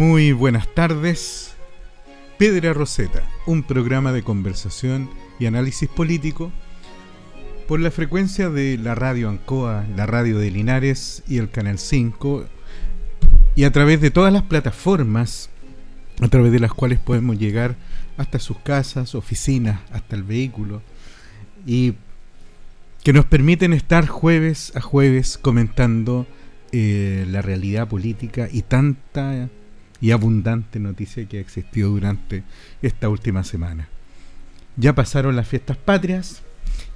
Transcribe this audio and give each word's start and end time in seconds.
Muy 0.00 0.32
buenas 0.32 0.66
tardes. 0.74 1.52
Pedra 2.38 2.72
Roseta, 2.72 3.22
un 3.44 3.62
programa 3.62 4.12
de 4.12 4.22
conversación 4.22 5.10
y 5.38 5.44
análisis 5.44 5.90
político 5.90 6.50
por 7.68 7.80
la 7.80 7.90
frecuencia 7.90 8.48
de 8.48 8.78
la 8.78 8.94
radio 8.94 9.28
Ancoa, 9.28 9.84
la 9.94 10.06
radio 10.06 10.38
de 10.38 10.50
Linares 10.50 11.22
y 11.28 11.36
el 11.36 11.50
Canal 11.50 11.78
5 11.78 12.46
y 13.54 13.64
a 13.64 13.72
través 13.72 14.00
de 14.00 14.10
todas 14.10 14.32
las 14.32 14.44
plataformas 14.44 15.50
a 16.22 16.28
través 16.28 16.50
de 16.50 16.60
las 16.60 16.72
cuales 16.72 16.98
podemos 16.98 17.38
llegar 17.38 17.76
hasta 18.16 18.38
sus 18.38 18.58
casas, 18.58 19.14
oficinas, 19.14 19.80
hasta 19.92 20.16
el 20.16 20.22
vehículo 20.22 20.80
y 21.66 21.92
que 23.04 23.12
nos 23.12 23.26
permiten 23.26 23.74
estar 23.74 24.06
jueves 24.06 24.72
a 24.74 24.80
jueves 24.80 25.36
comentando 25.36 26.26
eh, 26.72 27.26
la 27.28 27.42
realidad 27.42 27.86
política 27.86 28.48
y 28.50 28.62
tanta 28.62 29.50
y 30.00 30.12
abundante 30.12 30.78
noticia 30.78 31.26
que 31.26 31.38
ha 31.38 31.40
existido 31.40 31.90
durante 31.90 32.42
esta 32.82 33.08
última 33.08 33.44
semana. 33.44 33.88
Ya 34.76 34.94
pasaron 34.94 35.36
las 35.36 35.48
fiestas 35.48 35.76
patrias, 35.76 36.42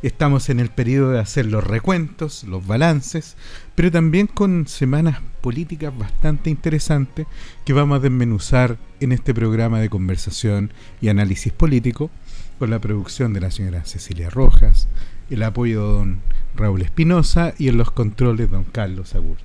estamos 0.02 0.48
en 0.48 0.60
el 0.60 0.70
periodo 0.70 1.10
de 1.10 1.18
hacer 1.18 1.46
los 1.46 1.64
recuentos, 1.64 2.44
los 2.44 2.66
balances, 2.66 3.36
pero 3.74 3.90
también 3.90 4.26
con 4.26 4.66
semanas 4.66 5.20
políticas 5.40 5.96
bastante 5.96 6.50
interesantes 6.50 7.26
que 7.64 7.72
vamos 7.72 7.98
a 7.98 8.00
desmenuzar 8.00 8.78
en 9.00 9.12
este 9.12 9.34
programa 9.34 9.80
de 9.80 9.90
conversación 9.90 10.72
y 11.00 11.08
análisis 11.08 11.52
político, 11.52 12.10
con 12.58 12.70
la 12.70 12.78
producción 12.78 13.32
de 13.32 13.40
la 13.40 13.50
señora 13.50 13.84
Cecilia 13.84 14.30
Rojas, 14.30 14.88
el 15.28 15.42
apoyo 15.42 15.80
de 15.80 15.92
don 15.98 16.20
Raúl 16.56 16.82
Espinosa 16.82 17.52
y 17.58 17.68
en 17.68 17.76
los 17.76 17.90
controles 17.90 18.50
don 18.50 18.64
Carlos 18.64 19.14
Agurto. 19.14 19.44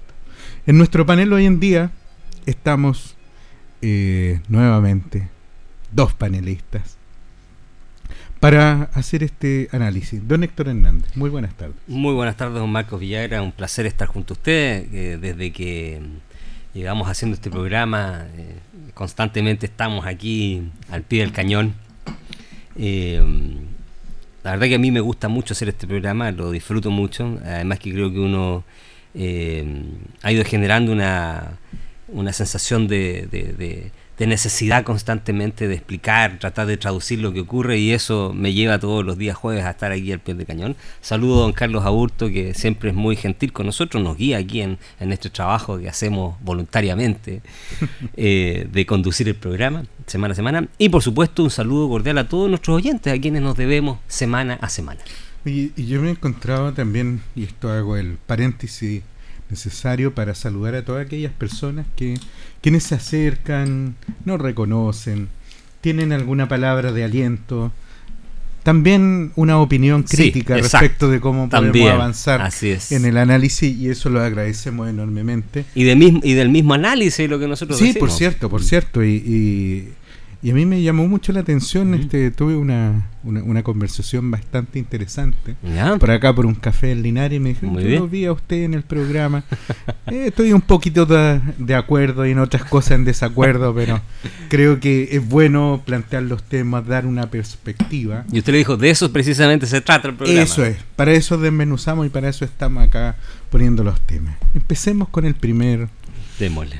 En 0.67 0.77
nuestro 0.77 1.05
panel 1.05 1.33
hoy 1.33 1.45
en 1.45 1.59
día 1.59 1.91
estamos 2.45 3.17
eh, 3.81 4.41
nuevamente 4.49 5.30
dos 5.91 6.13
panelistas 6.13 6.97
para 8.39 8.83
hacer 8.94 9.23
este 9.23 9.67
análisis. 9.72 10.25
Don 10.27 10.44
Héctor 10.44 10.69
Hernández, 10.69 11.16
muy 11.16 11.30
buenas 11.30 11.53
tardes. 11.55 11.75
Muy 11.88 12.13
buenas 12.13 12.38
tardes, 12.38 12.55
don 12.55 12.72
Marcos 12.72 13.00
Villagra. 13.00 13.41
Un 13.41 13.52
placer 13.52 13.85
estar 13.85 14.07
junto 14.07 14.33
a 14.33 14.35
usted. 14.35 15.19
desde 15.19 15.52
que 15.52 16.02
llegamos 16.73 17.09
haciendo 17.09 17.35
este 17.35 17.50
programa, 17.50 18.27
eh, 18.38 18.55
constantemente 18.94 19.66
estamos 19.66 20.05
aquí 20.05 20.63
al 20.89 21.03
pie 21.03 21.22
del 21.22 21.31
cañón. 21.31 21.73
Eh, 22.75 23.22
la 24.44 24.52
verdad 24.52 24.67
que 24.67 24.75
a 24.75 24.80
mí 24.80 24.91
me 24.91 25.02
gusta 25.02 25.27
mucho 25.27 25.53
hacer 25.53 25.69
este 25.69 25.85
programa, 25.85 26.31
lo 26.31 26.52
disfruto 26.52 26.91
mucho. 26.91 27.39
Además 27.44 27.80
que 27.80 27.91
creo 27.91 28.11
que 28.11 28.19
uno 28.19 28.63
ha 30.23 30.31
ido 30.31 30.45
generando 30.45 30.91
una 30.94 31.57
una 32.11 32.33
sensación 32.33 32.88
de, 32.88 33.27
de, 33.31 33.91
necesidad 34.27 34.84
constantemente 34.84 35.69
de 35.69 35.75
explicar, 35.75 36.39
tratar 36.39 36.67
de 36.67 36.75
traducir 36.75 37.19
lo 37.19 37.31
que 37.31 37.39
ocurre 37.39 37.78
y 37.78 37.91
eso 37.91 38.34
me 38.35 38.51
lleva 38.51 38.78
todos 38.78 39.06
los 39.06 39.17
días 39.17 39.38
jueves 39.38 39.63
a 39.63 39.69
estar 39.69 39.94
aquí 39.94 40.11
al 40.11 40.19
pie 40.19 40.34
del 40.34 40.45
cañón. 40.45 40.75
Saludo 41.00 41.39
a 41.39 41.41
don 41.44 41.53
Carlos 41.53 41.85
Aburto 41.85 42.28
que 42.28 42.53
siempre 42.53 42.89
es 42.89 42.95
muy 42.95 43.16
gentil 43.16 43.53
con 43.53 43.66
nosotros, 43.66 44.03
nos 44.03 44.17
guía 44.17 44.38
aquí 44.38 44.59
en, 44.59 44.78
en 45.00 45.13
este 45.13 45.29
trabajo 45.29 45.79
que 45.79 45.88
hacemos 45.88 46.35
voluntariamente 46.41 47.41
eh, 48.17 48.67
de 48.69 48.85
conducir 48.85 49.29
el 49.29 49.35
programa 49.35 49.85
semana 50.05 50.34
a 50.34 50.35
semana 50.35 50.67
y 50.78 50.89
por 50.89 51.01
supuesto 51.01 51.44
un 51.44 51.51
saludo 51.51 51.88
cordial 51.88 52.17
a 52.17 52.28
todos 52.28 52.50
nuestros 52.50 52.75
oyentes 52.75 53.13
a 53.13 53.22
quienes 53.22 53.41
nos 53.41 53.55
debemos 53.55 54.00
semana 54.09 54.55
a 54.55 54.67
semana. 54.67 55.00
Y, 55.45 55.72
y 55.78 55.85
yo 55.85 56.01
me 56.01 56.09
he 56.09 56.11
encontrado 56.11 56.73
también, 56.73 57.22
y 57.35 57.44
esto 57.44 57.72
hago 57.72 57.95
el 57.95 58.17
paréntesis 58.17 59.03
necesario 59.49 60.13
para 60.13 60.35
saludar 60.35 60.75
a 60.75 60.85
todas 60.85 61.05
aquellas 61.05 61.31
personas 61.33 61.85
que 61.95 62.19
quienes 62.61 62.83
se 62.83 62.95
acercan, 62.95 63.95
no 64.25 64.37
reconocen, 64.37 65.29
tienen 65.81 66.11
alguna 66.11 66.47
palabra 66.47 66.91
de 66.91 67.03
aliento, 67.03 67.71
también 68.63 69.31
una 69.35 69.59
opinión 69.59 70.03
crítica 70.03 70.57
respecto 70.57 71.09
de 71.09 71.19
cómo 71.19 71.49
podemos 71.49 71.89
avanzar 71.89 72.51
en 72.91 73.05
el 73.05 73.17
análisis 73.17 73.75
y 73.75 73.89
eso 73.89 74.09
lo 74.09 74.21
agradecemos 74.21 74.89
enormemente. 74.89 75.66
Y, 75.73 75.85
de 75.85 75.95
mismo, 75.95 76.19
y 76.23 76.33
del 76.33 76.49
mismo 76.49 76.73
análisis 76.73 77.29
lo 77.29 77.39
que 77.39 77.47
nosotros 77.47 77.79
Sí, 77.79 77.93
por 77.93 78.11
cierto, 78.11 78.49
por 78.49 78.63
cierto. 78.63 79.03
y, 79.03 79.16
y 79.16 79.93
a 80.41 80.53
mí 80.53 80.66
me 80.66 80.81
llamó 80.81 81.05
mucho 81.07 81.33
la 81.33 81.41
atención, 81.41 81.94
este, 81.94 82.31
tuve 82.31 82.55
una, 82.55 83.09
una, 83.23 83.61
conversación 83.61 84.31
bastante 84.31 84.79
interesante 84.79 85.57
por 86.00 86.11
acá 86.11 86.33
por 86.33 86.45
un 86.45 86.55
café 86.55 86.91
en 86.91 87.01
Linares 87.01 87.35
y 87.38 87.39
me 87.41 87.50
dijo, 87.50 87.79
yo 87.79 88.00
lo 88.00 88.07
vi 88.07 88.23
a 88.23 88.31
usted 88.31 88.63
en 88.63 88.73
el 88.73 88.83
programa. 88.83 89.44
Eh, 90.11 90.28
estoy 90.29 90.53
un 90.53 90.61
poquito 90.61 91.05
de, 91.05 91.75
acuerdo 91.75 92.25
y 92.25 92.31
en 92.31 92.39
otras 92.39 92.63
cosas 92.63 92.94
en 92.94 93.05
desacuerdo, 93.05 93.75
pero 93.75 94.01
creo 94.47 94.79
que 94.79 95.09
es 95.11 95.28
bueno 95.28 95.83
plantear 95.85 96.23
los 96.23 96.41
temas, 96.41 96.88
dar 96.88 97.05
una 97.05 97.29
perspectiva. 97.29 98.25
Y 98.31 98.39
usted 98.39 98.53
le 98.53 98.57
dijo, 98.57 98.75
de 98.75 98.89
eso 98.89 99.13
precisamente 99.13 99.67
se 99.67 99.81
trata 99.81 100.07
el 100.07 100.16
programa. 100.16 100.41
Eso 100.41 100.66
es, 100.66 100.78
para 100.95 101.11
eso 101.11 101.38
desmenuzamos 101.38 102.07
y 102.07 102.09
para 102.09 102.28
eso 102.28 102.44
estamos 102.44 102.83
acá 102.83 103.17
poniendo 103.51 103.83
los 103.83 104.01
temas. 104.01 104.35
Empecemos 104.55 105.09
con 105.09 105.25
el 105.25 105.35
primer 105.35 105.89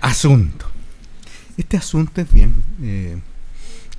asunto. 0.02 0.66
Este 1.56 1.78
asunto 1.78 2.22
es 2.22 2.34
bien... 2.34 2.56
Eh, 2.82 3.20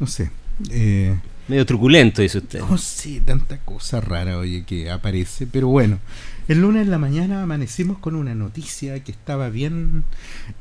no 0.00 0.06
sé. 0.06 0.30
Eh, 0.70 1.14
Medio 1.50 1.66
truculento, 1.66 2.22
dice 2.22 2.38
usted. 2.38 2.60
No 2.60 2.78
sé, 2.78 3.20
tanta 3.26 3.58
cosa 3.58 4.00
rara, 4.00 4.38
oye, 4.38 4.64
que 4.64 4.88
aparece. 4.88 5.48
Pero 5.48 5.66
bueno, 5.66 5.98
el 6.46 6.60
lunes 6.60 6.84
en 6.84 6.92
la 6.92 6.98
mañana 6.98 7.42
amanecimos 7.42 7.98
con 7.98 8.14
una 8.14 8.36
noticia 8.36 9.02
que 9.02 9.10
estaba 9.10 9.48
bien. 9.50 10.04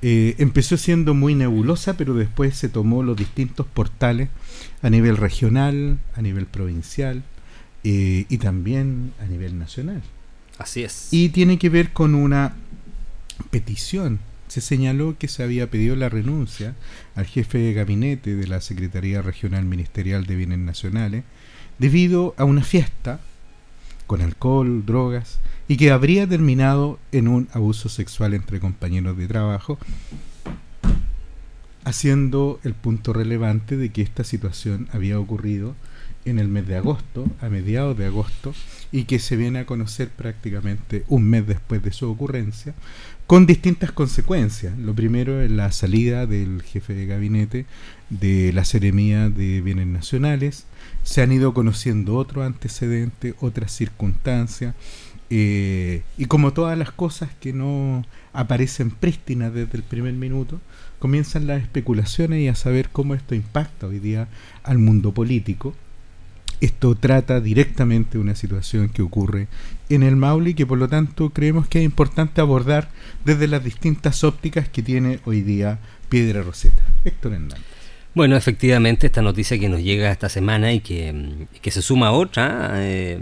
Eh, 0.02 0.34
empezó 0.40 0.78
siendo 0.78 1.14
muy 1.14 1.36
nebulosa, 1.36 1.96
pero 1.96 2.16
después 2.16 2.58
se 2.58 2.70
tomó 2.70 3.04
los 3.04 3.16
distintos 3.16 3.68
portales 3.68 4.30
a 4.82 4.90
nivel 4.90 5.18
regional, 5.18 6.00
a 6.16 6.24
nivel 6.24 6.48
provincial 6.48 7.22
eh, 7.84 8.26
y 8.28 8.38
también 8.40 9.14
a 9.22 9.26
nivel 9.26 9.60
nacional. 9.60 10.02
Así 10.58 10.84
es. 10.84 11.10
Y 11.12 11.30
tiene 11.30 11.60
que 11.60 11.70
ver 11.70 11.94
con 11.94 12.16
una 12.16 12.56
petición 13.52 14.20
se 14.50 14.62
señaló 14.62 15.16
que 15.18 15.28
se 15.28 15.44
había 15.44 15.70
pedido 15.70 15.96
la 15.96 16.10
renuncia 16.10 16.76
al 17.16 17.26
jefe 17.26 17.60
de 17.60 17.74
gabinete 17.74 18.36
de 18.36 18.48
la 18.48 18.62
Secretaría 18.62 19.22
Regional 19.22 19.64
Ministerial 19.64 20.26
de 20.26 20.36
Bienes 20.36 20.60
Nacionales 20.60 21.24
debido 21.78 22.34
a 22.38 22.44
una 22.44 22.64
fiesta 22.64 23.22
con 24.08 24.22
alcohol, 24.22 24.86
drogas 24.86 25.40
y 25.68 25.78
que 25.78 25.92
habría 25.92 26.28
terminado 26.28 27.00
en 27.12 27.28
un 27.28 27.48
abuso 27.54 27.90
sexual 27.90 28.34
entre 28.34 28.60
compañeros 28.60 29.16
de 29.18 29.28
trabajo, 29.28 29.78
haciendo 31.84 32.60
el 32.64 32.74
punto 32.74 33.14
relevante 33.14 33.78
de 33.78 33.92
que 33.92 34.02
esta 34.02 34.24
situación 34.24 34.90
había 34.92 35.20
ocurrido 35.20 35.76
en 36.26 36.40
el 36.40 36.48
mes 36.48 36.68
de 36.68 36.76
agosto, 36.76 37.26
a 37.40 37.50
mediados 37.50 37.98
de 37.98 38.08
agosto, 38.08 38.54
y 38.92 39.04
que 39.04 39.20
se 39.20 39.36
viene 39.36 39.60
a 39.60 39.66
conocer 39.66 40.10
prácticamente 40.10 41.06
un 41.08 41.24
mes 41.24 41.46
después 41.46 41.84
de 41.84 41.94
su 41.94 42.10
ocurrencia, 42.10 42.74
con 43.30 43.46
distintas 43.46 43.92
consecuencias. 43.92 44.76
Lo 44.80 44.96
primero 44.96 45.40
es 45.40 45.52
la 45.52 45.72
salida 45.72 46.26
del 46.26 46.64
jefe 46.64 46.96
de 46.96 47.06
gabinete 47.06 47.68
de 48.10 48.52
la 48.54 48.66
Seremía 48.66 49.30
de 49.30 49.62
Bienes 49.62 49.86
Nacionales. 49.86 50.66
Se 51.04 51.22
han 51.22 51.32
ido 51.32 51.54
conociendo 51.54 52.16
otros 52.16 52.44
antecedentes, 52.44 53.36
otras 53.40 53.72
circunstancias. 53.72 54.74
Eh, 55.30 56.02
y 56.18 56.26
como 56.26 56.54
todas 56.54 56.76
las 56.76 56.92
cosas 56.92 57.30
que 57.40 57.54
no 57.54 58.04
aparecen 58.34 58.90
prístinas 58.90 59.54
desde 59.54 59.78
el 59.78 59.84
primer 59.84 60.16
minuto, 60.16 60.60
comienzan 60.98 61.46
las 61.46 61.62
especulaciones 61.62 62.42
y 62.42 62.48
a 62.48 62.56
saber 62.56 62.90
cómo 62.90 63.14
esto 63.14 63.36
impacta 63.36 63.86
hoy 63.86 64.00
día 64.00 64.28
al 64.64 64.80
mundo 64.80 65.14
político 65.14 65.76
esto 66.62 66.96
trata 66.96 67.40
directamente 67.40 68.18
una 68.18 68.36
situación 68.36 68.90
que 68.90 69.02
ocurre 69.02 69.48
en 69.90 70.04
el 70.04 70.16
Maule 70.16 70.52
y 70.52 70.54
que 70.54 70.66
por 70.66 70.78
lo 70.78 70.88
tanto 70.88 71.30
creemos 71.32 71.68
que 71.68 71.80
es 71.80 71.86
importante 71.86 72.42
abordar 72.42 72.90
desde 73.26 73.48
las 73.48 73.64
distintas 73.64 74.24
ópticas 74.24 74.70
que 74.70 74.84
tiene 74.84 75.20
hoy 75.26 75.42
día 75.42 75.80
Piedra 76.10 76.42
Roseta. 76.42 76.84
Héctor 77.06 77.34
Hernández. 77.34 77.60
Bueno, 78.16 78.36
efectivamente, 78.36 79.08
esta 79.08 79.22
noticia 79.22 79.60
que 79.60 79.70
nos 79.70 79.82
llega 79.82 80.12
esta 80.12 80.30
semana 80.30 80.74
y 80.74 80.80
que, 80.82 81.48
se 81.64 81.82
suma 81.82 82.08
a 82.08 82.12
otra, 82.12 82.72
eh, 82.76 83.20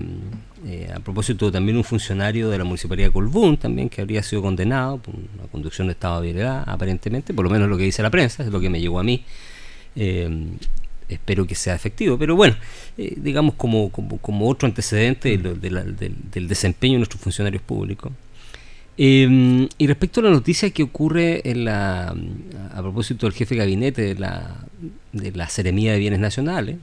eh, 0.66 0.90
a 0.96 1.00
propósito 1.02 1.52
también 1.52 1.78
un 1.78 1.84
funcionario 1.84 2.50
de 2.50 2.58
la 2.58 2.64
municipalidad 2.64 3.10
de 3.10 3.14
Colbún, 3.14 3.58
también 3.58 3.90
que 3.90 4.02
habría 4.02 4.24
sido 4.24 4.42
condenado 4.42 4.98
por 4.98 5.14
una 5.14 5.48
conducción 5.52 5.88
de 5.88 5.94
estado 5.94 6.22
de 6.22 6.30
ebriedad, 6.30 6.64
aparentemente, 6.66 7.34
por 7.34 7.44
lo 7.44 7.52
menos 7.52 7.70
lo 7.70 7.78
que 7.78 7.84
dice 7.84 8.02
la 8.02 8.10
prensa, 8.10 8.44
es 8.44 8.50
lo 8.50 8.62
que 8.62 8.70
me 8.70 8.80
llegó 8.80 9.00
a 9.00 9.04
mí. 9.04 9.24
Eh, 9.96 10.48
espero 11.10 11.46
que 11.48 11.56
sea 11.56 11.76
efectivo, 11.76 12.18
pero 12.18 12.36
bueno, 12.36 12.56
eh, 12.98 13.14
digamos 13.18 13.56
como, 13.56 13.92
como, 13.92 14.50
otro 14.50 14.68
antecedente 14.68 15.38
del, 15.38 16.48
desempeño 16.48 16.94
de 16.94 17.00
nuestros 17.00 17.22
funcionarios 17.22 17.62
públicos. 17.62 18.12
y 18.98 19.88
respecto 19.88 20.20
a 20.20 20.24
la 20.24 20.30
noticia 20.32 20.70
que 20.72 20.84
ocurre 20.84 21.50
en 21.50 21.66
la, 21.66 22.16
a 22.74 22.82
propósito 22.82 23.26
del 23.26 23.34
jefe 23.34 23.56
de 23.56 23.60
gabinete 23.60 24.02
de 24.02 24.16
la, 24.16 24.58
de 25.14 25.32
la 25.32 25.48
Seremía 25.50 25.94
de 25.94 26.00
Bienes 26.00 26.20
Nacionales, 26.20 26.78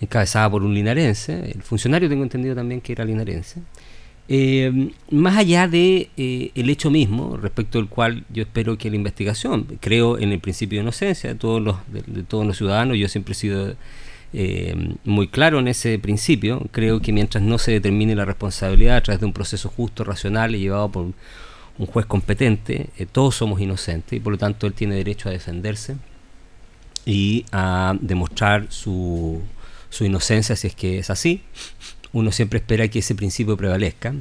encabezada 0.00 0.50
por 0.50 0.62
un 0.62 0.74
linarense, 0.74 1.50
el 1.50 1.62
funcionario 1.62 2.08
tengo 2.08 2.22
entendido 2.22 2.54
también 2.54 2.80
que 2.80 2.92
era 2.92 3.04
linarense, 3.04 3.60
eh, 4.26 4.90
más 5.10 5.36
allá 5.36 5.68
de 5.68 6.08
eh, 6.16 6.50
el 6.54 6.70
hecho 6.70 6.90
mismo, 6.90 7.36
respecto 7.36 7.78
al 7.78 7.88
cual 7.88 8.24
yo 8.32 8.42
espero 8.42 8.78
que 8.78 8.88
la 8.88 8.96
investigación, 8.96 9.66
creo 9.80 10.18
en 10.18 10.32
el 10.32 10.40
principio 10.40 10.78
de 10.78 10.82
inocencia 10.82 11.30
de 11.30 11.36
todos 11.36 11.60
los, 11.60 11.76
de, 11.88 12.22
todos 12.22 12.46
los 12.46 12.56
ciudadanos, 12.56 12.96
yo 12.96 13.08
siempre 13.08 13.32
he 13.32 13.34
sido 13.34 13.74
eh, 14.32 14.96
muy 15.04 15.28
claro 15.28 15.58
en 15.58 15.68
ese 15.68 15.98
principio, 15.98 16.66
creo 16.72 17.00
que 17.00 17.12
mientras 17.12 17.44
no 17.44 17.58
se 17.58 17.72
determine 17.72 18.14
la 18.14 18.24
responsabilidad 18.24 18.96
a 18.96 19.02
través 19.02 19.20
de 19.20 19.26
un 19.26 19.34
proceso 19.34 19.68
justo, 19.68 20.04
racional 20.04 20.54
y 20.54 20.60
llevado 20.60 20.90
por 20.90 21.04
un 21.76 21.86
juez 21.86 22.06
competente, 22.06 22.88
todos 23.12 23.36
somos 23.36 23.60
inocentes 23.60 24.16
y 24.16 24.20
por 24.20 24.32
lo 24.32 24.38
tanto 24.38 24.66
él 24.66 24.72
tiene 24.72 24.94
derecho 24.94 25.28
a 25.28 25.32
defenderse 25.32 25.96
y 27.04 27.44
a 27.52 27.94
demostrar 28.00 28.68
su, 28.70 29.42
su 29.90 30.04
inocencia 30.04 30.56
si 30.56 30.68
es 30.68 30.74
que 30.74 30.98
es 30.98 31.10
así. 31.10 31.42
Uno 32.14 32.30
siempre 32.30 32.60
espera 32.60 32.88
que 32.88 33.00
ese 33.00 33.14
principio 33.14 33.56
prevalezca. 33.56 34.14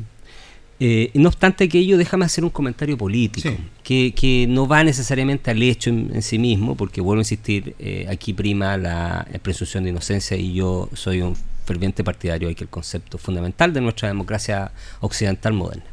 Eh, 0.80 1.12
no 1.14 1.30
obstante 1.30 1.70
que 1.70 1.78
ello, 1.78 1.98
déjame 1.98 2.26
hacer 2.26 2.44
un 2.44 2.50
comentario 2.50 2.98
político, 2.98 3.56
que, 3.84 4.46
no 4.50 4.68
va 4.68 4.84
necesariamente 4.84 5.52
al 5.52 5.62
hecho 5.62 5.92
en, 5.92 6.22
sí 6.24 6.40
mismo, 6.40 6.76
porque 6.76 7.00
vuelvo 7.00 7.20
a 7.20 7.22
insistir, 7.22 7.76
eh, 7.78 8.08
aquí 8.10 8.34
prima 8.34 8.76
la, 8.78 9.28
presunción 9.44 9.84
de 9.84 9.92
inocencia 9.92 10.36
y 10.36 10.56
yo 10.56 10.90
soy 10.94 11.22
un 11.22 11.38
ferviente 11.66 12.04
partidario 12.04 12.48
de 12.48 12.56
que 12.56 12.64
el 12.64 12.70
concepto 12.70 13.18
fundamental 13.20 13.72
de 13.72 13.82
nuestra 13.82 14.08
democracia 14.08 14.72
occidental 15.00 15.54
moderna, 15.54 15.86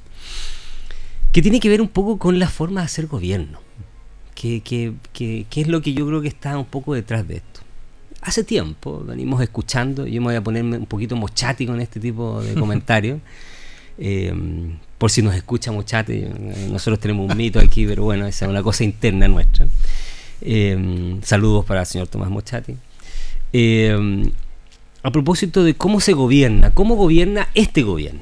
que 1.33 1.43
tiene 1.43 1.61
que 1.61 1.69
ver 1.69 1.83
un 1.83 1.89
poco 1.89 2.19
con 2.19 2.39
la 2.39 2.49
forma 2.49 2.81
de 2.81 2.87
hacer 2.87 3.07
gobierno, 3.07 3.61
que, 4.35 4.63
que, 4.63 4.95
que 5.13 5.61
es 5.61 5.69
lo 5.69 5.83
que 5.83 5.93
yo 5.93 6.07
creo 6.07 6.23
que 6.23 6.29
está 6.29 6.57
un 6.57 6.65
poco 6.65 6.95
detrás 6.95 7.29
de 7.29 7.37
esto 7.37 7.60
hace 8.23 8.45
tiempo 8.45 9.03
venimos 9.05 9.43
escuchando, 9.43 10.07
yo 10.07 10.21
me 10.21 10.29
voy 10.29 10.37
a 10.37 10.43
ponerme 10.43 10.79
un 10.79 10.87
poquito 10.87 11.17
mochati 11.17 11.67
con 11.67 11.81
este 11.81 12.01
tipo 12.01 12.43
de 12.43 12.55
comentarios, 12.55 13.21
eh, 13.99 14.33
por 14.99 15.11
si 15.11 15.23
nos 15.23 15.35
escucha 15.35 15.73
mochati, 15.73 16.27
nosotros 16.71 17.01
tenemos 17.01 17.31
un 17.31 17.37
mito 17.37 17.59
aquí, 17.59 17.87
pero 17.87 18.05
bueno, 18.05 18.27
esa 18.27 18.45
es 18.45 18.51
una 18.51 18.63
cosa 18.63 18.85
interna 18.85 19.29
nuestra. 19.29 19.67
Eh, 20.43 21.19
saludos 21.23 21.65
para 21.65 21.81
el 21.81 21.87
señor 21.87 22.09
Tomás 22.09 22.31
Mochati. 22.31 22.77
Eh, 23.53 24.31
a 25.03 25.11
propósito 25.11 25.65
de 25.65 25.75
cómo 25.75 26.01
se 26.01 26.13
gobierna, 26.13 26.73
cómo 26.75 26.97
gobierna 26.97 27.49
este 27.55 27.83
gobierno. 27.83 28.21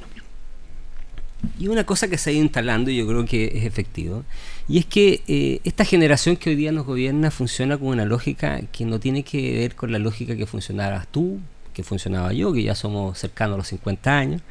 Y 1.58 1.68
una 1.68 1.84
cosa 1.84 2.08
que 2.08 2.18
se 2.18 2.30
ha 2.30 2.32
ido 2.32 2.42
instalando 2.42 2.90
y 2.90 2.96
yo 2.96 3.06
creo 3.06 3.24
que 3.24 3.52
es 3.54 3.64
efectivo, 3.64 4.24
y 4.68 4.78
es 4.78 4.86
que 4.86 5.22
eh, 5.28 5.60
esta 5.64 5.84
generación 5.84 6.36
que 6.36 6.50
hoy 6.50 6.56
día 6.56 6.72
nos 6.72 6.84
gobierna 6.84 7.30
funciona 7.30 7.78
con 7.78 7.88
una 7.88 8.04
lógica 8.04 8.60
que 8.72 8.84
no 8.84 8.98
tiene 8.98 9.22
que 9.22 9.52
ver 9.56 9.76
con 9.76 9.92
la 9.92 9.98
lógica 9.98 10.36
que 10.36 10.46
funcionabas 10.46 11.06
tú, 11.08 11.38
que 11.72 11.84
funcionaba 11.84 12.32
yo, 12.32 12.52
que 12.52 12.62
ya 12.64 12.74
somos 12.74 13.18
cercanos 13.18 13.54
a 13.54 13.58
los 13.58 13.68
50 13.68 14.18
años, 14.18 14.42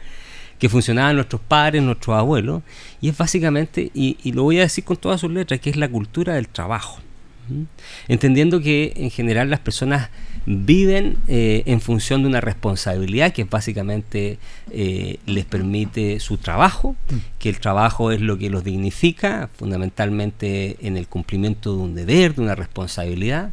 que 0.60 0.70
funcionaban 0.70 1.16
nuestros 1.16 1.42
padres, 1.42 1.84
nuestros 1.84 2.18
abuelos, 2.18 2.64
y 3.02 3.10
es 3.10 3.18
básicamente, 3.18 3.92
y, 3.94 4.18
y 4.24 4.32
lo 4.32 4.44
voy 4.44 4.60
a 4.60 4.62
decir 4.62 4.84
con 4.84 4.98
todas 4.98 5.22
sus 5.22 5.32
letras, 5.32 5.60
que 5.60 5.70
es 5.70 5.76
la 5.76 5.90
cultura 5.90 6.36
del 6.36 6.48
trabajo. 6.48 7.00
Entendiendo 8.08 8.62
que 8.62 8.94
en 8.96 9.10
general 9.10 9.50
las 9.50 9.60
personas 9.60 10.10
viven 10.46 11.18
eh, 11.28 11.64
en 11.66 11.82
función 11.82 12.22
de 12.22 12.30
una 12.30 12.40
responsabilidad 12.40 13.34
que 13.34 13.44
básicamente 13.44 14.40
eh, 14.72 15.20
les 15.26 15.46
permite 15.46 16.20
su 16.22 16.38
trabajo, 16.38 16.96
mm. 17.10 17.16
que 17.38 17.50
el 17.50 17.60
trabajo 17.60 18.12
es 18.12 18.22
lo 18.22 18.38
que 18.38 18.50
los 18.50 18.64
dignifica, 18.64 19.50
fundamentalmente 19.58 20.78
en 20.82 20.96
el 20.96 21.08
cumplimiento 21.08 21.76
de 21.76 21.82
un 21.82 21.96
deber, 21.96 22.36
de 22.36 22.42
una 22.44 22.56
responsabilidad, 22.56 23.52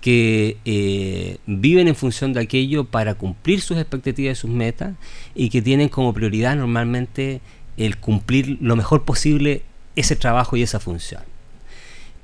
que 0.00 0.58
eh, 0.64 1.38
viven 1.46 1.88
en 1.88 1.96
función 1.96 2.32
de 2.32 2.40
aquello 2.40 2.84
para 2.84 3.14
cumplir 3.14 3.60
sus 3.60 3.76
expectativas 3.78 4.38
y 4.38 4.40
sus 4.40 4.50
metas 4.50 4.94
y 5.34 5.50
que 5.50 5.60
tienen 5.60 5.88
como 5.88 6.14
prioridad 6.14 6.54
normalmente 6.54 7.40
el 7.76 7.96
cumplir 7.96 8.58
lo 8.60 8.76
mejor 8.76 9.04
posible 9.04 9.62
ese 9.96 10.14
trabajo 10.14 10.56
y 10.56 10.62
esa 10.62 10.78
función. 10.78 11.22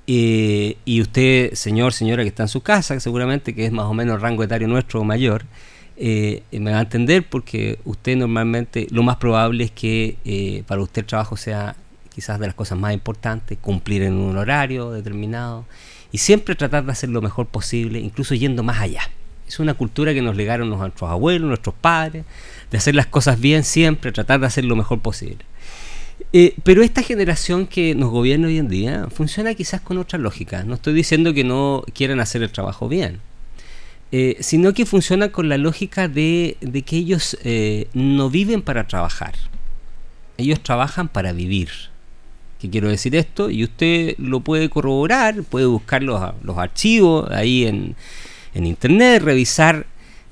Eh, 0.07 0.77
y 0.85 1.01
usted, 1.01 1.55
señor, 1.55 1.93
señora 1.93 2.23
que 2.23 2.29
está 2.29 2.43
en 2.43 2.49
su 2.49 2.61
casa, 2.61 2.99
seguramente 3.01 3.55
que 3.55 3.67
es 3.67 3.73
más 3.73 3.87
o 3.87 3.95
menos 3.95 4.21
rango 4.21 4.43
etario 4.43 4.69
nuestro 4.69 5.01
o 5.01 5.05
mayor, 5.05 5.45
eh, 5.97 6.43
me 6.53 6.73
va 6.73 6.79
a 6.79 6.83
entender 6.83 7.27
porque 7.29 7.79
usted 7.85 8.17
normalmente 8.17 8.87
lo 8.91 9.03
más 9.03 9.17
probable 9.17 9.65
es 9.65 9.71
que 9.71 10.17
eh, 10.25 10.65
para 10.67 10.83
usted 10.83 11.03
el 11.03 11.07
trabajo 11.07 11.37
sea 11.37 11.77
quizás 12.13 12.39
de 12.39 12.47
las 12.47 12.55
cosas 12.55 12.79
más 12.79 12.93
importantes, 12.93 13.59
cumplir 13.59 14.03
en 14.03 14.15
un 14.15 14.37
horario 14.37 14.91
determinado 14.91 15.65
y 16.13 16.19
siempre 16.19 16.55
tratar 16.55 16.85
de 16.85 16.93
hacer 16.93 17.11
lo 17.11 17.23
mejor 17.23 17.47
posible, 17.47 17.99
incluso 17.99 18.35
yendo 18.35 18.63
más 18.63 18.81
allá. 18.81 19.03
Es 19.49 19.59
una 19.59 19.75
cultura 19.75 20.15
que 20.15 20.23
nos 20.23 20.37
legaron 20.37 20.71
nuestros 20.71 21.11
abuelos, 21.11 21.49
nuestros 21.49 21.75
padres, 21.75 22.25
de 22.71 22.79
hacer 22.79 22.95
las 22.95 23.07
cosas 23.07 23.41
bien 23.41 23.65
siempre, 23.65 24.13
tratar 24.13 24.41
de 24.41 24.47
hacer 24.47 24.65
lo 24.65 24.77
mejor 24.77 25.01
posible. 25.01 25.45
Eh, 26.37 26.57
pero 26.65 26.83
esta 26.83 27.05
generación 27.05 27.69
que 27.69 27.95
nos 27.95 28.11
gobierna 28.11 28.49
hoy 28.49 28.59
en 28.59 28.67
día 28.67 29.07
funciona 29.09 29.55
quizás 29.55 29.81
con 29.81 29.99
otra 29.99 30.19
lógica. 30.19 30.65
No 30.65 30.75
estoy 30.75 30.93
diciendo 30.93 31.33
que 31.33 31.45
no 31.45 31.85
quieran 31.95 32.19
hacer 32.19 32.43
el 32.43 32.51
trabajo 32.51 32.89
bien, 32.89 33.21
eh, 34.11 34.37
sino 34.41 34.75
que 34.75 34.85
funciona 34.85 35.29
con 35.29 35.49
la 35.49 35.59
lógica 35.59 36.09
de, 36.09 36.57
que 36.85 36.97
ellos 36.97 37.39
eh, 37.45 37.87
no 37.95 38.31
viven 38.31 38.63
para 38.63 38.89
trabajar. 38.89 39.35
Ellos 40.37 40.61
trabajan 40.61 41.07
para 41.07 41.33
vivir. 41.33 41.69
¿Qué 42.61 42.69
quiero 42.69 42.89
decir 42.89 43.15
esto? 43.15 43.49
Y 43.49 43.63
usted 43.63 44.17
lo 44.19 44.41
puede 44.41 44.69
corroborar, 44.69 45.41
puede 45.45 45.67
buscar 45.67 46.03
los, 46.03 46.21
archivos 46.59 47.31
ahí 47.31 47.65
en, 47.65 47.95
internet, 48.55 49.23
revisar 49.23 49.87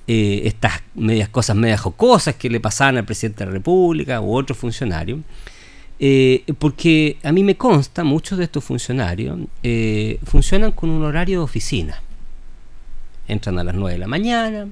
estas 0.09 0.83
medias 0.97 1.29
cosas 1.29 1.55
medias 1.55 1.81
jocosas 1.81 2.35
que 2.35 2.51
le 2.51 2.59
pasaban 2.59 2.97
al 2.97 3.05
presidente 3.05 3.45
de 3.45 3.47
la 3.47 3.53
República 3.53 4.21
u 4.21 4.35
otro 4.37 4.57
funcionario. 4.57 5.21
Eh, 6.05 6.43
porque 6.59 7.19
a 7.23 7.31
mí 7.31 7.45
me 7.45 7.57
consta, 7.57 8.03
muchos 8.03 8.37
de 8.37 8.43
estos 8.43 8.65
funcionarios 8.65 9.39
eh, 9.63 10.19
funcionan 10.25 10.73
con 10.73 10.91
un 10.91 11.05
horario 11.05 11.39
de 11.39 11.45
oficina. 11.45 12.03
Entran 13.29 13.57
a 13.61 13.63
las 13.63 13.77
9 13.77 13.93
de 13.93 13.99
la 14.01 14.09
mañana, 14.09 14.67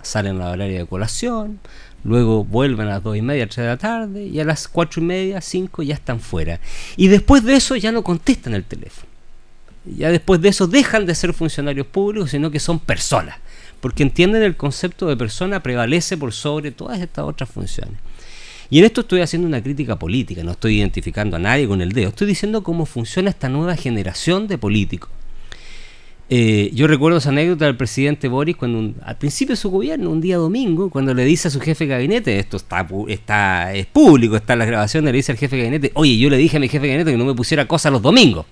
salen 0.00 0.40
a 0.40 0.50
horario 0.50 0.78
de 0.78 0.86
colación, 0.86 1.58
luego 2.04 2.44
vuelven 2.44 2.86
a 2.86 2.90
las 2.90 3.02
2 3.02 3.16
y 3.16 3.22
media, 3.22 3.48
3 3.48 3.56
de 3.56 3.66
la 3.66 3.76
tarde, 3.78 4.26
y 4.26 4.38
a 4.38 4.44
las 4.44 4.68
4 4.68 5.02
y 5.02 5.04
media, 5.04 5.40
5 5.40 5.82
ya 5.82 5.94
están 5.94 6.20
fuera. 6.20 6.60
Y 6.96 7.08
después 7.08 7.42
de 7.42 7.56
eso 7.56 7.74
ya 7.74 7.90
no 7.90 8.04
contestan 8.04 8.54
el 8.54 8.62
teléfono. 8.62 9.08
Ya 9.86 10.08
después 10.12 10.40
de 10.40 10.50
eso 10.50 10.68
dejan 10.68 11.04
de 11.04 11.16
ser 11.16 11.32
funcionarios 11.32 11.88
públicos, 11.88 12.30
sino 12.30 12.52
que 12.52 12.60
son 12.60 12.78
personas. 12.78 13.38
Porque 13.80 14.04
entienden 14.04 14.44
el 14.44 14.56
concepto 14.56 15.08
de 15.08 15.16
persona 15.16 15.64
prevalece 15.64 16.16
por 16.16 16.32
sobre 16.32 16.70
todas 16.70 17.00
estas 17.00 17.24
otras 17.24 17.50
funciones. 17.50 17.98
Y 18.70 18.78
en 18.78 18.84
esto 18.84 19.00
estoy 19.00 19.20
haciendo 19.20 19.48
una 19.48 19.62
crítica 19.62 19.98
política, 19.98 20.42
no 20.44 20.52
estoy 20.52 20.78
identificando 20.78 21.36
a 21.36 21.40
nadie 21.40 21.66
con 21.66 21.80
el 21.80 21.92
dedo, 21.92 22.08
estoy 22.08 22.26
diciendo 22.26 22.62
cómo 22.62 22.84
funciona 22.84 23.30
esta 23.30 23.48
nueva 23.48 23.76
generación 23.76 24.46
de 24.46 24.58
políticos. 24.58 25.10
Eh, 26.30 26.70
yo 26.74 26.86
recuerdo 26.86 27.16
esa 27.16 27.30
anécdota 27.30 27.64
del 27.64 27.78
presidente 27.78 28.28
Boris 28.28 28.54
cuando 28.54 28.92
al 29.02 29.16
principio 29.16 29.54
de 29.54 29.56
su 29.56 29.70
gobierno, 29.70 30.10
un 30.10 30.20
día 30.20 30.36
domingo, 30.36 30.90
cuando 30.90 31.14
le 31.14 31.24
dice 31.24 31.48
a 31.48 31.50
su 31.50 31.58
jefe 31.58 31.84
de 31.84 31.90
gabinete, 31.90 32.38
esto 32.38 32.58
está, 32.58 32.86
está 33.08 33.72
es 33.72 33.86
público, 33.86 34.36
está 34.36 34.52
en 34.52 34.58
la 34.58 34.66
grabación, 34.66 35.06
le 35.06 35.12
dice 35.12 35.32
al 35.32 35.38
jefe 35.38 35.56
de 35.56 35.62
gabinete, 35.62 35.90
oye, 35.94 36.18
yo 36.18 36.28
le 36.28 36.36
dije 36.36 36.58
a 36.58 36.60
mi 36.60 36.68
jefe 36.68 36.82
de 36.82 36.88
gabinete 36.88 37.12
que 37.12 37.16
no 37.16 37.24
me 37.24 37.34
pusiera 37.34 37.66
cosas 37.66 37.92
los 37.92 38.02
domingos, 38.02 38.44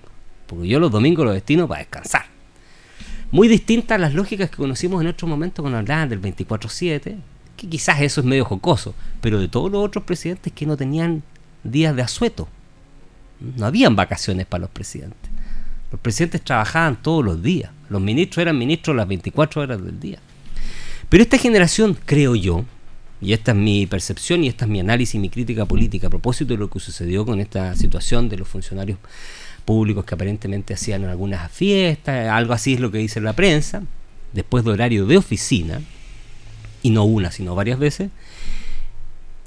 porque 0.47 0.67
yo 0.67 0.79
los 0.79 0.91
domingos 0.91 1.23
los 1.23 1.35
destino 1.35 1.67
para 1.67 1.81
descansar. 1.81 2.25
Muy 3.29 3.47
distintas 3.47 3.99
las 3.99 4.15
lógicas 4.15 4.49
que 4.49 4.57
conocimos 4.57 4.99
en 5.01 5.07
otro 5.07 5.27
momento 5.27 5.61
cuando 5.61 5.77
hablaban 5.77 6.09
del 6.09 6.19
24-7, 6.19 7.17
que 7.57 7.67
quizás 7.67 7.99
eso 8.01 8.21
es 8.21 8.25
medio 8.25 8.45
jocoso, 8.45 8.93
pero 9.19 9.39
de 9.39 9.49
todos 9.49 9.69
los 9.71 9.83
otros 9.83 10.05
presidentes 10.05 10.53
que 10.53 10.65
no 10.65 10.77
tenían 10.77 11.23
días 11.63 11.95
de 11.95 12.03
asueto. 12.03 12.47
No 13.39 13.65
habían 13.65 13.95
vacaciones 13.95 14.45
para 14.45 14.61
los 14.61 14.69
presidentes. 14.69 15.29
Los 15.91 15.99
presidentes 15.99 16.41
trabajaban 16.43 17.01
todos 17.01 17.25
los 17.25 17.41
días. 17.41 17.71
Los 17.89 18.01
ministros 18.01 18.41
eran 18.41 18.57
ministros 18.57 18.95
las 18.95 19.07
24 19.07 19.61
horas 19.61 19.83
del 19.83 19.99
día. 19.99 20.19
Pero 21.09 21.23
esta 21.23 21.37
generación, 21.37 21.97
creo 22.05 22.35
yo, 22.35 22.65
y 23.19 23.33
esta 23.33 23.51
es 23.51 23.57
mi 23.57 23.87
percepción 23.87 24.43
y 24.43 24.47
esta 24.47 24.65
es 24.65 24.71
mi 24.71 24.79
análisis 24.79 25.15
y 25.15 25.19
mi 25.19 25.29
crítica 25.29 25.65
política 25.65 26.07
a 26.07 26.09
propósito 26.09 26.53
de 26.53 26.59
lo 26.59 26.69
que 26.69 26.79
sucedió 26.79 27.25
con 27.25 27.39
esta 27.39 27.75
situación 27.75 28.29
de 28.29 28.37
los 28.37 28.47
funcionarios 28.47 28.99
públicos 29.65 30.05
que 30.05 30.13
aparentemente 30.13 30.73
hacían 30.73 31.03
algunas 31.05 31.51
fiestas, 31.51 32.29
algo 32.29 32.53
así 32.53 32.75
es 32.75 32.79
lo 32.79 32.91
que 32.91 32.99
dice 32.99 33.19
la 33.19 33.33
prensa, 33.33 33.83
después 34.33 34.63
de 34.63 34.71
horario 34.71 35.05
de 35.05 35.17
oficina, 35.17 35.81
y 36.87 36.89
no 36.89 37.03
una, 37.03 37.31
sino 37.31 37.53
varias 37.53 37.79
veces, 37.79 38.09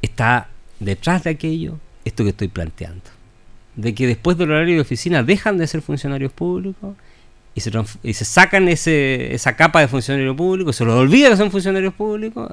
está 0.03 0.49
detrás 0.79 1.25
de 1.25 1.31
aquello 1.31 1.79
esto 2.05 2.23
que 2.23 2.31
estoy 2.31 2.49
planteando. 2.49 3.05
De 3.77 3.95
que 3.95 4.07
después 4.07 4.37
del 4.37 4.51
horario 4.51 4.75
de 4.75 4.81
oficina 4.83 5.23
dejan 5.23 5.57
de 5.57 5.67
ser 5.67 5.81
funcionarios 5.81 6.33
públicos 6.33 6.97
y 7.55 7.63
se, 7.63 7.73
y 8.03 8.13
se 8.13 8.25
sacan 8.27 8.69
ese, 8.69 9.35
esa 9.35 9.57
capa 9.57 9.81
de 9.81 9.89
funcionario 9.89 10.37
público, 10.37 10.75
se 10.75 10.85
los 10.85 10.95
olvida 10.95 11.31
que 11.31 11.37
son 11.39 11.51
funcionarios 11.51 11.95
públicos, 11.95 12.53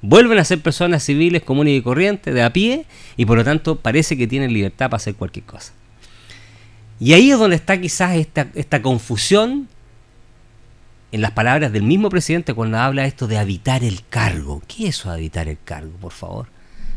vuelven 0.00 0.38
a 0.38 0.44
ser 0.44 0.60
personas 0.60 1.02
civiles 1.02 1.42
comunes 1.42 1.76
y 1.76 1.82
corrientes, 1.82 2.32
de 2.32 2.42
a 2.44 2.52
pie, 2.52 2.86
y 3.16 3.26
por 3.26 3.36
lo 3.36 3.42
tanto 3.42 3.80
parece 3.80 4.16
que 4.16 4.28
tienen 4.28 4.52
libertad 4.52 4.90
para 4.90 4.98
hacer 4.98 5.16
cualquier 5.16 5.44
cosa. 5.44 5.72
Y 7.00 7.14
ahí 7.14 7.32
es 7.32 7.38
donde 7.38 7.56
está 7.56 7.80
quizás 7.80 8.14
esta, 8.14 8.46
esta 8.54 8.80
confusión 8.80 9.68
en 11.12 11.20
las 11.20 11.32
palabras 11.32 11.72
del 11.72 11.82
mismo 11.82 12.08
presidente 12.08 12.54
cuando 12.54 12.78
habla 12.78 13.04
esto 13.04 13.26
de 13.26 13.38
habitar 13.38 13.82
el 13.82 14.02
cargo. 14.08 14.62
¿Qué 14.66 14.88
es 14.88 14.98
eso 15.00 15.10
habitar 15.10 15.48
el 15.48 15.58
cargo, 15.64 15.92
por 16.00 16.12
favor? 16.12 16.46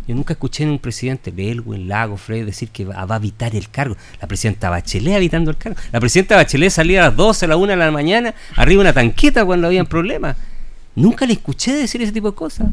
Yo 0.08 0.16
nunca 0.16 0.34
escuché 0.34 0.64
en 0.64 0.70
un 0.70 0.80
presidente, 0.80 1.32
Belwin, 1.32 1.88
Lago, 1.88 2.18
Frey, 2.18 2.44
decir 2.44 2.70
que 2.70 2.84
va, 2.84 2.96
a 2.96 3.16
habitar 3.16 3.56
el 3.56 3.70
cargo. 3.70 3.96
La 4.20 4.28
presidenta 4.28 4.70
Bachelet 4.70 5.16
habitando 5.16 5.50
el 5.50 5.58
cargo. 5.58 5.80
La 5.92 6.00
presidenta 6.00 6.36
Bachelet 6.36 6.72
salía 6.72 7.02
a 7.02 7.10
las 7.10 7.16
12, 7.16 7.46
a 7.46 7.48
la 7.48 7.56
1 7.56 7.68
de 7.68 7.78
la 7.78 7.92
mañana, 7.92 8.34
arriba 8.56 8.82
una 8.82 8.92
tanqueta 8.92 9.46
cuando 9.46 9.68
habían 9.68 9.86
problemas. 9.86 10.36
Nunca 10.96 11.26
le 11.26 11.34
escuché 11.34 11.74
decir 11.74 12.02
ese 12.02 12.12
tipo 12.12 12.32
de 12.32 12.36
cosas. 12.36 12.68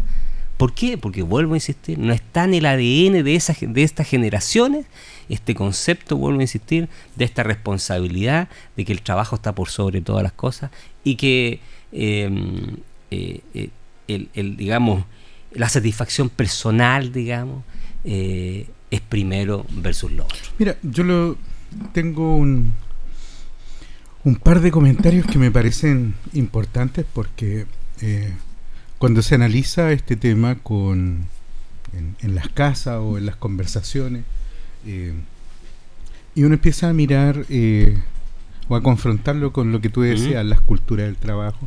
¿Por 0.61 0.75
qué? 0.75 0.99
Porque 0.99 1.23
vuelvo 1.23 1.55
a 1.55 1.57
insistir, 1.57 1.99
no 1.99 2.13
está 2.13 2.45
en 2.45 2.53
el 2.53 2.67
ADN 2.67 3.25
de, 3.25 3.35
esas, 3.35 3.57
de 3.63 3.83
estas 3.83 4.07
generaciones 4.07 4.85
este 5.31 5.55
concepto, 5.55 6.19
vuelvo 6.19 6.41
a 6.41 6.43
insistir, 6.43 6.91
de 7.17 7.25
esta 7.25 7.43
responsabilidad, 7.43 8.51
de 8.77 8.85
que 8.85 8.93
el 8.93 9.01
trabajo 9.01 9.37
está 9.37 9.55
por 9.55 9.71
sobre 9.71 10.03
todas 10.03 10.23
las 10.23 10.33
cosas 10.33 10.71
y 11.03 11.15
que 11.15 11.61
em, 11.93 12.77
eh, 13.11 13.41
eh, 13.55 13.71
el, 14.07 14.59
digamos, 14.59 15.07
la 15.53 15.71
satisfacción 15.71 16.29
personal, 16.29 17.11
digamos, 17.11 17.65
eh, 18.05 18.69
es 18.91 19.01
primero 19.01 19.65
versus 19.71 20.13
lo 20.13 20.25
otro. 20.25 20.37
Mira, 20.59 20.77
yo 20.83 21.05
lo 21.05 21.39
tengo 21.95 22.37
un, 22.37 22.75
un 24.25 24.37
par 24.37 24.61
de 24.61 24.71
comentarios 24.71 25.25
que 25.27 25.39
me 25.39 25.51
parecen 25.51 26.17
importantes 26.35 27.07
porque 27.15 27.65
cuando 29.01 29.23
se 29.23 29.35
analiza 29.35 29.93
este 29.93 30.15
tema 30.15 30.57
con 30.57 31.27
en, 32.21 32.35
las 32.35 32.51
casas 32.51 32.99
o 33.01 33.17
en 33.17 33.25
las 33.25 33.35
conversaciones 33.35 34.25
eh, 34.85 35.15
y 36.35 36.43
uno 36.43 36.53
empieza 36.53 36.91
a 36.91 36.93
mirar 36.93 37.47
eh, 37.49 37.99
o 38.69 38.77
a 38.77 38.83
confrontarlo 38.83 39.55
con 39.55 39.73
lo 39.73 39.81
que 39.81 39.89
tú 39.89 40.03
decías, 40.03 40.45
las 40.45 40.61
culturas 40.61 41.07
del 41.07 41.17
trabajo 41.17 41.67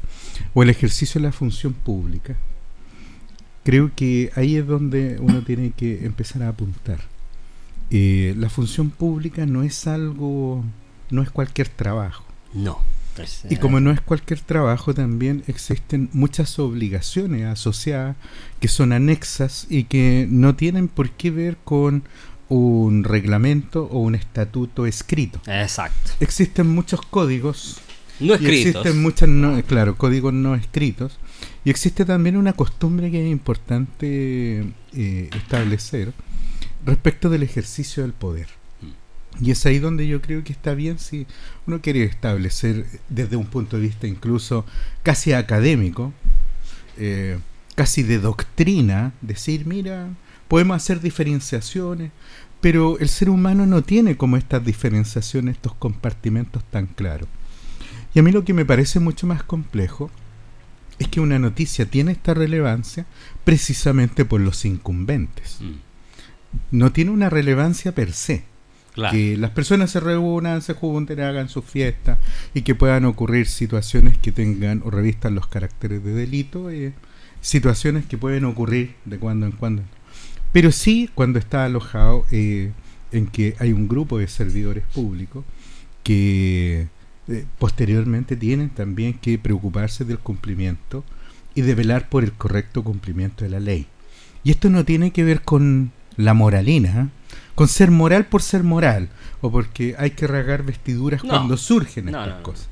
o 0.54 0.62
el 0.62 0.70
ejercicio 0.70 1.20
de 1.20 1.25
la 1.25 1.32
función 1.32 1.74
pública. 1.74 2.36
Creo 3.63 3.92
que 3.96 4.32
ahí 4.36 4.56
es 4.56 4.68
donde 4.68 5.18
uno 5.20 5.42
tiene 5.42 5.72
que 5.72 6.06
empezar 6.06 6.44
a 6.44 6.50
apuntar. 6.50 7.00
Eh, 7.90 8.36
la 8.38 8.50
función 8.52 8.92
pública 8.92 9.48
no 9.48 9.63
es 9.63 9.88
algo, 9.88 10.63
no 11.10 11.24
es 11.24 11.32
cualquier 11.32 11.68
trabajo. 11.68 12.25
No 12.54 12.93
y 13.50 13.58
como 13.58 13.79
no 13.79 13.91
es 13.91 14.01
cualquier 14.01 14.39
trabajo, 14.39 14.93
también 14.93 15.43
existen 15.48 16.10
muchas 16.13 16.58
obligaciones 16.60 17.46
asociadas 17.46 18.15
que 18.60 18.67
son 18.67 18.91
anexas 18.91 19.67
y 19.70 19.86
que 19.86 20.27
no 20.29 20.55
tienen 20.55 20.88
por 20.88 21.12
qué 21.12 21.32
ver 21.32 21.58
con 21.63 22.03
un 22.50 23.03
reglamento 23.03 23.86
o 23.91 24.00
un 24.00 24.15
estatuto 24.15 24.86
escrito. 24.86 25.39
Exacto. 25.48 26.12
Existen 26.20 26.67
muchos 26.67 27.01
códigos. 27.01 27.79
No 28.20 28.36
escritos. 28.36 28.86
existen 28.86 29.01
muchos, 29.01 29.29
claro, 29.65 29.98
códigos 29.98 30.34
no 30.34 30.55
escritos. 30.55 31.17
Y 31.65 31.70
existe 31.70 32.05
también 32.05 32.38
una 32.38 32.53
costumbre 32.53 33.10
que 33.10 33.25
es 33.25 33.32
importante 33.32 34.72
eh, 34.93 35.29
establecer 35.36 36.13
respecto 36.86 37.29
del 37.29 37.43
ejercicio 37.43 38.03
del 38.03 38.13
poder. 38.13 38.48
Y 39.42 39.52
es 39.52 39.66
ahí 39.66 39.80
donde 39.80 40.08
yo 40.08 40.22
creo 40.22 40.44
que 40.44 40.54
está 40.54 40.74
bien 40.74 41.00
si 41.00 41.25
uno 41.66 41.82
quiere 41.82 42.04
establecer 42.04 42.86
desde 43.10 43.36
un 43.36 43.46
punto 43.46 43.78
de 43.78 43.84
vista 43.84 44.08
incluso 44.08 44.66
casi 45.02 45.34
académico, 45.34 46.13
eh, 46.98 47.40
casi 47.75 48.04
de 48.04 48.20
doctrina, 48.20 49.13
decir, 49.22 49.66
mira, 49.66 50.10
podemos 50.48 50.78
hacer 50.78 51.02
diferenciaciones, 51.02 52.12
pero 52.62 53.00
el 53.00 53.10
ser 53.10 53.30
humano 53.30 53.66
no 53.66 53.82
tiene 53.82 54.18
como 54.18 54.38
estas 54.38 54.63
diferenciaciones, 54.63 55.56
estos 55.56 55.74
compartimentos 55.75 56.63
tan 56.66 56.86
claros. 56.86 57.28
Y 58.13 58.20
a 58.20 58.24
mí 58.24 58.32
lo 58.32 58.46
que 58.46 58.54
me 58.54 58.66
parece 58.66 59.00
mucho 59.00 59.25
más 59.25 59.44
complejo 59.44 60.12
es 61.00 61.08
que 61.08 61.20
una 61.20 61.40
noticia 61.40 61.88
tiene 61.88 62.12
esta 62.12 62.36
relevancia 62.36 63.08
precisamente 63.44 64.25
por 64.25 64.40
los 64.40 64.63
incumbentes. 64.63 65.58
Mm. 65.60 65.74
No 66.70 66.92
tiene 66.92 67.10
una 67.10 67.32
relevancia 67.32 67.96
per 67.96 68.13
se 68.13 68.44
que 69.12 69.38
las 69.38 69.52
personas 69.52 69.92
se 69.92 70.00
reúnan, 70.00 70.62
se 70.62 70.74
junten, 70.74 71.20
hagan 71.20 71.50
sus 71.50 71.66
fiestas 71.66 72.20
y 72.54 72.62
que 72.62 72.76
puedan 72.76 73.06
ocurrir 73.06 73.48
situaciones 73.48 74.18
que 74.18 74.32
tengan 74.32 74.82
o 74.86 74.92
revistan 74.92 75.36
los 75.36 75.48
caracteres 75.48 76.04
de 76.04 76.14
delito, 76.14 76.70
eh, 76.70 76.94
situaciones 77.42 78.06
que 78.06 78.18
pueden 78.18 78.46
ocurrir 78.46 78.96
de 79.06 79.18
cuando 79.18 79.46
en 79.46 79.54
cuando. 79.54 79.82
Pero 80.52 80.72
sí 80.72 81.10
cuando 81.16 81.40
está 81.40 81.66
alojado 81.66 82.26
eh, 82.32 82.72
en 83.12 83.28
que 83.28 83.56
hay 83.60 83.74
un 83.74 83.88
grupo 83.88 84.20
de 84.20 84.28
servidores 84.28 84.84
públicos 84.94 85.44
que 86.04 86.88
eh, 87.28 87.46
posteriormente 87.58 88.36
tienen 88.36 88.70
también 88.70 89.14
que 89.14 89.40
preocuparse 89.40 90.06
del 90.06 90.20
cumplimiento 90.20 91.04
y 91.56 91.62
de 91.62 91.76
velar 91.76 92.10
por 92.10 92.24
el 92.24 92.34
correcto 92.34 92.84
cumplimiento 92.84 93.44
de 93.44 93.50
la 93.50 93.60
ley. 93.60 93.88
Y 94.44 94.52
esto 94.52 94.70
no 94.70 94.84
tiene 94.84 95.12
que 95.12 95.24
ver 95.24 95.42
con 95.42 95.92
la 96.18 96.34
moralina, 96.34 97.10
con 97.56 97.68
ser 97.68 97.92
moral 97.92 98.26
por 98.26 98.42
ser 98.42 98.64
moral, 98.64 99.10
o 99.42 99.52
porque 99.52 99.96
hay 99.98 100.12
que 100.12 100.28
rasgar 100.28 100.64
vestiduras 100.64 101.22
cuando 101.22 101.58
surgen 101.58 102.10
estas 102.10 102.42
cosas. 102.42 102.70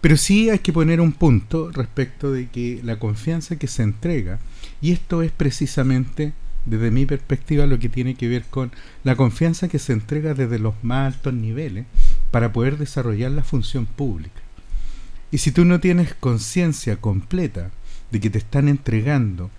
Pero 0.00 0.16
sí 0.16 0.48
hay 0.50 0.60
que 0.60 0.72
poner 0.72 1.00
un 1.00 1.12
punto 1.12 1.72
respecto 1.72 2.30
de 2.30 2.48
que 2.48 2.80
la 2.84 2.98
confianza 2.98 3.56
que 3.56 3.66
se 3.66 3.82
entrega, 3.82 4.38
y 4.80 4.92
esto 4.92 5.22
es 5.22 5.32
precisamente, 5.32 6.32
desde 6.66 6.90
mi 6.90 7.04
perspectiva, 7.06 7.66
lo 7.66 7.78
que 7.78 7.88
tiene 7.88 8.14
que 8.14 8.28
ver 8.28 8.44
con 8.44 8.70
la 9.02 9.16
confianza 9.16 9.68
que 9.68 9.80
se 9.80 9.92
entrega 9.92 10.34
desde 10.34 10.60
los 10.60 10.74
más 10.82 11.14
altos 11.14 11.34
niveles 11.34 11.86
para 12.30 12.52
poder 12.52 12.78
desarrollar 12.78 13.32
la 13.32 13.42
función 13.42 13.86
pública. 13.86 14.40
Y 15.32 15.38
si 15.38 15.50
tú 15.50 15.64
no 15.64 15.80
tienes 15.80 16.14
conciencia 16.14 16.96
completa 16.96 17.70
de 18.10 18.20
que 18.20 18.30
te 18.30 18.38
están 18.38 18.68
entregando 18.68 19.50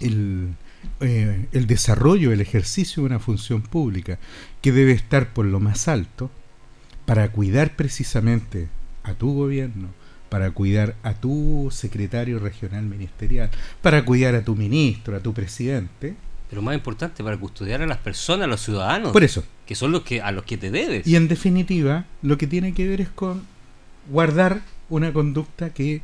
el, 0.00 0.54
eh, 1.00 1.46
el 1.52 1.66
desarrollo, 1.66 2.32
el 2.32 2.40
ejercicio 2.40 3.02
de 3.02 3.06
una 3.06 3.18
función 3.18 3.62
pública 3.62 4.18
que 4.60 4.72
debe 4.72 4.92
estar 4.92 5.32
por 5.32 5.46
lo 5.46 5.60
más 5.60 5.88
alto 5.88 6.30
para 7.06 7.30
cuidar 7.30 7.76
precisamente 7.76 8.68
a 9.02 9.14
tu 9.14 9.32
gobierno, 9.34 9.88
para 10.28 10.50
cuidar 10.50 10.94
a 11.02 11.14
tu 11.14 11.68
secretario 11.70 12.38
regional 12.38 12.84
ministerial, 12.84 13.50
para 13.80 14.04
cuidar 14.04 14.34
a 14.34 14.42
tu 14.42 14.56
ministro, 14.56 15.16
a 15.16 15.20
tu 15.20 15.32
presidente. 15.32 16.16
Pero 16.50 16.62
más 16.62 16.74
importante, 16.74 17.22
para 17.22 17.36
custodiar 17.36 17.82
a 17.82 17.86
las 17.86 17.98
personas, 17.98 18.44
a 18.44 18.48
los 18.48 18.60
ciudadanos. 18.60 19.12
Por 19.12 19.24
eso. 19.24 19.44
Que 19.66 19.74
son 19.74 19.92
los 19.92 20.02
que, 20.02 20.20
a 20.20 20.32
los 20.32 20.44
que 20.44 20.56
te 20.56 20.70
debes. 20.70 21.06
Y 21.06 21.16
en 21.16 21.28
definitiva, 21.28 22.06
lo 22.22 22.38
que 22.38 22.46
tiene 22.46 22.74
que 22.74 22.88
ver 22.88 23.00
es 23.00 23.08
con 23.08 23.42
guardar 24.10 24.62
una 24.88 25.12
conducta 25.12 25.70
que 25.70 26.02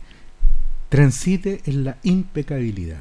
transite 0.88 1.60
en 1.66 1.84
la 1.84 1.96
impecabilidad. 2.02 3.00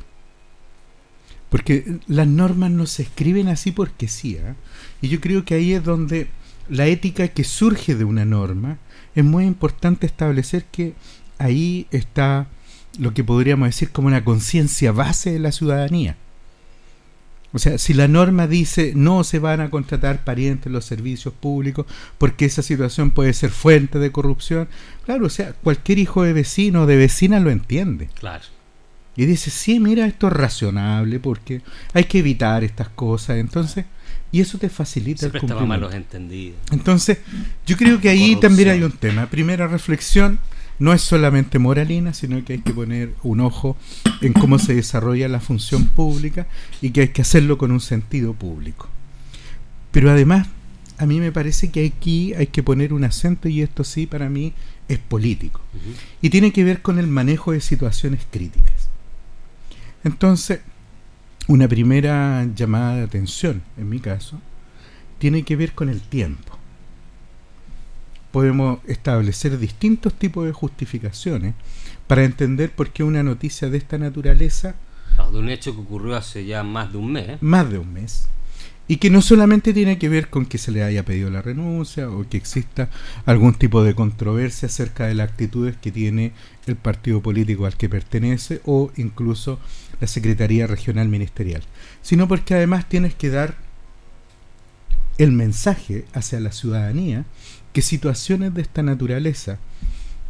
Porque 1.53 1.99
las 2.07 2.25
normas 2.25 2.71
no 2.71 2.87
se 2.87 3.03
escriben 3.03 3.47
así 3.47 3.71
porque 3.71 4.07
sí. 4.07 4.39
¿ah? 4.39 4.55
Y 5.03 5.09
yo 5.09 5.21
creo 5.21 5.45
que 5.45 5.53
ahí 5.53 5.73
es 5.73 5.83
donde 5.83 6.25
la 6.67 6.87
ética 6.87 7.27
que 7.27 7.43
surge 7.43 7.93
de 7.93 8.05
una 8.05 8.25
norma 8.25 8.79
es 9.13 9.23
muy 9.23 9.45
importante 9.45 10.07
establecer 10.07 10.65
que 10.71 10.95
ahí 11.37 11.85
está 11.91 12.47
lo 12.97 13.13
que 13.13 13.23
podríamos 13.23 13.67
decir 13.67 13.91
como 13.91 14.07
una 14.07 14.25
conciencia 14.25 14.91
base 14.91 15.31
de 15.31 15.37
la 15.37 15.51
ciudadanía. 15.51 16.17
O 17.51 17.59
sea, 17.59 17.77
si 17.77 17.93
la 17.93 18.07
norma 18.07 18.47
dice 18.47 18.93
no 18.95 19.23
se 19.23 19.37
van 19.37 19.61
a 19.61 19.69
contratar 19.69 20.23
parientes 20.23 20.65
en 20.65 20.73
los 20.73 20.85
servicios 20.85 21.35
públicos 21.35 21.85
porque 22.17 22.45
esa 22.45 22.63
situación 22.63 23.11
puede 23.11 23.31
ser 23.33 23.51
fuente 23.51 23.99
de 23.99 24.11
corrupción, 24.11 24.69
claro, 25.05 25.27
o 25.27 25.29
sea, 25.29 25.53
cualquier 25.53 25.99
hijo 25.99 26.23
de 26.23 26.33
vecino 26.33 26.81
o 26.81 26.85
de 26.87 26.95
vecina 26.95 27.39
lo 27.39 27.51
entiende. 27.51 28.09
Claro. 28.19 28.45
Y 29.15 29.25
dice, 29.25 29.51
sí, 29.51 29.79
mira, 29.79 30.05
esto 30.07 30.27
es 30.27 30.33
razonable 30.33 31.19
porque 31.19 31.61
hay 31.93 32.05
que 32.05 32.19
evitar 32.19 32.63
estas 32.63 32.89
cosas. 32.89 33.37
Entonces, 33.37 33.85
y 34.31 34.41
eso 34.41 34.57
te 34.57 34.69
facilita 34.69 35.27
el 35.27 35.31
cumplimiento. 35.31 35.67
malos 35.67 35.93
entendidos. 35.93 36.57
Entonces, 36.71 37.19
yo 37.67 37.77
creo 37.77 38.01
que 38.01 38.09
ahí 38.09 38.35
también 38.35 38.69
hay 38.69 38.81
un 38.81 38.91
tema. 38.91 39.27
Primera 39.27 39.67
reflexión, 39.67 40.39
no 40.79 40.91
es 40.93 41.01
solamente 41.01 41.59
moralina, 41.59 42.13
sino 42.13 42.43
que 42.43 42.53
hay 42.53 42.59
que 42.59 42.73
poner 42.73 43.13
un 43.21 43.41
ojo 43.41 43.77
en 44.21 44.33
cómo 44.33 44.57
se 44.57 44.73
desarrolla 44.73 45.27
la 45.27 45.39
función 45.39 45.85
pública 45.85 46.47
y 46.81 46.89
que 46.89 47.01
hay 47.01 47.07
que 47.09 47.21
hacerlo 47.21 47.59
con 47.59 47.71
un 47.71 47.79
sentido 47.79 48.33
público. 48.33 48.89
Pero 49.91 50.09
además, 50.09 50.47
a 50.97 51.05
mí 51.05 51.19
me 51.19 51.31
parece 51.31 51.69
que 51.69 51.85
aquí 51.85 52.33
hay 52.33 52.47
que 52.47 52.63
poner 52.63 52.93
un 52.93 53.03
acento 53.03 53.47
y 53.47 53.61
esto 53.61 53.83
sí 53.83 54.07
para 54.07 54.29
mí 54.29 54.53
es 54.87 54.97
político. 54.97 55.61
Y 56.21 56.29
tiene 56.29 56.51
que 56.51 56.63
ver 56.63 56.81
con 56.81 56.97
el 56.99 57.07
manejo 57.07 57.51
de 57.51 57.61
situaciones 57.61 58.21
críticas. 58.31 58.72
Entonces, 60.03 60.59
una 61.47 61.67
primera 61.67 62.45
llamada 62.55 62.97
de 62.97 63.03
atención, 63.03 63.61
en 63.77 63.89
mi 63.89 63.99
caso, 63.99 64.39
tiene 65.17 65.43
que 65.43 65.55
ver 65.55 65.73
con 65.73 65.89
el 65.89 66.01
tiempo. 66.01 66.57
Podemos 68.31 68.79
establecer 68.87 69.57
distintos 69.59 70.13
tipos 70.13 70.45
de 70.45 70.51
justificaciones 70.51 71.53
para 72.07 72.23
entender 72.23 72.71
por 72.71 72.89
qué 72.89 73.03
una 73.03 73.23
noticia 73.23 73.69
de 73.69 73.77
esta 73.77 73.97
naturaleza... 73.97 74.75
de 75.31 75.37
un 75.37 75.49
hecho 75.49 75.73
que 75.73 75.81
ocurrió 75.81 76.15
hace 76.15 76.45
ya 76.45 76.63
más 76.63 76.91
de 76.91 76.97
un 76.97 77.11
mes. 77.11 77.41
Más 77.41 77.69
de 77.69 77.77
un 77.77 77.93
mes 77.93 78.27
y 78.87 78.97
que 78.97 79.09
no 79.09 79.21
solamente 79.21 79.73
tiene 79.73 79.97
que 79.97 80.09
ver 80.09 80.29
con 80.29 80.45
que 80.45 80.57
se 80.57 80.71
le 80.71 80.83
haya 80.83 81.05
pedido 81.05 81.29
la 81.29 81.41
renuncia 81.41 82.09
o 82.09 82.27
que 82.27 82.37
exista 82.37 82.89
algún 83.25 83.53
tipo 83.53 83.83
de 83.83 83.95
controversia 83.95 84.67
acerca 84.67 85.07
de 85.07 85.15
las 85.15 85.29
actitudes 85.29 85.77
que 85.77 85.91
tiene 85.91 86.33
el 86.67 86.75
partido 86.75 87.21
político 87.21 87.65
al 87.65 87.77
que 87.77 87.89
pertenece 87.89 88.61
o 88.65 88.91
incluso 88.97 89.59
la 90.03 90.07
Secretaría 90.07 90.67
Regional 90.67 91.07
Ministerial, 91.07 91.63
sino 92.01 92.27
porque 92.27 92.55
además 92.55 92.89
tienes 92.89 93.15
que 93.15 93.29
dar 93.29 93.55
el 95.17 95.31
mensaje 95.31 96.03
hacia 96.13 96.41
la 96.41 96.51
ciudadanía 96.51 97.23
que 97.71 97.81
situaciones 97.81 98.53
de 98.53 98.63
esta 98.63 98.83
naturaleza, 98.83 99.59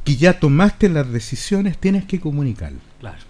que 0.03 0.15
ya 0.15 0.39
tomaste 0.39 0.89
las 0.89 1.11
decisiones, 1.11 1.79
tienes 1.79 2.05
que 2.05 2.19
comunicar. 2.19 2.73
Claro. 2.99 3.23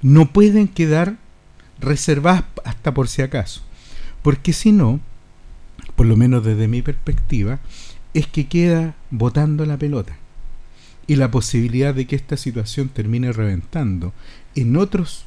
No 0.00 0.32
pueden 0.32 0.68
quedar 0.68 1.16
reservadas 1.80 2.44
hasta 2.64 2.94
por 2.94 3.08
si 3.08 3.22
acaso. 3.22 3.62
Porque 4.22 4.52
si 4.52 4.70
no, 4.70 5.00
por 5.96 6.06
lo 6.06 6.16
menos 6.16 6.44
desde 6.44 6.68
mi 6.68 6.82
perspectiva, 6.82 7.58
es 8.14 8.28
que 8.28 8.46
queda 8.46 8.94
botando 9.10 9.66
la 9.66 9.76
pelota. 9.76 10.16
Y 11.08 11.16
la 11.16 11.32
posibilidad 11.32 11.96
de 11.96 12.06
que 12.06 12.14
esta 12.14 12.36
situación 12.36 12.90
termine 12.90 13.32
reventando 13.32 14.12
en 14.54 14.76
otras 14.76 15.24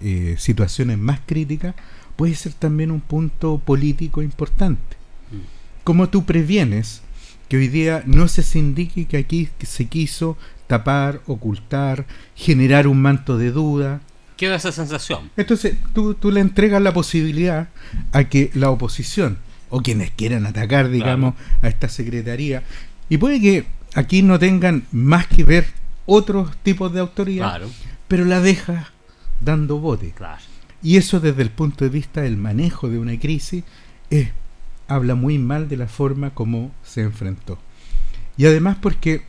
eh, 0.00 0.36
situaciones 0.38 0.98
más 0.98 1.20
críticas 1.24 1.74
puede 2.16 2.34
ser 2.34 2.52
también 2.52 2.90
un 2.90 3.00
punto 3.00 3.58
político 3.58 4.22
importante. 4.22 4.96
Mm. 5.30 5.84
Como 5.84 6.08
tú 6.08 6.24
previenes 6.24 7.02
que 7.48 7.56
hoy 7.56 7.68
día 7.68 8.02
no 8.06 8.28
se 8.28 8.58
indique 8.58 9.06
que 9.06 9.16
aquí 9.16 9.48
se 9.62 9.86
quiso 9.86 10.38
tapar, 10.66 11.20
ocultar, 11.26 12.06
generar 12.36 12.86
un 12.86 13.02
manto 13.02 13.36
de 13.38 13.50
duda, 13.50 14.00
queda 14.36 14.54
esa 14.54 14.72
sensación. 14.72 15.30
Entonces, 15.36 15.76
tú, 15.92 16.14
tú 16.14 16.30
le 16.30 16.40
entregas 16.40 16.80
la 16.80 16.94
posibilidad 16.94 17.68
a 18.12 18.24
que 18.24 18.50
la 18.54 18.70
oposición, 18.70 19.36
o 19.68 19.82
quienes 19.82 20.12
quieran 20.12 20.46
atacar, 20.46 20.88
digamos, 20.88 21.34
a 21.60 21.68
esta 21.68 21.90
secretaría, 21.90 22.62
y 23.10 23.18
puede 23.18 23.40
que 23.40 23.66
aquí 23.94 24.22
no 24.22 24.38
tengan 24.38 24.86
más 24.92 25.26
que 25.26 25.44
ver 25.44 25.66
otros 26.06 26.56
tipos 26.62 26.92
de 26.92 27.00
autoridad, 27.00 27.60
pero 28.08 28.24
la 28.24 28.40
deja 28.40 28.89
dando 29.40 29.78
bote. 29.78 30.14
Y 30.82 30.96
eso 30.96 31.20
desde 31.20 31.42
el 31.42 31.50
punto 31.50 31.84
de 31.84 31.90
vista 31.90 32.22
del 32.22 32.36
manejo 32.36 32.88
de 32.88 32.98
una 32.98 33.18
crisis 33.18 33.64
es, 34.08 34.30
habla 34.88 35.14
muy 35.14 35.38
mal 35.38 35.68
de 35.68 35.76
la 35.76 35.86
forma 35.86 36.30
como 36.30 36.72
se 36.82 37.02
enfrentó. 37.02 37.58
Y 38.36 38.46
además 38.46 38.78
porque 38.80 39.22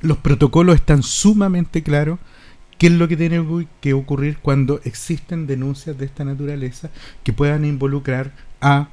los 0.00 0.18
protocolos 0.18 0.74
están 0.74 1.02
sumamente 1.02 1.82
claros 1.82 2.18
¿Qué 2.82 2.88
es 2.88 2.94
lo 2.94 3.06
que 3.06 3.16
tiene 3.16 3.46
que 3.80 3.92
ocurrir 3.92 4.38
cuando 4.38 4.80
existen 4.82 5.46
denuncias 5.46 5.96
de 5.96 6.04
esta 6.04 6.24
naturaleza 6.24 6.90
que 7.22 7.32
puedan 7.32 7.64
involucrar 7.64 8.32
a 8.60 8.88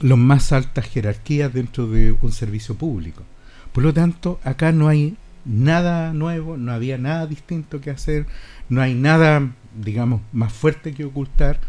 las 0.00 0.16
más 0.16 0.52
altas 0.52 0.86
jerarquías 0.86 1.52
dentro 1.52 1.88
de 1.88 2.12
un 2.12 2.30
servicio 2.30 2.76
público? 2.76 3.24
Por 3.72 3.82
lo 3.82 3.92
tanto, 3.92 4.38
acá 4.44 4.70
no 4.70 4.86
hay 4.86 5.16
nada 5.44 6.12
nuevo, 6.12 6.56
no 6.56 6.72
había 6.72 6.98
nada 6.98 7.26
distinto 7.26 7.80
que 7.80 7.90
hacer, 7.90 8.26
no 8.68 8.80
hay 8.80 8.94
nada, 8.94 9.52
digamos, 9.74 10.22
más 10.32 10.52
fuerte 10.52 10.92
que 10.92 11.04
ocultar. 11.04 11.60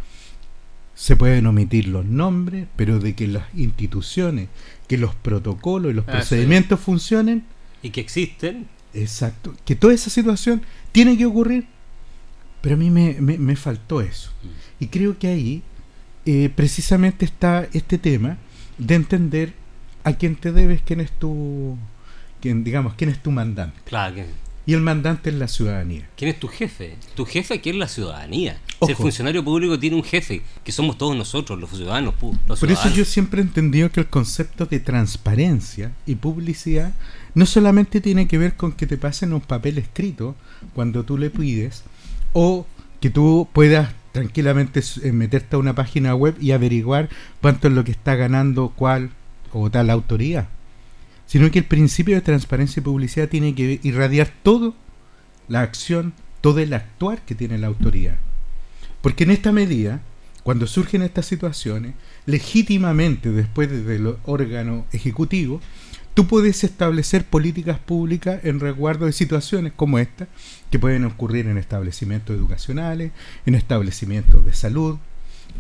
Se 0.95 1.15
pueden 1.15 1.47
omitir 1.47 1.87
los 1.87 2.05
nombres, 2.05 2.67
pero 2.75 2.99
de 2.99 3.15
que 3.15 3.27
las 3.27 3.45
instituciones, 3.55 4.49
que 4.87 4.97
los 4.97 5.15
protocolos 5.15 5.91
y 5.91 5.95
los 5.95 6.07
ah, 6.07 6.11
procedimientos 6.11 6.79
funcionen. 6.79 7.43
Y 7.81 7.89
que 7.89 8.01
existen. 8.01 8.67
Exacto. 8.93 9.55
Que 9.65 9.75
toda 9.75 9.93
esa 9.93 10.09
situación 10.09 10.61
tiene 10.91 11.17
que 11.17 11.25
ocurrir. 11.25 11.65
Pero 12.61 12.75
a 12.75 12.77
mí 12.77 12.91
me, 12.91 13.55
faltó 13.55 14.01
eso. 14.01 14.31
Mm. 14.43 14.83
Y 14.83 14.87
creo 14.87 15.17
que 15.17 15.27
ahí 15.27 15.63
eh, 16.25 16.49
precisamente 16.55 17.25
está 17.25 17.67
este 17.73 17.97
tema 17.97 18.37
de 18.77 18.95
entender 18.95 19.53
a 20.03 20.13
quién 20.13 20.35
te 20.35 20.51
debes, 20.51 20.81
quién 20.81 21.01
es 21.01 21.11
tu, 21.11 21.77
digamos, 22.43 22.93
quién 22.95 23.09
es 23.09 23.21
tu 23.21 23.31
mandante. 23.31 23.79
Claro. 23.85 24.23
Y 24.65 24.73
el 24.73 24.79
mandante 24.79 25.29
es 25.29 25.35
la 25.35 25.49
ciudadanía. 25.49 26.07
¿Quién 26.15 26.31
es 26.31 26.39
tu 26.39 26.47
jefe? 26.47 26.95
Tu 27.15 27.25
jefe 27.25 27.55
aquí 27.55 27.71
es 27.71 27.75
la 27.75 27.87
ciudadanía. 27.87 28.59
Si 28.81 28.91
el 28.91 28.95
funcionario 28.95 29.43
público 29.43 29.77
tiene 29.77 29.97
un 29.97 30.03
jefe, 30.03 30.41
que 30.63 30.71
somos 30.71 30.97
todos 30.97 31.15
nosotros, 31.15 31.59
los 31.59 31.69
ciudadanos. 31.69 32.13
Por 32.15 32.71
eso 32.71 32.89
yo 32.89 33.03
siempre 33.03 33.41
he 33.41 33.43
entendido 33.43 33.91
que 33.91 33.99
el 33.99 34.07
concepto 34.07 34.65
de 34.65 34.79
transparencia 34.79 35.91
y 36.05 36.15
publicidad 36.15 36.93
no 37.35 37.45
solamente 37.45 37.99
tiene 37.99 38.27
que 38.27 38.37
ver 38.37 38.55
con 38.55 38.71
que 38.71 38.87
te 38.87 38.97
pasen 38.97 39.33
un 39.33 39.41
papel 39.41 39.77
escrito 39.77 40.35
cuando 40.73 41.03
tú 41.03 41.17
le 41.17 41.29
pides, 41.29 41.83
o 42.31 42.65
que 43.01 43.09
tú 43.09 43.47
puedas 43.51 43.91
tranquilamente 44.13 44.81
eh, 45.01 45.11
meterte 45.11 45.55
a 45.55 45.59
una 45.59 45.75
página 45.75 46.15
web 46.15 46.35
y 46.39 46.51
averiguar 46.51 47.09
cuánto 47.41 47.67
es 47.67 47.73
lo 47.73 47.83
que 47.83 47.91
está 47.91 48.15
ganando 48.15 48.71
cuál 48.75 49.09
o 49.51 49.69
tal 49.69 49.89
autoría, 49.89 50.47
sino 51.25 51.49
que 51.51 51.59
el 51.59 51.65
principio 51.65 52.15
de 52.15 52.21
transparencia 52.21 52.79
y 52.79 52.83
publicidad 52.83 53.29
tiene 53.29 53.55
que 53.55 53.79
irradiar 53.83 54.31
todo 54.43 54.75
la 55.47 55.61
acción, 55.61 56.13
todo 56.41 56.59
el 56.59 56.73
actuar 56.73 57.21
que 57.25 57.35
tiene 57.35 57.57
la 57.57 57.67
autoridad. 57.67 58.17
Porque 59.01 59.23
en 59.23 59.31
esta 59.31 59.51
medida, 59.51 60.01
cuando 60.43 60.67
surgen 60.67 61.01
estas 61.01 61.25
situaciones, 61.25 61.93
legítimamente 62.25 63.31
después 63.31 63.69
del 63.69 64.15
órgano 64.25 64.85
ejecutivo, 64.91 65.59
tú 66.13 66.27
puedes 66.27 66.63
establecer 66.63 67.25
políticas 67.25 67.79
públicas 67.79 68.39
en 68.43 68.59
resguardo 68.59 69.05
de 69.05 69.11
situaciones 69.11 69.73
como 69.75 69.99
esta, 69.99 70.27
que 70.69 70.79
pueden 70.79 71.05
ocurrir 71.05 71.47
en 71.47 71.57
establecimientos 71.57 72.35
educacionales, 72.35 73.11
en 73.45 73.55
establecimientos 73.55 74.45
de 74.45 74.53
salud, 74.53 74.97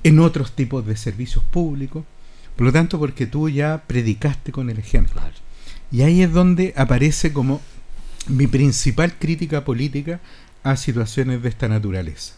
en 0.03 0.19
otros 0.19 0.53
tipos 0.53 0.85
de 0.85 0.95
servicios 0.95 1.43
públicos. 1.43 2.03
Por 2.55 2.67
lo 2.67 2.71
tanto, 2.71 2.99
porque 2.99 3.25
tú 3.25 3.49
ya 3.49 3.83
predicaste 3.87 4.51
con 4.51 4.69
el 4.69 4.77
ejemplo. 4.79 5.21
Y 5.93 6.01
ahí 6.01 6.23
es 6.23 6.33
donde 6.33 6.73
aparece 6.75 7.31
como 7.33 7.61
mi 8.27 8.47
principal 8.47 9.13
crítica 9.13 9.63
política 9.63 10.19
a 10.63 10.75
situaciones 10.75 11.43
de 11.43 11.49
esta 11.49 11.67
naturaleza. 11.67 12.33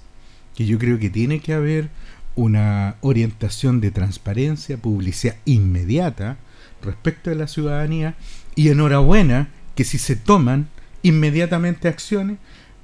Que 0.56 0.66
yo 0.66 0.78
creo 0.78 1.00
que 1.00 1.10
tiene 1.10 1.40
que 1.40 1.54
haber 1.54 1.90
una 2.36 2.98
orientación 3.00 3.80
de 3.80 3.92
transparencia, 3.92 4.76
publicidad 4.76 5.38
inmediata, 5.46 6.36
respecto 6.82 7.30
de 7.30 7.38
la 7.38 7.48
ciudadanía 7.48 8.16
y 8.56 8.68
enhorabuena 8.68 9.48
que 9.74 9.86
si 9.86 10.00
se 10.00 10.18
toman 10.18 10.68
inmediatamente 11.02 11.88
acciones, 11.88 12.40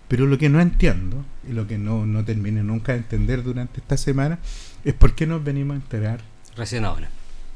pero 0.07 0.25
lo 0.25 0.37
que 0.37 0.47
no 0.47 0.61
entiendo 0.61 1.25
y 1.49 1.51
lo 1.51 1.67
que 1.67 1.77
no, 1.77 2.05
no 2.05 2.23
terminé 2.23 2.63
nunca 2.63 2.93
de 2.93 2.99
entender 2.99 3.43
durante 3.43 3.81
esta 3.81 3.97
semana 3.97 4.39
es 4.85 4.93
por 4.93 5.15
qué 5.15 5.27
nos 5.27 5.43
venimos 5.43 5.73
a 5.73 5.81
enterar 5.81 6.21
recién 6.55 6.85
ahora. 6.85 7.09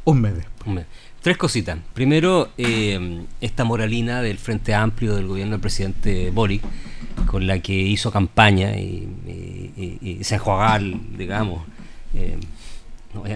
Un 0.04 0.20
mes 0.22 0.36
después. 0.36 0.86
Tres 1.26 1.38
cositas. 1.38 1.80
Primero, 1.96 2.52
eh, 2.56 3.26
esta 3.42 3.64
moralina 3.64 4.22
del 4.22 4.38
Frente 4.38 4.76
Amplio 4.76 5.16
del 5.16 5.26
gobierno 5.26 5.54
del 5.54 5.60
presidente 5.60 6.30
Boric, 6.30 6.62
con 7.26 7.48
la 7.48 7.58
que 7.58 7.74
hizo 7.74 8.12
campaña 8.12 8.76
y, 8.78 10.20
se 10.22 10.36
enjuagar, 10.36 10.84
digamos, 11.18 11.64
eh, 12.14 12.38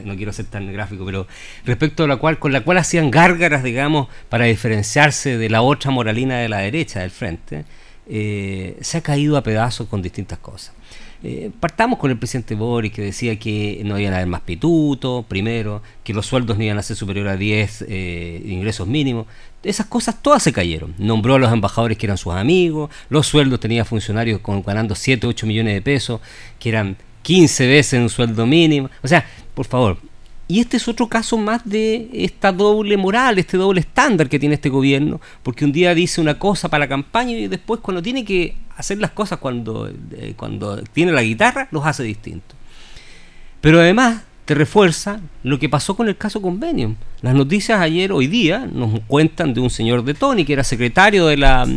no, 0.06 0.16
quiero 0.16 0.32
ser 0.32 0.46
tan 0.46 0.72
gráfico, 0.72 1.04
pero 1.04 1.26
respecto 1.66 2.04
a 2.04 2.08
la 2.08 2.18
cual, 2.18 2.38
con 2.38 2.52
la 2.52 2.62
cual 2.62 2.78
hacían 2.78 3.10
gárgaras, 3.10 3.64
digamos, 3.64 4.08
para 4.30 4.46
diferenciarse 4.46 5.40
de 5.40 5.50
la 5.50 5.64
otra 5.64 5.90
moralina 5.90 6.38
de 6.38 6.48
la 6.48 6.60
derecha 6.60 7.00
del 7.00 7.10
frente, 7.10 7.66
eh, 8.06 8.78
se 8.82 9.00
ha 9.00 9.02
caído 9.02 9.36
a 9.36 9.42
pedazos 9.42 9.88
con 9.88 10.04
distintas 10.04 10.38
cosas. 10.38 10.76
Eh, 11.22 11.52
partamos 11.60 12.00
con 12.00 12.12
el 12.12 12.18
presidente 12.18 12.56
Boris 12.56 12.94
que 12.94 13.02
decía 13.02 13.38
que 13.38 13.82
no 13.84 14.00
iban 14.00 14.14
a 14.14 14.18
haber 14.18 14.28
más 14.28 14.42
pitutos, 14.42 15.26
primero, 15.26 15.82
que 16.04 16.14
los 16.14 16.26
sueldos 16.26 16.58
no 16.58 16.64
iban 16.64 16.78
a 16.78 16.84
ser 16.84 16.96
superiores 16.96 17.34
a 17.34 17.38
10 17.38 17.86
eh, 17.90 18.42
ingresos 18.46 18.88
mínimos. 18.88 19.28
Esas 19.62 19.86
cosas 19.88 20.22
todas 20.22 20.42
se 20.42 20.54
cayeron. 20.54 20.96
Nombró 20.98 21.36
a 21.36 21.40
los 21.40 21.52
embajadores 21.52 21.98
que 21.98 22.06
eran 22.06 22.18
sus 22.18 22.34
amigos, 22.34 22.90
los 23.10 23.28
sueldos 23.28 23.60
tenía 23.60 23.84
funcionarios 23.84 24.40
con, 24.40 24.64
ganando 24.64 24.96
7, 24.96 25.28
8 25.28 25.46
millones 25.46 25.74
de 25.74 25.82
pesos, 25.82 26.22
que 26.58 26.70
eran 26.70 26.96
15 27.24 27.68
veces 27.68 28.00
un 28.00 28.10
sueldo 28.10 28.46
mínimo. 28.46 28.90
O 29.04 29.08
sea, 29.08 29.26
por 29.54 29.66
favor. 29.66 30.09
Y 30.52 30.60
este 30.60 30.78
es 30.78 30.88
otro 30.88 31.08
caso 31.08 31.38
más 31.38 31.62
de 31.64 32.10
esta 32.12 32.52
doble 32.52 32.98
moral, 32.98 33.38
este 33.38 33.56
doble 33.56 33.82
estándar 33.82 34.28
que 34.28 34.40
tiene 34.40 34.56
este 34.56 34.70
gobierno, 34.70 35.22
porque 35.44 35.64
un 35.64 35.72
día 35.72 35.94
dice 35.94 36.20
una 36.22 36.40
cosa 36.40 36.70
para 36.70 36.86
la 36.86 36.90
campaña 36.90 37.34
y 37.34 37.48
después 37.48 37.82
cuando 37.82 38.02
tiene 38.02 38.26
que 38.26 38.56
hacer 38.76 38.98
las 38.98 39.12
cosas 39.12 39.38
cuando, 39.38 39.88
eh, 39.88 40.34
cuando 40.36 40.82
tiene 40.82 41.12
la 41.12 41.22
guitarra, 41.22 41.68
los 41.70 41.86
hace 41.86 42.02
distintos. 42.02 42.58
Pero 43.62 43.80
además 43.80 44.24
te 44.46 44.56
refuerza 44.56 45.20
lo 45.44 45.60
que 45.60 45.70
pasó 45.70 45.96
con 45.96 46.08
el 46.08 46.18
caso 46.18 46.42
Convenio. 46.42 46.96
Las 47.22 47.36
noticias 47.36 47.80
ayer, 47.80 48.12
hoy 48.12 48.26
día, 48.26 48.68
nos 48.74 49.02
cuentan 49.02 49.54
de 49.54 49.62
un 49.62 49.70
señor 49.70 50.04
de 50.04 50.16
Tony, 50.16 50.46
que 50.46 50.54
era 50.54 50.64
secretario 50.64 51.28
de 51.28 51.38
la 51.38 51.68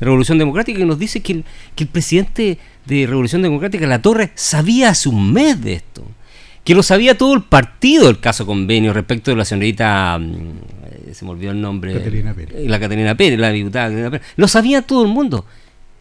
Revolución 0.00 0.38
Democrática, 0.38 0.78
que 0.78 0.86
nos 0.86 0.98
dice 0.98 1.20
que 1.20 1.32
el, 1.34 1.44
que 1.74 1.84
el 1.84 1.90
presidente 1.90 2.58
de 2.86 3.06
Revolución 3.06 3.42
Democrática, 3.42 3.86
La 3.86 4.00
Torre, 4.00 4.32
sabía 4.36 4.88
hace 4.88 5.10
un 5.10 5.34
mes 5.34 5.62
de 5.62 5.74
esto. 5.74 6.02
Que 6.64 6.74
lo 6.74 6.82
sabía 6.82 7.18
todo 7.18 7.34
el 7.34 7.42
partido 7.42 8.08
el 8.08 8.20
caso 8.20 8.46
convenio 8.46 8.92
respecto 8.92 9.30
de 9.30 9.36
la 9.36 9.44
señorita, 9.44 10.18
mm, 10.18 10.32
eh, 11.08 11.14
se 11.14 11.24
me 11.24 11.32
olvidó 11.32 11.50
el 11.50 11.60
nombre. 11.60 11.92
Caterina 11.94 12.34
Pérez. 12.34 12.68
La 12.68 12.78
Caterina 12.78 13.16
Pérez, 13.16 13.38
la 13.38 13.50
diputada 13.50 13.86
Caterina 13.86 14.10
Pérez. 14.10 14.26
Lo 14.36 14.48
sabía 14.48 14.82
todo 14.82 15.02
el 15.02 15.08
mundo. 15.08 15.44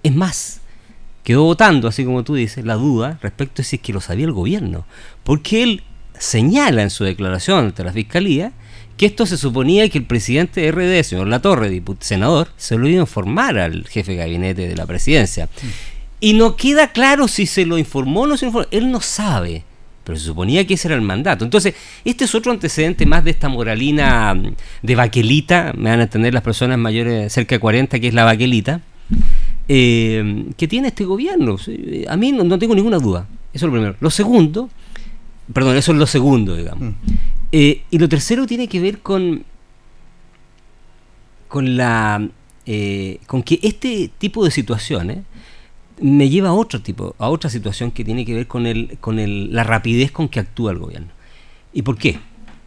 Es 0.03 0.13
más, 0.13 0.61
quedó 1.23 1.43
votando, 1.43 1.87
así 1.87 2.05
como 2.05 2.23
tú 2.23 2.35
dices, 2.35 2.65
la 2.65 2.75
duda 2.75 3.17
respecto 3.21 3.61
a 3.61 3.65
si 3.65 3.77
es 3.77 3.81
que 3.81 3.93
lo 3.93 4.01
sabía 4.01 4.25
el 4.25 4.33
gobierno. 4.33 4.85
Porque 5.23 5.63
él 5.63 5.83
señala 6.17 6.83
en 6.83 6.89
su 6.91 7.03
declaración 7.03 7.65
ante 7.65 7.83
la 7.83 7.93
Fiscalía 7.93 8.51
que 8.97 9.07
esto 9.07 9.25
se 9.25 9.37
suponía 9.37 9.89
que 9.89 9.97
el 9.97 10.05
presidente 10.05 10.61
de 10.61 10.71
RD, 10.71 11.03
señor 11.03 11.27
Latorre, 11.27 11.81
senador, 12.01 12.49
se 12.55 12.77
lo 12.77 12.87
iba 12.87 12.99
a 12.99 13.01
informar 13.01 13.57
al 13.57 13.87
jefe 13.87 14.11
de 14.11 14.17
gabinete 14.19 14.67
de 14.67 14.75
la 14.75 14.85
presidencia. 14.85 15.49
Y 16.19 16.33
no 16.33 16.55
queda 16.55 16.91
claro 16.91 17.27
si 17.27 17.47
se 17.47 17.65
lo 17.65 17.79
informó 17.79 18.21
o 18.21 18.27
no 18.27 18.37
se 18.37 18.45
lo 18.45 18.49
informó. 18.49 18.67
Él 18.69 18.91
no 18.91 19.01
sabe, 19.01 19.63
pero 20.03 20.17
se 20.17 20.25
suponía 20.25 20.65
que 20.65 20.73
ese 20.73 20.87
era 20.87 20.95
el 20.95 21.01
mandato. 21.01 21.45
Entonces, 21.45 21.75
este 22.03 22.25
es 22.25 22.35
otro 22.35 22.51
antecedente 22.51 23.05
más 23.05 23.23
de 23.23 23.31
esta 23.31 23.49
moralina 23.49 24.33
mm, 24.33 24.55
de 24.81 24.95
vaquelita, 24.95 25.73
me 25.75 25.89
van 25.89 25.99
a 25.99 26.03
entender 26.03 26.33
las 26.33 26.43
personas 26.43 26.77
mayores 26.77 27.31
cerca 27.31 27.55
de 27.55 27.59
40, 27.59 27.99
que 27.99 28.07
es 28.07 28.13
la 28.13 28.23
vaquelita, 28.23 28.81
eh, 29.67 30.45
que 30.57 30.67
tiene 30.67 30.89
este 30.89 31.05
gobierno. 31.05 31.57
A 32.07 32.17
mí 32.17 32.31
no, 32.31 32.57
tengo 32.57 32.75
ninguna 32.75 32.97
duda. 32.97 33.27
Eso 33.53 33.65
es 33.65 33.69
lo 33.69 33.71
primero. 33.71 33.95
Lo 33.99 34.09
segundo, 34.09 34.69
perdón, 35.53 35.77
eso 35.77 35.91
es 35.91 35.97
lo 35.97 36.07
segundo, 36.07 36.55
digamos. 36.55 36.89
Mm. 36.89 36.93
Eh, 37.51 37.83
y 37.91 37.97
lo 37.97 38.07
tercero 38.07 38.47
tiene 38.47 38.67
que 38.67 38.79
ver 38.79 38.99
con, 38.99 39.43
con 41.47 41.75
la 41.75 42.29
eh, 42.65 43.19
con 43.25 43.41
que 43.41 43.59
este 43.63 44.11
tipo 44.19 44.45
de 44.45 44.51
situaciones 44.51 45.19
me 46.01 46.29
lleva 46.29 46.49
a 46.49 46.53
otro 46.53 46.81
tipo, 46.81 47.15
a 47.17 47.29
otra 47.29 47.49
situación 47.49 47.91
que 47.91 48.03
tiene 48.03 48.25
que 48.25 48.33
ver 48.33 48.47
con 48.47 48.65
el, 48.65 48.97
con 48.99 49.19
el, 49.19 49.53
la 49.53 49.63
rapidez 49.63 50.11
con 50.11 50.27
que 50.27 50.39
actúa 50.39 50.71
el 50.71 50.79
gobierno. 50.79 51.09
¿Y 51.73 51.83
por 51.83 51.97
qué? 51.97 52.19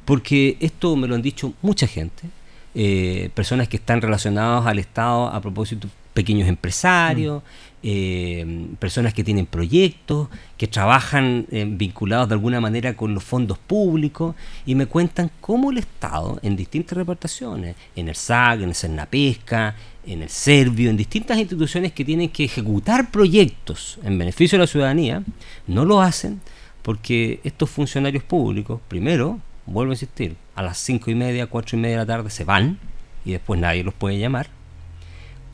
Porque 0.05 0.57
esto 0.61 0.97
me 0.97 1.09
lo 1.09 1.15
han 1.15 1.23
dicho 1.23 1.53
mucha 1.61 1.87
gente, 1.87 2.29
eh, 2.75 3.31
personas 3.35 3.69
que 3.69 3.77
están 3.77 4.01
relacionadas 4.01 4.67
al 4.67 4.79
Estado 4.79 5.29
a 5.29 5.41
propósito 5.41 5.89
pequeños 6.15 6.49
empresarios, 6.49 7.43
eh, 7.83 8.67
personas 8.79 9.13
que 9.13 9.25
tienen 9.25 9.47
proyectos, 9.47 10.29
que 10.57 10.69
trabajan 10.69 11.47
eh, 11.51 11.67
vinculados 11.69 12.29
de 12.29 12.35
alguna 12.35 12.61
manera 12.61 12.97
con 12.97 13.15
los 13.15 13.25
fondos 13.25 13.59
públicos 13.59 14.35
y 14.65 14.75
me 14.75 14.87
cuentan 14.87 15.31
cómo 15.41 15.71
el 15.71 15.79
Estado, 15.79 16.39
en 16.43 16.57
distintas 16.57 16.97
repartaciones, 16.97 17.75
en 17.97 18.09
el 18.09 18.15
SAC, 18.15 18.63
en 18.63 18.69
el 18.69 18.75
Cernapesca, 18.75 19.75
en 20.07 20.23
el 20.23 20.29
Servio, 20.29 20.91
en 20.91 20.97
distintas 20.97 21.39
instituciones 21.39 21.93
que 21.93 22.05
tienen 22.05 22.29
que 22.29 22.45
ejecutar 22.45 23.11
proyectos 23.11 23.99
en 24.03 24.19
beneficio 24.19 24.59
de 24.59 24.65
la 24.65 24.67
ciudadanía, 24.67 25.23
no 25.67 25.85
lo 25.85 26.01
hacen 26.01 26.41
porque 26.83 27.41
estos 27.45 27.71
funcionarios 27.71 28.25
públicos, 28.25 28.81
primero, 28.89 29.39
vuelvo 29.67 29.93
a 29.93 29.95
insistir, 29.95 30.37
a 30.55 30.63
las 30.63 30.79
cinco 30.79 31.11
y 31.11 31.15
media, 31.15 31.47
cuatro 31.47 31.77
y 31.77 31.81
media 31.81 31.97
de 31.97 32.03
la 32.03 32.07
tarde 32.07 32.31
se 32.31 32.45
van 32.45 32.79
y 33.25 33.33
después 33.33 33.59
nadie 33.59 33.83
los 33.83 33.95
puede 33.95 34.19
llamar 34.19 34.49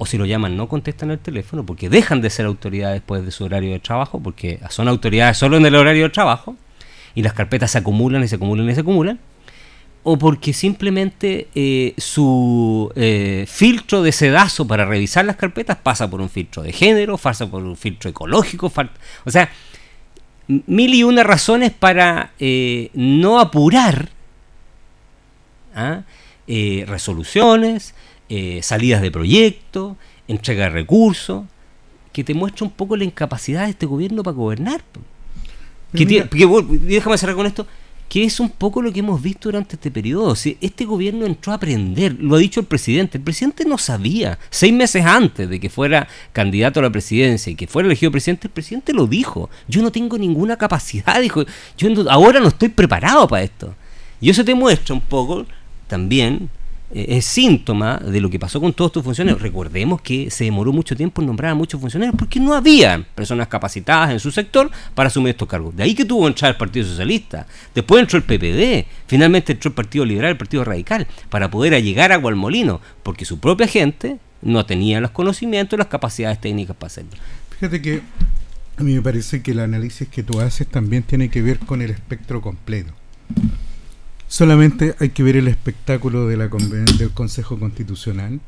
o 0.02 0.06
si 0.06 0.16
lo 0.16 0.24
llaman 0.24 0.56
no 0.56 0.66
contestan 0.66 1.10
el 1.10 1.18
teléfono 1.18 1.66
porque 1.66 1.90
dejan 1.90 2.22
de 2.22 2.30
ser 2.30 2.46
autoridades 2.46 2.94
después 2.94 3.22
de 3.22 3.30
su 3.30 3.44
horario 3.44 3.72
de 3.72 3.80
trabajo, 3.80 4.18
porque 4.18 4.58
son 4.70 4.88
autoridades 4.88 5.36
solo 5.36 5.58
en 5.58 5.66
el 5.66 5.74
horario 5.74 6.04
de 6.04 6.08
trabajo, 6.08 6.56
y 7.14 7.22
las 7.22 7.34
carpetas 7.34 7.72
se 7.72 7.78
acumulan 7.78 8.24
y 8.24 8.28
se 8.28 8.36
acumulan 8.36 8.70
y 8.70 8.74
se 8.74 8.80
acumulan, 8.80 9.20
o 10.02 10.18
porque 10.18 10.52
simplemente 10.52 11.48
eh, 11.54 11.94
su 11.98 12.90
eh, 12.96 13.44
filtro 13.46 14.02
de 14.02 14.12
sedazo 14.12 14.66
para 14.66 14.86
revisar 14.86 15.24
las 15.24 15.36
carpetas 15.36 15.76
pasa 15.76 16.08
por 16.08 16.20
un 16.20 16.30
filtro 16.30 16.62
de 16.62 16.72
género, 16.72 17.18
pasa 17.18 17.50
por 17.50 17.62
un 17.62 17.76
filtro 17.76 18.10
ecológico, 18.10 18.72
o 19.24 19.30
sea, 19.30 19.50
mil 20.48 20.94
y 20.94 21.02
una 21.04 21.22
razones 21.22 21.70
para 21.70 22.32
eh, 22.38 22.90
no 22.94 23.40
apurar 23.40 24.08
¿ah? 25.74 26.02
resoluciones, 26.46 27.94
eh, 28.32 28.60
salidas 28.62 29.02
de 29.02 29.10
proyectos, 29.10 29.96
entrega 30.28 30.64
de 30.64 30.70
recursos, 30.70 31.44
que 32.12 32.22
te 32.22 32.32
muestra 32.32 32.64
un 32.64 32.70
poco 32.70 32.96
la 32.96 33.02
incapacidad 33.02 33.64
de 33.64 33.70
este 33.70 33.86
gobierno 33.86 34.22
para 34.22 34.36
gobernar. 34.36 34.82
Que 35.92 36.06
déjame 36.06 37.18
cerrar 37.18 37.34
con 37.34 37.46
esto, 37.46 37.66
que 38.10 38.24
es 38.24 38.40
un 38.40 38.50
poco 38.50 38.82
lo 38.82 38.92
que 38.92 38.98
hemos 38.98 39.22
visto 39.22 39.48
durante 39.48 39.76
este 39.76 39.88
periodo. 39.88 40.34
Si 40.34 40.58
este 40.60 40.84
gobierno 40.84 41.26
entró 41.26 41.52
a 41.52 41.54
aprender, 41.54 42.16
lo 42.18 42.34
ha 42.34 42.38
dicho 42.40 42.58
el 42.58 42.66
presidente. 42.66 43.18
El 43.18 43.24
presidente 43.24 43.64
no 43.64 43.78
sabía, 43.78 44.36
seis 44.50 44.72
meses 44.72 45.06
antes 45.06 45.48
de 45.48 45.60
que 45.60 45.70
fuera 45.70 46.08
candidato 46.32 46.80
a 46.80 46.82
la 46.82 46.90
presidencia 46.90 47.52
y 47.52 47.54
que 47.54 47.68
fuera 47.68 47.86
elegido 47.86 48.10
presidente, 48.10 48.48
el 48.48 48.52
presidente 48.52 48.92
lo 48.92 49.06
dijo. 49.06 49.48
Yo 49.68 49.80
no 49.80 49.92
tengo 49.92 50.18
ninguna 50.18 50.56
capacidad, 50.56 51.20
dijo. 51.22 51.44
Yo 51.78 51.88
ahora 52.10 52.40
no 52.40 52.48
estoy 52.48 52.70
preparado 52.70 53.28
para 53.28 53.44
esto. 53.44 53.76
Y 54.20 54.28
eso 54.28 54.44
te 54.44 54.56
muestra 54.56 54.92
un 54.92 55.02
poco 55.02 55.46
también 55.86 56.50
eh, 56.92 57.06
es 57.08 57.24
síntoma 57.24 57.98
de 57.98 58.20
lo 58.20 58.28
que 58.30 58.38
pasó 58.38 58.60
con 58.60 58.72
todos 58.72 58.90
estos 58.90 59.04
funcionarios. 59.04 59.40
Recordemos 59.42 60.00
que 60.00 60.30
se 60.30 60.44
demoró 60.44 60.72
mucho 60.72 60.96
tiempo 60.96 61.20
en 61.20 61.26
nombrar 61.26 61.52
a 61.52 61.54
muchos 61.54 61.80
funcionarios 61.80 62.16
porque 62.18 62.40
no 62.40 62.54
había 62.54 63.04
personas 63.14 63.48
capacitadas 63.48 64.10
en 64.10 64.20
su 64.20 64.30
sector 64.30 64.70
para 64.94 65.08
asumir 65.08 65.30
estos 65.30 65.48
cargos. 65.48 65.76
De 65.76 65.82
ahí 65.82 65.94
que 65.94 66.04
tuvo 66.04 66.22
que 66.22 66.28
entrar 66.28 66.50
el 66.52 66.56
Partido 66.56 66.86
Socialista, 66.86 67.46
después 67.74 68.00
entró 68.00 68.18
el 68.18 68.24
PPD, 68.24 68.86
finalmente 69.06 69.52
entró 69.52 69.68
el 69.68 69.74
Partido 69.74 70.04
Liberal, 70.04 70.32
el 70.32 70.36
Partido 70.36 70.64
Radical, 70.64 71.06
para 71.28 71.50
poder 71.50 71.80
llegar 71.82 72.12
a 72.12 72.16
Gualmolino, 72.16 72.80
porque 73.02 73.24
su 73.24 73.38
propia 73.38 73.66
gente 73.66 74.18
no 74.42 74.64
tenía 74.66 75.00
los 75.00 75.10
conocimientos 75.10 75.76
y 75.76 75.78
las 75.78 75.88
capacidades 75.88 76.40
técnicas 76.40 76.76
para 76.76 76.88
hacerlo. 76.88 77.10
Fíjate 77.50 77.82
que 77.82 78.02
a 78.76 78.82
mí 78.82 78.94
me 78.94 79.02
parece 79.02 79.42
que 79.42 79.50
el 79.50 79.60
análisis 79.60 80.08
que 80.08 80.22
tú 80.22 80.40
haces 80.40 80.66
también 80.66 81.02
tiene 81.02 81.28
que 81.28 81.42
ver 81.42 81.58
con 81.58 81.82
el 81.82 81.90
espectro 81.90 82.40
completo. 82.40 82.94
Solamente 84.30 84.94
hay 85.00 85.08
que 85.08 85.24
ver 85.24 85.36
el 85.36 85.48
espectáculo 85.48 86.28
de 86.28 86.36
la 86.36 86.46
del 86.46 87.10
Consejo 87.10 87.58
Constitucional, 87.58 88.38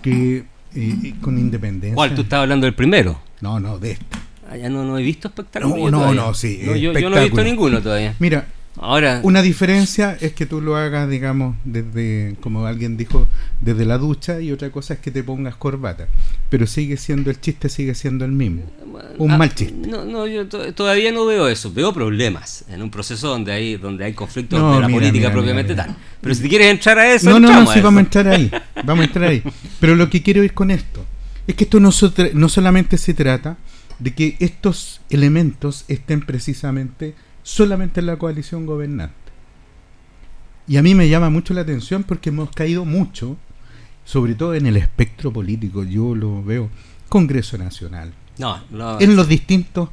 que 0.00 0.46
eh, 0.74 1.14
con 1.20 1.36
independencia. 1.36 1.94
¿Cuál? 1.94 2.14
¿Tú 2.14 2.22
estabas 2.22 2.44
hablando 2.44 2.64
del 2.64 2.74
primero? 2.74 3.20
No, 3.42 3.60
no, 3.60 3.78
de 3.78 3.90
este. 3.92 4.06
Ah, 4.48 4.56
ya 4.56 4.70
no, 4.70 4.82
no 4.82 4.96
he 4.96 5.02
visto 5.02 5.28
espectáculo. 5.28 5.90
No, 5.90 5.90
no, 5.90 6.14
no, 6.14 6.32
sí. 6.32 6.58
yo, 6.64 6.74
yo, 6.74 7.10
no 7.10 7.18
he 7.18 7.24
visto 7.24 7.44
ninguno 7.44 7.82
todavía. 7.82 8.14
Mira, 8.18 8.46
Ahora, 8.78 9.20
una 9.22 9.40
diferencia 9.40 10.18
es 10.20 10.34
que 10.34 10.44
tú 10.44 10.60
lo 10.60 10.76
hagas, 10.76 11.08
digamos, 11.08 11.56
desde, 11.64 12.36
como 12.40 12.66
alguien 12.66 12.96
dijo, 12.96 13.26
desde 13.60 13.86
la 13.86 13.96
ducha 13.96 14.40
y 14.40 14.52
otra 14.52 14.70
cosa 14.70 14.94
es 14.94 15.00
que 15.00 15.10
te 15.10 15.22
pongas 15.22 15.56
corbata. 15.56 16.08
Pero 16.50 16.66
sigue 16.66 16.98
siendo, 16.98 17.30
el 17.30 17.40
chiste 17.40 17.68
sigue 17.70 17.94
siendo 17.94 18.24
el 18.24 18.32
mismo. 18.32 18.62
Un 19.18 19.30
ah, 19.30 19.38
mal 19.38 19.54
chiste. 19.54 19.88
No, 19.88 20.04
no, 20.04 20.26
yo 20.26 20.46
todavía 20.46 21.10
no 21.10 21.24
veo 21.24 21.48
eso. 21.48 21.72
Veo 21.72 21.94
problemas 21.94 22.64
en 22.68 22.82
un 22.82 22.90
proceso 22.90 23.28
donde 23.28 23.52
hay, 23.52 23.76
donde 23.76 24.04
hay 24.04 24.12
conflictos 24.12 24.60
de 24.74 24.80
la 24.80 24.88
política 24.88 25.32
propiamente 25.32 25.74
tal. 25.74 25.96
Pero 26.20 26.34
si 26.34 26.48
quieres 26.48 26.70
entrar 26.70 26.98
a 26.98 27.14
eso, 27.14 27.30
no, 27.30 27.40
no, 27.40 27.48
no, 27.48 27.72
sí, 27.72 27.80
vamos 27.80 27.98
a 27.98 28.02
entrar 28.02 28.28
ahí. 28.28 28.50
Vamos 28.84 29.02
a 29.02 29.06
entrar 29.06 29.30
ahí. 29.30 29.42
Pero 29.80 29.96
lo 29.96 30.10
que 30.10 30.22
quiero 30.22 30.44
ir 30.44 30.52
con 30.52 30.70
esto 30.70 31.04
es 31.46 31.54
que 31.54 31.64
esto 31.64 31.80
no, 31.80 31.90
no 32.34 32.48
solamente 32.48 32.98
se 32.98 33.14
trata 33.14 33.56
de 33.98 34.14
que 34.14 34.36
estos 34.38 35.00
elementos 35.08 35.84
estén 35.88 36.20
precisamente 36.20 37.14
solamente 37.46 38.00
en 38.00 38.06
la 38.06 38.16
coalición 38.16 38.66
gobernante. 38.66 39.14
Y 40.66 40.78
a 40.78 40.82
mí 40.82 40.96
me 40.96 41.08
llama 41.08 41.30
mucho 41.30 41.54
la 41.54 41.60
atención 41.60 42.02
porque 42.02 42.30
hemos 42.30 42.50
caído 42.50 42.84
mucho, 42.84 43.36
sobre 44.04 44.34
todo 44.34 44.54
en 44.54 44.66
el 44.66 44.76
espectro 44.76 45.32
político, 45.32 45.84
yo 45.84 46.16
lo 46.16 46.42
veo, 46.42 46.70
Congreso 47.08 47.56
Nacional, 47.56 48.12
no, 48.36 48.58
en 48.98 49.14
los 49.14 49.28
distintos, 49.28 49.90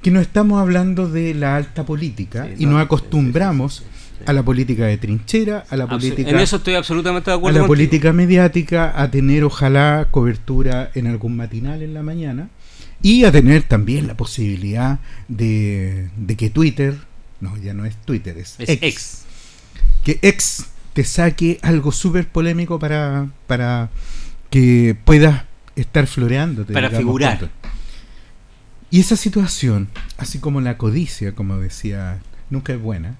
que 0.00 0.10
no 0.10 0.18
estamos 0.18 0.62
hablando 0.62 1.10
de 1.10 1.34
la 1.34 1.56
alta 1.56 1.84
política 1.84 2.48
y 2.56 2.64
nos 2.64 2.80
acostumbramos 2.80 3.84
a 4.24 4.32
la 4.32 4.42
política 4.42 4.86
de 4.86 4.96
trinchera, 4.96 5.66
a 5.68 5.76
la 5.76 5.86
política... 5.86 6.30
En 6.30 6.38
eso 6.38 6.56
estoy 6.56 6.74
absolutamente 6.74 7.30
de 7.30 7.36
acuerdo. 7.36 7.58
A 7.58 7.62
la 7.62 7.66
política 7.66 8.14
mediática, 8.14 8.98
a 8.98 9.10
tener 9.10 9.44
ojalá 9.44 10.08
cobertura 10.10 10.90
en 10.94 11.06
algún 11.06 11.36
matinal 11.36 11.82
en 11.82 11.92
la 11.92 12.02
mañana 12.02 12.48
y 13.02 13.24
a 13.24 13.32
tener 13.32 13.62
también 13.62 14.06
la 14.06 14.16
posibilidad 14.16 14.98
de, 15.28 16.08
que 16.36 16.50
Twitter, 16.50 16.98
no, 17.40 17.56
ya 17.56 17.74
no 17.74 17.84
es 17.84 17.96
Twitter, 17.96 18.36
es, 18.38 18.56
ex, 18.58 19.24
que 20.04 20.18
ex 20.22 20.66
te 20.92 21.04
saque 21.04 21.58
algo 21.62 21.92
súper 21.92 22.26
polémico 22.26 22.78
para, 22.78 23.28
para 23.46 23.90
que 24.50 24.96
puedas 25.04 25.44
estar 25.76 26.06
floreando. 26.06 26.66
Para 26.66 26.90
figurar. 26.90 27.50
Y 28.90 29.00
esa 29.00 29.16
situación, 29.16 29.88
así 30.16 30.38
como 30.38 30.60
la 30.60 30.78
codicia, 30.78 31.34
como 31.34 31.58
decía, 31.58 32.18
nunca 32.50 32.72
es 32.72 32.80
buena, 32.80 33.16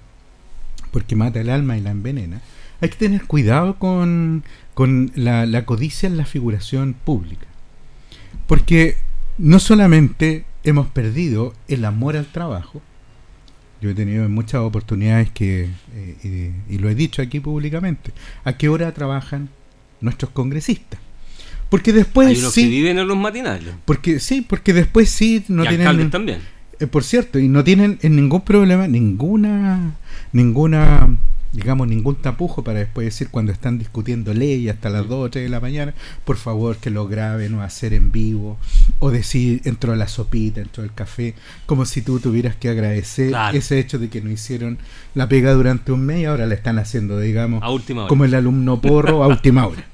porque 0.91 1.15
mata 1.15 1.41
el 1.41 1.51
alma 1.51 1.77
y 1.77 1.81
la 1.81 1.91
envenena, 1.91 2.41
hay 2.81 2.89
que 2.89 2.97
tener 2.97 3.25
cuidado 3.27 3.79
con, 3.79 4.45
con 4.75 5.13
la, 5.15 5.47
la 5.47 5.65
codicia 5.67 6.07
en 6.09 6.17
la 6.17 6.25
figuración 6.25 6.95
pública. 6.95 7.47
Porque 8.47 8.97
no 9.39 9.59
solamente 9.61 10.45
hemos 10.65 10.89
perdido 10.89 11.55
el 11.69 11.85
amor 11.85 12.17
al 12.17 12.27
trabajo, 12.27 12.83
yo 13.81 13.91
he 13.91 13.95
tenido 13.95 14.29
muchas 14.29 14.61
oportunidades 14.61 15.31
que, 15.31 15.69
eh, 15.95 16.53
y, 16.69 16.79
lo 16.79 16.89
he 16.89 16.95
dicho 16.95 17.23
aquí 17.23 17.39
públicamente, 17.39 18.13
a 18.45 18.57
qué 18.57 18.69
hora 18.69 18.93
trabajan 18.93 19.49
nuestros 20.01 20.33
congresistas. 20.33 21.01
Porque 21.69 21.93
después 21.93 22.29
Hay 22.29 22.39
unos 22.39 22.53
sí. 22.53 22.63
que 22.63 22.69
viven 22.69 22.99
en 22.99 23.07
los 23.07 23.17
matinales. 23.17 23.75
Porque 23.85 24.21
sí, 24.21 24.41
porque 24.41 24.73
después 24.73 25.11
sí 25.11 25.45
no 25.49 25.65
y 25.65 25.69
tienen. 25.69 26.11
también. 26.11 26.41
Eh, 26.81 26.87
por 26.87 27.05
cierto, 27.05 27.39
y 27.39 27.49
no 27.49 27.63
tienen 27.63 27.99
en 28.03 28.17
ningún 28.17 28.41
problema, 28.41 28.89
ninguna, 28.89 29.97
ninguna, 30.33 31.17
digamos, 31.59 31.89
ningún 31.89 32.15
tapujo 32.17 32.63
para 32.63 32.79
después 32.79 33.05
decir 33.05 33.29
cuando 33.31 33.51
están 33.53 33.79
discutiendo 33.79 34.33
ley 34.33 34.69
hasta 34.69 34.89
las 34.91 35.09
2 35.09 35.27
o 35.27 35.31
3 35.31 35.45
de 35.45 35.49
la 35.51 35.61
mañana, 35.61 35.93
por 36.25 36.37
favor 36.37 36.77
que 36.77 36.91
lo 36.91 37.09
graben 37.09 37.55
o 37.55 37.63
hacer 37.63 37.93
en 37.95 38.13
vivo, 38.13 38.59
o 39.01 39.11
decir 39.11 39.61
entró 39.65 39.95
la 39.97 40.07
sopita, 40.09 40.61
entró 40.61 40.85
el 40.85 40.95
café, 40.95 41.35
como 41.67 41.85
si 41.85 42.01
tú 42.03 42.21
tuvieras 42.21 42.55
que 42.57 42.69
agradecer 42.69 43.31
Claro. 43.31 43.59
ese 43.59 43.79
hecho 43.79 43.99
de 43.99 44.09
que 44.09 44.21
no 44.21 44.31
hicieron 44.31 44.79
la 45.15 45.29
pega 45.29 45.53
durante 45.53 45.91
un 45.93 46.07
mes 46.07 46.21
y 46.21 46.25
ahora 46.27 46.47
la 46.47 46.55
están 46.55 46.79
haciendo, 46.79 47.19
digamos, 47.19 47.63
A 47.63 47.71
última 47.71 48.03
hora. 48.03 48.09
como 48.09 48.25
el 48.25 48.35
alumno 48.35 48.81
porro 48.81 49.25
a 49.25 49.27
última 49.27 49.67
hora. 49.67 49.85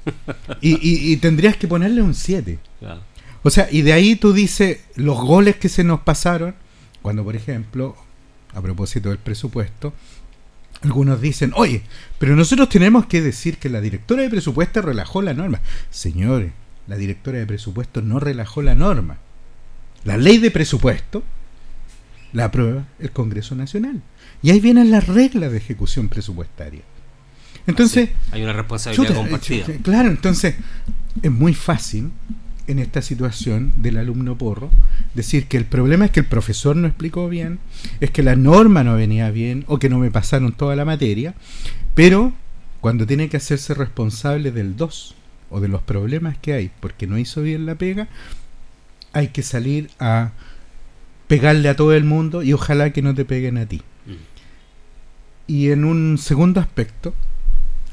Y, 0.61 0.73
y- 0.73 1.11
y 1.13 1.17
tendrías 1.17 1.57
que 1.57 1.67
ponerle 1.67 2.01
un 2.01 2.13
7. 2.13 2.59
Claro. 2.79 3.01
O 3.43 3.49
sea, 3.49 3.67
y 3.71 3.81
de 3.81 3.93
ahí 3.93 4.15
tú 4.15 4.33
dices 4.33 4.79
los 4.95 5.17
goles 5.19 5.55
que 5.55 5.69
se 5.69 5.83
nos 5.83 6.01
pasaron, 6.01 6.55
cuando 7.01 7.23
por 7.23 7.35
ejemplo, 7.35 7.95
a 8.53 8.61
propósito 8.61 9.09
del 9.09 9.17
presupuesto, 9.19 9.93
algunos 10.85 11.19
dicen, 11.21 11.51
oye, 11.55 11.81
pero 12.19 12.35
nosotros 12.35 12.69
tenemos 12.69 13.05
que 13.07 13.21
decir 13.21 13.57
que 13.57 13.69
la 13.69 13.81
directora 13.81 14.21
de 14.23 14.29
presupuesto 14.29 14.81
relajó 14.81 15.21
la 15.21 15.33
norma. 15.33 15.59
Señores, 15.89 16.51
la 16.87 16.95
directora 16.97 17.39
de 17.39 17.45
presupuesto 17.45 18.01
no 18.01 18.19
relajó 18.19 18.61
la 18.61 18.75
norma. 18.75 19.17
La 20.03 20.17
ley 20.17 20.37
de 20.37 20.51
presupuesto 20.51 21.23
la 22.33 22.45
aprueba 22.45 22.85
el 22.99 23.11
Congreso 23.11 23.55
Nacional. 23.55 24.01
Y 24.41 24.51
ahí 24.51 24.59
vienen 24.59 24.91
las 24.91 25.07
reglas 25.07 25.51
de 25.51 25.57
ejecución 25.57 26.09
presupuestaria. 26.09 26.81
Entonces, 27.67 28.09
hay 28.31 28.43
una 28.43 28.53
responsabilidad 28.53 29.07
Chuta, 29.07 29.19
compartida. 29.19 29.65
eh, 29.67 29.79
Claro, 29.81 30.09
entonces 30.09 30.55
es 31.21 31.31
muy 31.31 31.53
fácil 31.53 32.11
en 32.67 32.79
esta 32.79 33.01
situación 33.01 33.73
del 33.77 33.97
alumno 33.97 34.37
porro 34.37 34.69
decir 35.13 35.47
que 35.47 35.57
el 35.57 35.65
problema 35.65 36.05
es 36.05 36.11
que 36.11 36.21
el 36.21 36.25
profesor 36.25 36.75
no 36.75 36.87
explicó 36.87 37.29
bien, 37.29 37.59
es 37.99 38.11
que 38.11 38.23
la 38.23 38.35
norma 38.35 38.83
no 38.83 38.95
venía 38.95 39.31
bien 39.31 39.63
o 39.67 39.79
que 39.79 39.89
no 39.89 39.99
me 39.99 40.11
pasaron 40.11 40.51
toda 40.51 40.75
la 40.75 40.85
materia, 40.85 41.35
pero 41.93 42.33
cuando 42.81 43.05
tiene 43.05 43.29
que 43.29 43.37
hacerse 43.37 43.73
responsable 43.73 44.51
del 44.51 44.75
2 44.75 45.15
o 45.49 45.59
de 45.59 45.67
los 45.67 45.81
problemas 45.81 46.37
que 46.37 46.53
hay 46.53 46.71
porque 46.79 47.07
no 47.07 47.17
hizo 47.17 47.41
bien 47.41 47.65
la 47.65 47.75
pega, 47.75 48.07
hay 49.13 49.29
que 49.29 49.43
salir 49.43 49.89
a 49.99 50.31
pegarle 51.27 51.69
a 51.69 51.75
todo 51.75 51.93
el 51.93 52.03
mundo 52.03 52.43
y 52.43 52.53
ojalá 52.53 52.91
que 52.91 53.01
no 53.01 53.15
te 53.15 53.25
peguen 53.25 53.57
a 53.57 53.65
ti. 53.65 53.81
Mm. 54.05 54.11
Y 55.47 55.69
en 55.69 55.85
un 55.85 56.17
segundo 56.17 56.59
aspecto, 56.59 57.13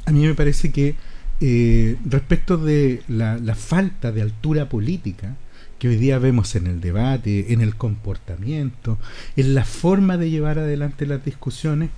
a 0.05 0.11
mí 0.11 0.27
me 0.27 0.35
parece 0.35 0.73
que 0.73 0.97
eh, 1.43 1.97
respecto 2.05 2.57
de 2.57 3.03
la, 3.09 3.37
la 3.37 3.55
falta 3.55 4.13
de 4.13 4.23
altura 4.23 4.69
política 4.69 5.37
que 5.79 5.89
hoy 5.89 5.97
día 5.97 6.21
vemos 6.21 6.55
en 6.55 6.69
el 6.69 6.81
debate, 6.81 7.53
en 7.53 7.61
el 7.61 7.75
comportamiento, 7.75 8.99
en 9.37 9.55
la 9.55 9.65
forma 9.65 10.17
de 10.17 10.31
llevar 10.31 10.61
adelante 10.61 11.05
las 11.05 11.25
discusiones, 11.25 11.91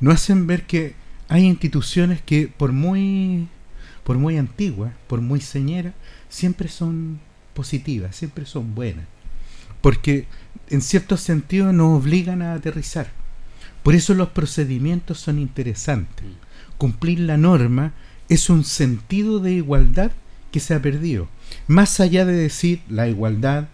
nos 0.00 0.14
hacen 0.14 0.46
ver 0.46 0.62
que 0.62 0.94
hay 1.28 1.44
instituciones 1.44 2.22
que 2.22 2.48
por 2.48 2.72
muy 2.72 3.48
por 4.08 4.16
muy 4.16 4.38
antiguas, 4.38 4.94
por 5.06 5.20
muy 5.20 5.42
señeras, 5.42 5.92
siempre 6.30 6.68
son 6.68 7.20
positivas, 7.52 8.16
siempre 8.16 8.46
son 8.46 8.74
buenas. 8.74 9.04
Porque 9.82 10.26
en 10.70 10.80
cierto 10.80 11.18
sentido 11.18 11.74
nos 11.74 12.02
obligan 12.02 12.40
a 12.40 12.54
aterrizar. 12.54 13.10
Por 13.82 13.94
eso 13.94 14.14
los 14.14 14.30
procedimientos 14.30 15.20
son 15.20 15.38
interesantes. 15.38 16.24
Cumplir 16.78 17.20
la 17.20 17.36
norma 17.36 17.92
es 18.28 18.50
un 18.50 18.64
sentido 18.64 19.38
de 19.40 19.52
igualdad 19.52 20.12
que 20.50 20.60
se 20.60 20.74
ha 20.74 20.82
perdido. 20.82 21.28
Más 21.66 22.00
allá 22.00 22.24
de 22.24 22.32
decir 22.32 22.80
la 22.88 23.08
igualdad, 23.08 23.68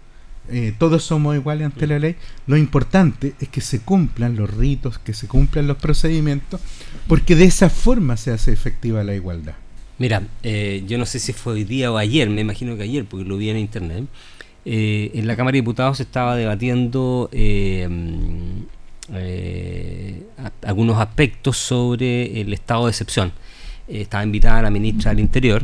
eh, 0.50 0.74
todos 0.78 1.04
somos 1.04 1.34
iguales 1.34 1.66
ante 1.66 1.86
la 1.86 1.98
ley, 1.98 2.16
lo 2.46 2.56
importante 2.56 3.34
es 3.40 3.48
que 3.48 3.60
se 3.60 3.80
cumplan 3.80 4.36
los 4.36 4.52
ritos, 4.54 4.98
que 4.98 5.14
se 5.14 5.26
cumplan 5.26 5.66
los 5.66 5.78
procedimientos, 5.78 6.60
porque 7.08 7.34
de 7.34 7.44
esa 7.44 7.70
forma 7.70 8.16
se 8.16 8.30
hace 8.30 8.52
efectiva 8.52 9.02
la 9.04 9.14
igualdad. 9.14 9.54
Mira, 9.98 10.22
eh, 10.42 10.82
yo 10.86 10.98
no 10.98 11.06
sé 11.06 11.18
si 11.20 11.32
fue 11.32 11.54
hoy 11.54 11.64
día 11.64 11.90
o 11.92 11.96
ayer, 11.96 12.28
me 12.28 12.40
imagino 12.40 12.76
que 12.76 12.82
ayer, 12.82 13.04
porque 13.04 13.24
lo 13.24 13.36
vi 13.36 13.50
en 13.50 13.58
internet. 13.58 14.04
eh, 14.66 15.10
en 15.14 15.26
la 15.26 15.36
Cámara 15.36 15.52
de 15.52 15.58
Diputados 15.58 15.98
se 15.98 16.04
estaba 16.04 16.36
debatiendo 16.36 17.28
eh, 17.32 17.86
mm, 17.88 18.64
algunos 20.62 20.98
aspectos 20.98 21.58
sobre 21.58 22.40
el 22.40 22.52
estado 22.52 22.86
de 22.86 22.90
excepción. 22.90 23.32
Eh, 23.88 24.02
estaba 24.02 24.24
invitada 24.24 24.62
la 24.62 24.70
ministra 24.70 25.10
del 25.10 25.20
Interior, 25.20 25.62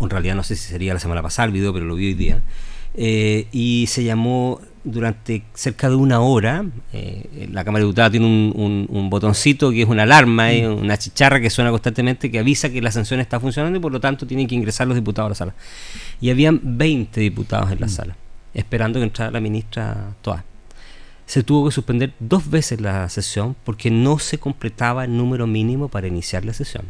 en 0.00 0.10
realidad 0.10 0.34
no 0.34 0.42
sé 0.42 0.56
si 0.56 0.68
sería 0.68 0.94
la 0.94 1.00
semana 1.00 1.22
pasada 1.22 1.46
el 1.46 1.52
video, 1.52 1.72
pero 1.72 1.84
lo 1.86 1.94
vi 1.94 2.06
hoy 2.06 2.14
día, 2.14 2.42
eh, 2.94 3.46
y 3.52 3.86
se 3.88 4.02
llamó 4.04 4.60
durante 4.82 5.42
cerca 5.52 5.90
de 5.90 5.94
una 5.94 6.20
hora, 6.20 6.64
eh, 6.94 7.48
la 7.52 7.64
Cámara 7.64 7.80
de 7.82 7.86
Diputados 7.88 8.10
tiene 8.12 8.26
un, 8.26 8.52
un- 8.56 8.86
un 8.88 9.10
botoncito 9.10 9.70
que 9.70 9.82
es 9.82 9.88
una 9.88 10.04
alarma, 10.04 10.52
eh, 10.52 10.66
una 10.68 10.96
chicharra 10.96 11.38
que 11.38 11.50
suena 11.50 11.70
constantemente 11.70 12.30
que 12.30 12.38
avisa 12.38 12.70
que 12.70 12.80
la 12.80 12.90
sanción 12.90 13.20
está 13.20 13.38
funcionando 13.38 13.78
y 13.78 13.82
por 13.82 13.92
lo 13.92 14.00
tanto 14.00 14.26
tienen 14.26 14.46
que 14.46 14.54
ingresar 14.54 14.86
los 14.88 14.96
diputados 14.96 15.26
a 15.26 15.30
la 15.30 15.34
sala. 15.34 15.54
Y 16.20 16.30
habían 16.30 16.60
20 16.64 17.20
diputados 17.20 17.70
en 17.70 17.80
la 17.80 17.88
sala, 17.88 18.16
esperando 18.54 18.98
que 18.98 19.04
entrara 19.04 19.30
la 19.30 19.40
ministra 19.40 20.14
Toa. 20.22 20.42
Se 21.30 21.44
tuvo 21.44 21.66
que 21.68 21.72
suspender 21.72 22.12
dos 22.18 22.50
veces 22.50 22.80
la 22.80 23.08
sesión 23.08 23.54
porque 23.64 23.88
no 23.88 24.18
se 24.18 24.38
completaba 24.38 25.04
el 25.04 25.16
número 25.16 25.46
mínimo 25.46 25.88
para 25.88 26.08
iniciar 26.08 26.44
la 26.44 26.52
sesión. 26.52 26.86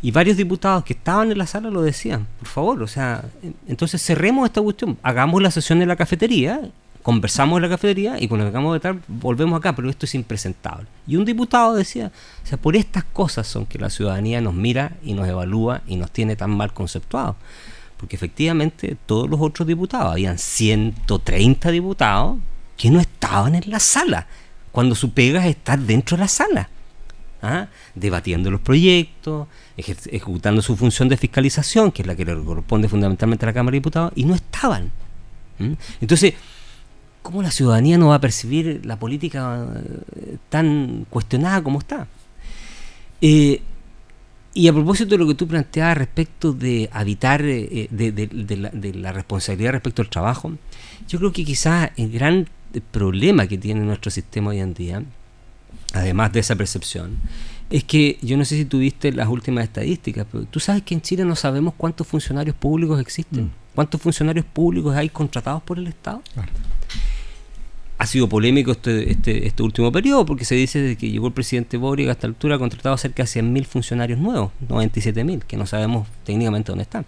Y 0.00 0.10
varios 0.10 0.38
diputados 0.38 0.84
que 0.84 0.94
estaban 0.94 1.30
en 1.30 1.36
la 1.36 1.46
sala 1.46 1.68
lo 1.68 1.82
decían, 1.82 2.26
por 2.38 2.48
favor, 2.48 2.82
o 2.82 2.86
sea, 2.86 3.24
en- 3.42 3.54
entonces 3.66 4.00
cerremos 4.02 4.46
esta 4.46 4.62
cuestión, 4.62 4.96
hagamos 5.02 5.42
la 5.42 5.50
sesión 5.50 5.82
en 5.82 5.88
la 5.88 5.96
cafetería, 5.96 6.62
conversamos 7.02 7.58
en 7.58 7.62
la 7.62 7.68
cafetería 7.68 8.16
y 8.18 8.26
cuando 8.26 8.46
acabamos 8.46 8.72
de 8.72 8.76
estar 8.78 8.96
volvemos 9.06 9.58
acá, 9.58 9.76
pero 9.76 9.90
esto 9.90 10.06
es 10.06 10.14
impresentable. 10.14 10.86
Y 11.06 11.16
un 11.16 11.26
diputado 11.26 11.74
decía, 11.74 12.10
o 12.42 12.46
sea, 12.46 12.56
por 12.56 12.74
estas 12.74 13.04
cosas 13.04 13.46
son 13.46 13.66
que 13.66 13.78
la 13.78 13.90
ciudadanía 13.90 14.40
nos 14.40 14.54
mira 14.54 14.92
y 15.02 15.12
nos 15.12 15.28
evalúa 15.28 15.82
y 15.86 15.96
nos 15.96 16.10
tiene 16.10 16.36
tan 16.36 16.52
mal 16.52 16.72
conceptuados. 16.72 17.36
Porque 17.98 18.16
efectivamente 18.16 18.96
todos 19.04 19.28
los 19.28 19.40
otros 19.42 19.68
diputados, 19.68 20.12
habían 20.12 20.38
130 20.38 21.70
diputados 21.70 22.38
que 22.78 22.90
no 22.90 23.00
estaban 23.00 23.54
en 23.54 23.70
la 23.70 23.80
sala, 23.80 24.26
cuando 24.72 24.94
su 24.94 25.12
pega 25.12 25.44
es 25.44 25.56
estar 25.56 25.78
dentro 25.78 26.16
de 26.16 26.22
la 26.22 26.28
sala. 26.28 26.70
¿ah? 27.42 27.68
debatiendo 27.94 28.50
los 28.50 28.60
proyectos, 28.60 29.48
ejecutando 29.76 30.62
su 30.62 30.76
función 30.76 31.08
de 31.08 31.16
fiscalización, 31.16 31.92
que 31.92 32.02
es 32.02 32.08
la 32.08 32.16
que 32.16 32.24
le 32.24 32.42
corresponde 32.42 32.88
fundamentalmente 32.88 33.44
a 33.44 33.48
la 33.48 33.52
Cámara 33.52 33.72
de 33.72 33.78
Diputados, 33.78 34.12
y 34.14 34.24
no 34.24 34.34
estaban. 34.34 34.90
Entonces, 36.00 36.34
¿cómo 37.22 37.42
la 37.42 37.50
ciudadanía 37.50 37.98
no 37.98 38.08
va 38.08 38.16
a 38.16 38.20
percibir 38.20 38.80
la 38.84 38.98
política 38.98 39.66
eh, 40.16 40.36
tan 40.48 41.06
cuestionada 41.10 41.62
como 41.62 41.80
está? 41.80 42.06
Eh, 43.20 43.60
y 44.54 44.68
a 44.68 44.72
propósito 44.72 45.10
de 45.10 45.18
lo 45.18 45.26
que 45.26 45.34
tú 45.34 45.46
planteabas 45.46 45.98
respecto 45.98 46.52
de 46.52 46.88
habitar, 46.92 47.42
eh, 47.42 47.88
de 47.90 48.56
la, 48.56 48.70
de 48.70 48.94
la 48.94 49.12
responsabilidad 49.12 49.72
respecto 49.72 50.02
al 50.02 50.08
trabajo, 50.08 50.52
yo 51.08 51.18
creo 51.18 51.32
que 51.32 51.44
quizás 51.44 51.90
el 51.96 52.10
gran 52.10 52.48
problema 52.90 53.46
que 53.46 53.58
tiene 53.58 53.80
nuestro 53.80 54.10
sistema 54.10 54.50
hoy 54.50 54.60
en 54.60 54.74
día, 54.74 55.02
además 55.92 56.32
de 56.32 56.40
esa 56.40 56.56
percepción, 56.56 57.16
es 57.70 57.84
que 57.84 58.18
yo 58.22 58.36
no 58.36 58.44
sé 58.44 58.56
si 58.56 58.64
tuviste 58.64 59.12
las 59.12 59.28
últimas 59.28 59.64
estadísticas, 59.64 60.26
pero 60.30 60.44
tú 60.44 60.58
sabes 60.60 60.82
que 60.82 60.94
en 60.94 61.02
Chile 61.02 61.24
no 61.24 61.36
sabemos 61.36 61.74
cuántos 61.76 62.06
funcionarios 62.06 62.56
públicos 62.56 63.00
existen, 63.00 63.44
Mm. 63.46 63.50
cuántos 63.74 64.00
funcionarios 64.00 64.46
públicos 64.46 64.94
hay 64.96 65.08
contratados 65.10 65.62
por 65.62 65.78
el 65.78 65.86
Estado. 65.86 66.22
Claro. 66.34 66.50
Ha 68.00 68.06
sido 68.06 68.28
polémico 68.28 68.70
este, 68.70 69.10
este, 69.10 69.46
este 69.48 69.62
último 69.62 69.90
periodo 69.90 70.24
porque 70.24 70.44
se 70.44 70.54
dice 70.54 70.96
que 70.96 71.10
llegó 71.10 71.26
el 71.26 71.32
presidente 71.32 71.76
Boric 71.76 72.08
a 72.08 72.12
esta 72.12 72.28
altura 72.28 72.54
ha 72.54 72.58
contratado 72.58 72.96
cerca 72.96 73.24
de 73.24 73.28
100.000 73.28 73.64
funcionarios 73.66 74.20
nuevos, 74.20 74.52
97.000, 74.68 75.40
que 75.40 75.56
no 75.56 75.66
sabemos 75.66 76.06
técnicamente 76.24 76.70
dónde 76.70 76.84
están. 76.84 77.04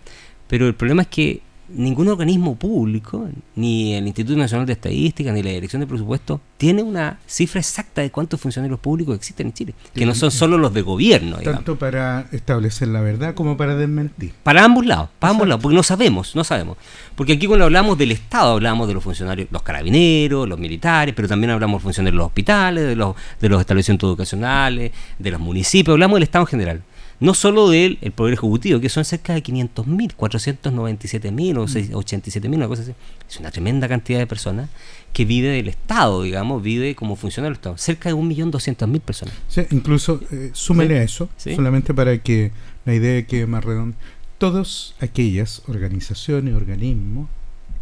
Pero 0.48 0.66
el 0.66 0.74
problema 0.74 1.02
es 1.02 1.08
que 1.08 1.42
ningún 1.74 2.08
organismo 2.08 2.56
público, 2.56 3.28
ni 3.54 3.94
el 3.94 4.06
Instituto 4.06 4.38
Nacional 4.38 4.66
de 4.66 4.72
Estadística, 4.72 5.32
ni 5.32 5.42
la 5.42 5.50
Dirección 5.50 5.80
de 5.80 5.86
Presupuesto, 5.86 6.40
tiene 6.56 6.82
una 6.82 7.18
cifra 7.26 7.60
exacta 7.60 8.02
de 8.02 8.10
cuántos 8.10 8.40
funcionarios 8.40 8.78
públicos 8.80 9.16
existen 9.16 9.48
en 9.48 9.52
Chile, 9.52 9.74
que 9.94 10.06
no 10.06 10.14
son 10.14 10.30
solo 10.30 10.58
los 10.58 10.74
de 10.74 10.82
gobierno. 10.82 11.38
digamos. 11.38 11.58
Tanto 11.58 11.78
para 11.78 12.28
establecer 12.32 12.88
la 12.88 13.00
verdad 13.00 13.34
como 13.34 13.56
para 13.56 13.76
desmentir. 13.76 14.32
Para 14.42 14.64
ambos 14.64 14.86
lados, 14.86 15.08
para 15.18 15.32
ambos 15.32 15.48
lados, 15.48 15.62
porque 15.62 15.76
no 15.76 15.82
sabemos, 15.82 16.34
no 16.34 16.44
sabemos. 16.44 16.76
Porque 17.14 17.34
aquí 17.34 17.46
cuando 17.46 17.64
hablamos 17.64 17.98
del 17.98 18.12
Estado, 18.12 18.52
hablamos 18.52 18.88
de 18.88 18.94
los 18.94 19.04
funcionarios, 19.04 19.48
los 19.50 19.62
carabineros, 19.62 20.48
los 20.48 20.58
militares, 20.58 21.14
pero 21.14 21.28
también 21.28 21.50
hablamos 21.50 21.80
de 21.80 21.84
funcionarios 21.84 22.14
de 22.14 22.18
los 22.18 22.26
hospitales, 22.26 22.86
de 22.86 22.96
los, 22.96 23.14
de 23.40 23.48
los 23.48 23.60
establecimientos 23.60 24.08
educacionales, 24.08 24.92
de 25.18 25.30
los 25.30 25.40
municipios, 25.40 25.94
hablamos 25.94 26.16
del 26.16 26.22
Estado 26.24 26.42
en 26.44 26.48
general. 26.48 26.82
No 27.20 27.34
solo 27.34 27.68
del 27.68 27.98
el 28.00 28.12
Poder 28.12 28.32
Ejecutivo, 28.34 28.80
que 28.80 28.88
son 28.88 29.04
cerca 29.04 29.34
de 29.34 29.42
500.000, 29.42 30.14
497.000 30.16 31.58
o 31.58 31.68
seis- 31.68 31.90
87.000, 31.92 32.54
una 32.56 32.66
cosa 32.68 32.82
así. 32.82 32.92
Es 33.28 33.38
una 33.38 33.50
tremenda 33.50 33.88
cantidad 33.88 34.18
de 34.18 34.26
personas 34.26 34.70
que 35.12 35.24
vive 35.26 35.48
del 35.48 35.68
Estado, 35.68 36.22
digamos, 36.22 36.62
vive 36.62 36.94
como 36.94 37.16
funcionario 37.16 37.50
del 37.50 37.58
Estado. 37.58 37.76
Cerca 37.78 38.08
de 38.08 38.14
1.200.000 38.14 39.00
personas. 39.00 39.34
Sí, 39.48 39.62
incluso, 39.70 40.20
eh, 40.30 40.50
súmele 40.54 40.94
Sí, 40.94 41.00
a 41.00 41.02
eso, 41.02 41.28
sí. 41.36 41.54
solamente 41.54 41.92
para 41.94 42.16
que 42.22 42.52
la 42.84 42.94
idea 42.94 43.26
quede 43.26 43.46
más 43.46 43.64
redonda. 43.64 43.96
todas 44.38 44.94
aquellas 45.00 45.60
organizaciones, 45.68 46.54
organismos, 46.54 47.28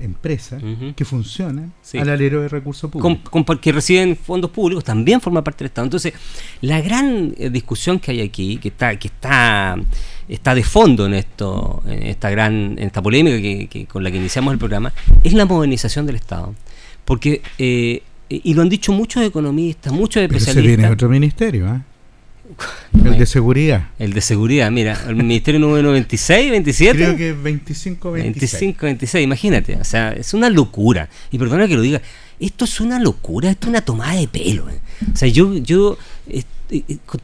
empresas 0.01 0.63
que 0.95 1.05
funcionan 1.05 1.73
Sí. 1.83 1.99
al 1.99 2.09
alero 2.09 2.41
de 2.43 2.49
recursos 2.49 2.91
públicos. 2.91 3.31
con- 3.45 3.59
que 3.59 3.73
reciben 3.73 4.17
fondos 4.17 4.51
públicos 4.51 4.85
también 4.85 5.21
forma 5.21 5.43
parte 5.43 5.65
del 5.65 5.67
Estado. 5.71 5.87
Entonces, 5.87 6.13
la 6.61 6.81
gran 6.81 7.35
eh, 7.37 7.51
discusión 7.51 7.99
que 7.99 8.13
hay 8.13 8.21
aquí, 8.21 8.59
que 8.59 8.69
está, 8.69 8.97
que 8.97 9.09
está, 9.09 9.77
está 10.29 10.55
de 10.55 10.63
fondo 10.63 11.07
en 11.07 11.15
esto, 11.15 11.83
en 11.87 12.03
esta 12.05 12.31
gran, 12.31 12.73
en 12.79 12.87
esta 12.87 13.03
polémica 13.03 13.41
que, 13.41 13.67
que- 13.69 13.87
con 13.87 14.05
la 14.05 14.11
que 14.11 14.19
iniciamos 14.19 14.53
el 14.53 14.59
programa, 14.59 14.93
es 15.25 15.33
la 15.33 15.45
modernización 15.47 16.07
del 16.07 16.17
Estado. 16.17 16.55
Porque, 17.05 17.43
eh, 17.59 18.03
y 18.29 18.53
lo 18.55 18.63
han 18.63 18.69
dicho 18.69 18.93
muchos 18.93 19.23
economistas, 19.25 19.93
muchos 19.93 20.21
Pero 20.27 20.33
se 20.35 20.37
especialistas. 20.51 20.77
viene 20.79 20.93
otro 20.93 21.09
ministerio, 21.09 21.67
¿ah? 21.69 21.83
El 23.05 23.19
de 23.19 23.27
seguridad. 23.27 23.89
El 23.99 24.13
de 24.13 24.21
seguridad, 24.21 24.71
mira, 24.71 24.99
el 25.09 25.17
ministerio 25.17 25.61
número 25.61 25.93
26, 25.93 26.51
27. 26.51 26.97
Creo 26.97 27.17
que 27.17 27.31
es 27.31 27.43
25 27.43 28.13
26. 28.13 28.53
25, 28.53 28.87
26, 28.87 29.25
imagínate, 29.25 29.77
o 29.77 29.85
sea, 29.85 30.13
es 30.13 30.35
una 30.35 30.49
locura. 30.51 31.09
Y 31.31 31.39
perdona 31.39 31.69
que 31.69 31.75
lo 31.77 31.83
diga, 31.83 32.01
esto 32.41 32.65
es 32.65 32.81
una 32.81 32.99
locura, 32.99 33.51
esto 33.51 33.67
es 33.67 33.71
una 33.71 33.81
tomada 33.81 34.15
de 34.15 34.29
pelo. 34.29 34.69
eh. 34.71 34.79
O 35.13 35.17
sea, 35.17 35.29
yo, 35.29 35.55
yo 35.59 35.99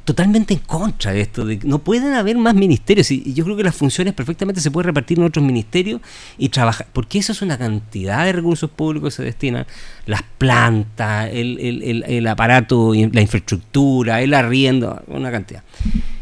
totalmente 0.04 0.54
en 0.54 0.60
contra 0.60 1.12
de 1.12 1.20
esto, 1.20 1.44
de 1.44 1.58
que 1.58 1.68
no 1.68 1.78
pueden 1.78 2.14
haber 2.14 2.36
más 2.38 2.54
ministerios. 2.54 3.10
Y, 3.10 3.32
yo 3.34 3.44
creo 3.44 3.56
que 3.56 3.64
las 3.64 3.74
funciones 3.76 4.14
perfectamente 4.14 4.60
se 4.60 4.70
pueden 4.70 4.86
repartir 4.86 5.18
en 5.18 5.24
otros 5.24 5.44
ministerios 5.44 6.00
y 6.38 6.48
trabajar, 6.48 6.86
porque 6.92 7.18
eso 7.18 7.32
es 7.32 7.42
una 7.42 7.58
cantidad 7.58 8.24
de 8.24 8.32
recursos 8.32 8.70
públicos 8.70 9.12
que 9.14 9.16
se 9.16 9.24
destinan, 9.24 9.66
las 10.06 10.22
plantas, 10.38 11.28
el, 11.32 11.58
el- 11.58 12.04
el- 12.06 12.26
aparato, 12.26 12.92
la 12.94 13.20
infraestructura, 13.20 14.22
el 14.22 14.32
arriendo, 14.34 15.02
una 15.08 15.30
cantidad. 15.30 15.62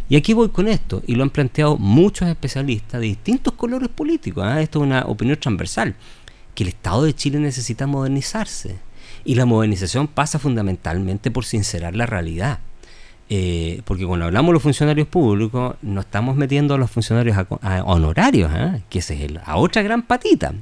Y 0.08 0.16
aquí 0.16 0.32
voy 0.34 0.50
con 0.50 0.68
esto, 0.68 1.02
y 1.06 1.14
lo 1.14 1.22
han 1.22 1.30
planteado 1.30 1.78
muchos 1.78 2.28
especialistas 2.28 3.00
de 3.00 3.06
distintos 3.06 3.54
colores 3.54 3.88
políticos. 3.88 4.44
¿ah? 4.46 4.60
Esto 4.60 4.80
es 4.80 4.86
una 4.86 5.02
opinión 5.06 5.38
transversal, 5.38 5.94
que 6.54 6.64
el 6.64 6.68
Estado 6.68 7.04
de 7.04 7.14
Chile 7.14 7.38
necesita 7.38 7.86
modernizarse. 7.86 8.76
Y 9.24 9.36
la 9.36 9.46
modernización 9.46 10.08
pasa 10.08 10.38
fundamentalmente 10.40 11.30
por 11.30 11.44
sincerar 11.44 11.94
la 11.94 12.06
realidad. 12.06 12.58
Eh, 13.30 13.80
porque 13.86 14.04
cuando 14.04 14.26
hablamos 14.26 14.48
de 14.50 14.52
los 14.54 14.62
funcionarios 14.62 15.08
públicos, 15.08 15.76
no 15.82 16.00
estamos 16.02 16.36
metiendo 16.36 16.74
a 16.74 16.78
los 16.78 16.90
funcionarios 16.90 17.36
a- 17.38 17.82
honorarios, 17.84 18.50
¿ah? 18.52 18.78
que 18.90 18.98
esa 18.98 19.14
es 19.14 19.22
el- 19.22 19.40
a 19.44 19.56
otra 19.56 19.80
gran 19.82 20.02
patita. 20.02 20.52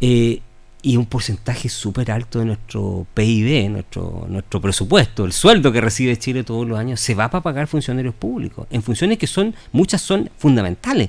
Eh, 0.00 0.40
y 0.82 0.98
un 0.98 1.06
porcentaje 1.06 1.70
súper 1.70 2.10
alto 2.10 2.40
de 2.40 2.44
nuestro 2.44 3.06
PIB, 3.14 3.70
nuestro, 3.70 4.26
nuestro 4.28 4.60
presupuesto, 4.60 5.24
el 5.24 5.32
sueldo 5.32 5.72
que 5.72 5.80
recibe 5.80 6.18
Chile 6.18 6.44
todos 6.44 6.66
los 6.68 6.78
años, 6.78 7.00
se 7.00 7.14
va 7.14 7.30
para 7.30 7.42
pagar 7.42 7.66
funcionarios 7.66 8.14
públicos, 8.14 8.66
en 8.70 8.82
funciones 8.82 9.16
que 9.16 9.26
son, 9.26 9.54
muchas 9.72 10.02
son 10.02 10.28
fundamentales, 10.36 11.08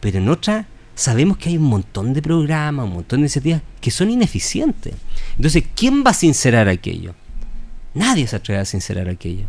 pero 0.00 0.16
en 0.16 0.30
otras 0.30 0.64
sabemos 0.94 1.36
que 1.36 1.50
hay 1.50 1.58
un 1.58 1.64
montón 1.64 2.14
de 2.14 2.22
programas, 2.22 2.86
un 2.86 2.94
montón 2.94 3.18
de 3.18 3.24
iniciativas 3.24 3.60
que 3.82 3.90
son 3.90 4.10
ineficientes. 4.10 4.94
Entonces, 5.36 5.64
¿quién 5.74 6.02
va 6.06 6.10
a 6.12 6.14
sincerar 6.14 6.68
aquello? 6.68 7.14
Nadie 7.92 8.26
se 8.26 8.36
atreve 8.36 8.60
a 8.62 8.64
sincerar 8.64 9.10
aquello. 9.10 9.44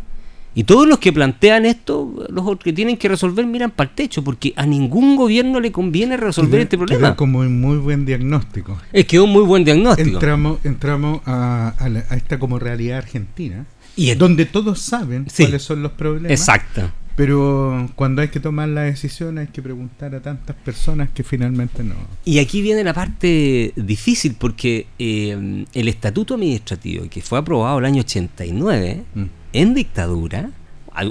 Y 0.56 0.64
todos 0.64 0.86
los 0.86 0.98
que 0.98 1.12
plantean 1.12 1.66
esto, 1.66 2.26
los 2.28 2.58
que 2.58 2.72
tienen 2.72 2.96
que 2.96 3.08
resolver, 3.08 3.44
miran 3.46 3.70
para 3.72 3.90
el 3.90 3.96
techo, 3.96 4.22
porque 4.22 4.52
a 4.56 4.64
ningún 4.66 5.16
gobierno 5.16 5.58
le 5.58 5.72
conviene 5.72 6.16
resolver 6.16 6.60
este 6.60 6.78
problema. 6.78 7.16
como 7.16 7.40
un 7.40 7.60
muy 7.60 7.76
buen 7.78 8.04
diagnóstico. 8.06 8.78
Es 8.92 9.04
que 9.06 9.16
es 9.16 9.22
un 9.22 9.30
muy 9.30 9.42
buen 9.44 9.64
diagnóstico. 9.64 10.10
Entramos, 10.10 10.58
entramos 10.64 11.20
a, 11.26 11.70
a 11.78 11.88
la- 11.88 12.04
a 12.08 12.16
esta 12.16 12.38
como 12.38 12.58
realidad 12.60 12.98
argentina, 12.98 13.66
Y 13.96 14.10
es- 14.10 14.18
donde 14.18 14.44
todos 14.46 14.78
saben 14.80 15.26
Sí. 15.28 15.42
cuáles 15.42 15.62
son 15.62 15.82
los 15.82 15.92
problemas. 15.92 16.30
Exacto. 16.30 16.90
Pero 17.16 17.88
cuando 17.94 18.22
hay 18.22 18.28
que 18.28 18.40
tomar 18.40 18.68
la 18.68 18.82
decisión 18.82 19.38
hay 19.38 19.46
que 19.46 19.62
preguntar 19.62 20.14
a 20.16 20.20
tantas 20.20 20.56
personas 20.56 21.08
que 21.14 21.22
finalmente 21.22 21.84
no. 21.84 21.94
Y 22.24 22.38
aquí 22.40 22.60
viene 22.60 22.82
la 22.82 22.92
parte 22.92 23.72
difícil, 23.76 24.34
porque 24.38 24.86
eh, 24.98 25.64
el 25.74 25.88
estatuto 25.88 26.34
administrativo, 26.34 27.06
que 27.08 27.22
fue 27.22 27.38
aprobado 27.38 27.78
el 27.78 27.84
año 27.84 28.00
89, 28.00 29.02
Mm. 29.14 29.22
En 29.54 29.72
dictadura, 29.72 30.50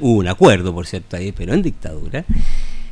hubo 0.01 0.17
un 0.17 0.27
acuerdo, 0.27 0.73
por 0.73 0.85
cierto, 0.85 1.17
ahí, 1.17 1.31
pero 1.31 1.53
en 1.53 1.63
dictadura, 1.63 2.25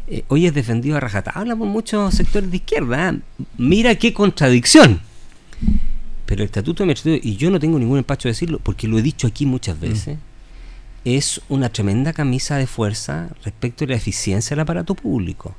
eh, 0.07 0.23
hoy 0.29 0.47
es 0.47 0.53
defendido 0.53 0.97
a 0.97 0.99
rajatabla 0.99 1.55
por 1.55 1.67
muchos 1.67 2.15
sectores 2.15 2.49
de 2.49 2.57
izquierda. 2.57 3.15
Mira 3.57 3.95
qué 3.95 4.13
contradicción. 4.13 5.01
Pero 6.25 6.41
el 6.41 6.45
estatuto 6.45 6.83
administrativo, 6.83 7.21
y 7.21 7.35
yo 7.35 7.51
no 7.51 7.59
tengo 7.59 7.77
ningún 7.77 7.97
empacho 7.97 8.27
de 8.29 8.31
decirlo, 8.31 8.59
porque 8.63 8.87
lo 8.87 8.97
he 8.97 9.01
dicho 9.01 9.27
aquí 9.27 9.45
muchas 9.45 9.79
veces, 9.79 10.17
es 11.03 11.41
una 11.49 11.69
tremenda 11.69 12.13
camisa 12.13 12.55
de 12.55 12.67
fuerza 12.67 13.29
respecto 13.43 13.83
a 13.83 13.87
la 13.89 13.95
eficiencia 13.95 14.55
del 14.55 14.61
aparato 14.61 14.95
público. 14.95 15.55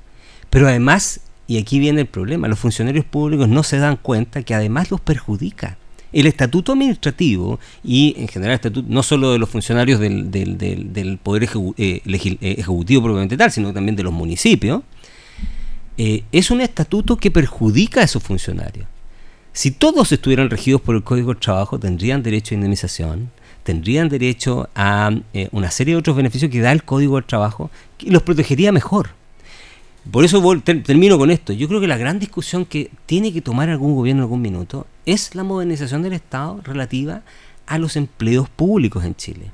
Pero 0.49 0.69
además, 0.69 1.21
y 1.47 1.59
aquí 1.59 1.79
viene 1.79 2.01
el 2.01 2.07
problema, 2.07 2.49
los 2.49 2.59
funcionarios 2.59 3.05
públicos 3.05 3.49
no 3.49 3.63
se 3.63 3.77
dan 3.77 3.97
cuenta 3.97 4.43
que 4.43 4.55
además 4.55 4.91
los 4.91 5.01
perjudica. 5.01 5.77
El 6.13 6.27
estatuto 6.27 6.73
administrativo 6.73 7.59
y 7.83 8.15
en 8.19 8.29
general 8.29 8.53
el 8.53 8.57
estatuto 8.57 8.87
no 8.89 9.03
solo 9.03 9.33
de 9.33 9.39
los 9.39 9.49
funcionarios 9.49 9.99
del, 9.99 11.19
Poder 11.23 11.45
eh, 11.45 12.03
eh, 12.05 12.55
Ejecutivo 12.59 13.03
propiamente 13.03 13.37
tal, 13.37 13.51
sino 13.51 13.73
también 13.73 13.97
de 13.97 14.03
los 14.03 14.13
municipios, 14.13 14.83
eh, 15.99 16.25
es 16.33 16.51
un 16.51 16.61
estatuto 16.61 17.17
que 17.17 17.31
perjudica 17.31 18.01
a 18.01 18.05
esos 18.05 18.23
funcionarios. 18.23 18.87
Si 19.53 19.71
todos 19.71 20.11
estuvieran 20.13 20.49
regidos 20.49 20.81
por 20.81 20.97
el 20.97 21.03
Código 21.03 21.29
del 21.29 21.41
Trabajo, 21.41 21.79
tendrían 21.79 22.23
derecho 22.23 22.55
a 22.55 22.57
indemnización, 22.57 23.31
tendrían 23.63 24.09
derecho 24.09 24.71
a 24.75 25.11
eh, 25.35 25.49
una 25.53 25.71
serie 25.71 25.95
de 25.95 25.99
otros 25.99 26.17
beneficios 26.17 26.51
que 26.51 26.61
da 26.61 26.73
el 26.73 26.85
Código 26.85 27.17
del 27.17 27.25
Trabajo 27.25 27.71
y 27.99 28.11
los 28.11 28.23
protegería 28.23 28.73
mejor. 28.73 29.11
Por 30.11 30.25
eso 30.25 30.43
vol- 30.43 30.63
ter- 30.63 30.83
termino 30.83 31.17
con 31.19 31.31
esto. 31.31 31.53
Yo 31.53 31.69
creo 31.69 31.81
que 31.81 31.87
la 31.87 31.97
gran 31.97 32.19
discusión 32.19 32.65
que 32.65 32.91
tiene 33.07 33.33
que 33.33 33.41
tomar 33.41 33.69
algún 33.71 33.95
gobierno 33.95 34.23
en 34.23 34.25
algún 34.25 34.43
minuto 34.43 34.87
es 35.07 35.35
la 35.35 35.45
modernización 35.45 36.03
del 36.03 36.13
Estado 36.13 36.61
relativa 36.65 37.23
a 37.67 37.79
los 37.79 37.97
empleos 37.97 38.49
públicos 38.49 39.05
en 39.05 39.15
Chile. 39.15 39.51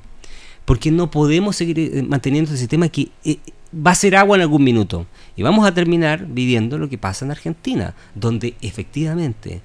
Porque 0.65 0.91
no 0.91 1.11
podemos 1.11 1.57
seguir 1.57 1.79
eh, 1.79 2.03
manteniendo 2.03 2.49
este 2.49 2.59
sistema 2.59 2.89
que 2.89 3.09
eh, 3.25 3.39
va 3.75 3.91
a 3.91 3.95
ser 3.95 4.17
agua 4.17 4.37
en 4.37 4.43
algún 4.43 4.65
minuto. 4.65 5.07
Y 5.37 5.43
vamos 5.43 5.67
a 5.67 5.75
terminar 5.75 6.27
viviendo 6.27 6.79
lo 6.79 6.89
que 6.89 6.99
pasa 6.99 7.25
en 7.27 7.31
Argentina, 7.31 7.95
donde 8.15 8.55
efectivamente 8.63 9.61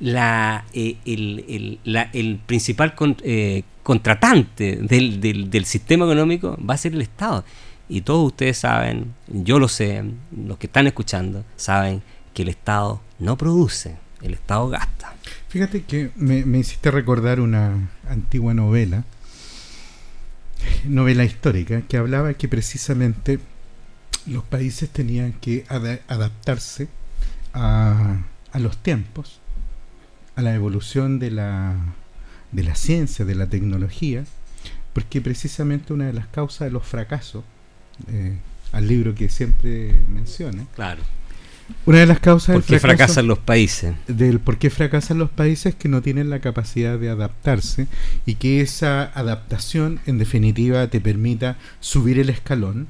la, 0.00 0.64
eh, 0.72 0.96
el, 1.04 2.40
principal 2.46 2.94
con- 2.94 3.16
eh, 3.22 3.64
contratante 3.82 4.76
del- 4.76 5.20
del 5.50 5.64
sistema 5.64 6.04
económico 6.04 6.56
va 6.68 6.74
a 6.74 6.78
ser 6.78 6.94
el 6.94 7.02
Estado. 7.02 7.44
Y 7.92 8.02
todos 8.02 8.24
ustedes 8.28 8.56
saben, 8.56 9.12
yo 9.26 9.58
lo 9.58 9.66
sé, 9.66 10.04
los 10.30 10.58
que 10.58 10.68
están 10.68 10.86
escuchando 10.86 11.44
saben 11.56 12.02
que 12.32 12.42
el 12.42 12.48
Estado 12.48 13.00
no 13.18 13.36
produce, 13.36 13.96
el 14.22 14.32
Estado 14.32 14.68
gasta. 14.68 15.12
Fíjate 15.48 15.82
que 15.82 16.12
me, 16.14 16.44
me 16.44 16.58
hiciste 16.58 16.92
recordar 16.92 17.40
una 17.40 17.90
antigua 18.08 18.54
novela, 18.54 19.02
novela 20.84 21.24
histórica, 21.24 21.82
que 21.82 21.96
hablaba 21.96 22.32
que 22.34 22.46
precisamente 22.46 23.40
los 24.24 24.44
países 24.44 24.88
tenían 24.88 25.32
que 25.32 25.64
ada- 25.68 25.98
adaptarse 26.06 26.86
a, 27.52 28.18
a 28.52 28.58
los 28.60 28.76
tiempos, 28.76 29.40
a 30.36 30.42
la 30.42 30.54
evolución 30.54 31.18
de 31.18 31.32
la, 31.32 31.74
de 32.52 32.62
la 32.62 32.76
ciencia, 32.76 33.24
de 33.24 33.34
la 33.34 33.48
tecnología, 33.48 34.24
porque 34.92 35.20
precisamente 35.20 35.92
una 35.92 36.06
de 36.06 36.12
las 36.12 36.28
causas 36.28 36.66
de 36.68 36.70
los 36.70 36.86
fracasos, 36.86 37.42
eh, 38.08 38.36
al 38.72 38.86
libro 38.86 39.14
que 39.14 39.28
siempre 39.28 39.92
menciona, 40.08 40.64
Claro. 40.74 41.02
una 41.86 41.98
de 41.98 42.06
las 42.06 42.20
causas 42.20 42.54
del 42.54 42.62
Porque 42.62 42.78
fracaso 42.80 42.96
fracasan 42.98 43.26
los 43.26 43.38
países. 43.38 43.94
del 44.08 44.38
por 44.40 44.58
qué 44.58 44.70
fracasan 44.70 45.18
los 45.18 45.30
países 45.30 45.74
que 45.74 45.88
no 45.88 46.02
tienen 46.02 46.30
la 46.30 46.38
capacidad 46.40 46.98
de 46.98 47.10
adaptarse 47.10 47.86
y 48.26 48.34
que 48.36 48.60
esa 48.60 49.04
adaptación 49.04 50.00
en 50.06 50.18
definitiva 50.18 50.86
te 50.88 51.00
permita 51.00 51.56
subir 51.80 52.18
el 52.18 52.28
escalón 52.30 52.86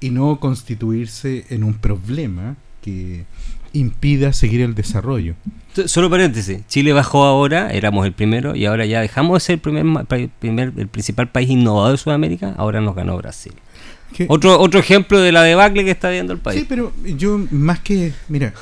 y 0.00 0.10
no 0.10 0.38
constituirse 0.40 1.44
en 1.50 1.62
un 1.64 1.74
problema 1.74 2.56
que 2.82 3.24
impida 3.72 4.32
seguir 4.32 4.60
el 4.60 4.74
desarrollo. 4.74 5.34
Solo 5.86 6.10
paréntesis, 6.10 6.66
Chile 6.66 6.92
bajó 6.92 7.24
ahora, 7.24 7.70
éramos 7.70 8.04
el 8.04 8.12
primero 8.12 8.54
y 8.54 8.66
ahora 8.66 8.84
ya 8.84 9.00
dejamos 9.00 9.36
de 9.36 9.40
ser 9.46 9.54
el 9.54 9.60
primer, 9.60 10.04
primer- 10.40 10.72
el 10.76 10.88
principal 10.88 11.30
país 11.30 11.48
innovador 11.48 11.92
de 11.92 11.98
Sudamérica, 11.98 12.54
ahora 12.58 12.80
nos 12.80 12.94
ganó 12.94 13.16
Brasil. 13.16 13.54
Otro 14.28 14.60
otro 14.60 14.80
ejemplo 14.80 15.20
de 15.20 15.32
la 15.32 15.42
debacle 15.42 15.84
que 15.84 15.90
está 15.90 16.10
viendo 16.10 16.32
el 16.32 16.38
país. 16.38 16.60
Sí, 16.60 16.66
pero 16.68 16.92
yo 17.04 17.40
más 17.50 17.80
que, 17.80 18.12
mira, 18.28 18.52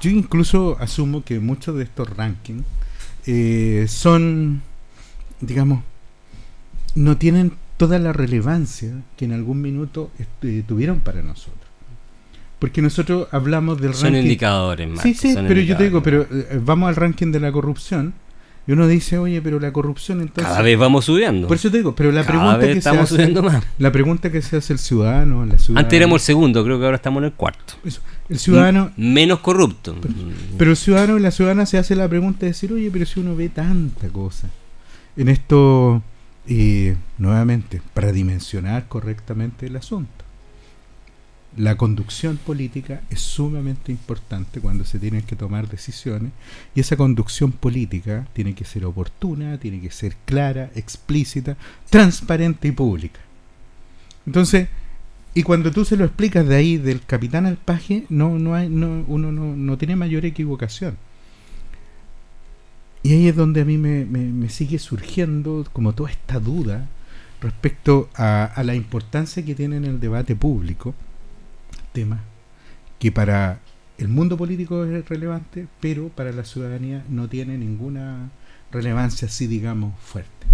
yo 0.00 0.10
incluso 0.10 0.76
asumo 0.80 1.24
que 1.24 1.40
muchos 1.40 1.76
de 1.76 1.84
estos 1.84 2.08
rankings 2.08 2.64
eh, 3.26 3.86
son, 3.88 4.62
digamos, 5.40 5.82
no 6.94 7.16
tienen 7.16 7.52
toda 7.76 7.98
la 7.98 8.12
relevancia 8.12 8.90
que 9.16 9.24
en 9.24 9.32
algún 9.32 9.60
minuto 9.60 10.10
este, 10.18 10.62
tuvieron 10.62 11.00
para 11.00 11.22
nosotros. 11.22 11.54
Porque 12.58 12.80
nosotros 12.80 13.28
hablamos 13.32 13.80
del 13.80 13.92
son 13.92 14.12
ranking. 14.12 14.22
indicadores 14.22 14.88
más. 14.88 15.02
Sí, 15.02 15.12
sí, 15.12 15.34
pero 15.46 15.60
yo 15.60 15.76
te 15.76 15.84
digo, 15.84 16.02
pero 16.02 16.22
eh, 16.22 16.60
vamos 16.64 16.88
al 16.88 16.96
ranking 16.96 17.30
de 17.30 17.40
la 17.40 17.52
corrupción 17.52 18.14
Y 18.68 18.72
uno 18.72 18.88
dice, 18.88 19.16
oye, 19.18 19.40
pero 19.40 19.60
la 19.60 19.72
corrupción 19.72 20.20
entonces... 20.20 20.44
Cada 20.44 20.60
vez 20.62 20.76
vamos 20.76 21.04
subiendo. 21.04 21.46
Por 21.46 21.56
eso 21.56 21.70
te 21.70 21.76
digo, 21.76 21.94
pero 21.94 22.10
la 22.10 22.22
Cada 22.24 22.32
pregunta 22.32 22.56
vez 22.58 22.74
que 22.74 22.80
se 22.82 22.88
hace, 22.88 23.06
subiendo 23.14 23.42
más. 23.42 23.64
la 23.78 23.92
pregunta 23.92 24.32
que 24.32 24.42
se 24.42 24.56
hace 24.56 24.72
el 24.72 24.78
ciudadano, 24.80 25.46
la 25.46 25.56
ciudadana, 25.58 25.86
Antes 25.86 25.96
éramos 25.96 26.22
el 26.22 26.26
segundo, 26.26 26.64
creo 26.64 26.78
que 26.78 26.84
ahora 26.84 26.96
estamos 26.96 27.20
en 27.20 27.26
el 27.26 27.32
cuarto. 27.32 27.74
eso, 27.84 28.00
el 28.28 28.38
ciudadano, 28.40 28.90
Menos 28.96 29.38
corrupto. 29.38 29.94
pero 30.58 30.72
el 30.72 30.76
ciudadano 30.76 31.16
y 31.16 31.20
la 31.20 31.30
ciudadana 31.30 31.64
se 31.64 31.78
hace 31.78 31.94
la 31.94 32.08
pregunta 32.08 32.40
de 32.40 32.46
decir, 32.48 32.72
oye, 32.72 32.90
pero 32.92 33.06
si 33.06 33.20
uno 33.20 33.36
ve 33.36 33.48
tanta 33.50 34.08
cosa 34.08 34.48
en 35.16 35.28
esto, 35.28 36.02
eh, 36.48 36.96
nuevamente, 37.18 37.80
para 37.94 38.10
dimensionar 38.12 38.88
correctamente 38.88 39.66
el 39.66 39.76
asunto. 39.76 40.15
La 41.56 41.76
conducción 41.76 42.36
política 42.36 43.00
es 43.08 43.20
sumamente 43.20 43.90
importante 43.90 44.60
cuando 44.60 44.84
se 44.84 44.98
tienen 44.98 45.22
que 45.22 45.36
tomar 45.36 45.68
decisiones 45.68 46.32
y 46.74 46.80
esa 46.80 46.96
conducción 46.98 47.50
política 47.52 48.26
tiene 48.34 48.54
que 48.54 48.66
ser 48.66 48.84
oportuna, 48.84 49.56
tiene 49.58 49.80
que 49.80 49.90
ser 49.90 50.16
clara, 50.26 50.70
explícita, 50.74 51.56
transparente 51.88 52.68
y 52.68 52.72
pública. 52.72 53.20
Entonces, 54.26 54.68
y 55.34 55.42
cuando 55.44 55.70
tú 55.70 55.84
se 55.86 55.96
lo 55.96 56.04
explicas 56.04 56.46
de 56.46 56.56
ahí 56.56 56.76
del 56.76 57.00
capitán 57.02 57.46
al 57.46 57.56
paje, 57.56 58.04
no, 58.10 58.38
no 58.38 58.54
hay, 58.54 58.68
no, 58.68 59.04
uno 59.06 59.32
no, 59.32 59.56
no 59.56 59.78
tiene 59.78 59.96
mayor 59.96 60.26
equivocación. 60.26 60.96
Y 63.02 63.12
ahí 63.12 63.28
es 63.28 63.36
donde 63.36 63.60
a 63.60 63.64
mí 63.64 63.78
me, 63.78 64.04
me- 64.04 64.18
me 64.32 64.48
sigue 64.48 64.78
surgiendo 64.78 65.64
como 65.72 65.94
toda 65.94 66.10
esta 66.10 66.40
duda 66.40 66.88
respecto 67.40 68.08
a, 68.14 68.44
a 68.44 68.62
la 68.64 68.74
importancia 68.74 69.44
que 69.44 69.54
tiene 69.54 69.76
en 69.76 69.84
el 69.84 70.00
debate 70.00 70.34
público, 70.34 70.94
tema 71.96 72.20
que 72.98 73.10
para 73.10 73.58
el 73.96 74.08
mundo 74.08 74.36
político 74.36 74.84
es 74.84 75.08
relevante, 75.08 75.66
pero 75.80 76.10
para 76.10 76.30
la 76.30 76.44
ciudadanía 76.44 77.02
no 77.08 77.26
tiene 77.26 77.56
ninguna 77.56 78.30
relevancia 78.70 79.28
así, 79.28 79.46
digamos, 79.46 79.98
fuerte. 79.98 80.46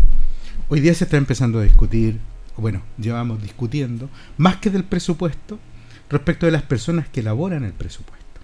Hoy 0.68 0.78
día 0.78 0.94
se 0.94 1.02
está 1.02 1.16
empezando 1.16 1.58
a 1.58 1.64
discutir, 1.64 2.20
bueno, 2.56 2.82
llevamos 2.96 3.42
discutiendo, 3.42 4.08
más 4.36 4.58
que 4.58 4.70
del 4.70 4.84
presupuesto, 4.84 5.58
respecto 6.08 6.46
de 6.46 6.52
las 6.52 6.62
personas 6.62 7.08
que 7.08 7.18
elaboran 7.18 7.64
el 7.64 7.72
presupuesto. 7.72 8.40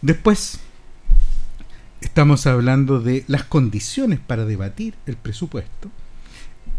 Después, 0.00 0.60
estamos 2.00 2.46
hablando 2.46 3.00
de 3.00 3.24
las 3.26 3.44
condiciones 3.44 4.18
para 4.18 4.46
debatir 4.46 4.94
el 5.04 5.16
presupuesto 5.16 5.90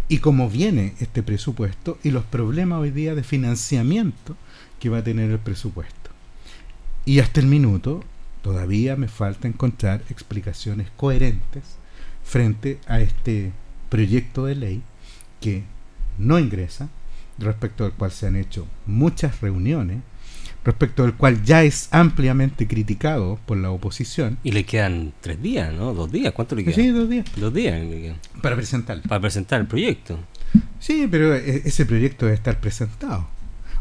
y 0.07 0.17
cómo 0.17 0.49
viene 0.49 0.95
este 0.99 1.21
presupuesto 1.21 1.99
y 2.03 2.09
los 2.09 2.23
problemas 2.23 2.79
hoy 2.79 2.89
día 2.89 3.13
de 3.13 3.23
financiamiento 3.23 4.35
que 4.83 4.89
va 4.89 4.97
a 4.97 5.03
tener 5.03 5.31
el 5.31 5.39
presupuesto. 5.39 6.09
Y 7.05 7.19
hasta 7.19 7.39
el 7.39 7.47
minuto 7.47 8.03
todavía 8.41 8.97
me 8.97 9.07
falta 9.07 9.47
encontrar 9.47 10.01
explicaciones 10.09 10.89
coherentes 10.97 11.63
frente 12.25 12.79
a 12.85 12.99
este 12.99 13.53
proyecto 13.87 14.45
de 14.45 14.55
ley 14.55 14.81
que 15.39 15.63
no 16.17 16.37
ingresa, 16.37 16.89
respecto 17.39 17.85
al 17.85 17.93
cual 17.93 18.11
se 18.11 18.27
han 18.27 18.35
hecho 18.35 18.67
muchas 18.85 19.39
reuniones, 19.39 19.99
respecto 20.65 21.05
al 21.05 21.15
cual 21.15 21.41
ya 21.45 21.63
es 21.63 21.87
ampliamente 21.91 22.67
criticado 22.67 23.39
por 23.45 23.55
la 23.57 23.71
oposición. 23.71 24.37
Y 24.43 24.51
le 24.51 24.65
quedan 24.65 25.13
tres 25.21 25.41
días, 25.41 25.73
¿no? 25.73 25.93
Dos 25.93 26.11
días. 26.11 26.33
¿Cuánto 26.33 26.55
le 26.57 26.65
quedan? 26.65 26.75
Sí, 26.75 26.89
dos 26.89 27.09
días. 27.09 27.25
Dos 27.37 27.53
días 27.53 27.81
le 27.81 28.01
quedan 28.01 28.17
Para 28.41 28.57
presentarlo. 28.57 29.03
para 29.03 29.21
presentar 29.21 29.61
el 29.61 29.67
proyecto. 29.67 30.19
Sí, 30.79 31.07
pero 31.09 31.33
e- 31.35 31.61
ese 31.63 31.85
proyecto 31.85 32.25
debe 32.25 32.35
estar 32.35 32.59
presentado. 32.59 33.29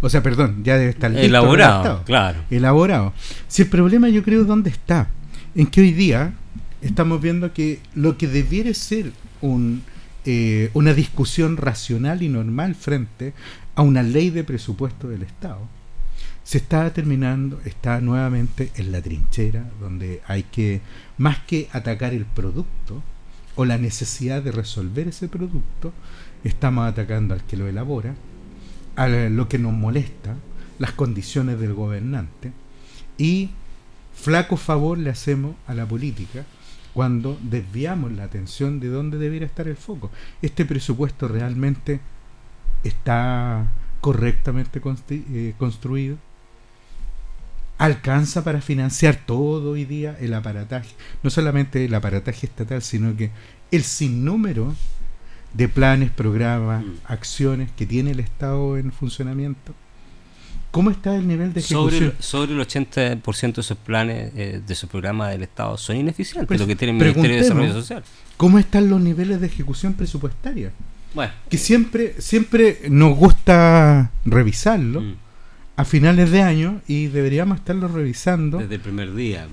O 0.03 0.11
sea, 0.11 0.23
perdón, 0.23 0.65
ya 0.65 0.77
debe 0.77 0.91
estar 0.91 1.11
listo, 1.11 1.25
Elaborado, 1.25 1.73
redactado. 1.73 2.05
claro. 2.05 2.41
elaborado. 2.51 3.13
Si 3.47 3.63
el 3.63 3.69
problema 3.69 4.09
yo 4.09 4.23
creo 4.23 4.45
dónde 4.45 4.69
está, 4.69 5.09
en 5.55 5.67
que 5.69 5.81
hoy 5.81 5.93
día 5.93 6.35
estamos 6.83 7.21
viendo 7.23 7.53
que 7.55 7.81
lo 7.95 8.19
que 8.19 8.27
debiera 8.27 8.75
ser 8.75 9.13
un, 9.41 9.83
eh, 10.25 10.71
una 10.75 10.93
discusión 10.93 11.57
racional 11.57 12.23
y 12.23 12.29
normal 12.29 12.75
frente 12.75 13.33
a 13.77 13.83
una 13.83 14.03
ley 14.03 14.31
de 14.31 14.43
presupuesto 14.43 15.09
del 15.09 15.23
Estado, 15.23 15.69
se 16.43 16.59
está 16.59 16.93
terminando, 16.93 17.61
está 17.65 18.01
nuevamente 18.01 18.73
en 18.75 18.91
la 18.91 19.01
trinchera, 19.01 19.65
donde 19.81 20.21
hay 20.27 20.43
que, 20.43 20.81
más 21.17 21.39
que 21.47 21.69
atacar 21.73 22.13
el 22.13 22.25
producto 22.25 23.03
o 23.55 23.65
la 23.65 23.79
necesidad 23.79 24.43
de 24.43 24.51
resolver 24.51 25.07
ese 25.07 25.29
producto, 25.29 25.93
estamos 26.43 26.89
atacando 26.89 27.35
al 27.35 27.45
que 27.45 27.57
lo 27.57 27.69
elabora, 27.69 28.17
a 28.97 29.09
lo 29.09 29.49
que 29.49 29.59
nos 29.59 29.73
molesta, 29.73 30.37
las 30.79 30.93
condiciones 30.93 31.59
del 31.59 31.75
gobernante, 31.75 32.53
y 33.19 33.51
flaco 34.15 34.57
favor 34.57 34.99
le 34.99 35.11
hacemos 35.11 35.57
a 35.67 35.75
la 35.75 35.87
política 35.87 36.45
cuando 36.93 37.39
desviamos 37.43 38.13
la 38.13 38.25
atención 38.25 38.81
de 38.81 38.89
dónde 38.89 39.19
debería 39.19 39.47
estar 39.47 39.67
el 39.69 39.77
foco. 39.77 40.11
Este 40.43 40.65
presupuesto 40.65 41.29
realmente 41.29 42.01
está 42.85 43.67
correctamente 44.01 44.81
eh, 45.11 45.55
construido. 45.59 46.17
Alcanza 47.79 48.45
para 48.45 48.61
financiar 48.61 49.17
todo 49.27 49.73
hoy 49.73 49.85
día 49.85 50.17
el 50.21 50.35
aparataje, 50.35 50.95
no 51.23 51.31
solamente 51.31 51.85
el 51.85 51.95
aparataje 51.95 52.47
estatal, 52.47 52.83
sino 52.83 53.17
que 53.17 53.31
el 53.71 53.83
sinnúmero 53.83 54.75
de 55.55 55.69
planes, 55.69 56.11
programas, 56.11 56.85
Mm. 56.85 56.91
acciones 57.07 57.71
que 57.77 57.87
tiene 57.87 58.13
el 58.13 58.21
Estado 58.21 58.77
en 58.79 58.91
funcionamiento. 58.93 59.75
¿Cómo 60.71 60.91
está 60.91 61.15
el 61.17 61.29
nivel 61.29 61.53
de 61.53 61.61
Sobre 61.61 61.97
ejecución? 61.97 62.15
el, 62.19 62.23
sobre 62.25 62.53
el 62.55 62.61
80% 62.61 63.57
de 63.57 63.61
esos 63.61 63.77
planes, 63.77 64.33
eh, 64.35 64.63
de 64.67 64.73
esos 64.73 64.89
programas 64.89 65.31
del 65.31 65.43
Estado, 65.43 65.77
son 65.77 65.97
ineficientes, 65.97 66.49
Pues, 66.49 66.59
lo 66.61 66.67
que 66.67 66.77
tiene 66.77 66.93
el 66.93 66.99
Ministerio 66.99 67.37
de. 67.37 67.43
Desarrollo 67.43 67.73
Social. 67.75 68.03
¿Cómo 68.39 68.59
están 68.59 68.89
los 68.89 69.01
niveles 69.01 69.41
de 69.41 69.47
ejecución 69.49 69.93
presupuestaria? 69.93 70.73
Bueno, 71.15 71.33
Que 71.51 71.59
siempre, 71.59 72.15
siempre 72.21 72.81
nos 72.89 73.15
gusta 73.19 74.11
revisarlo 74.25 75.03
mm, 75.03 75.15
a 75.77 75.85
finales 75.85 76.31
de 76.31 76.41
año 76.41 76.81
y 76.89 77.09
deberíamos 77.09 77.59
estarlo 77.59 77.89
revisando. 77.89 78.57
desde 78.57 78.77
el 78.77 78.81
primer 78.81 79.15
día. 79.15 79.47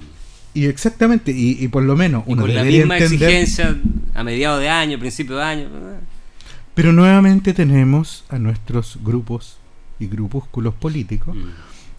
Y 0.54 0.66
exactamente, 0.66 1.32
y, 1.32 1.64
y 1.64 1.68
por 1.68 1.84
lo 1.84 1.96
menos 1.96 2.24
Y 2.28 2.32
uno 2.32 2.42
con 2.44 2.54
la 2.54 2.64
misma 2.64 2.98
entender. 2.98 3.30
exigencia 3.30 3.78
a 4.14 4.24
mediados 4.24 4.60
de 4.60 4.70
año, 4.70 5.00
principio 5.00 5.36
de 5.38 5.44
año. 5.44 5.70
Pero 6.74 6.94
nuevamente 6.94 7.54
tenemos 7.54 8.24
a 8.30 8.40
nuestros 8.40 8.98
grupos 9.04 9.58
y 10.00 10.08
grupúsculos 10.08 10.74
políticos 10.74 11.36
mm. 11.36 11.50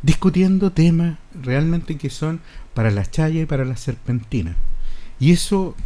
discutiendo 0.03 0.73
temas 0.73 1.19
realmente 1.41 1.97
que 1.97 2.11
son 2.11 2.41
para 2.75 2.91
la 2.91 3.05
chaya 3.05 3.43
y 3.43 3.47
para 3.47 3.65
la 3.65 3.77
serpentina. 3.77 4.57
Y 5.19 5.33
eso, 5.33 5.77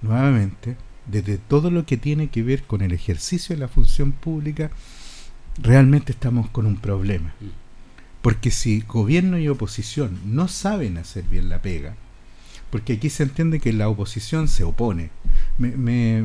nuevamente, 0.00 0.76
desde 1.06 1.38
todo 1.38 1.70
lo 1.70 1.84
que 1.86 1.96
tiene 1.96 2.28
que 2.28 2.42
ver 2.42 2.62
con 2.62 2.82
el 2.82 2.92
ejercicio 2.92 3.54
de 3.54 3.60
la 3.60 3.68
función 3.68 4.12
pública, 4.12 4.70
realmente 5.60 6.12
estamos 6.12 6.48
con 6.50 6.66
un 6.66 6.76
problema. 6.76 7.34
Mm. 7.40 7.63
Porque 8.24 8.50
si 8.50 8.80
gobierno 8.80 9.38
y 9.38 9.48
oposición 9.48 10.18
no 10.24 10.48
saben 10.48 10.96
hacer 10.96 11.24
bien 11.24 11.50
la 11.50 11.60
pega, 11.60 11.94
porque 12.70 12.94
aquí 12.94 13.10
se 13.10 13.22
entiende 13.24 13.60
que 13.60 13.72
la 13.74 13.88
oposición 13.90 14.48
se 14.48 14.64
opone. 14.64 15.10
Me, 15.58 15.72
me, 15.76 16.24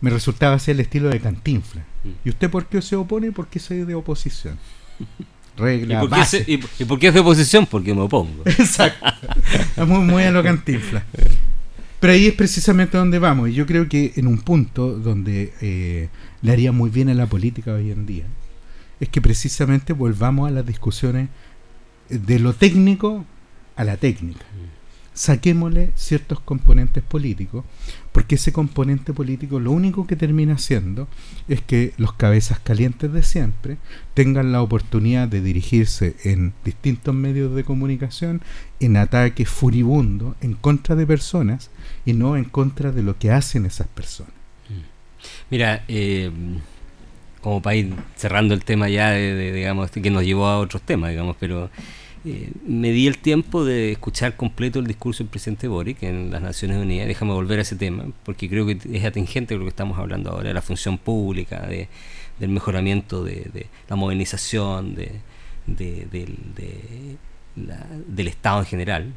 me 0.00 0.10
resultaba 0.10 0.56
ser 0.60 0.76
el 0.76 0.80
estilo 0.82 1.08
de 1.08 1.18
Cantinfla. 1.18 1.82
Mm. 2.04 2.08
¿Y 2.24 2.28
usted 2.30 2.48
por 2.48 2.66
qué 2.66 2.80
se 2.80 2.94
opone? 2.94 3.32
Porque 3.32 3.58
soy 3.58 3.84
de 3.84 3.94
oposición. 3.96 4.56
¿Y, 5.58 5.60
Regla 5.60 6.00
por 6.00 6.10
qué 6.10 6.16
base. 6.16 6.44
se- 6.44 6.50
y- 6.52 6.60
y 6.78 6.84
por 6.84 6.98
qué 7.00 7.08
es 7.08 7.14
de 7.14 7.20
oposición? 7.20 7.66
Porque 7.66 7.92
me 7.92 8.02
opongo. 8.02 8.42
Exacto. 8.46 9.04
Es 9.76 9.86
muy, 9.86 9.98
muy 9.98 10.22
a 10.22 10.30
lo 10.30 10.42
cantinfla. 10.44 11.04
Pero 12.00 12.12
ahí 12.14 12.26
es 12.28 12.34
precisamente 12.34 12.96
donde 12.96 13.18
vamos. 13.18 13.48
Y 13.50 13.52
yo 13.54 13.66
creo 13.66 13.88
que 13.88 14.12
en 14.16 14.28
un 14.28 14.38
punto 14.38 14.96
donde 14.98 15.52
eh, 15.60 16.08
le 16.40 16.52
haría 16.52 16.70
muy 16.72 16.88
bien 16.88 17.08
a 17.10 17.14
la 17.14 17.26
política 17.26 17.74
hoy 17.74 17.90
en 17.90 18.06
día, 18.06 18.24
es 19.02 19.08
que 19.08 19.20
precisamente 19.20 19.92
volvamos 19.92 20.46
a 20.46 20.52
las 20.52 20.64
discusiones 20.64 21.28
de 22.08 22.38
lo 22.38 22.52
técnico 22.52 23.24
a 23.74 23.82
la 23.82 23.96
técnica. 23.96 24.44
Saquémosle 25.12 25.90
ciertos 25.96 26.38
componentes 26.38 27.02
políticos, 27.02 27.64
porque 28.12 28.36
ese 28.36 28.52
componente 28.52 29.12
político 29.12 29.58
lo 29.58 29.72
único 29.72 30.06
que 30.06 30.14
termina 30.14 30.54
haciendo 30.54 31.08
es 31.48 31.60
que 31.60 31.94
los 31.96 32.12
cabezas 32.12 32.60
calientes 32.60 33.12
de 33.12 33.24
siempre 33.24 33.78
tengan 34.14 34.52
la 34.52 34.62
oportunidad 34.62 35.26
de 35.26 35.40
dirigirse 35.40 36.14
en 36.22 36.52
distintos 36.64 37.12
medios 37.12 37.56
de 37.56 37.64
comunicación 37.64 38.40
en 38.78 38.96
ataques 38.96 39.48
furibundos 39.48 40.36
en 40.40 40.54
contra 40.54 40.94
de 40.94 41.08
personas 41.08 41.70
y 42.04 42.12
no 42.12 42.36
en 42.36 42.44
contra 42.44 42.92
de 42.92 43.02
lo 43.02 43.18
que 43.18 43.32
hacen 43.32 43.66
esas 43.66 43.88
personas. 43.88 44.32
Mira, 45.50 45.84
eh, 45.88 46.30
como 47.42 47.60
ir 47.72 47.94
cerrando 48.16 48.54
el 48.54 48.64
tema 48.64 48.88
ya, 48.88 49.10
de, 49.10 49.52
digamos, 49.52 49.90
que 49.90 50.10
nos 50.10 50.24
llevó 50.24 50.46
a 50.46 50.58
otros 50.58 50.80
temas, 50.82 51.10
digamos, 51.10 51.36
pero 51.38 51.70
eh, 52.24 52.52
me 52.64 52.92
di 52.92 53.08
el 53.08 53.18
tiempo 53.18 53.64
de 53.64 53.92
escuchar 53.92 54.36
completo 54.36 54.78
el 54.78 54.86
discurso 54.86 55.24
del 55.24 55.30
presidente 55.30 55.66
Boric 55.66 56.04
en 56.04 56.30
las 56.30 56.40
Naciones 56.40 56.78
Unidas. 56.78 57.08
Déjame 57.08 57.32
volver 57.32 57.58
a 57.58 57.62
ese 57.62 57.76
tema, 57.76 58.06
porque 58.24 58.48
creo 58.48 58.64
que 58.64 58.78
es 58.92 59.04
atingente 59.04 59.56
lo 59.56 59.62
que 59.62 59.70
estamos 59.70 59.98
hablando 59.98 60.30
ahora, 60.30 60.48
de 60.48 60.54
la 60.54 60.62
función 60.62 60.98
pública, 60.98 61.66
de, 61.66 61.88
del 62.38 62.50
mejoramiento 62.50 63.24
de, 63.24 63.66
la 63.88 63.96
modernización 63.96 64.94
de, 64.94 65.20
del 68.06 68.28
Estado 68.28 68.60
en 68.60 68.66
general. 68.66 69.12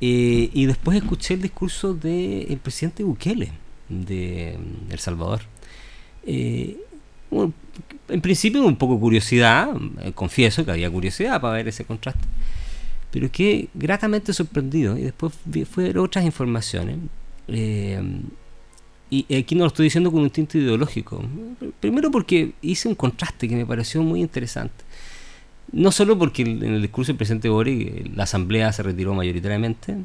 Eh, 0.00 0.50
y 0.52 0.66
después 0.66 0.96
escuché 0.98 1.34
el 1.34 1.42
discurso 1.42 1.94
del 1.94 2.58
presidente 2.62 3.02
Bukele 3.02 3.50
de 3.88 4.58
mm, 4.58 4.92
El 4.92 4.98
Salvador. 4.98 5.40
Eh, 6.26 6.76
en 8.08 8.20
principio 8.20 8.64
un 8.64 8.76
poco 8.76 8.98
curiosidad, 8.98 9.70
eh, 10.02 10.12
confieso 10.12 10.64
que 10.64 10.70
había 10.70 10.90
curiosidad 10.90 11.40
para 11.40 11.54
ver 11.54 11.68
ese 11.68 11.84
contraste, 11.84 12.24
pero 13.10 13.30
que 13.30 13.68
gratamente 13.74 14.32
sorprendido 14.32 14.96
y 14.96 15.02
después 15.02 15.32
fueron 15.70 16.04
otras 16.04 16.24
informaciones. 16.24 16.98
y 19.08 19.34
aquí 19.34 19.54
no 19.54 19.64
lo 19.64 19.68
estoy 19.68 19.84
diciendo 19.84 20.10
con 20.10 20.20
un 20.20 20.30
tinto 20.30 20.58
ideológico, 20.58 21.24
primero 21.80 22.10
porque 22.10 22.52
hice 22.62 22.88
un 22.88 22.94
contraste 22.94 23.48
que 23.48 23.56
me 23.56 23.66
pareció 23.66 24.02
muy 24.02 24.20
interesante. 24.20 24.84
No 25.72 25.90
solo 25.90 26.18
porque 26.18 26.42
en 26.42 26.62
el 26.62 26.82
discurso 26.82 27.10
del 27.12 27.16
presidente 27.16 27.48
Boric 27.48 28.16
la 28.16 28.24
asamblea 28.24 28.72
se 28.72 28.82
retiró 28.82 29.14
mayoritariamente. 29.14 29.96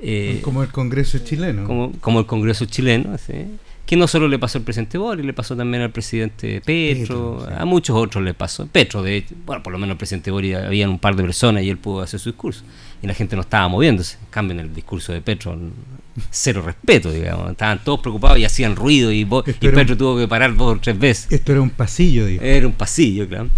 Eh, 0.00 0.40
como 0.42 0.62
el 0.62 0.68
Congreso 0.70 1.18
chileno. 1.18 1.64
Como, 1.64 1.92
como 2.00 2.20
el 2.20 2.26
Congreso 2.26 2.66
chileno, 2.66 3.16
que 3.88 3.96
no 3.96 4.06
solo 4.06 4.28
le 4.28 4.38
pasó 4.38 4.58
al 4.58 4.64
presidente 4.64 4.98
Boric, 4.98 5.24
le 5.24 5.32
pasó 5.32 5.56
también 5.56 5.82
al 5.82 5.90
presidente 5.90 6.60
Petro, 6.60 7.48
a 7.50 7.64
muchos 7.64 7.96
otros 7.96 8.22
le 8.22 8.34
pasó. 8.34 8.66
Petro, 8.66 9.02
de 9.02 9.16
hecho, 9.16 9.34
bueno, 9.46 9.62
por 9.62 9.72
lo 9.72 9.78
menos 9.78 9.94
el 9.94 9.96
presidente 9.96 10.30
Boric 10.30 10.56
había 10.56 10.86
un 10.86 10.98
par 10.98 11.16
de 11.16 11.22
personas 11.22 11.62
y 11.62 11.70
él 11.70 11.78
pudo 11.78 12.02
hacer 12.02 12.20
su 12.20 12.28
discurso. 12.28 12.64
Y 13.02 13.06
la 13.06 13.14
gente 13.14 13.34
no 13.34 13.40
estaba 13.40 13.66
moviéndose. 13.68 14.18
En 14.20 14.26
cambio, 14.28 14.52
en 14.52 14.60
el 14.60 14.74
discurso 14.74 15.14
de 15.14 15.22
Petro, 15.22 15.58
cero 16.30 16.60
respeto, 16.66 17.10
digamos. 17.10 17.50
Estaban 17.50 17.82
todos 17.82 18.00
preocupados 18.00 18.38
y 18.38 18.44
hacían 18.44 18.76
ruido 18.76 19.10
y, 19.10 19.20
y 19.20 19.68
Petro 19.70 19.96
tuvo 19.96 20.18
que 20.18 20.28
parar 20.28 20.54
dos 20.54 20.76
o 20.76 20.78
tres 20.78 20.98
veces. 20.98 21.32
Esto 21.32 21.52
era 21.52 21.62
un 21.62 21.70
pasillo, 21.70 22.26
digamos. 22.26 22.46
Era 22.46 22.66
un 22.66 22.74
pasillo, 22.74 23.26
claro. 23.26 23.48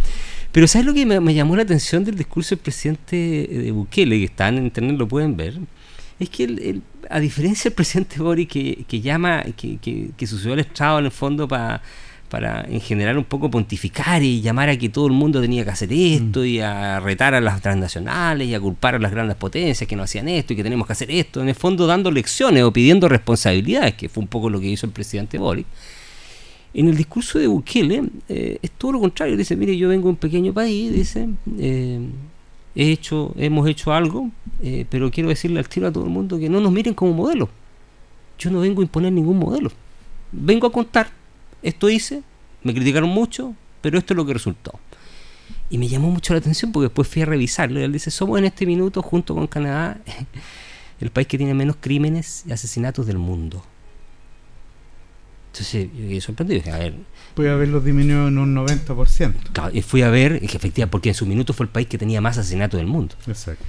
Pero 0.52 0.68
¿sabes 0.68 0.86
lo 0.86 0.94
que 0.94 1.06
me, 1.06 1.34
llamó 1.34 1.56
la 1.56 1.62
atención 1.62 2.04
del 2.04 2.14
discurso 2.14 2.54
del 2.54 2.62
presidente 2.62 3.16
de 3.16 3.72
Bukele, 3.72 4.16
que 4.16 4.26
está 4.26 4.46
en 4.46 4.58
internet, 4.58 4.96
lo 4.96 5.08
pueden 5.08 5.36
ver? 5.36 5.58
Es 6.20 6.30
que 6.30 6.82
a 7.08 7.20
diferencia 7.20 7.70
del 7.70 7.74
presidente 7.74 8.20
Boric 8.20 8.50
que, 8.86 9.00
llama, 9.00 9.44
que, 9.56 9.78
que, 9.78 10.10
que 10.16 10.26
sucedió 10.26 10.54
el 10.54 10.60
Estado 10.60 10.98
en 10.98 11.06
el 11.06 11.10
fondo 11.10 11.48
para 11.48 11.82
para 12.30 12.64
en 12.70 12.80
general 12.80 13.18
un 13.18 13.24
poco 13.24 13.50
pontificar 13.50 14.22
y 14.22 14.40
llamar 14.40 14.70
a 14.70 14.78
que 14.78 14.88
todo 14.88 15.06
el 15.06 15.12
mundo 15.12 15.40
tenía 15.40 15.64
que 15.64 15.70
hacer 15.70 15.92
esto 15.92 16.44
y 16.44 16.60
a 16.60 17.00
retar 17.00 17.34
a 17.34 17.40
las 17.40 17.60
transnacionales 17.60 18.48
y 18.48 18.54
a 18.54 18.60
culpar 18.60 18.94
a 18.94 18.98
las 18.98 19.10
grandes 19.10 19.36
potencias 19.36 19.86
que 19.86 19.96
no 19.96 20.04
hacían 20.04 20.28
esto 20.28 20.54
y 20.54 20.56
que 20.56 20.62
tenemos 20.62 20.86
que 20.86 20.94
hacer 20.94 21.10
esto, 21.10 21.42
en 21.42 21.48
el 21.48 21.54
fondo 21.54 21.86
dando 21.86 22.10
lecciones 22.10 22.62
o 22.62 22.72
pidiendo 22.72 23.08
responsabilidades, 23.08 23.94
que 23.94 24.08
fue 24.08 24.22
un 24.22 24.28
poco 24.28 24.48
lo 24.48 24.60
que 24.60 24.68
hizo 24.68 24.86
el 24.86 24.92
presidente 24.92 25.36
Boric. 25.38 25.66
En 26.72 26.88
el 26.88 26.96
discurso 26.96 27.40
de 27.40 27.48
Bukele 27.48 28.04
eh, 28.28 28.58
es 28.62 28.70
todo 28.70 28.92
lo 28.92 29.00
contrario. 29.00 29.36
Dice, 29.36 29.56
mire, 29.56 29.76
yo 29.76 29.88
vengo 29.88 30.04
de 30.04 30.10
un 30.10 30.16
pequeño 30.16 30.54
país, 30.54 30.92
dice, 30.92 31.28
eh, 31.58 31.98
he 32.74 32.90
hecho, 32.90 33.32
hemos 33.36 33.68
hecho 33.68 33.92
algo, 33.92 34.30
eh, 34.62 34.86
pero 34.88 35.10
quiero 35.10 35.28
decirle 35.28 35.58
al 35.58 35.68
tiro 35.68 35.88
a 35.88 35.92
todo 35.92 36.04
el 36.04 36.10
mundo 36.10 36.38
que 36.38 36.48
no 36.48 36.60
nos 36.60 36.72
miren 36.72 36.94
como 36.94 37.12
modelo. 37.12 37.48
Yo 38.38 38.50
no 38.50 38.60
vengo 38.60 38.80
a 38.80 38.84
imponer 38.84 39.12
ningún 39.12 39.38
modelo. 39.38 39.70
Vengo 40.32 40.66
a 40.66 40.72
contar, 40.72 41.10
esto 41.62 41.90
hice, 41.90 42.22
me 42.62 42.72
criticaron 42.72 43.10
mucho, 43.10 43.54
pero 43.80 43.98
esto 43.98 44.14
es 44.14 44.16
lo 44.16 44.24
que 44.24 44.32
resultó. 44.32 44.78
Y 45.68 45.78
me 45.78 45.88
llamó 45.88 46.10
mucho 46.10 46.32
la 46.32 46.38
atención 46.38 46.72
porque 46.72 46.86
después 46.86 47.08
fui 47.08 47.22
a 47.22 47.26
revisarlo 47.26 47.80
y 47.80 47.82
él 47.82 47.92
dice, 47.92 48.10
somos 48.10 48.38
en 48.38 48.44
este 48.44 48.66
minuto, 48.66 49.02
junto 49.02 49.34
con 49.34 49.46
Canadá, 49.46 50.00
el 51.00 51.10
país 51.10 51.26
que 51.26 51.38
tiene 51.38 51.54
menos 51.54 51.76
crímenes 51.80 52.44
y 52.46 52.52
asesinatos 52.52 53.06
del 53.06 53.18
mundo. 53.18 53.64
Entonces 55.52 55.88
yo 55.92 56.08
quedé 56.08 56.20
sorprendido. 56.20 56.72
a 56.72 56.78
ver. 56.78 56.94
Puede 57.34 57.50
haberlo 57.50 57.80
disminuido 57.80 58.28
en 58.28 58.38
un 58.38 58.54
90%. 58.54 59.34
Claro, 59.52 59.70
y 59.72 59.82
fui 59.82 60.02
a 60.02 60.10
ver, 60.10 60.38
que 60.40 60.56
efectivamente, 60.56 60.86
porque 60.90 61.08
en 61.10 61.14
su 61.14 61.26
minuto 61.26 61.52
fue 61.52 61.64
el 61.64 61.70
país 61.70 61.88
que 61.88 61.98
tenía 61.98 62.20
más 62.20 62.38
asesinatos 62.38 62.78
del 62.78 62.86
mundo. 62.86 63.14
Exacto. 63.26 63.64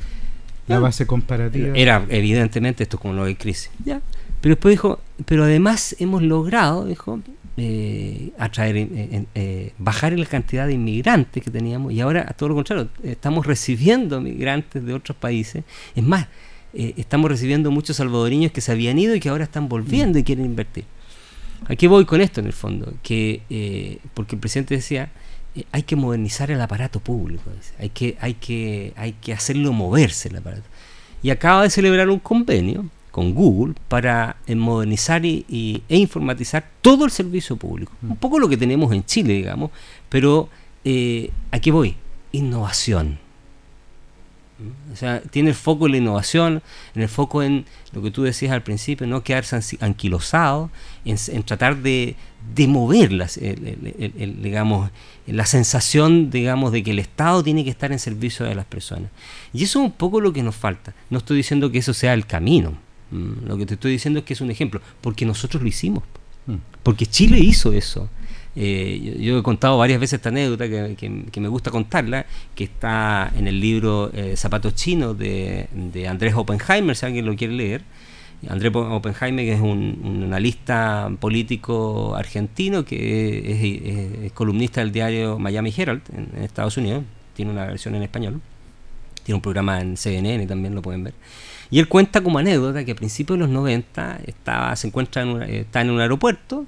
La 0.67 0.79
base 0.79 1.05
comparativa. 1.05 1.75
Era, 1.75 2.05
evidentemente, 2.09 2.83
esto 2.83 2.97
es 2.97 3.01
como 3.01 3.13
lo 3.13 3.25
de 3.25 3.35
crisis. 3.35 3.71
¿ya? 3.83 4.01
Pero 4.41 4.55
después 4.55 4.73
dijo, 4.73 5.01
pero 5.25 5.43
además 5.43 5.95
hemos 5.99 6.21
logrado, 6.21 6.85
dijo, 6.85 7.19
eh, 7.57 8.31
atraer, 8.37 8.77
eh, 8.77 9.25
eh, 9.35 9.73
bajar 9.77 10.17
la 10.17 10.25
cantidad 10.25 10.65
de 10.67 10.73
inmigrantes 10.73 11.43
que 11.43 11.51
teníamos 11.51 11.91
y 11.91 11.99
ahora, 11.99 12.25
a 12.27 12.33
todo 12.33 12.49
lo 12.49 12.55
contrario, 12.55 12.89
estamos 13.03 13.45
recibiendo 13.45 14.21
migrantes 14.21 14.83
de 14.83 14.93
otros 14.93 15.17
países. 15.17 15.63
Es 15.95 16.03
más, 16.03 16.27
estamos 16.73 17.29
recibiendo 17.29 17.69
muchos 17.69 17.97
salvadoreños 17.97 18.51
que 18.51 18.61
se 18.61 18.71
habían 18.71 18.97
ido 18.97 19.13
y 19.13 19.19
que 19.19 19.29
ahora 19.29 19.43
están 19.43 19.67
volviendo 19.67 20.17
y 20.17 20.23
quieren 20.23 20.45
invertir. 20.45 20.85
¿A 21.67 21.75
qué 21.75 21.87
voy 21.87 22.05
con 22.05 22.21
esto 22.21 22.39
en 22.39 22.47
el 22.47 22.53
fondo? 22.53 22.93
Que, 23.03 23.43
eh, 23.49 23.99
porque 24.13 24.35
el 24.35 24.41
presidente 24.41 24.75
decía, 24.75 25.11
eh, 25.55 25.63
hay 25.71 25.83
que 25.83 25.95
modernizar 25.95 26.49
el 26.51 26.59
aparato 26.59 26.99
público, 26.99 27.43
hay 27.79 27.89
que, 27.89 28.17
hay, 28.19 28.33
que, 28.35 28.93
hay 28.95 29.13
que 29.13 29.33
hacerlo 29.33 29.71
moverse 29.71 30.29
el 30.29 30.37
aparato. 30.37 30.67
Y 31.23 31.29
acaba 31.29 31.63
de 31.63 31.69
celebrar 31.69 32.09
un 32.09 32.19
convenio 32.19 32.85
con 33.11 33.33
Google 33.33 33.75
para 33.87 34.37
eh, 34.47 34.55
modernizar 34.55 35.25
y, 35.25 35.83
e 35.87 35.97
informatizar 35.97 36.67
todo 36.81 37.05
el 37.05 37.11
servicio 37.11 37.57
público. 37.57 37.93
Un 38.01 38.15
poco 38.15 38.39
lo 38.39 38.49
que 38.49 38.57
tenemos 38.57 38.91
en 38.93 39.05
Chile, 39.05 39.33
digamos, 39.33 39.71
pero 40.09 40.49
¿a 41.51 41.59
qué 41.59 41.71
voy? 41.71 41.95
Innovación 42.31 43.19
o 44.91 44.95
sea, 44.95 45.21
tiene 45.21 45.49
el 45.49 45.55
foco 45.55 45.85
en 45.85 45.91
la 45.93 45.97
innovación, 45.97 46.61
en 46.95 47.01
el 47.01 47.09
foco 47.09 47.43
en 47.43 47.65
lo 47.93 48.01
que 48.01 48.11
tú 48.11 48.23
decías 48.23 48.51
al 48.51 48.63
principio, 48.63 49.07
no 49.07 49.23
quedarse 49.23 49.59
anquilosado, 49.79 50.69
en, 51.05 51.43
tratar 51.43 51.77
de, 51.77 52.15
de 52.53 52.67
mover 52.67 53.09
digamos, 54.41 54.91
la 55.27 55.45
sensación 55.45 56.29
digamos, 56.29 56.71
de 56.71 56.83
que 56.83 56.91
el 56.91 56.99
Estado 56.99 57.43
tiene 57.43 57.63
que 57.63 57.69
estar 57.69 57.91
en 57.91 57.99
servicio 57.99 58.45
de 58.45 58.55
las 58.55 58.65
personas. 58.65 59.09
Y 59.53 59.63
eso 59.63 59.79
es 59.79 59.85
un 59.85 59.91
poco 59.91 60.21
lo 60.21 60.33
que 60.33 60.43
nos 60.43 60.55
falta. 60.55 60.93
No 61.09 61.19
estoy 61.19 61.37
diciendo 61.37 61.71
que 61.71 61.79
eso 61.79 61.93
sea 61.93 62.13
el 62.13 62.25
camino. 62.25 62.77
Mm, 63.11 63.45
lo 63.47 63.57
que 63.57 63.65
te 63.65 63.73
estoy 63.75 63.91
diciendo 63.91 64.19
es 64.19 64.25
que 64.25 64.33
es 64.33 64.41
un 64.41 64.51
ejemplo, 64.51 64.81
porque 65.01 65.25
nosotros 65.25 65.61
lo 65.61 65.69
hicimos. 65.69 66.03
Mm. 66.47 66.55
Porque 66.83 67.05
Chile 67.05 67.39
hizo 67.39 67.73
eso. 67.73 68.09
Eh, 68.55 69.17
yo, 69.19 69.39
he 69.39 69.43
contado 69.43 69.77
varias 69.77 69.99
veces 69.99 70.19
esta 70.19 70.29
anécdota 70.29 70.67
que, 70.67 71.39
me 71.39 71.47
gusta 71.47 71.71
contarla, 71.71 72.25
que 72.53 72.65
está 72.65 73.31
en 73.35 73.47
el 73.47 73.59
libro 73.59 74.11
eh, 74.13 74.35
Zapatos 74.35 74.75
Chinos 74.75 75.17
de, 75.17 75.67
Andrés 76.09 76.33
Oppenheimer, 76.35 76.95
si 76.95 77.05
alguien 77.05 77.25
lo 77.25 77.35
quiere 77.35 77.53
leer. 77.53 77.83
Andrés 78.49 78.71
Oppenheimer 78.73 79.45
que 79.45 79.53
es 79.53 79.61
un, 79.61 80.23
analista 80.25 81.09
político 81.19 82.15
argentino 82.15 82.83
que 82.83 84.25
es, 84.25 84.31
columnista 84.33 84.81
del 84.81 84.91
diario 84.91 85.37
Miami 85.37 85.73
Herald 85.75 86.01
en, 86.13 86.43
Estados 86.43 86.75
Unidos, 86.77 87.03
tiene 87.35 87.51
una 87.51 87.67
versión 87.67 87.95
en 87.95 88.03
español, 88.03 88.41
tiene 89.23 89.35
un 89.35 89.41
programa 89.41 89.79
en 89.79 89.95
CNN 89.95 90.45
también 90.47 90.75
lo 90.75 90.81
pueden 90.81 91.03
ver. 91.03 91.13
Y 91.69 91.79
él 91.79 91.87
cuenta 91.87 92.21
como 92.21 92.39
anécdota 92.39 92.83
que 92.83 92.91
a 92.91 92.95
principios 92.95 93.39
de 93.39 93.45
los 93.45 93.49
90 93.49 94.21
estaba, 94.25 94.75
se 94.75 94.87
encuentra 94.87 95.21
en 95.21 95.41
está 95.43 95.81
en 95.81 95.91
un 95.91 96.01
aeropuerto 96.01 96.65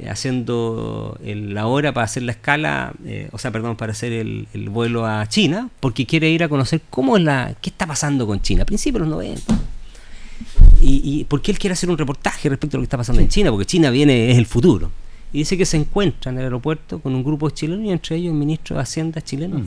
eh, 0.00 0.08
haciendo 0.08 1.18
la 1.22 1.66
hora 1.66 1.92
para 1.92 2.04
hacer 2.04 2.22
la 2.22 2.32
escala, 2.32 2.92
eh, 3.04 3.28
o 3.32 3.38
sea, 3.38 3.50
perdón, 3.50 3.76
para 3.76 3.92
hacer 3.92 4.12
el, 4.12 4.46
vuelo 4.70 5.06
a 5.06 5.26
China, 5.28 5.68
porque 5.80 6.06
quiere 6.06 6.30
ir 6.30 6.42
a 6.42 6.48
conocer 6.48 6.80
cómo 6.88 7.16
es 7.16 7.22
la, 7.22 7.54
qué 7.60 7.70
está 7.70 7.86
pasando 7.86 8.26
con 8.26 8.40
China, 8.40 8.62
a 8.62 8.66
principios 8.66 9.02
de 9.02 9.08
los 9.08 9.16
90. 9.16 9.58
Y, 10.80 11.02
y 11.04 11.24
porque 11.24 11.50
él 11.50 11.58
quiere 11.58 11.74
hacer 11.74 11.90
un 11.90 11.98
reportaje 11.98 12.48
respecto 12.48 12.76
a 12.76 12.78
lo 12.78 12.82
que 12.82 12.86
está 12.86 12.96
pasando 12.96 13.20
en 13.20 13.28
China, 13.28 13.50
porque 13.50 13.66
China 13.66 13.90
viene, 13.90 14.30
es 14.30 14.38
el 14.38 14.46
futuro. 14.46 14.90
Y 15.32 15.38
dice 15.38 15.58
que 15.58 15.66
se 15.66 15.76
encuentra 15.76 16.32
en 16.32 16.38
el 16.38 16.44
aeropuerto 16.44 17.00
con 17.00 17.14
un 17.14 17.22
grupo 17.22 17.48
de 17.48 17.54
chilenos 17.54 17.84
y 17.84 17.90
entre 17.90 18.16
ellos 18.16 18.32
el 18.32 18.38
ministro 18.38 18.76
de 18.76 18.82
Hacienda 18.82 19.20
chileno, 19.20 19.58
mm 19.58 19.66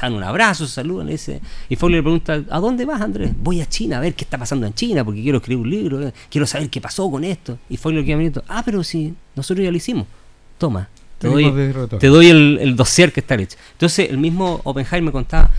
dan 0.00 0.14
un 0.14 0.22
abrazo, 0.22 0.66
se 0.66 0.74
saludan, 0.74 1.08
ese, 1.08 1.40
y 1.68 1.76
Fogler 1.76 1.98
le 1.98 2.02
pregunta, 2.02 2.44
¿a 2.50 2.60
dónde 2.60 2.84
vas 2.84 3.00
Andrés? 3.00 3.32
Voy 3.40 3.60
a 3.60 3.66
China 3.66 3.98
a 3.98 4.00
ver 4.00 4.14
qué 4.14 4.24
está 4.24 4.38
pasando 4.38 4.66
en 4.66 4.74
China, 4.74 5.04
porque 5.04 5.22
quiero 5.22 5.38
escribir 5.38 5.64
un 5.64 5.70
libro, 5.70 6.06
eh, 6.06 6.12
quiero 6.30 6.46
saber 6.46 6.70
qué 6.70 6.80
pasó 6.80 7.10
con 7.10 7.24
esto. 7.24 7.58
Y 7.68 7.76
Fogler 7.76 8.04
queda 8.04 8.16
mirando, 8.16 8.44
ah, 8.48 8.62
pero 8.64 8.84
si 8.84 9.14
nosotros 9.38 9.64
ya 9.64 9.70
lo 9.70 9.76
hicimos, 9.76 10.06
toma, 10.58 10.88
te 11.18 11.28
doy, 11.28 12.28
el, 12.28 12.76
dossier 12.76 13.12
que 13.12 13.20
está 13.20 13.34
hecho. 13.34 13.56
Entonces 13.72 14.10
el 14.10 14.18
mismo 14.18 14.60
Oppenheimer 14.64 15.02
me 15.02 15.12
contaba, 15.12 15.50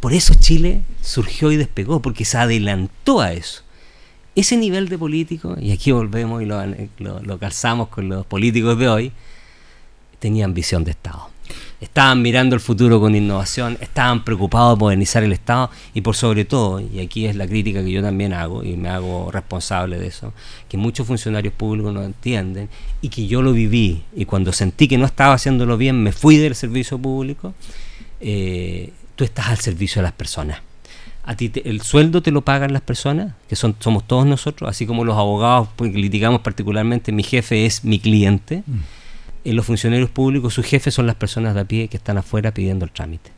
por 0.00 0.12
eso 0.12 0.34
Chile 0.34 0.82
surgió 1.02 1.50
y 1.50 1.56
despegó, 1.56 2.00
porque 2.00 2.24
se 2.24 2.38
adelantó 2.38 3.20
a 3.20 3.32
eso. 3.32 3.62
Ese 4.34 4.56
nivel 4.56 4.88
de 4.88 4.98
político, 4.98 5.56
y 5.58 5.72
aquí 5.72 5.92
volvemos 5.92 6.42
y 6.42 6.44
lo, 6.44 6.62
lo, 6.98 7.20
lo 7.22 7.38
calzamos 7.38 7.88
con 7.88 8.08
los 8.08 8.26
políticos 8.26 8.78
de 8.78 8.88
hoy, 8.88 9.12
tenían 10.18 10.52
visión 10.52 10.84
de 10.84 10.90
Estado 10.90 11.30
estaban 11.80 12.22
mirando 12.22 12.54
el 12.54 12.60
futuro 12.60 13.00
con 13.00 13.14
innovación, 13.14 13.76
estaban 13.80 14.24
preocupados 14.24 14.76
de 14.76 14.80
modernizar 14.80 15.22
el 15.22 15.32
Estado 15.32 15.70
y 15.94 16.00
por 16.00 16.16
sobre 16.16 16.44
todo, 16.44 16.80
y 16.80 17.00
aquí 17.00 17.26
es 17.26 17.36
la 17.36 17.46
crítica 17.46 17.84
que 17.84 17.90
yo 17.90 18.02
también 18.02 18.32
hago 18.32 18.64
y 18.64 18.76
me 18.76 18.88
hago 18.88 19.30
responsable 19.30 19.98
de 19.98 20.06
eso, 20.06 20.32
que 20.68 20.76
muchos 20.76 21.06
funcionarios 21.06 21.52
públicos 21.52 21.92
no 21.92 22.02
entienden 22.02 22.68
y 23.02 23.08
que 23.08 23.26
yo 23.26 23.42
lo 23.42 23.52
viví 23.52 24.02
y 24.14 24.24
cuando 24.24 24.52
sentí 24.52 24.88
que 24.88 24.98
no 24.98 25.06
estaba 25.06 25.34
haciéndolo 25.34 25.76
bien 25.76 26.02
me 26.02 26.12
fui 26.12 26.38
del 26.38 26.54
servicio 26.54 26.98
público, 26.98 27.54
eh, 28.20 28.92
tú 29.14 29.24
estás 29.24 29.48
al 29.48 29.58
servicio 29.58 30.00
de 30.00 30.04
las 30.04 30.12
personas. 30.12 30.60
A 31.24 31.36
ti 31.36 31.50
el 31.64 31.82
sueldo 31.82 32.22
te 32.22 32.30
lo 32.30 32.42
pagan 32.42 32.72
las 32.72 32.82
personas, 32.82 33.34
que 33.48 33.56
son, 33.56 33.74
somos 33.80 34.06
todos 34.06 34.26
nosotros, 34.26 34.70
así 34.70 34.86
como 34.86 35.04
los 35.04 35.16
abogados, 35.16 35.68
porque 35.74 35.98
litigamos 35.98 36.40
particularmente, 36.40 37.10
mi 37.10 37.24
jefe 37.24 37.66
es 37.66 37.84
mi 37.84 37.98
cliente. 37.98 38.62
Mm 38.64 38.78
en 39.50 39.56
los 39.56 39.66
funcionarios 39.66 40.10
públicos 40.10 40.54
sus 40.54 40.66
jefes 40.66 40.92
son 40.94 41.06
las 41.06 41.16
personas 41.16 41.54
de 41.54 41.60
a 41.60 41.64
pie 41.64 41.88
que 41.88 41.96
están 41.96 42.18
afuera 42.18 42.52
pidiendo 42.52 42.84
el 42.84 42.90
trámite. 42.90 43.30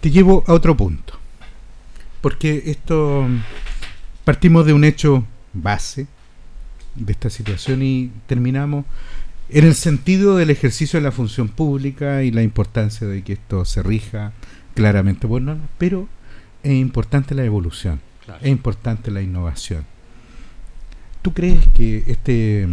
Te 0.00 0.10
llevo 0.10 0.44
a 0.46 0.52
otro 0.52 0.76
punto. 0.76 1.14
porque 2.20 2.62
esto 2.66 3.26
partimos 4.24 4.66
de 4.66 4.72
un 4.72 4.84
hecho 4.84 5.24
base 5.52 6.06
de 6.94 7.12
esta 7.12 7.30
situación 7.30 7.82
y 7.82 8.10
terminamos 8.26 8.84
en 9.48 9.64
el 9.64 9.74
sentido 9.74 10.36
del 10.36 10.50
ejercicio 10.50 10.98
de 10.98 11.04
la 11.04 11.12
función 11.12 11.48
pública 11.48 12.22
y 12.22 12.30
la 12.30 12.42
importancia 12.42 13.06
de 13.06 13.22
que 13.22 13.32
esto 13.34 13.64
se 13.64 13.82
rija 13.82 14.32
claramente 14.74 15.26
por 15.26 15.42
normas, 15.42 15.68
pero 15.78 16.08
es 16.62 16.72
importante 16.72 17.34
la 17.34 17.44
evolución, 17.44 18.00
es 18.42 18.48
importante 18.48 19.10
la 19.10 19.22
innovación. 19.22 19.84
¿Tú 21.22 21.32
crees 21.34 21.66
que 21.74 22.04
este 22.06 22.68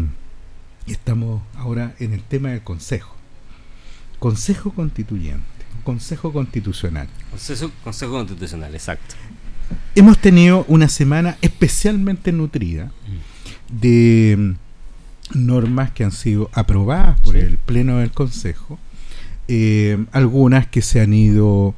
estamos 0.93 1.41
ahora 1.55 1.95
en 1.99 2.13
el 2.13 2.23
tema 2.23 2.49
del 2.49 2.61
Consejo? 2.61 3.15
Consejo 4.19 4.71
Constituyente, 4.71 5.43
Consejo 5.83 6.33
Constitucional. 6.33 7.07
Consejo, 7.29 7.71
consejo 7.83 8.13
Constitucional, 8.13 8.73
exacto. 8.73 9.15
Hemos 9.95 10.17
tenido 10.19 10.65
una 10.67 10.89
semana 10.89 11.38
especialmente 11.41 12.31
nutrida 12.31 12.91
de 13.69 14.55
normas 15.33 15.91
que 15.91 16.03
han 16.03 16.11
sido 16.11 16.49
aprobadas 16.53 17.19
por 17.21 17.35
el 17.35 17.57
Pleno 17.57 17.97
del 17.97 18.11
Consejo, 18.11 18.79
eh, 19.47 20.05
algunas 20.11 20.67
que 20.67 20.81
se 20.81 21.01
han 21.01 21.13
ido 21.13 21.75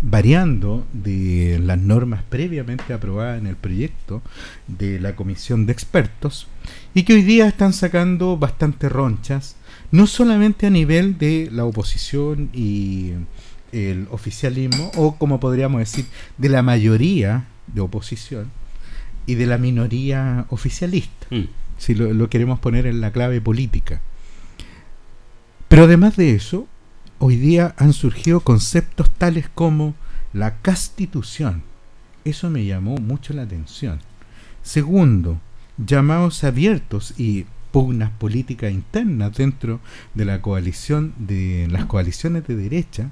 variando 0.00 0.86
de 0.92 1.60
las 1.62 1.78
normas 1.78 2.22
previamente 2.28 2.92
aprobadas 2.92 3.40
en 3.40 3.46
el 3.46 3.56
proyecto 3.56 4.22
de 4.66 5.00
la 5.00 5.16
comisión 5.16 5.66
de 5.66 5.72
expertos 5.72 6.46
y 6.94 7.02
que 7.02 7.14
hoy 7.14 7.22
día 7.22 7.48
están 7.48 7.72
sacando 7.72 8.36
bastante 8.36 8.88
ronchas, 8.88 9.56
no 9.90 10.06
solamente 10.06 10.66
a 10.66 10.70
nivel 10.70 11.18
de 11.18 11.48
la 11.52 11.64
oposición 11.64 12.50
y 12.52 13.12
el 13.72 14.06
oficialismo, 14.10 14.90
o 14.96 15.16
como 15.16 15.40
podríamos 15.40 15.80
decir, 15.80 16.06
de 16.38 16.48
la 16.48 16.62
mayoría 16.62 17.46
de 17.66 17.80
oposición 17.80 18.50
y 19.26 19.34
de 19.34 19.46
la 19.46 19.58
minoría 19.58 20.46
oficialista. 20.48 21.26
Mm 21.30 21.46
si 21.78 21.94
lo, 21.94 22.28
queremos 22.28 22.58
poner 22.58 22.86
en 22.86 23.00
la 23.00 23.12
clave 23.12 23.40
política. 23.40 24.00
Pero 25.68 25.84
además 25.84 26.16
de 26.16 26.34
eso, 26.34 26.66
hoy 27.18 27.36
día 27.36 27.74
han 27.78 27.92
surgido 27.92 28.40
conceptos 28.40 29.10
tales 29.10 29.48
como 29.54 29.94
la 30.32 30.56
constitución. 30.56 31.62
Eso 32.24 32.50
me 32.50 32.64
llamó 32.64 32.96
mucho 32.96 33.32
la 33.32 33.42
atención. 33.42 34.00
Segundo, 34.62 35.40
llamados 35.78 36.44
abiertos 36.44 37.14
y 37.16 37.46
pugnas 37.70 38.10
políticas 38.10 38.72
internas 38.72 39.36
dentro 39.36 39.80
de 40.14 40.24
la 40.24 40.40
coalición 40.42 41.14
de 41.18 41.68
las 41.70 41.84
coaliciones 41.84 42.46
de 42.46 42.56
derecha 42.56 43.10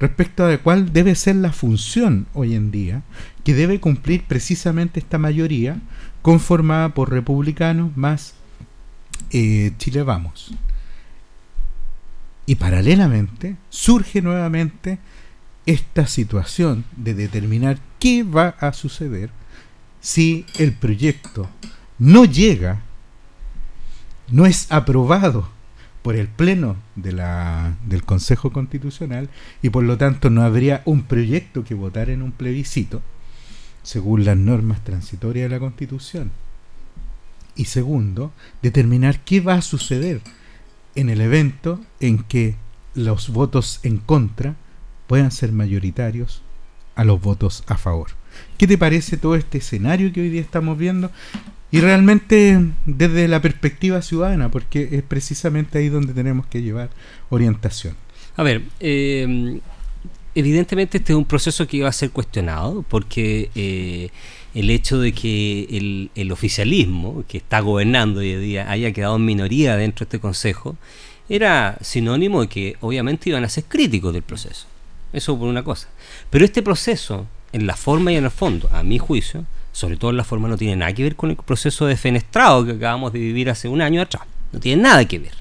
respecto 0.00 0.46
a 0.46 0.58
cuál 0.58 0.92
debe 0.92 1.14
ser 1.14 1.36
la 1.36 1.52
función 1.52 2.26
hoy 2.32 2.54
en 2.54 2.70
día 2.70 3.02
que 3.44 3.54
debe 3.54 3.80
cumplir 3.80 4.24
precisamente 4.24 4.98
esta 4.98 5.18
mayoría 5.18 5.80
conformada 6.22 6.94
por 6.94 7.10
republicanos 7.10 7.96
más 7.96 8.34
eh, 9.30 9.72
Chile 9.78 10.02
Vamos. 10.02 10.54
Y 12.46 12.56
paralelamente 12.56 13.56
surge 13.70 14.20
nuevamente 14.20 14.98
esta 15.66 16.06
situación 16.06 16.84
de 16.96 17.14
determinar 17.14 17.78
qué 17.98 18.24
va 18.24 18.48
a 18.58 18.72
suceder 18.72 19.30
si 20.00 20.44
el 20.58 20.72
proyecto 20.72 21.48
no 21.98 22.24
llega, 22.24 22.82
no 24.28 24.46
es 24.46 24.70
aprobado 24.72 25.48
por 26.02 26.16
el 26.16 26.26
Pleno 26.26 26.76
del 26.96 28.04
Consejo 28.04 28.52
Constitucional 28.52 29.30
y 29.62 29.70
por 29.70 29.84
lo 29.84 29.96
tanto 29.96 30.30
no 30.30 30.42
habría 30.42 30.82
un 30.84 31.04
proyecto 31.04 31.62
que 31.62 31.74
votar 31.74 32.10
en 32.10 32.22
un 32.22 32.32
plebiscito, 32.32 33.02
según 33.84 34.24
las 34.24 34.36
normas 34.36 34.82
transitorias 34.82 35.48
de 35.48 35.54
la 35.54 35.60
Constitución. 35.60 36.32
Y 37.54 37.66
segundo, 37.66 38.32
determinar 38.62 39.20
qué 39.20 39.40
va 39.40 39.54
a 39.54 39.62
suceder 39.62 40.20
en 40.94 41.08
el 41.08 41.20
evento 41.20 41.80
en 42.00 42.18
que 42.18 42.56
los 42.94 43.30
votos 43.30 43.80
en 43.82 43.98
contra 43.98 44.56
puedan 45.06 45.30
ser 45.30 45.52
mayoritarios 45.52 46.42
a 46.94 47.04
los 47.04 47.20
votos 47.20 47.64
a 47.66 47.76
favor. 47.76 48.08
¿Qué 48.58 48.66
te 48.66 48.78
parece 48.78 49.16
todo 49.16 49.34
este 49.34 49.58
escenario 49.58 50.12
que 50.12 50.20
hoy 50.20 50.30
día 50.30 50.40
estamos 50.40 50.78
viendo? 50.78 51.10
Y 51.70 51.80
realmente 51.80 52.60
desde 52.84 53.28
la 53.28 53.40
perspectiva 53.40 54.02
ciudadana, 54.02 54.50
porque 54.50 54.88
es 54.92 55.02
precisamente 55.02 55.78
ahí 55.78 55.88
donde 55.88 56.12
tenemos 56.12 56.46
que 56.46 56.62
llevar 56.62 56.90
orientación. 57.30 57.96
A 58.36 58.42
ver, 58.42 58.62
eh, 58.80 59.60
evidentemente 60.34 60.98
este 60.98 61.12
es 61.12 61.16
un 61.16 61.24
proceso 61.24 61.66
que 61.66 61.78
iba 61.78 61.88
a 61.88 61.92
ser 61.92 62.10
cuestionado 62.10 62.82
porque 62.82 63.50
eh, 63.54 64.10
el 64.54 64.70
hecho 64.70 64.98
de 64.98 65.12
que 65.12 66.10
el, 66.14 66.32
oficialismo 66.32 67.24
que 67.26 67.38
está 67.38 67.60
gobernando 67.60 68.20
hoy 68.20 68.34
día 68.36 68.70
haya 68.70 68.92
quedado 68.92 69.16
en 69.16 69.24
minoría 69.24 69.76
dentro 69.76 70.04
de 70.04 70.08
este 70.08 70.20
consejo 70.20 70.76
era 71.28 71.78
sinónimo 71.80 72.42
de 72.42 72.48
que 72.48 72.76
obviamente 72.80 73.30
iban 73.30 73.44
a 73.44 73.48
ser 73.48 73.64
críticos 73.64 74.12
del 74.12 74.22
proceso. 74.22 74.66
Eso 75.12 75.38
por 75.38 75.48
una 75.48 75.62
cosa. 75.62 75.88
Pero 76.30 76.44
este 76.44 76.62
proceso, 76.62 77.26
en 77.52 77.66
la 77.66 77.76
forma 77.76 78.12
y 78.12 78.16
en 78.16 78.24
el 78.24 78.30
fondo, 78.30 78.68
a 78.72 78.82
mi 78.82 78.98
juicio, 78.98 79.44
sobre 79.72 79.96
todo 79.96 80.10
en 80.10 80.16
la 80.18 80.24
forma, 80.24 80.48
no 80.48 80.58
tiene 80.58 80.76
nada 80.76 80.92
que 80.92 81.02
ver 81.02 81.16
con 81.16 81.30
el 81.30 81.36
proceso 81.36 81.86
de 81.86 81.96
fenestrado 81.96 82.64
que 82.64 82.72
acabamos 82.72 83.12
de 83.12 83.20
vivir 83.20 83.48
hace 83.48 83.68
un 83.68 83.80
año 83.80 84.02
atrás. 84.02 84.24
No 84.52 84.60
tiene 84.60 84.82
nada 84.82 85.04
que 85.06 85.18
ver. 85.18 85.32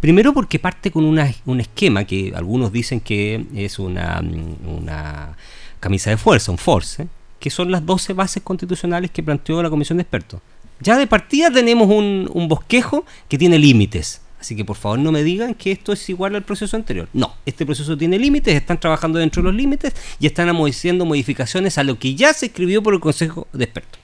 Primero 0.00 0.32
porque 0.32 0.58
parte 0.58 0.90
con 0.90 1.04
un 1.04 1.60
esquema 1.60 2.04
que 2.04 2.32
algunos 2.34 2.72
dicen 2.72 3.00
que 3.00 3.44
es 3.54 3.78
una, 3.78 4.20
una 4.66 5.36
camisa 5.78 6.10
de 6.10 6.16
fuerza, 6.16 6.50
un 6.50 6.58
force, 6.58 7.06
que 7.40 7.50
son 7.50 7.72
las 7.72 7.84
12 7.84 8.12
bases 8.12 8.42
constitucionales 8.42 9.10
que 9.10 9.22
planteó 9.22 9.62
la 9.62 9.70
comisión 9.70 9.98
de 9.98 10.02
expertos. 10.02 10.40
Ya 10.80 10.96
de 10.96 11.06
partida 11.06 11.50
tenemos 11.50 11.88
un, 11.88 12.46
bosquejo 12.48 13.04
que 13.28 13.38
tiene 13.38 13.58
límites. 13.58 14.20
Así 14.40 14.56
que 14.56 14.64
por 14.64 14.76
favor 14.76 14.98
no 14.98 15.12
me 15.12 15.22
digan 15.22 15.54
que 15.54 15.70
esto 15.70 15.92
es 15.92 16.08
igual 16.08 16.34
al 16.34 16.42
proceso 16.42 16.76
anterior. 16.76 17.08
No, 17.12 17.34
este 17.44 17.66
proceso 17.66 17.96
tiene 17.98 18.18
límites, 18.18 18.54
están 18.54 18.80
trabajando 18.80 19.18
dentro 19.18 19.42
de 19.42 19.48
los 19.48 19.54
límites 19.54 19.92
y 20.18 20.26
están 20.26 20.48
haciendo 20.48 21.04
modificaciones 21.04 21.76
a 21.76 21.84
lo 21.84 21.98
que 21.98 22.14
ya 22.14 22.32
se 22.32 22.46
escribió 22.46 22.82
por 22.82 22.94
el 22.94 23.00
Consejo 23.00 23.48
de 23.52 23.64
Expertos. 23.64 24.00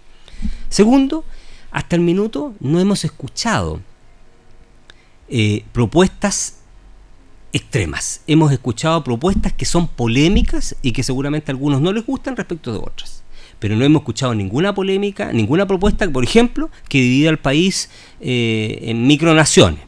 Segundo, 0.69 1.25
hasta 1.71 1.97
el 1.97 2.03
minuto 2.03 2.55
no 2.61 2.81
hemos 2.81 3.05
escuchado 3.05 3.81
eh, 5.29 5.65
propuestas 5.73 6.59
extremas. 7.53 8.21
Hemos 8.27 8.53
escuchado 8.53 9.03
propuestas 9.03 9.55
que 9.55 9.65
son 9.65 9.89
polémicas 9.89 10.77
y 10.83 10.93
que 10.93 11.03
seguramente 11.03 11.51
a 11.51 11.55
algunos 11.55 11.81
no 11.81 11.93
les 11.93 12.05
gustan 12.05 12.37
respecto 12.37 12.73
de 12.73 12.79
otras. 12.79 13.23
Pero 13.67 13.75
no 13.75 13.85
hemos 13.85 14.03
escuchado 14.03 14.33
ninguna 14.33 14.73
polémica, 14.77 15.33
ninguna 15.33 15.67
propuesta, 15.67 16.09
por 16.09 16.23
ejemplo, 16.23 16.71
que 16.89 17.01
divida 17.01 17.31
al 17.31 17.39
país 17.39 17.91
eh, 18.21 18.79
en 18.83 19.09
micronaciones, 19.09 19.81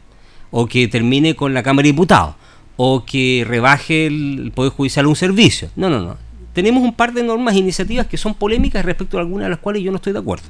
o 0.51 0.65
que 0.65 0.89
termine 0.89 1.33
con 1.33 1.53
la 1.53 1.63
Cámara 1.63 1.85
de 1.85 1.93
Diputados, 1.93 2.35
o 2.75 3.05
que 3.05 3.45
rebaje 3.47 4.07
el 4.07 4.51
Poder 4.53 4.73
Judicial 4.73 5.05
a 5.05 5.07
un 5.07 5.15
servicio. 5.15 5.69
No, 5.77 5.89
no, 5.89 6.01
no. 6.01 6.17
Tenemos 6.51 6.83
un 6.83 6.93
par 6.93 7.13
de 7.13 7.23
normas 7.23 7.55
e 7.55 7.59
iniciativas 7.59 8.05
que 8.07 8.17
son 8.17 8.33
polémicas 8.33 8.83
respecto 8.83 9.17
a 9.17 9.21
algunas 9.21 9.45
de 9.45 9.51
las 9.51 9.59
cuales 9.59 9.81
yo 9.81 9.91
no 9.91 9.95
estoy 9.95 10.11
de 10.11 10.19
acuerdo. 10.19 10.49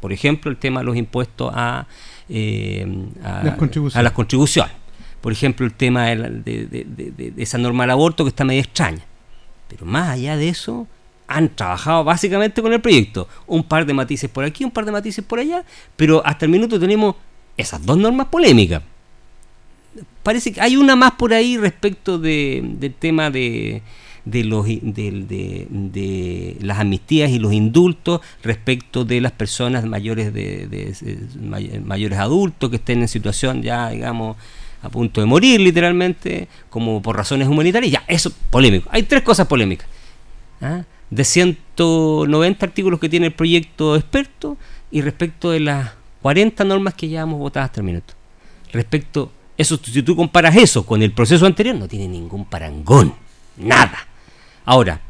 Por 0.00 0.14
ejemplo, 0.14 0.50
el 0.50 0.56
tema 0.56 0.80
de 0.80 0.86
los 0.86 0.96
impuestos 0.96 1.52
a 1.54 1.86
eh, 2.30 2.86
a, 3.22 3.42
las 4.02 4.12
contribuciones. 4.12 4.72
Por 5.20 5.30
ejemplo, 5.30 5.66
el 5.66 5.74
tema 5.74 6.06
de, 6.06 7.34
esa 7.36 7.58
norma 7.58 7.82
del 7.82 7.90
aborto 7.90 8.24
que 8.24 8.30
está 8.30 8.46
medio 8.46 8.62
extraña. 8.62 9.04
Pero 9.68 9.84
más 9.84 10.08
allá 10.08 10.38
de 10.38 10.48
eso, 10.48 10.86
han 11.28 11.48
trabajado 11.54 12.04
básicamente 12.04 12.62
con 12.62 12.72
el 12.72 12.80
proyecto. 12.80 13.28
Un 13.46 13.64
par 13.64 13.86
de 13.86 13.94
matices 13.94 14.30
por 14.30 14.44
aquí, 14.44 14.64
un 14.64 14.70
par 14.70 14.84
de 14.84 14.92
matices 14.92 15.24
por 15.24 15.38
allá, 15.38 15.64
pero 15.96 16.22
hasta 16.24 16.44
el 16.44 16.50
minuto 16.50 16.78
tenemos 16.78 17.16
esas 17.56 17.84
dos 17.84 17.98
normas 17.98 18.26
polémicas. 18.28 18.82
Parece 20.22 20.52
que 20.52 20.60
hay 20.60 20.76
una 20.76 20.94
más 20.96 21.12
por 21.12 21.32
ahí 21.32 21.56
respecto 21.56 22.18
del 22.18 22.94
tema 22.98 23.30
de, 23.30 23.82
de, 24.26 24.44
los, 24.44 24.66
de, 24.66 26.56
las 26.60 26.78
amnistías 26.80 27.30
y 27.30 27.38
los 27.38 27.52
indultos 27.52 28.20
respecto 28.42 29.04
de 29.04 29.20
las 29.20 29.32
personas 29.32 29.86
mayores 29.86 30.34
de, 30.34 30.92
mayores 31.84 32.18
adultos 32.18 32.68
que 32.68 32.76
estén 32.76 33.02
en 33.02 33.08
situación 33.08 33.62
ya 33.62 33.90
digamos 33.90 34.36
a 34.82 34.90
punto 34.90 35.20
de 35.20 35.26
morir 35.28 35.60
literalmente 35.60 36.48
como 36.68 37.00
por 37.00 37.16
razones 37.16 37.46
humanitarias 37.48 37.92
ya 37.92 38.04
eso 38.08 38.32
polémico 38.50 38.88
hay 38.92 39.04
tres 39.04 39.22
cosas 39.22 39.46
polémicas 39.46 39.88
¿ah? 40.60 40.82
De 41.10 41.24
190 41.24 42.66
artículos 42.66 43.00
que 43.00 43.08
tiene 43.08 43.26
el 43.26 43.32
proyecto 43.32 43.96
experto 43.96 44.56
y 44.90 45.02
respecto 45.02 45.50
de 45.50 45.60
las 45.60 45.92
40 46.22 46.64
normas 46.64 46.94
que 46.94 47.08
ya 47.08 47.22
hemos 47.22 47.38
votado 47.38 47.64
hasta 47.64 47.80
el 47.80 47.86
minuto. 47.86 48.14
Respecto 48.72 49.30
eso 49.56 49.78
si 49.82 50.02
tú 50.02 50.14
comparas 50.14 50.56
eso 50.56 50.84
con 50.84 51.02
el 51.02 51.12
proceso 51.12 51.46
anterior 51.46 51.76
no 51.76 51.88
tiene 51.88 52.08
ningún 52.08 52.44
parangón 52.44 53.14
nada. 53.56 54.06
Ahora, 54.64 55.00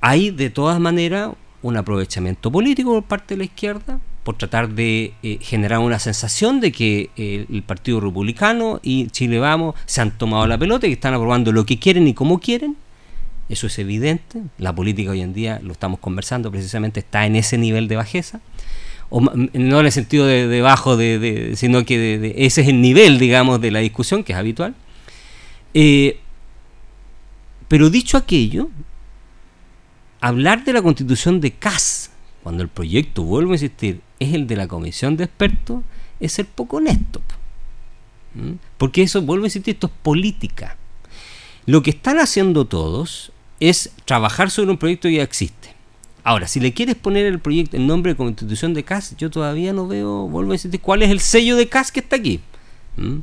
hay 0.00 0.30
de 0.30 0.50
todas 0.50 0.78
maneras 0.78 1.30
un 1.62 1.76
aprovechamiento 1.76 2.52
político 2.52 2.92
por 2.92 3.04
parte 3.04 3.34
de 3.34 3.38
la 3.38 3.44
izquierda 3.44 3.98
por 4.22 4.36
tratar 4.36 4.68
de 4.68 5.14
eh, 5.22 5.38
generar 5.40 5.78
una 5.78 5.98
sensación 5.98 6.60
de 6.60 6.70
que 6.70 7.10
eh, 7.16 7.46
el 7.50 7.62
Partido 7.62 7.98
Republicano 7.98 8.78
y 8.82 9.08
Chile 9.08 9.38
Vamos 9.38 9.74
se 9.86 10.00
han 10.00 10.16
tomado 10.16 10.46
la 10.46 10.58
pelota 10.58 10.86
y 10.86 10.92
están 10.92 11.14
aprobando 11.14 11.50
lo 11.50 11.64
que 11.64 11.78
quieren 11.78 12.06
y 12.06 12.14
como 12.14 12.38
quieren, 12.38 12.76
eso 13.48 13.66
es 13.66 13.78
evidente, 13.78 14.42
la 14.58 14.74
política 14.74 15.10
hoy 15.10 15.22
en 15.22 15.32
día, 15.32 15.60
lo 15.62 15.72
estamos 15.72 16.00
conversando 16.00 16.50
precisamente, 16.50 17.00
está 17.00 17.26
en 17.26 17.36
ese 17.36 17.56
nivel 17.56 17.88
de 17.88 17.96
bajeza, 17.96 18.40
o, 19.10 19.20
no 19.20 19.80
en 19.80 19.86
el 19.86 19.92
sentido 19.92 20.26
de, 20.26 20.60
bajo, 20.60 20.96
de, 20.96 21.54
sino 21.56 21.84
que 21.84 22.34
ese 22.36 22.60
es 22.60 22.68
el 22.68 22.80
nivel, 22.80 23.18
digamos, 23.18 23.60
de 23.60 23.70
la 23.70 23.78
discusión, 23.78 24.22
que 24.22 24.32
es 24.32 24.38
habitual. 24.38 24.74
Eh, 25.72 26.20
pero 27.68 27.88
dicho 27.88 28.18
aquello, 28.18 28.68
hablar 30.20 30.64
de 30.64 30.72
la 30.72 30.82
constitución 30.82 31.40
de 31.40 31.52
CAS, 31.52 32.10
cuando 32.42 32.62
el 32.62 32.68
proyecto, 32.68 33.22
vuelvo 33.22 33.52
a 33.52 33.54
insistir, 33.54 34.00
es 34.18 34.34
el 34.34 34.46
de 34.46 34.56
la 34.56 34.68
comisión 34.68 35.16
de 35.16 35.24
expertos, 35.24 35.82
es 36.20 36.32
ser 36.32 36.46
poco 36.46 36.78
honesto. 36.78 37.22
¿Mm? 38.34 38.52
Porque 38.76 39.02
eso, 39.02 39.22
vuelvo 39.22 39.44
a 39.44 39.48
insistir, 39.48 39.74
esto 39.74 39.86
es 39.86 39.92
política. 40.02 40.76
Lo 41.66 41.82
que 41.82 41.90
están 41.90 42.18
haciendo 42.18 42.66
todos 42.66 43.32
es 43.60 43.90
trabajar 44.04 44.50
sobre 44.50 44.70
un 44.70 44.78
proyecto 44.78 45.08
que 45.08 45.16
ya 45.16 45.22
existe. 45.22 45.74
Ahora, 46.24 46.46
si 46.46 46.60
le 46.60 46.72
quieres 46.74 46.94
poner 46.94 47.26
el 47.26 47.38
proyecto 47.38 47.76
en 47.76 47.86
nombre 47.86 48.12
de 48.12 48.16
Constitución 48.16 48.74
de 48.74 48.84
CAS, 48.84 49.16
yo 49.16 49.30
todavía 49.30 49.72
no 49.72 49.86
veo, 49.86 50.28
vuelvo 50.28 50.52
a 50.52 50.56
insistir, 50.56 50.80
cuál 50.80 51.02
es 51.02 51.10
el 51.10 51.20
sello 51.20 51.56
de 51.56 51.68
CAS 51.68 51.90
que 51.90 52.00
está 52.00 52.16
aquí. 52.16 52.40
¿Mm? 52.96 53.20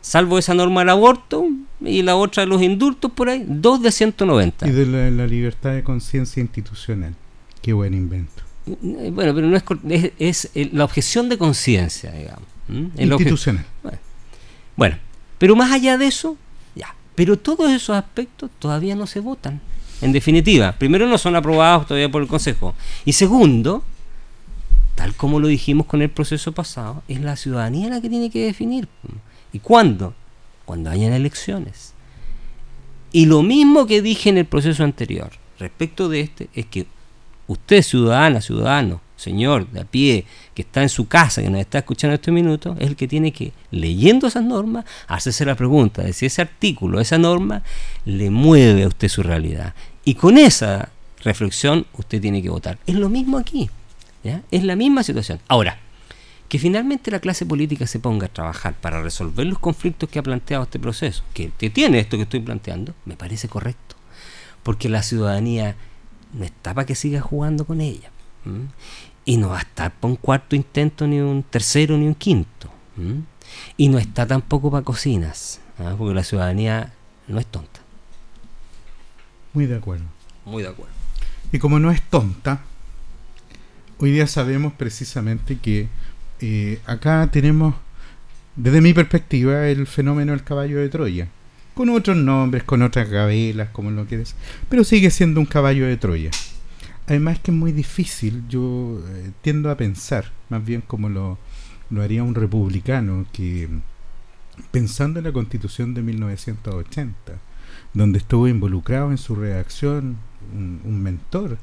Salvo 0.00 0.38
esa 0.38 0.52
norma 0.52 0.80
del 0.80 0.90
aborto 0.90 1.46
y 1.80 2.02
la 2.02 2.16
otra 2.16 2.42
de 2.42 2.48
los 2.48 2.60
indultos 2.60 3.12
por 3.12 3.28
ahí, 3.28 3.44
dos 3.46 3.82
de 3.82 3.92
190. 3.92 4.66
Y 4.66 4.72
de 4.72 5.10
la, 5.10 5.26
libertad 5.26 5.74
de 5.74 5.82
conciencia 5.82 6.40
institucional. 6.40 7.14
Qué 7.62 7.72
buen 7.72 7.94
invento. 7.94 8.42
Eh, 8.66 9.10
bueno, 9.12 9.34
pero 9.34 9.46
no 9.46 9.56
es, 9.56 10.12
es, 10.18 10.50
la 10.72 10.84
objeción 10.84 11.28
de 11.28 11.38
conciencia, 11.38 12.10
digamos. 12.10 12.48
Institucional. 12.98 13.64
bueno, 14.76 14.96
pero 15.38 15.54
más 15.54 15.70
allá 15.70 15.98
de 15.98 16.06
eso, 16.06 16.36
pero 17.14 17.38
todos 17.38 17.70
esos 17.70 17.96
aspectos 17.96 18.50
todavía 18.58 18.96
no 18.96 19.06
se 19.06 19.20
votan. 19.20 19.60
En 20.00 20.12
definitiva, 20.12 20.72
primero 20.72 21.06
no 21.06 21.18
son 21.18 21.36
aprobados 21.36 21.86
todavía 21.86 22.10
por 22.10 22.22
el 22.22 22.28
Consejo. 22.28 22.74
Y 23.04 23.12
segundo, 23.12 23.84
tal 24.94 25.14
como 25.14 25.40
lo 25.40 25.48
dijimos 25.48 25.86
con 25.86 26.02
el 26.02 26.10
proceso 26.10 26.52
pasado, 26.52 27.02
es 27.08 27.20
la 27.20 27.36
ciudadanía 27.36 27.88
la 27.88 28.00
que 28.00 28.10
tiene 28.10 28.30
que 28.30 28.44
definir. 28.44 28.88
¿Y 29.52 29.60
cuándo? 29.60 30.14
Cuando 30.64 30.90
hayan 30.90 31.12
elecciones. 31.12 31.94
Y 33.12 33.26
lo 33.26 33.42
mismo 33.42 33.86
que 33.86 34.02
dije 34.02 34.30
en 34.30 34.38
el 34.38 34.46
proceso 34.46 34.82
anterior 34.82 35.30
respecto 35.58 36.08
de 36.08 36.20
este 36.20 36.48
es 36.52 36.66
que 36.66 36.86
usted, 37.46 37.82
ciudadana, 37.82 38.40
ciudadano, 38.40 39.00
señor 39.24 39.68
de 39.70 39.80
a 39.80 39.84
pie, 39.84 40.26
que 40.54 40.62
está 40.62 40.82
en 40.82 40.88
su 40.88 41.08
casa, 41.08 41.42
que 41.42 41.50
nos 41.50 41.60
está 41.60 41.78
escuchando 41.78 42.14
este 42.14 42.30
minuto, 42.30 42.76
es 42.78 42.88
el 42.88 42.96
que 42.96 43.08
tiene 43.08 43.32
que, 43.32 43.52
leyendo 43.70 44.26
esas 44.26 44.44
normas, 44.44 44.84
hacerse 45.08 45.44
la 45.44 45.54
pregunta 45.54 46.02
de 46.02 46.12
si 46.12 46.26
ese 46.26 46.42
artículo, 46.42 47.00
esa 47.00 47.18
norma, 47.18 47.62
le 48.04 48.30
mueve 48.30 48.84
a 48.84 48.88
usted 48.88 49.08
su 49.08 49.22
realidad. 49.22 49.74
Y 50.04 50.14
con 50.14 50.38
esa 50.38 50.90
reflexión 51.24 51.86
usted 51.98 52.20
tiene 52.20 52.42
que 52.42 52.50
votar. 52.50 52.78
Es 52.86 52.94
lo 52.94 53.08
mismo 53.08 53.38
aquí. 53.38 53.70
Es 54.50 54.64
la 54.64 54.76
misma 54.76 55.02
situación. 55.02 55.38
Ahora, 55.48 55.78
que 56.48 56.58
finalmente 56.58 57.10
la 57.10 57.20
clase 57.20 57.44
política 57.44 57.86
se 57.86 57.98
ponga 57.98 58.26
a 58.26 58.32
trabajar 58.32 58.74
para 58.74 59.02
resolver 59.02 59.46
los 59.46 59.58
conflictos 59.58 60.08
que 60.08 60.18
ha 60.18 60.22
planteado 60.22 60.64
este 60.64 60.78
proceso, 60.78 61.24
que, 61.34 61.50
tiene 61.70 61.98
esto 61.98 62.16
que 62.16 62.22
estoy 62.22 62.40
planteando, 62.40 62.94
me 63.04 63.16
parece 63.16 63.48
correcto. 63.48 63.96
Porque 64.62 64.88
la 64.88 65.02
ciudadanía 65.02 65.76
no 66.32 66.44
está 66.44 66.72
para 66.72 66.86
que 66.86 66.94
siga 66.94 67.20
jugando 67.20 67.66
con 67.66 67.80
ella. 67.80 68.10
Y 69.24 69.36
no 69.36 69.50
va 69.50 69.58
a 69.58 69.62
estar 69.62 69.92
para 69.92 70.10
un 70.10 70.16
cuarto 70.16 70.54
intento, 70.54 71.06
ni 71.06 71.20
un 71.20 71.42
tercero, 71.42 71.96
ni 71.96 72.06
un 72.06 72.14
quinto. 72.14 72.68
Y 73.76 73.88
no 73.88 73.98
está 73.98 74.26
tampoco 74.26 74.70
para 74.70 74.84
cocinas, 74.84 75.60
¿ah? 75.78 75.94
porque 75.96 76.14
la 76.14 76.22
ciudadanía 76.22 76.92
no 77.28 77.38
es 77.38 77.46
tonta. 77.46 77.80
Muy 79.52 79.66
de 79.66 79.76
acuerdo. 79.76 80.04
Muy 80.44 80.62
de 80.62 80.68
acuerdo. 80.68 80.92
Y 81.52 81.58
como 81.58 81.78
no 81.78 81.90
es 81.90 82.02
tonta, 82.02 82.60
hoy 83.98 84.10
día 84.10 84.26
sabemos 84.26 84.72
precisamente 84.72 85.58
que 85.58 85.88
eh, 86.40 86.80
acá 86.86 87.28
tenemos, 87.32 87.74
desde 88.56 88.80
mi 88.80 88.92
perspectiva, 88.92 89.68
el 89.68 89.86
fenómeno 89.86 90.32
del 90.32 90.44
caballo 90.44 90.78
de 90.78 90.88
Troya. 90.88 91.28
Con 91.74 91.88
otros 91.88 92.16
nombres, 92.16 92.62
con 92.62 92.82
otras 92.82 93.08
gabelas, 93.08 93.70
como 93.70 93.90
lo 93.90 94.06
quieres. 94.06 94.34
Pero 94.68 94.84
sigue 94.84 95.10
siendo 95.10 95.40
un 95.40 95.46
caballo 95.46 95.86
de 95.86 95.96
Troya. 95.96 96.30
Además 97.06 97.38
que 97.38 97.50
es 97.50 97.56
muy 97.56 97.72
difícil, 97.72 98.44
yo 98.48 99.00
eh, 99.08 99.30
tiendo 99.42 99.70
a 99.70 99.76
pensar, 99.76 100.32
más 100.48 100.64
bien 100.64 100.80
como 100.80 101.08
lo, 101.08 101.38
lo 101.90 102.02
haría 102.02 102.22
un 102.22 102.34
republicano, 102.34 103.26
que 103.32 103.68
pensando 104.70 105.18
en 105.18 105.24
la 105.24 105.32
constitución 105.32 105.94
de 105.94 106.02
1980, 106.02 107.16
donde 107.92 108.18
estuvo 108.18 108.48
involucrado 108.48 109.10
en 109.10 109.18
su 109.18 109.34
redacción 109.34 110.16
un, 110.52 111.02
mentor 111.02 111.58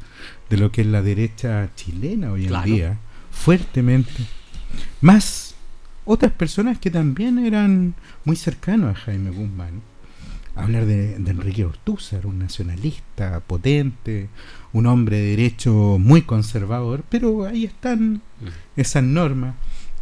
de 0.50 0.58
lo 0.58 0.72
que 0.72 0.82
es 0.82 0.88
la 0.88 1.02
derecha 1.02 1.70
chilena 1.76 2.32
hoy 2.32 2.48
en 2.48 2.64
día, 2.64 3.00
fuertemente, 3.32 4.12
más 5.02 5.56
otras 6.06 6.32
personas 6.32 6.80
que 6.80 6.92
también 6.92 7.40
eran 7.40 7.96
muy 8.26 8.36
cercanos 8.36 8.96
a 8.96 9.00
Jaime 9.00 9.32
Guzmán. 9.32 9.82
Hablar 10.54 10.86
de, 10.86 11.18
de 11.18 11.32
Enrique 11.32 11.64
Ortúzar, 11.64 12.26
un 12.26 12.40
nacionalista 12.40 13.40
potente, 13.40 14.28
un 14.74 14.86
hombre 14.86 15.18
de 15.18 15.36
derecho 15.36 15.98
muy 16.00 16.22
conservador, 16.22 17.04
pero 17.10 17.46
ahí 17.46 17.66
están 17.66 18.16
mm. 18.16 18.48
esas 18.78 19.04
normas. 19.04 19.56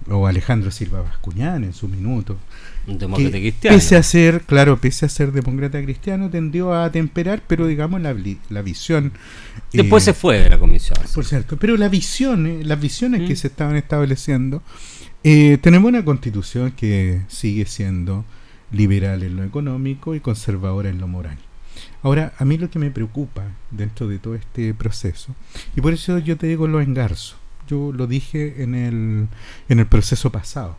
O 0.07 0.25
Alejandro 0.25 0.71
Silva 0.71 1.01
Bascuñán 1.01 1.63
en 1.63 1.73
su 1.73 1.87
minuto. 1.87 2.37
Un 2.87 2.97
demócrata 2.97 3.37
cristiano. 3.37 3.77
Pese 3.77 3.97
a 3.97 4.01
ser, 4.01 4.41
claro, 4.41 4.79
pese 4.79 5.05
a 5.05 5.09
ser 5.09 5.31
demócrata 5.31 5.83
cristiano, 5.83 6.29
tendió 6.29 6.73
a 6.73 6.89
temperar, 6.91 7.43
pero 7.45 7.67
digamos 7.67 8.01
la, 8.01 8.15
la 8.49 8.61
visión. 8.61 9.11
Después 9.73 10.03
se 10.03 10.13
fue 10.13 10.39
de 10.39 10.49
la 10.49 10.57
comisión. 10.57 10.97
Por 11.13 11.25
cierto, 11.25 11.57
pero 11.57 11.77
la 11.77 11.89
visión, 11.89 12.47
eh, 12.47 12.63
las 12.63 12.79
visiones 12.79 13.27
que 13.27 13.33
mm. 13.33 13.37
se 13.37 13.47
estaban 13.47 13.75
estableciendo, 13.75 14.63
eh, 15.23 15.57
tenemos 15.61 15.89
una 15.89 16.05
constitución 16.05 16.71
que 16.71 17.21
sigue 17.27 17.65
siendo 17.65 18.25
liberal 18.71 19.21
en 19.23 19.35
lo 19.35 19.43
económico 19.43 20.15
y 20.15 20.21
conservadora 20.21 20.89
en 20.89 20.99
lo 20.99 21.07
moral. 21.07 21.37
Ahora, 22.01 22.33
a 22.37 22.45
mí 22.45 22.57
lo 22.57 22.69
que 22.69 22.79
me 22.79 22.91
preocupa 22.91 23.43
dentro 23.71 24.07
de 24.07 24.19
todo 24.19 24.35
este 24.35 24.73
proceso, 24.73 25.35
y 25.75 25.81
por 25.81 25.93
eso 25.93 26.17
yo 26.19 26.37
te 26.37 26.47
digo 26.47 26.67
lo 26.67 26.81
engarzo, 26.81 27.35
yo 27.67 27.91
lo 27.91 28.07
dije 28.07 28.63
en 28.63 28.75
el, 28.75 29.27
en 29.67 29.79
el 29.79 29.85
proceso 29.85 30.31
pasado. 30.31 30.77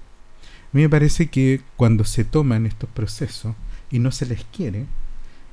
A 0.73 0.77
mí 0.77 0.83
me 0.83 0.89
parece 0.89 1.27
que 1.27 1.61
cuando 1.77 2.05
se 2.05 2.25
toman 2.25 2.65
estos 2.65 2.89
procesos 2.91 3.55
y 3.91 3.99
no 3.99 4.13
se 4.13 4.27
les 4.27 4.45
quiere, 4.45 4.87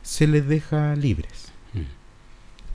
se 0.04 0.28
les 0.28 0.48
deja 0.48 0.96
libres. 0.96 1.52
Mm. 1.74 1.80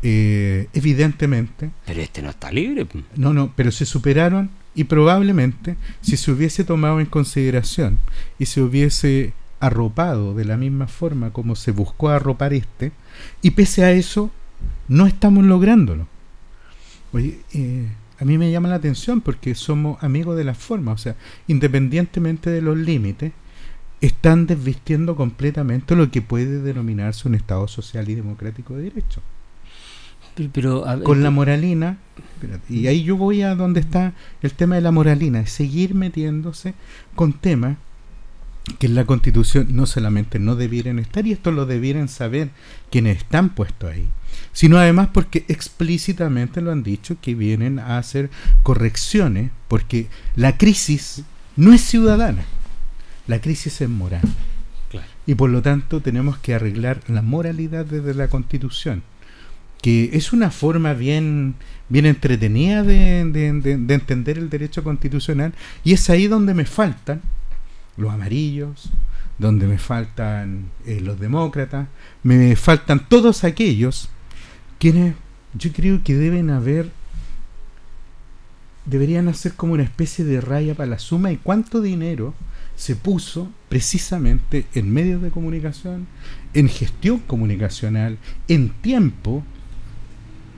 Eh, 0.02 0.68
evidentemente. 0.74 1.70
Pero 1.86 2.00
este 2.00 2.20
no 2.20 2.30
está 2.30 2.50
libre. 2.50 2.86
No, 3.14 3.32
no, 3.32 3.52
pero 3.54 3.70
se 3.70 3.86
superaron 3.86 4.50
y 4.74 4.84
probablemente 4.84 5.76
si 6.00 6.16
se 6.16 6.32
hubiese 6.32 6.64
tomado 6.64 6.98
en 6.98 7.06
consideración 7.06 7.98
y 8.38 8.46
se 8.46 8.60
hubiese 8.60 9.34
arropado 9.62 10.34
de 10.34 10.44
la 10.44 10.56
misma 10.56 10.88
forma 10.88 11.32
como 11.32 11.54
se 11.54 11.70
buscó 11.70 12.08
arropar 12.08 12.52
este, 12.52 12.90
y 13.42 13.52
pese 13.52 13.84
a 13.84 13.92
eso, 13.92 14.30
no 14.88 15.06
estamos 15.06 15.44
lográndolo. 15.44 16.08
Oye, 17.12 17.38
eh, 17.54 17.88
a 18.18 18.24
mí 18.24 18.38
me 18.38 18.50
llama 18.50 18.68
la 18.68 18.74
atención 18.74 19.20
porque 19.20 19.54
somos 19.54 20.02
amigos 20.02 20.36
de 20.36 20.42
la 20.42 20.54
forma, 20.54 20.90
o 20.90 20.98
sea, 20.98 21.14
independientemente 21.46 22.50
de 22.50 22.60
los 22.60 22.76
límites, 22.76 23.32
están 24.00 24.46
desvistiendo 24.46 25.14
completamente 25.14 25.94
lo 25.94 26.10
que 26.10 26.22
puede 26.22 26.60
denominarse 26.60 27.28
un 27.28 27.36
Estado 27.36 27.68
social 27.68 28.08
y 28.08 28.16
democrático 28.16 28.74
de 28.74 28.82
derecho. 28.82 29.22
Pero, 30.52 30.84
con 31.04 31.22
la 31.22 31.30
moralina, 31.30 31.98
y 32.68 32.88
ahí 32.88 33.04
yo 33.04 33.16
voy 33.16 33.42
a 33.42 33.54
donde 33.54 33.78
está 33.78 34.14
el 34.40 34.54
tema 34.54 34.74
de 34.74 34.80
la 34.80 34.90
moralina, 34.90 35.46
seguir 35.46 35.94
metiéndose 35.94 36.74
con 37.14 37.34
temas 37.34 37.76
que 38.78 38.86
en 38.86 38.94
la 38.94 39.04
constitución 39.04 39.68
no 39.70 39.86
solamente 39.86 40.38
no 40.38 40.54
debieran 40.54 40.98
estar, 40.98 41.26
y 41.26 41.32
esto 41.32 41.50
lo 41.50 41.66
debieran 41.66 42.08
saber 42.08 42.50
quienes 42.90 43.18
están 43.18 43.50
puestos 43.50 43.90
ahí, 43.90 44.08
sino 44.52 44.78
además 44.78 45.08
porque 45.12 45.44
explícitamente 45.48 46.60
lo 46.60 46.70
han 46.70 46.82
dicho 46.82 47.16
que 47.20 47.34
vienen 47.34 47.78
a 47.78 47.98
hacer 47.98 48.30
correcciones, 48.62 49.50
porque 49.68 50.06
la 50.36 50.56
crisis 50.56 51.24
no 51.56 51.72
es 51.72 51.80
ciudadana, 51.80 52.44
la 53.26 53.40
crisis 53.40 53.80
es 53.80 53.88
moral. 53.88 54.22
Y 55.24 55.36
por 55.36 55.50
lo 55.50 55.62
tanto 55.62 56.00
tenemos 56.00 56.36
que 56.38 56.52
arreglar 56.54 57.00
la 57.06 57.22
moralidad 57.22 57.86
desde 57.86 58.12
la 58.12 58.26
constitución, 58.28 59.04
que 59.80 60.10
es 60.14 60.32
una 60.32 60.50
forma 60.50 60.94
bien, 60.94 61.54
bien 61.88 62.06
entretenida 62.06 62.82
de, 62.82 63.24
de 63.24 63.94
entender 63.94 64.38
el 64.38 64.50
derecho 64.50 64.82
constitucional, 64.82 65.52
y 65.84 65.92
es 65.92 66.10
ahí 66.10 66.26
donde 66.26 66.54
me 66.54 66.64
faltan 66.64 67.22
los 67.96 68.12
amarillos, 68.12 68.90
donde 69.38 69.66
me 69.66 69.78
faltan 69.78 70.70
eh, 70.86 71.00
los 71.00 71.18
demócratas, 71.18 71.88
me 72.22 72.56
faltan 72.56 73.08
todos 73.08 73.44
aquellos 73.44 74.08
quienes 74.78 75.14
yo 75.54 75.72
creo 75.72 76.02
que 76.02 76.14
deben 76.14 76.50
haber, 76.50 76.90
deberían 78.86 79.28
hacer 79.28 79.54
como 79.54 79.74
una 79.74 79.82
especie 79.82 80.24
de 80.24 80.40
raya 80.40 80.74
para 80.74 80.90
la 80.90 80.98
suma 80.98 81.30
y 81.30 81.36
cuánto 81.36 81.80
dinero 81.80 82.34
se 82.74 82.96
puso 82.96 83.50
precisamente 83.68 84.66
en 84.74 84.92
medios 84.92 85.22
de 85.22 85.30
comunicación, 85.30 86.06
en 86.54 86.68
gestión 86.68 87.18
comunicacional, 87.20 88.18
en 88.48 88.70
tiempo 88.70 89.44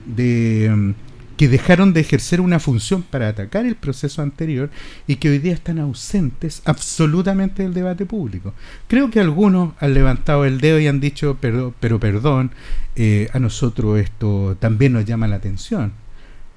de 0.06 0.72
mm, 0.74 0.94
que 1.36 1.48
dejaron 1.48 1.92
de 1.92 2.00
ejercer 2.00 2.40
una 2.40 2.60
función 2.60 3.02
para 3.02 3.28
atacar 3.28 3.66
el 3.66 3.76
proceso 3.76 4.22
anterior 4.22 4.70
y 5.06 5.16
que 5.16 5.30
hoy 5.30 5.38
día 5.38 5.54
están 5.54 5.78
ausentes 5.78 6.62
absolutamente 6.64 7.62
del 7.62 7.74
debate 7.74 8.06
público. 8.06 8.54
Creo 8.88 9.10
que 9.10 9.20
algunos 9.20 9.74
han 9.80 9.94
levantado 9.94 10.44
el 10.44 10.60
dedo 10.60 10.78
y 10.78 10.86
han 10.86 11.00
dicho, 11.00 11.38
pero, 11.40 11.74
pero 11.80 11.98
perdón, 11.98 12.52
eh, 12.96 13.28
a 13.32 13.38
nosotros 13.38 13.98
esto 13.98 14.56
también 14.60 14.92
nos 14.92 15.04
llama 15.04 15.28
la 15.28 15.36
atención. 15.36 15.92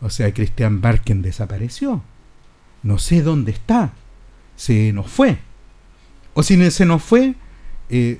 O 0.01 0.09
sea, 0.09 0.33
Christian 0.33 0.81
Barken 0.81 1.21
desapareció. 1.21 2.03
No 2.83 2.99
sé 2.99 3.21
dónde 3.21 3.51
está. 3.51 3.93
Se 4.55 4.93
nos 4.93 5.07
fue. 5.07 5.39
O 6.33 6.43
si 6.43 6.71
se 6.71 6.85
nos 6.85 7.01
fue, 7.01 7.35
eh, 7.89 8.19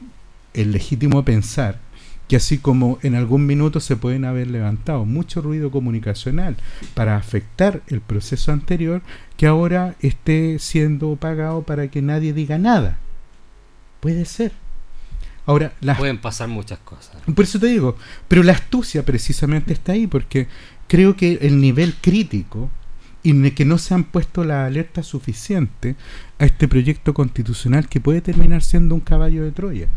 es 0.53 0.67
legítimo 0.67 1.23
pensar 1.23 1.79
que 2.27 2.35
así 2.35 2.57
como 2.57 2.99
en 3.03 3.15
algún 3.15 3.45
minuto 3.45 3.79
se 3.79 3.95
pueden 3.95 4.25
haber 4.25 4.47
levantado 4.47 5.05
mucho 5.05 5.41
ruido 5.41 5.71
comunicacional 5.71 6.57
para 6.93 7.15
afectar 7.15 7.81
el 7.87 8.01
proceso 8.01 8.51
anterior, 8.51 9.01
que 9.37 9.47
ahora 9.47 9.95
esté 10.01 10.59
siendo 10.59 11.15
pagado 11.15 11.63
para 11.63 11.89
que 11.89 12.01
nadie 12.01 12.33
diga 12.33 12.57
nada. 12.57 12.97
Puede 13.99 14.25
ser. 14.25 14.51
Ahora, 15.45 15.71
pueden 15.97 16.17
pasar 16.17 16.49
muchas 16.49 16.79
cosas. 16.79 17.15
Por 17.33 17.45
eso 17.45 17.57
te 17.57 17.67
digo, 17.67 17.95
pero 18.27 18.43
la 18.43 18.51
astucia 18.51 19.05
precisamente 19.05 19.71
está 19.71 19.93
ahí, 19.93 20.05
porque 20.05 20.47
creo 20.87 21.15
que 21.15 21.39
el 21.41 21.61
nivel 21.61 21.95
crítico 22.01 22.69
y 23.23 23.51
que 23.51 23.65
no 23.65 23.77
se 23.77 23.93
han 23.93 24.03
puesto 24.03 24.43
la 24.43 24.65
alerta 24.65 25.03
suficiente 25.03 25.95
a 26.39 26.45
este 26.45 26.67
proyecto 26.67 27.13
constitucional 27.13 27.87
que 27.87 27.99
puede 27.99 28.21
terminar 28.21 28.61
siendo 28.61 28.95
un 28.95 29.01
caballo 29.01 29.43
de 29.43 29.51
Troya. 29.51 29.87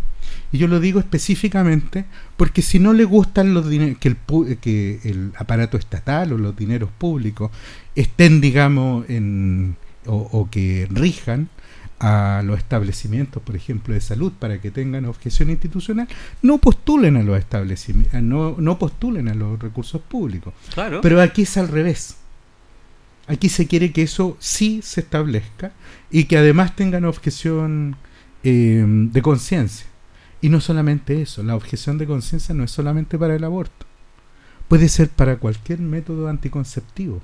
Y 0.53 0.59
yo 0.59 0.69
lo 0.69 0.81
digo 0.81 1.01
específicamente 1.01 2.05
porque 2.37 2.63
si 2.63 2.79
no 2.79 2.93
le 2.93 3.05
gustan 3.05 3.55
los 3.55 3.67
que 3.67 4.09
el, 4.09 4.59
que 4.59 5.01
el 5.05 5.33
aparato 5.37 5.77
estatal 5.77 6.33
o 6.33 6.39
los 6.39 6.57
dineros 6.57 6.91
públicos 6.91 7.51
estén, 7.95 8.41
digamos, 8.41 9.09
en, 9.09 9.77
o, 10.07 10.49
que 10.51 10.89
rijan 10.91 11.49
a 11.99 12.43
los 12.45 12.59
establecimientos, 12.59 13.43
por 13.43 13.57
ejemplo, 13.57 13.93
de 13.93 14.01
salud 14.01 14.33
para 14.39 14.61
que 14.61 14.71
tengan 14.71 15.05
objeción 15.05 15.51
institucional, 15.51 16.09
no 16.41 16.59
postulen 16.59 17.17
a 17.17 17.23
los 17.23 17.39
establecimientos, 17.39 18.23
no, 18.23 18.57
no 18.59 18.79
postulen 18.79 19.29
a 19.29 19.35
los 19.35 19.61
recursos 19.61 20.01
públicos. 20.01 20.55
Claro. 20.73 21.01
Pero 21.03 21.21
aquí 21.21 21.43
es 21.43 21.57
al 21.57 21.69
revés. 21.69 22.17
Aquí 23.27 23.49
se 23.49 23.67
quiere 23.67 23.93
que 23.93 24.03
eso 24.03 24.37
sí 24.41 24.81
se 24.83 25.03
establezca 25.03 25.73
y 26.11 26.25
que 26.25 26.39
además 26.39 26.75
tengan 26.75 27.05
objeción 27.05 27.97
eh, 28.43 28.83
de 28.85 29.23
conciencia. 29.23 29.87
Y 30.41 30.49
no 30.49 30.61
solamente 30.61 31.21
eso, 31.21 31.43
la 31.43 31.57
objeción 31.57 31.99
de 31.99 32.07
conciencia 32.07 32.55
no 32.55 32.65
es 32.65 32.71
solamente 32.71 33.19
para 33.19 33.37
el 33.37 33.45
aborto, 33.45 33.87
puede 34.69 34.89
ser 34.89 35.09
para 35.11 35.37
cualquier 35.37 35.81
método 35.81 36.29
anticonceptivo. 36.29 37.21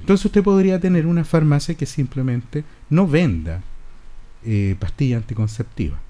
Entonces 0.00 0.26
usted 0.26 0.42
podría 0.42 0.78
tener 0.78 1.06
una 1.06 1.24
farmacia 1.24 1.74
que 1.74 1.86
simplemente 1.86 2.64
no 2.90 3.08
venda 3.08 3.62
eh, 4.44 4.76
pastilla 4.78 5.16
anticonceptiva. 5.16 6.00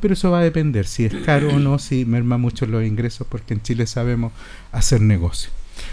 Pero 0.00 0.14
eso 0.14 0.30
va 0.30 0.40
a 0.40 0.42
depender 0.42 0.86
si 0.86 1.04
es 1.04 1.14
caro 1.24 1.54
o 1.54 1.58
no, 1.58 1.78
si 1.78 2.04
merma 2.04 2.36
mucho 2.36 2.66
los 2.66 2.84
ingresos, 2.84 3.26
porque 3.26 3.54
en 3.54 3.62
Chile 3.62 3.86
sabemos 3.86 4.32
hacer 4.72 5.00
negocio. 5.00 5.50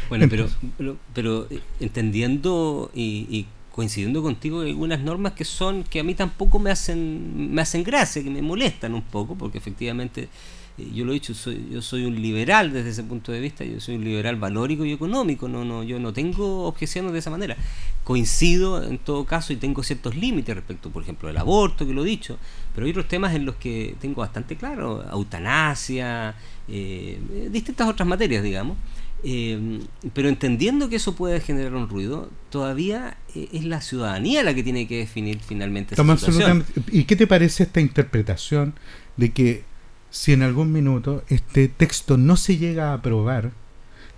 Bueno, 0.09 0.27
pero, 0.29 0.47
pero, 1.13 1.47
eh, 1.49 1.61
entendiendo 1.79 2.91
y 2.93 3.45
coincidiendo 3.73 4.21
contigo 4.21 4.61
hay 4.61 4.69
algunas 4.69 5.01
normas 5.01 5.33
que 5.33 5.43
son 5.43 5.83
que 5.83 5.99
a 5.99 6.03
mí 6.03 6.13
tampoco 6.13 6.59
me 6.59 6.69
hacen 6.69 7.51
me 7.53 7.61
hacen 7.61 7.83
gracia 7.83 8.23
que 8.23 8.29
me 8.29 8.41
molestan 8.41 8.93
un 8.93 9.01
poco 9.01 9.35
porque 9.35 9.57
efectivamente 9.57 10.29
eh, 10.77 10.91
yo 10.93 11.05
lo 11.05 11.11
he 11.11 11.15
dicho 11.15 11.33
soy, 11.33 11.69
yo 11.71 11.81
soy 11.81 12.05
un 12.05 12.21
liberal 12.21 12.71
desde 12.71 12.91
ese 12.91 13.03
punto 13.03 13.31
de 13.31 13.39
vista 13.39 13.65
yo 13.65 13.79
soy 13.79 13.95
un 13.95 14.03
liberal 14.03 14.35
valórico 14.35 14.85
y 14.85 14.91
económico 14.91 15.47
no 15.47 15.65
no 15.65 15.81
yo 15.81 15.99
no 15.99 16.13
tengo 16.13 16.65
objeciones 16.65 17.13
de 17.13 17.19
esa 17.19 17.31
manera. 17.31 17.57
Coincido 18.03 18.83
en 18.83 18.99
todo 18.99 19.25
caso 19.25 19.53
y 19.53 19.55
tengo 19.55 19.81
ciertos 19.81 20.15
límites 20.15 20.53
respecto 20.53 20.91
por 20.91 21.01
ejemplo 21.01 21.27
del 21.27 21.37
aborto 21.37 21.87
que 21.87 21.93
lo 21.93 22.03
he 22.03 22.07
dicho 22.07 22.37
pero 22.75 22.85
hay 22.85 22.91
otros 22.91 23.07
temas 23.07 23.33
en 23.33 23.45
los 23.45 23.55
que 23.55 23.95
tengo 23.99 24.21
bastante 24.21 24.55
claro 24.55 25.03
eutanasia 25.11 26.35
eh, 26.67 27.49
distintas 27.49 27.87
otras 27.87 28.07
materias 28.07 28.43
digamos 28.43 28.77
eh, 29.23 29.79
pero 30.13 30.27
entendiendo 30.27 30.89
que 30.89 30.97
eso 30.97 31.15
puede 31.15 31.39
generar 31.39 31.73
un 31.75 31.87
ruido, 31.87 32.29
todavía 32.49 33.17
eh, 33.35 33.47
es 33.53 33.63
la 33.63 33.79
ciudadanía 33.79 34.43
la 34.43 34.53
que 34.53 34.63
tiene 34.63 34.85
que 34.85 34.97
definir 34.97 35.39
finalmente 35.39 35.95
esa 35.95 36.17
situación. 36.17 36.65
¿Y 36.91 37.05
qué 37.05 37.15
te 37.15 37.25
parece 37.25 37.63
esta 37.63 37.79
interpretación 37.79 38.73
de 39.15 39.31
que 39.31 39.63
si 40.09 40.33
en 40.33 40.43
algún 40.43 40.73
minuto 40.73 41.23
este 41.29 41.69
texto 41.69 42.17
no 42.17 42.35
se 42.35 42.57
llega 42.57 42.91
a 42.91 42.95
aprobar, 42.95 43.51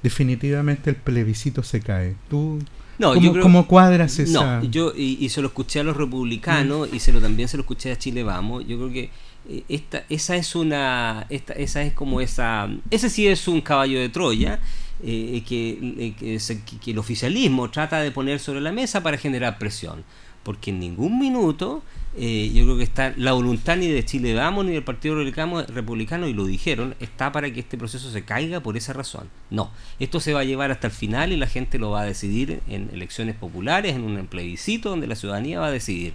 definitivamente 0.01 0.89
el 0.89 0.95
plebiscito 0.95 1.62
se 1.62 1.82
cae? 1.82 2.16
¿Tú 2.28 2.60
no, 2.97 3.14
¿Cómo, 3.41 3.68
cuadras 3.68 4.18
esa...? 4.20 4.62
No, 4.62 4.64
yo, 4.64 4.93
y, 4.95 5.28
se 5.30 5.41
lo 5.41 5.47
escuché 5.47 5.82
a 5.82 5.84
los 5.84 5.97
republicanos 5.97 6.91
mm. 6.91 6.95
y 6.95 6.99
se 6.99 7.12
lo 7.12 7.22
también 7.22 7.47
se 7.47 7.58
lo 7.58 7.62
escuché 7.62 7.91
a 7.91 7.97
Chile 7.97 8.24
Vamos, 8.24 8.66
yo 8.66 8.78
creo 8.78 8.91
que 8.91 9.10
eh, 9.49 9.64
esta, 9.70 10.06
esa 10.10 10.36
es 10.36 10.56
una... 10.56 11.28
Esta, 11.30 11.53
esa 11.53 11.84
es 11.84 11.93
como 11.93 12.22
esa... 12.22 12.70
Ese 12.89 13.10
sí 13.10 13.28
es 13.28 13.47
un 13.47 13.62
caballo 13.62 13.99
de 13.99 14.10
Troya 14.10 14.60
eh, 15.06 15.43
que, 15.47 16.39
que, 16.82 16.91
el 16.91 16.97
oficialismo 16.97 17.70
trata 17.70 17.99
de 17.99 18.12
poner 18.12 18.39
sobre 18.39 18.60
la 18.60 18.72
mesa 18.72 19.03
para 19.03 19.18
generar 19.18 19.60
presión. 19.60 20.03
Porque 20.43 20.72
en 20.72 20.80
ningún 20.80 21.20
minuto 21.20 21.84
eh, 22.18 22.51
yo 22.53 22.64
creo 22.64 22.78
que 22.78 22.84
está 22.84 23.14
la 23.18 23.34
voluntad 23.34 23.76
ni 23.76 23.88
de 23.88 24.06
Chile 24.06 24.34
Vamos 24.34 24.66
ni 24.66 24.72
del 24.72 24.84
Partido 24.84 25.16
Republicano, 25.16 26.28
y 26.28 26.34
lo 26.34 26.45
dijeron, 26.45 26.95
está 26.99 27.32
para 27.32 27.51
que 27.51 27.60
este 27.60 27.78
proceso 27.78 28.10
se 28.10 28.24
caiga 28.24 28.62
por 28.62 28.78
esa 28.78 28.93
razón. 28.93 29.30
No, 29.49 29.70
esto 29.99 30.20
se 30.20 30.34
va 30.34 30.39
a 30.39 30.43
llevar 30.43 30.72
hasta 30.72 30.88
el 30.88 30.93
final 30.93 31.34
y 31.34 31.38
la 31.38 31.47
gente 31.47 31.78
lo 31.78 31.91
va 31.91 32.01
a 32.01 32.06
decidir 32.06 32.62
en 32.68 32.89
elecciones 32.93 33.36
populares, 33.36 33.95
en 33.95 34.03
un 34.03 34.26
plebiscito 34.28 34.89
donde 34.89 35.08
la 35.08 35.16
ciudadanía 35.16 35.60
va 35.60 35.68
a 35.68 35.72
decidir. 35.72 36.14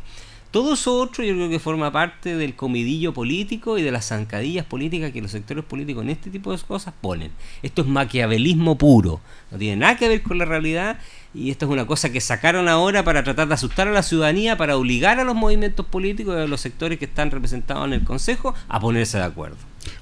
Todo 0.50 0.74
eso 0.74 0.96
otro 0.96 1.22
yo 1.22 1.34
creo 1.34 1.48
que 1.48 1.60
forma 1.60 1.92
parte 1.92 2.36
del 2.36 2.56
comidillo 2.56 3.14
político 3.14 3.78
y 3.78 3.82
de 3.82 3.92
las 3.92 4.08
zancadillas 4.08 4.66
políticas 4.66 5.12
que 5.12 5.22
los 5.22 5.30
sectores 5.30 5.64
políticos 5.64 6.02
en 6.02 6.10
este 6.10 6.28
tipo 6.28 6.50
de 6.50 6.58
cosas 6.58 6.92
ponen. 7.00 7.30
Esto 7.62 7.82
es 7.82 7.88
maquiavelismo 7.88 8.76
puro, 8.76 9.20
no 9.52 9.58
tiene 9.58 9.76
nada 9.76 9.96
que 9.96 10.08
ver 10.08 10.22
con 10.22 10.38
la 10.38 10.44
realidad 10.44 10.98
y 11.32 11.52
esto 11.52 11.66
es 11.66 11.70
una 11.70 11.86
cosa 11.86 12.10
que 12.10 12.20
sacaron 12.20 12.68
ahora 12.68 13.04
para 13.04 13.22
tratar 13.22 13.46
de 13.46 13.54
asustar 13.54 13.86
a 13.86 13.92
la 13.92 14.02
ciudadanía, 14.02 14.56
para 14.56 14.76
obligar 14.76 15.20
a 15.20 15.24
los 15.24 15.36
movimientos 15.36 15.86
políticos 15.86 16.34
y 16.36 16.42
a 16.42 16.48
los 16.48 16.60
sectores 16.60 16.98
que 16.98 17.04
están 17.04 17.30
representados 17.30 17.86
en 17.86 17.92
el 17.92 18.02
Consejo 18.02 18.52
a 18.68 18.80
ponerse 18.80 19.18
de 19.18 19.24
acuerdo. 19.24 19.58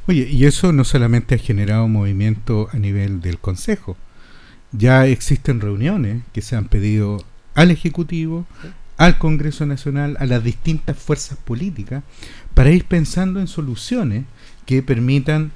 Oye, 0.07 0.29
y 0.31 0.47
eso 0.47 0.73
no 0.73 0.85
solamente 0.85 1.35
ha 1.35 1.39
generado 1.39 1.89
movimiento 1.89 2.69
a 2.73 2.79
nivel 2.79 3.21
del 3.21 3.39
Consejo, 3.39 3.99
ya 4.73 5.07
existen 5.07 5.61
reuniones 5.61 6.23
que 6.33 6.41
se 6.41 6.57
han 6.57 6.69
pedido 6.69 7.23
al 7.55 7.71
Ejecutivo, 7.71 8.47
al 8.99 9.17
Congreso 9.17 9.65
Nacional, 9.65 10.17
a 10.21 10.27
las 10.27 10.45
distintas 10.45 10.99
fuerzas 10.99 11.39
políticas, 11.39 12.03
para 12.53 12.71
ir 12.71 12.85
pensando 12.85 13.41
en 13.41 13.47
soluciones 13.47 14.25
que 14.67 14.83
permitan 14.83 15.53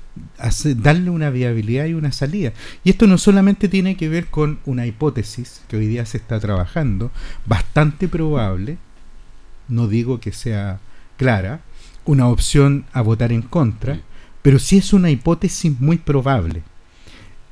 darle 0.77 1.11
una 1.11 1.31
viabilidad 1.31 1.87
y 1.87 1.95
una 1.95 2.13
salida. 2.13 2.53
Y 2.85 2.91
esto 2.91 3.07
no 3.07 3.19
solamente 3.19 3.69
tiene 3.69 3.97
que 3.97 4.09
ver 4.09 4.29
con 4.29 4.61
una 4.65 4.87
hipótesis 4.87 5.63
que 5.69 5.77
hoy 5.77 5.87
día 5.87 6.07
se 6.07 6.19
está 6.19 6.39
trabajando, 6.39 7.11
bastante 7.45 8.09
probable, 8.09 8.79
no 9.69 9.89
digo 9.89 10.21
que 10.21 10.33
sea 10.33 10.81
clara, 11.17 11.61
una 12.05 12.29
opción 12.29 12.87
a 12.93 13.03
votar 13.03 13.33
en 13.33 13.43
contra, 13.43 14.01
pero 14.41 14.59
sí 14.59 14.79
es 14.79 14.93
una 14.93 15.11
hipótesis 15.11 15.81
muy 15.81 15.99
probable. 15.99 16.63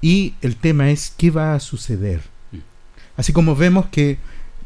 Y 0.00 0.34
el 0.40 0.56
tema 0.56 0.90
es 0.90 1.12
qué 1.16 1.30
va 1.30 1.54
a 1.54 1.60
suceder. 1.60 2.22
Mm. 2.52 2.58
Así 3.16 3.32
como 3.32 3.54
vemos 3.54 3.86
que 3.86 4.18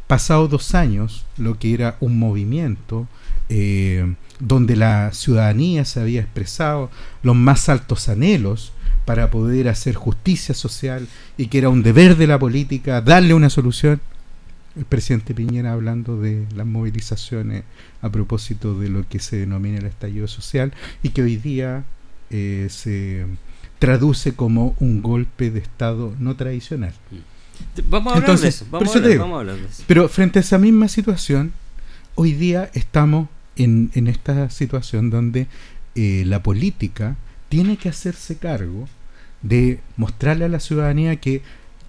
pasado 0.07 0.49
dos 0.49 0.75
años, 0.75 1.25
lo 1.37 1.59
que 1.59 1.75
era 1.75 1.97
un 2.01 2.19
movimiento 2.19 3.09
eh, 3.49 4.15
donde 4.41 4.77
la 4.77 5.13
ciudadanía 5.13 5.85
se 5.85 6.01
había 6.01 6.21
expresado 6.21 6.91
los 7.23 7.37
más 7.37 7.69
altos 7.69 8.09
anhelos 8.09 8.73
para 9.05 9.31
poder 9.31 9.69
hacer 9.69 9.95
justicia 9.95 10.55
social 10.55 11.07
y 11.37 11.47
que 11.47 11.59
era 11.59 11.69
un 11.69 11.83
deber 11.83 12.17
de 12.17 12.27
la 12.27 12.39
política 12.39 13.01
darle 13.01 13.35
una 13.35 13.51
solución. 13.51 14.01
El 14.77 14.87
presidente 14.87 15.35
Piñera 15.35 15.73
hablando 15.73 16.21
de 16.21 16.47
las 16.57 16.67
movilizaciones 16.67 17.63
a 18.03 18.11
propósito 18.11 18.79
de 18.79 18.89
lo 18.89 19.09
que 19.09 19.21
se 19.21 19.37
denomina 19.37 19.79
el 19.79 19.87
estallido 19.87 20.27
social 20.27 20.73
y 21.03 21.11
que 21.11 21.23
hoy 21.23 21.37
día 21.37 21.85
eh, 22.31 22.67
se 22.71 23.27
traduce 23.79 24.35
como 24.35 24.75
un 24.81 25.01
golpe 25.01 25.51
de 25.51 25.61
Estado 25.61 26.15
no 26.19 26.35
tradicional. 26.35 26.95
Vamos 27.89 28.15
a 28.15 28.17
hablar 28.19 28.39
de 28.39 28.49
eso. 28.49 28.67
Vamos, 28.71 28.97
a 28.97 29.45
Pero 29.87 30.09
frente 30.09 30.39
a 30.39 30.43
esa 30.43 30.59
misma 30.59 30.89
situación, 30.89 31.53
hoy 32.15 32.33
día 32.33 32.71
estamos 32.75 33.29
en, 33.57 33.91
en 33.95 34.07
esta 34.07 34.51
situación 34.51 35.11
donde 35.11 35.47
eh, 35.95 36.25
la 36.27 36.43
política 36.43 37.17
tiene 37.49 37.77
que 37.77 37.89
hacerse 37.89 38.37
cargo 38.37 38.89
de 39.43 39.81
mostrarle 39.97 40.47
a 40.47 40.49
la 40.49 40.59
ciudadanía 40.59 41.17
que 41.17 41.43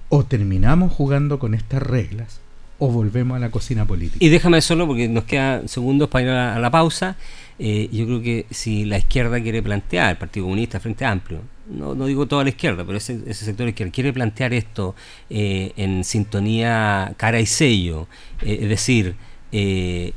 o 0.09 0.23
terminamos 0.25 0.93
jugando 0.93 1.39
con 1.39 1.53
estas 1.53 1.81
reglas 1.81 2.39
o 2.77 2.89
volvemos 2.89 3.37
a 3.37 3.39
la 3.39 3.49
cocina 3.49 3.85
política. 3.85 4.23
Y 4.23 4.29
déjame 4.29 4.61
solo, 4.61 4.85
porque 4.85 5.07
nos 5.07 5.23
quedan 5.23 5.67
segundos 5.67 6.09
para 6.09 6.23
ir 6.23 6.29
a 6.29 6.59
la, 6.59 6.71
pausa. 6.71 7.15
Eh, 7.57 7.89
yo 7.91 8.05
creo 8.05 8.21
que 8.21 8.45
si 8.49 8.85
la 8.85 8.97
izquierda 8.97 9.41
quiere 9.41 9.63
plantear, 9.63 10.11
el 10.11 10.17
Partido 10.17 10.45
Comunista, 10.45 10.79
Frente 10.79 11.05
Amplio, 11.05 11.41
no, 11.69 11.95
no 11.95 12.05
digo 12.05 12.27
toda 12.27 12.43
la 12.43 12.49
izquierda, 12.49 12.83
pero 12.85 12.97
ese, 12.97 13.19
ese 13.25 13.45
sector 13.45 13.67
izquierdo 13.67 13.93
quiere 13.93 14.13
plantear 14.13 14.53
esto 14.53 14.95
eh, 15.29 15.71
en 15.77 16.03
sintonía 16.03 17.13
cara 17.17 17.39
y 17.39 17.45
sello, 17.45 18.07
eh, 18.41 18.59
es 18.61 18.69
decir, 18.69 19.15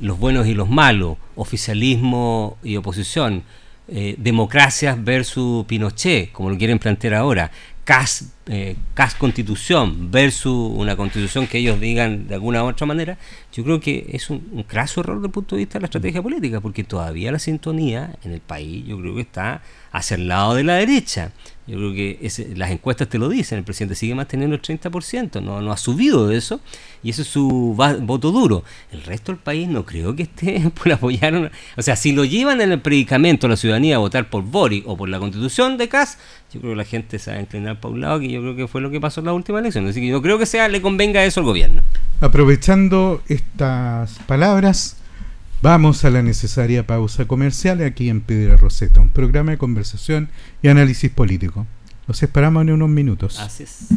los 0.01 0.19
buenos 0.19 0.47
y 0.47 0.53
los 0.53 0.69
malos, 0.69 1.15
oficialismo 1.37 2.57
y 2.61 2.75
oposición, 2.75 3.43
democracias 3.87 5.01
versus 5.01 5.65
Pinochet, 5.65 6.33
como 6.33 6.49
lo 6.49 6.57
quieren 6.57 6.77
plantear 6.77 7.13
ahora, 7.13 7.49
CAS, 7.89 8.25
eh, 8.45 8.75
CAS 8.93 9.15
constitución 9.15 10.11
versus 10.11 10.77
una 10.77 10.95
constitución 10.95 11.47
que 11.47 11.57
ellos 11.57 11.79
digan 11.79 12.27
de 12.27 12.35
alguna 12.35 12.63
u 12.63 12.67
otra 12.67 12.85
manera, 12.85 13.17
yo 13.51 13.63
creo 13.63 13.79
que 13.79 14.05
es 14.11 14.29
un, 14.29 14.47
un 14.51 14.61
craso 14.61 15.01
error 15.01 15.15
desde 15.15 15.25
el 15.25 15.31
punto 15.31 15.55
de 15.55 15.61
vista 15.61 15.79
de 15.79 15.81
la 15.81 15.85
estrategia 15.87 16.21
política, 16.21 16.61
porque 16.61 16.83
todavía 16.83 17.31
la 17.31 17.39
sintonía 17.39 18.15
en 18.23 18.33
el 18.33 18.41
país 18.41 18.85
yo 18.85 18.99
creo 18.99 19.15
que 19.15 19.21
está 19.21 19.63
hacia 19.91 20.17
el 20.17 20.27
lado 20.27 20.53
de 20.53 20.65
la 20.65 20.75
derecha. 20.75 21.31
Yo 21.69 21.77
creo 21.77 21.93
que 21.93 22.31
las 22.55 22.71
encuestas 22.71 23.07
te 23.09 23.19
lo 23.19 23.29
dicen, 23.29 23.59
el 23.59 23.63
presidente 23.63 23.93
sigue 23.93 24.15
manteniendo 24.15 24.55
el 24.55 24.61
30%, 24.61 25.39
no, 25.43 25.61
no 25.61 25.71
ha 25.71 25.77
subido 25.77 26.27
de 26.27 26.35
eso, 26.35 26.61
y 27.03 27.11
eso 27.11 27.21
es 27.21 27.27
su 27.27 27.75
voto 28.01 28.31
duro. 28.31 28.63
El 28.91 29.03
resto 29.03 29.31
del 29.31 29.39
país 29.39 29.67
no 29.67 29.85
creo 29.85 30.15
que 30.15 30.23
esté 30.23 30.69
por 30.75 30.91
apoyar, 30.91 31.51
o 31.77 31.81
sea, 31.83 31.95
si 31.95 32.11
lo 32.11 32.25
llevan 32.25 32.59
en 32.61 32.71
el 32.71 32.81
predicamento 32.81 33.45
a 33.45 33.51
la 33.51 33.55
ciudadanía 33.55 33.97
a 33.97 33.99
votar 33.99 34.31
por 34.31 34.43
Boric 34.43 34.87
o 34.87 34.97
por 34.97 35.09
la 35.09 35.19
constitución 35.19 35.77
de 35.77 35.87
Cas, 35.89 36.17
yo 36.51 36.59
creo 36.59 36.73
que 36.73 36.77
la 36.77 36.85
gente 36.85 37.19
se 37.19 37.29
va 37.29 37.37
a 37.37 37.41
inclinar 37.41 37.79
para 37.79 37.93
un 37.93 38.01
lado, 38.01 38.19
que 38.19 38.29
yo 38.29 38.41
creo 38.41 38.55
que 38.55 38.67
fue 38.67 38.81
lo 38.81 38.89
que 38.89 38.99
pasó 38.99 39.21
en 39.21 39.27
la 39.27 39.33
última 39.33 39.59
elección. 39.59 39.87
Así 39.87 40.01
que 40.01 40.07
yo 40.07 40.23
creo 40.23 40.39
que 40.39 40.47
sea, 40.47 40.67
le 40.67 40.81
convenga 40.81 41.23
eso 41.23 41.41
al 41.41 41.45
gobierno. 41.45 41.83
Aprovechando 42.19 43.21
estas 43.27 44.17
palabras, 44.25 44.97
Vamos 45.61 46.05
a 46.05 46.09
la 46.09 46.21
necesaria 46.21 46.87
pausa 46.87 47.27
comercial 47.27 47.83
aquí 47.83 48.09
en 48.09 48.21
Piedra 48.21 48.55
Roseta, 48.55 49.01
un 49.01 49.09
programa 49.09 49.51
de 49.51 49.57
conversación 49.57 50.29
y 50.61 50.69
análisis 50.69 51.11
político. 51.11 51.67
Los 52.07 52.23
esperamos 52.23 52.61
en 52.61 52.71
unos 52.71 52.87
minutos. 52.87 53.39
Así 53.39 53.63
es. 53.63 53.87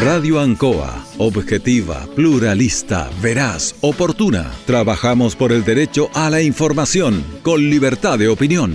Radio 0.00 0.40
Ancoa, 0.40 1.04
objetiva, 1.18 2.06
pluralista, 2.16 3.10
veraz, 3.20 3.74
oportuna. 3.82 4.50
Trabajamos 4.64 5.36
por 5.36 5.52
el 5.52 5.64
derecho 5.64 6.08
a 6.14 6.30
la 6.30 6.40
información, 6.40 7.22
con 7.42 7.68
libertad 7.68 8.18
de 8.18 8.28
opinión. 8.28 8.74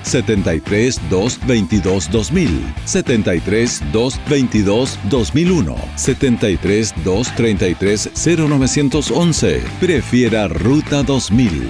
73 0.03 0.99
222 1.09 2.11
2000, 2.11 2.73
73 2.85 3.81
222 3.91 4.99
2001, 5.09 5.75
73 5.95 6.93
233 7.03 8.09
0911. 8.15 9.63
Prefiera 9.79 10.47
Ruta 10.47 11.03
2000. 11.03 11.67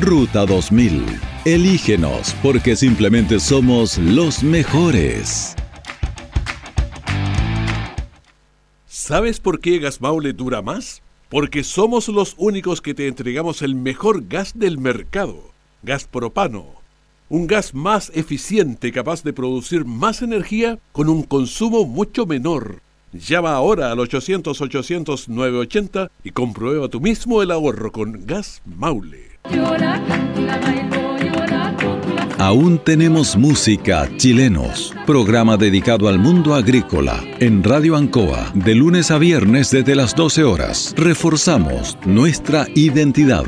Ruta 0.00 0.46
2000. 0.46 1.04
Elígenos 1.44 2.34
porque 2.42 2.76
simplemente 2.76 3.40
somos 3.40 3.98
los 3.98 4.42
mejores. 4.42 5.56
¿Sabes 8.86 9.40
por 9.40 9.60
qué 9.60 9.78
Gas 9.78 10.00
Maule 10.00 10.32
dura 10.32 10.62
más? 10.62 11.02
Porque 11.28 11.64
somos 11.64 12.08
los 12.08 12.34
únicos 12.36 12.80
que 12.80 12.94
te 12.94 13.08
entregamos 13.08 13.62
el 13.62 13.74
mejor 13.74 14.28
gas 14.28 14.52
del 14.54 14.78
mercado, 14.78 15.50
gas 15.82 16.04
propano 16.04 16.81
un 17.32 17.46
gas 17.46 17.72
más 17.72 18.12
eficiente 18.14 18.92
capaz 18.92 19.24
de 19.24 19.32
producir 19.32 19.86
más 19.86 20.20
energía 20.20 20.78
con 20.92 21.08
un 21.08 21.22
consumo 21.22 21.86
mucho 21.86 22.26
menor. 22.26 22.82
Llama 23.14 23.54
ahora 23.54 23.90
al 23.90 23.96
800-800-980 24.00 26.10
y 26.24 26.32
comprueba 26.32 26.88
tú 26.88 27.00
mismo 27.00 27.40
el 27.40 27.50
ahorro 27.50 27.90
con 27.90 28.26
Gas 28.26 28.60
Maule. 28.66 29.38
Aún 32.38 32.78
tenemos 32.84 33.34
música 33.34 34.10
chilenos, 34.18 34.92
programa 35.06 35.56
dedicado 35.56 36.08
al 36.08 36.18
mundo 36.18 36.54
agrícola 36.54 37.18
en 37.40 37.64
Radio 37.64 37.96
Ancoa 37.96 38.52
de 38.54 38.74
lunes 38.74 39.10
a 39.10 39.16
viernes 39.16 39.70
desde 39.70 39.94
las 39.94 40.14
12 40.14 40.44
horas. 40.44 40.92
Reforzamos 40.98 41.96
nuestra 42.04 42.66
identidad. 42.74 43.46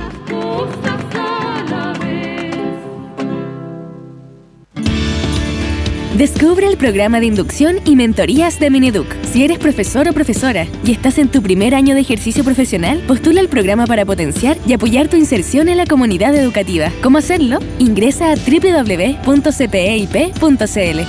Descubre 6.16 6.68
el 6.68 6.76
programa 6.76 7.18
de 7.18 7.26
inducción 7.26 7.80
y 7.84 7.96
mentorías 7.96 8.60
de 8.60 8.70
Mineduc. 8.70 9.12
Si 9.32 9.42
eres 9.42 9.58
profesor 9.58 10.06
o 10.06 10.12
profesora 10.12 10.68
y 10.84 10.92
estás 10.92 11.18
en 11.18 11.28
tu 11.28 11.42
primer 11.42 11.74
año 11.74 11.96
de 11.96 12.02
ejercicio 12.02 12.44
profesional, 12.44 13.02
postula 13.08 13.40
el 13.40 13.48
programa 13.48 13.84
para 13.84 14.04
potenciar 14.04 14.56
y 14.64 14.74
apoyar 14.74 15.08
tu 15.08 15.16
inserción 15.16 15.68
en 15.68 15.76
la 15.76 15.86
comunidad 15.86 16.36
educativa. 16.36 16.92
¿Cómo 17.02 17.18
hacerlo? 17.18 17.58
Ingresa 17.80 18.30
a 18.30 18.36
www.cpeip.cl 18.36 19.26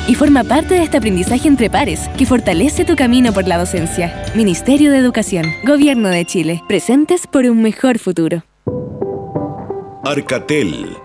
y 0.07 0.15
forma 0.15 0.43
parte 0.43 0.73
de 0.73 0.81
este 0.81 0.97
aprendizaje 0.97 1.47
entre 1.47 1.69
pares 1.69 2.09
que 2.17 2.25
fortalece 2.25 2.83
tu 2.83 2.95
camino 2.95 3.31
por 3.31 3.47
la 3.47 3.59
docencia. 3.59 4.23
Ministerio 4.33 4.89
de 4.91 4.97
Educación, 4.97 5.45
Gobierno 5.63 6.09
de 6.09 6.25
Chile. 6.25 6.63
Presentes 6.67 7.27
por 7.27 7.45
un 7.45 7.61
mejor 7.61 7.99
futuro. 7.99 8.43
Arcatel 10.03 11.04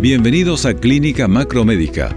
Bienvenidos 0.00 0.66
a 0.66 0.74
Clínica 0.74 1.28
Macromédica 1.28 2.16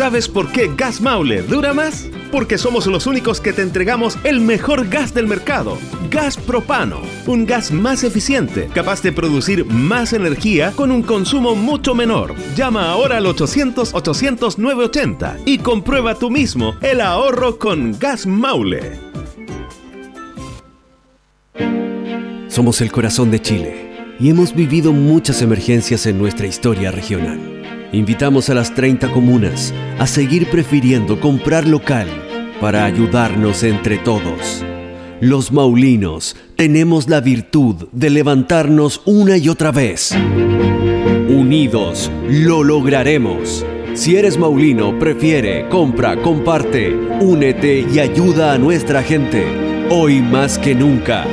¿Sabes 0.00 0.28
por 0.28 0.50
qué 0.50 0.70
Gas 0.74 1.02
Maule 1.02 1.42
dura 1.42 1.74
más? 1.74 2.08
Porque 2.32 2.56
somos 2.56 2.86
los 2.86 3.06
únicos 3.06 3.38
que 3.38 3.52
te 3.52 3.60
entregamos 3.60 4.16
el 4.24 4.40
mejor 4.40 4.88
gas 4.88 5.12
del 5.12 5.26
mercado, 5.26 5.76
gas 6.10 6.38
propano, 6.38 7.02
un 7.26 7.44
gas 7.44 7.70
más 7.70 8.02
eficiente, 8.02 8.70
capaz 8.72 9.02
de 9.02 9.12
producir 9.12 9.66
más 9.66 10.14
energía 10.14 10.72
con 10.74 10.90
un 10.90 11.02
consumo 11.02 11.54
mucho 11.54 11.94
menor. 11.94 12.34
Llama 12.56 12.90
ahora 12.90 13.18
al 13.18 13.26
800-800-980 13.26 15.42
y 15.44 15.58
comprueba 15.58 16.14
tú 16.14 16.30
mismo 16.30 16.76
el 16.80 17.02
ahorro 17.02 17.58
con 17.58 17.98
Gas 17.98 18.24
Maule. 18.24 18.98
Somos 22.48 22.80
el 22.80 22.90
corazón 22.90 23.30
de 23.30 23.42
Chile 23.42 24.14
y 24.18 24.30
hemos 24.30 24.54
vivido 24.54 24.94
muchas 24.94 25.42
emergencias 25.42 26.06
en 26.06 26.18
nuestra 26.18 26.46
historia 26.46 26.90
regional. 26.90 27.59
Invitamos 27.92 28.48
a 28.50 28.54
las 28.54 28.72
30 28.74 29.10
comunas 29.10 29.74
a 29.98 30.06
seguir 30.06 30.48
prefiriendo 30.48 31.18
comprar 31.18 31.66
local 31.66 32.06
para 32.60 32.84
ayudarnos 32.84 33.64
entre 33.64 33.98
todos. 33.98 34.64
Los 35.20 35.50
maulinos 35.50 36.36
tenemos 36.54 37.08
la 37.08 37.20
virtud 37.20 37.88
de 37.90 38.10
levantarnos 38.10 39.02
una 39.06 39.36
y 39.36 39.48
otra 39.48 39.72
vez. 39.72 40.12
Unidos 41.28 42.12
lo 42.28 42.62
lograremos. 42.62 43.66
Si 43.94 44.16
eres 44.16 44.38
maulino, 44.38 44.96
prefiere, 44.98 45.68
compra, 45.68 46.16
comparte, 46.22 46.94
únete 47.20 47.84
y 47.92 47.98
ayuda 47.98 48.52
a 48.52 48.58
nuestra 48.58 49.02
gente. 49.02 49.88
Hoy 49.90 50.22
más 50.22 50.58
que 50.58 50.76
nunca. 50.76 51.26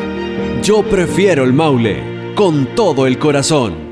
Yo 0.63 0.81
prefiero 0.81 1.43
el 1.43 1.53
Maule, 1.53 2.33
con 2.33 2.65
todo 2.75 3.05
el 3.05 3.19
corazón. 3.19 3.86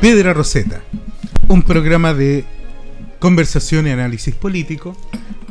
Piedra 0.00 0.32
Roseta, 0.32 0.80
un 1.48 1.62
programa 1.62 2.14
de 2.14 2.46
conversación 3.18 3.86
y 3.86 3.90
análisis 3.90 4.34
político 4.34 4.96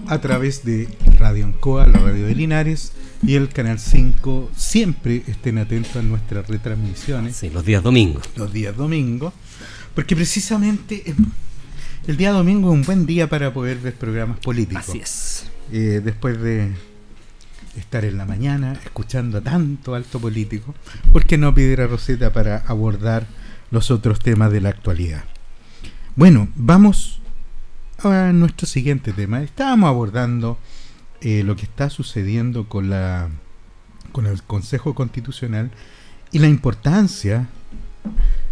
a 0.07 0.19
través 0.21 0.65
de 0.65 0.89
Radio 1.19 1.45
Ancoa, 1.45 1.85
la 1.85 1.99
radio 1.99 2.25
de 2.25 2.33
Linares 2.33 2.93
y 3.21 3.35
el 3.35 3.49
Canal 3.49 3.77
5. 3.77 4.49
Siempre 4.55 5.21
estén 5.27 5.59
atentos 5.59 5.95
a 5.97 6.01
nuestras 6.01 6.47
retransmisiones. 6.47 7.35
Sí, 7.35 7.51
los 7.51 7.63
días 7.63 7.83
domingos. 7.83 8.27
Los 8.37 8.51
días 8.51 8.75
domingos, 8.75 9.35
porque 9.93 10.15
precisamente 10.15 11.13
el 12.07 12.17
día 12.17 12.31
domingo 12.31 12.69
es 12.69 12.73
un 12.73 12.83
buen 12.83 13.05
día 13.05 13.29
para 13.29 13.53
poder 13.53 13.77
ver 13.77 13.93
programas 13.93 14.39
políticos. 14.39 14.89
Así 14.89 14.97
es. 14.97 15.45
Eh, 15.71 16.01
después 16.03 16.41
de 16.41 16.71
estar 17.77 18.03
en 18.03 18.17
la 18.17 18.25
mañana 18.25 18.73
escuchando 18.83 19.43
tanto 19.43 19.93
alto 19.93 20.19
político, 20.19 20.73
¿por 21.13 21.23
qué 21.27 21.37
no 21.37 21.53
Piedra 21.53 21.85
Roseta 21.85 22.33
para 22.33 22.57
abordar 22.65 23.27
los 23.71 23.91
otros 23.91 24.19
temas 24.19 24.51
de 24.51 24.61
la 24.61 24.69
actualidad. 24.69 25.23
Bueno, 26.15 26.49
vamos 26.55 27.21
a 27.99 28.31
nuestro 28.33 28.67
siguiente 28.67 29.13
tema. 29.13 29.41
Estábamos 29.41 29.89
abordando 29.89 30.57
eh, 31.21 31.43
lo 31.43 31.55
que 31.55 31.63
está 31.63 31.89
sucediendo 31.89 32.67
con 32.67 32.89
la 32.89 33.29
con 34.11 34.25
el 34.25 34.41
Consejo 34.41 34.95
Constitucional 34.95 35.69
y 36.31 36.39
la 36.39 36.47
importancia 36.47 37.47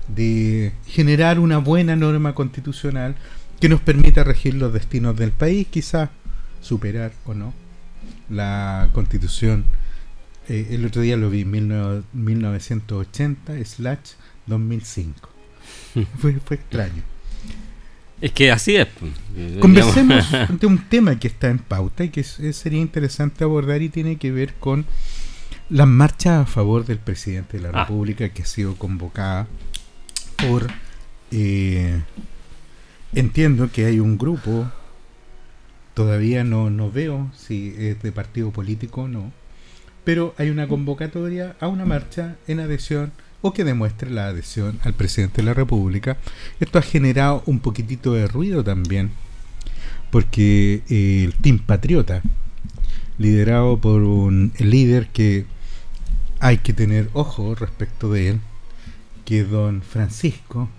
de 0.08 0.72
generar 0.86 1.40
una 1.40 1.58
buena 1.58 1.96
norma 1.96 2.36
constitucional 2.36 3.16
que 3.60 3.70
nos 3.70 3.82
permita 3.82 4.24
regir 4.24 4.54
los 4.54 4.72
destinos 4.72 5.18
del 5.18 5.32
país, 5.32 5.66
quizás 5.68 6.12
superar 6.62 7.12
o 7.26 7.34
no 7.34 7.54
la 8.30 8.90
constitución. 8.94 9.66
Eh, 10.48 10.68
el 10.72 10.86
otro 10.86 11.02
día 11.02 11.18
lo 11.18 11.30
vi, 11.30 11.44
1980 11.46 13.66
slash 13.66 14.12
2005. 14.48 15.30
fue, 16.18 16.34
fue 16.34 16.58
extraño. 16.58 17.04
Es 18.20 18.32
que 18.32 18.52
así 18.52 18.76
es. 18.76 18.88
Pues. 18.88 19.12
Conversemos 19.60 20.26
de 20.60 20.68
un 20.68 20.90
tema 20.90 21.20
que 21.20 21.28
está 21.28 21.50
en 21.50 21.60
pauta 21.60 22.04
y 22.04 22.10
que 22.10 22.24
sería 22.24 22.80
interesante 22.80 23.44
abordar 23.44 23.82
y 23.82 23.90
tiene 23.90 24.18
que 24.18 24.32
ver 24.32 24.56
con 24.56 24.86
la 25.70 25.86
marcha 25.86 26.42
a 26.42 26.46
favor 26.46 26.86
del 26.86 26.98
presidente 26.98 27.58
de 27.58 27.64
la 27.64 27.70
ah. 27.70 27.84
República 27.84 28.30
que 28.30 28.44
ha 28.44 28.46
sido 28.46 28.76
convocada 28.76 29.48
por... 30.38 30.68
Eh, 31.32 32.02
entiendo 33.14 33.70
que 33.72 33.86
hay 33.86 34.00
un 34.00 34.18
grupo, 34.18 34.72
todavía 35.94 36.44
no, 36.44 36.70
no 36.70 36.90
veo 36.90 37.30
si 37.36 37.76
es 37.78 38.02
de 38.02 38.12
partido 38.12 38.52
político 38.52 39.02
o 39.02 39.08
no, 39.08 39.34
pero 40.06 40.34
hay 40.38 40.50
una 40.50 40.68
convocatoria 40.68 41.58
a 41.60 41.68
una 41.68 41.86
marcha 41.86 42.38
en 42.48 42.62
adhesión 42.62 43.12
o 43.42 43.54
que 43.54 43.64
demuestre 43.64 44.10
la 44.10 44.28
adhesión 44.28 44.80
al 44.84 44.94
presidente 44.94 45.38
de 45.38 45.46
la 45.46 45.54
República. 45.54 46.18
Esto 46.60 46.80
ha 46.80 46.82
generado 46.82 47.44
un 47.46 47.60
poquitito 47.60 48.14
de 48.14 48.28
ruido 48.28 48.64
también, 48.64 49.12
porque 50.12 50.82
eh, 50.90 51.24
el 51.26 51.34
Team 51.36 51.60
Patriota, 51.60 52.22
liderado 53.18 53.78
por 53.78 54.02
un 54.02 54.54
líder 54.58 55.08
que 55.08 55.46
hay 56.40 56.58
que 56.58 56.74
tener 56.74 57.10
ojo 57.14 57.56
respecto 57.56 58.12
de 58.12 58.30
él, 58.30 58.40
que 59.26 59.42
es 59.42 59.50
don 59.50 59.82
Francisco. 59.82 60.70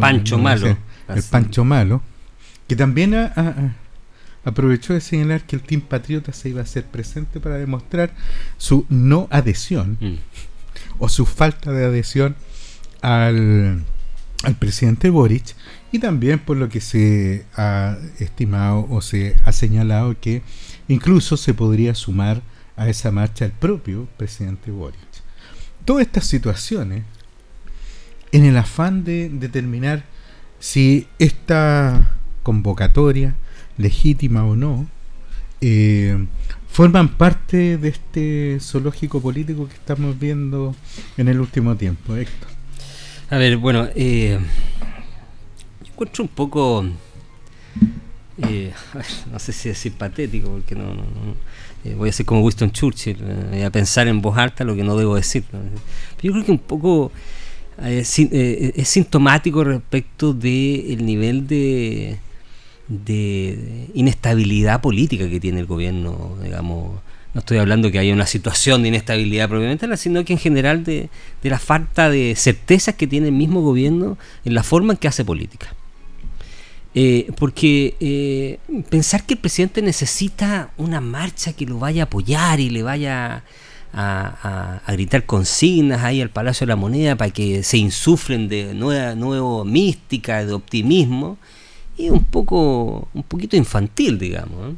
Pancho 0.00 0.38
Malo. 0.38 0.76
el 1.08 1.22
Pancho 1.22 1.64
Malo, 1.64 2.02
que 2.66 2.76
también 2.76 3.14
aprovechó 4.44 4.92
de 4.92 5.00
señalar 5.00 5.44
que 5.44 5.56
el 5.56 5.62
Team 5.62 5.80
Patriota 5.80 6.32
se 6.32 6.50
iba 6.50 6.60
a 6.60 6.64
hacer 6.64 6.84
presente 6.84 7.40
para 7.40 7.56
demostrar 7.56 8.12
su 8.58 8.84
no 8.90 9.28
adhesión. 9.30 9.96
Mm 10.00 10.16
o 10.98 11.08
su 11.08 11.26
falta 11.26 11.72
de 11.72 11.84
adhesión 11.84 12.36
al, 13.02 13.84
al 14.44 14.54
presidente 14.56 15.10
Boric 15.10 15.54
y 15.92 15.98
también 15.98 16.38
por 16.38 16.56
lo 16.56 16.68
que 16.68 16.80
se 16.80 17.46
ha 17.56 17.96
estimado 18.18 18.86
o 18.90 19.00
se 19.00 19.36
ha 19.44 19.52
señalado 19.52 20.16
que 20.20 20.42
incluso 20.88 21.36
se 21.36 21.54
podría 21.54 21.94
sumar 21.94 22.42
a 22.76 22.88
esa 22.88 23.10
marcha 23.10 23.44
el 23.44 23.52
propio 23.52 24.06
presidente 24.16 24.70
Boric. 24.70 25.00
Todas 25.84 26.06
estas 26.06 26.26
situaciones, 26.26 27.04
en 28.30 28.44
el 28.44 28.56
afán 28.56 29.04
de 29.04 29.30
determinar 29.30 30.04
si 30.60 31.08
esta 31.18 32.18
convocatoria, 32.42 33.34
legítima 33.78 34.44
o 34.44 34.54
no, 34.54 34.86
eh, 35.60 36.26
forman 36.70 37.08
parte 37.08 37.76
de 37.78 37.88
este 37.88 38.58
zoológico 38.60 39.20
político 39.20 39.66
que 39.66 39.74
estamos 39.74 40.18
viendo 40.18 40.76
en 41.16 41.28
el 41.28 41.40
último 41.40 41.76
tiempo, 41.76 42.14
Héctor. 42.14 42.48
A 43.30 43.36
ver, 43.36 43.56
bueno, 43.56 43.88
eh, 43.94 44.38
yo 45.82 45.92
encuentro 45.92 46.24
un 46.24 46.28
poco, 46.28 46.86
eh, 48.38 48.72
no 49.32 49.38
sé 49.38 49.52
si 49.52 49.68
decir 49.68 49.92
patético, 49.92 50.50
porque 50.50 50.74
no, 50.74 50.94
eh, 51.84 51.94
voy 51.94 52.10
a 52.10 52.12
ser 52.12 52.24
como 52.24 52.42
Winston 52.42 52.70
Churchill, 52.70 53.18
voy 53.50 53.62
a 53.62 53.70
pensar 53.70 54.06
en 54.08 54.22
voz 54.22 54.38
alta 54.38 54.64
lo 54.64 54.76
que 54.76 54.84
no 54.84 54.96
debo 54.96 55.16
decir. 55.16 55.44
yo 56.22 56.32
creo 56.32 56.44
que 56.44 56.52
un 56.52 56.58
poco 56.58 57.10
es 57.82 58.08
sintomático 58.88 59.62
respecto 59.62 60.32
del 60.32 61.04
nivel 61.04 61.46
de 61.46 62.18
de 62.88 63.88
inestabilidad 63.94 64.80
política 64.80 65.28
que 65.28 65.40
tiene 65.40 65.60
el 65.60 65.66
gobierno, 65.66 66.36
digamos. 66.42 67.00
No 67.34 67.40
estoy 67.40 67.58
hablando 67.58 67.90
que 67.92 67.98
haya 67.98 68.14
una 68.14 68.26
situación 68.26 68.82
de 68.82 68.88
inestabilidad 68.88 69.48
propiamente, 69.48 69.96
sino 69.98 70.24
que 70.24 70.32
en 70.32 70.38
general 70.38 70.82
de, 70.82 71.10
la 71.42 71.58
falta 71.58 72.08
de 72.08 72.34
certezas 72.34 72.94
que 72.94 73.06
tiene 73.06 73.28
el 73.28 73.34
mismo 73.34 73.60
gobierno 73.60 74.16
en 74.44 74.54
la 74.54 74.62
forma 74.62 74.94
en 74.94 74.96
que 74.96 75.08
hace 75.08 75.24
política. 75.24 75.74
Eh, 76.94 77.30
porque 77.36 77.96
eh, 78.00 78.58
pensar 78.88 79.24
que 79.24 79.34
el 79.34 79.40
presidente 79.40 79.82
necesita 79.82 80.70
una 80.78 81.02
marcha 81.02 81.52
que 81.52 81.66
lo 81.66 81.78
vaya 81.78 82.04
a 82.04 82.06
apoyar 82.06 82.60
y 82.60 82.70
le 82.70 82.82
vaya 82.82 83.44
a, 83.92 84.80
gritar 84.88 85.24
consignas 85.26 86.02
ahí 86.02 86.20
al 86.20 86.30
Palacio 86.30 86.66
de 86.66 86.70
la 86.70 86.76
Moneda 86.76 87.16
para 87.16 87.30
que 87.30 87.62
se 87.62 87.76
insuflen 87.76 88.48
de 88.48 88.74
nueva, 88.74 89.14
nueva 89.14 89.64
mística, 89.64 90.44
de 90.44 90.52
optimismo, 90.52 91.36
y 91.98 92.10
un 92.10 92.24
poco 92.24 93.08
un 93.12 93.22
poquito 93.24 93.56
infantil, 93.56 94.18
digamos. 94.18 94.74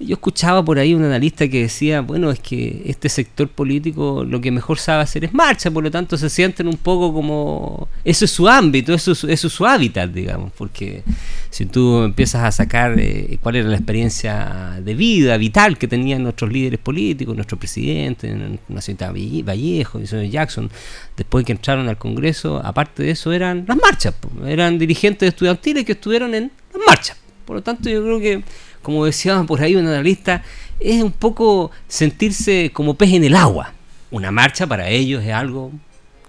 Yo 0.00 0.14
escuchaba 0.14 0.64
por 0.64 0.78
ahí 0.78 0.94
un 0.94 1.02
analista 1.04 1.48
que 1.48 1.62
decía, 1.62 2.02
bueno, 2.02 2.30
es 2.30 2.38
que 2.38 2.82
este 2.86 3.08
sector 3.08 3.48
político 3.48 4.24
lo 4.24 4.40
que 4.40 4.52
mejor 4.52 4.78
sabe 4.78 5.02
hacer 5.02 5.24
es 5.24 5.34
marcha, 5.34 5.70
por 5.70 5.82
lo 5.82 5.90
tanto 5.90 6.16
se 6.16 6.30
sienten 6.30 6.68
un 6.68 6.76
poco 6.76 7.12
como... 7.12 7.88
Eso 8.04 8.24
es 8.24 8.30
su 8.30 8.48
ámbito, 8.48 8.94
eso 8.94 9.12
es, 9.12 9.40
su 9.40 9.66
hábitat, 9.66 10.10
digamos, 10.10 10.52
porque 10.56 11.02
si 11.50 11.66
tú 11.66 12.02
empiezas 12.02 12.44
a 12.44 12.52
sacar 12.52 12.94
eh, 12.98 13.38
cuál 13.42 13.56
era 13.56 13.68
la 13.68 13.76
experiencia 13.76 14.80
de 14.80 14.94
vida, 14.94 15.36
vital 15.36 15.76
que 15.76 15.88
tenían 15.88 16.22
nuestros 16.22 16.52
líderes 16.52 16.78
políticos, 16.78 17.34
nuestro 17.34 17.58
presidente, 17.58 18.32
Nacional 18.68 19.14
Vallejo, 19.44 20.00
y 20.00 20.30
Jackson, 20.30 20.70
después 21.16 21.44
que 21.44 21.52
entraron 21.52 21.88
al 21.88 21.98
Congreso, 21.98 22.60
aparte 22.64 23.02
de 23.02 23.10
eso 23.10 23.32
eran 23.32 23.64
las 23.66 23.76
marchas, 23.76 24.14
eran 24.46 24.78
dirigentes 24.78 25.28
estudiantiles 25.28 25.84
que 25.84 25.92
estuvieron 25.92 26.34
en 26.34 26.52
las 26.72 26.82
marchas. 26.86 27.16
Por 27.44 27.56
lo 27.56 27.62
tanto, 27.62 27.88
yo 27.88 28.02
creo 28.02 28.20
que 28.20 28.44
como 28.88 29.04
decía 29.04 29.42
por 29.42 29.60
ahí 29.60 29.76
un 29.76 29.86
analista, 29.86 30.42
es 30.80 31.02
un 31.02 31.12
poco 31.12 31.70
sentirse 31.88 32.70
como 32.72 32.94
pez 32.94 33.12
en 33.12 33.24
el 33.24 33.36
agua. 33.36 33.74
Una 34.10 34.30
marcha 34.30 34.66
para 34.66 34.88
ellos 34.88 35.22
es 35.22 35.30
algo 35.30 35.70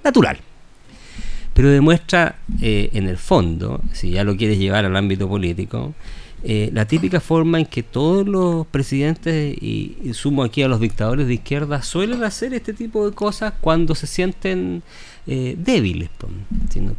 natural. 0.04 0.40
Pero 1.54 1.70
demuestra 1.70 2.36
eh, 2.62 2.90
en 2.92 3.08
el 3.08 3.16
fondo, 3.16 3.80
si 3.94 4.12
ya 4.12 4.26
lo 4.26 4.36
quieres 4.36 4.60
llevar 4.60 4.84
al 4.84 4.98
ámbito 4.98 5.30
político, 5.30 5.94
eh, 6.44 6.70
la 6.74 6.84
típica 6.84 7.22
forma 7.22 7.60
en 7.60 7.66
que 7.66 7.82
todos 7.82 8.28
los 8.28 8.68
presidentes, 8.68 9.56
y, 9.62 9.96
y, 10.04 10.14
sumo 10.14 10.44
aquí 10.44 10.62
a 10.62 10.68
los 10.68 10.82
dictadores 10.82 11.28
de 11.28 11.36
izquierda, 11.36 11.82
suelen 11.82 12.26
hacer 12.26 12.54
este 12.54 12.74
tipo 12.74 13.10
de 13.10 13.16
cosas 13.16 13.54
cuando 13.62 13.96
se 13.96 14.06
sienten 14.06 14.84
eh, 15.28 15.56
débiles. 15.58 16.10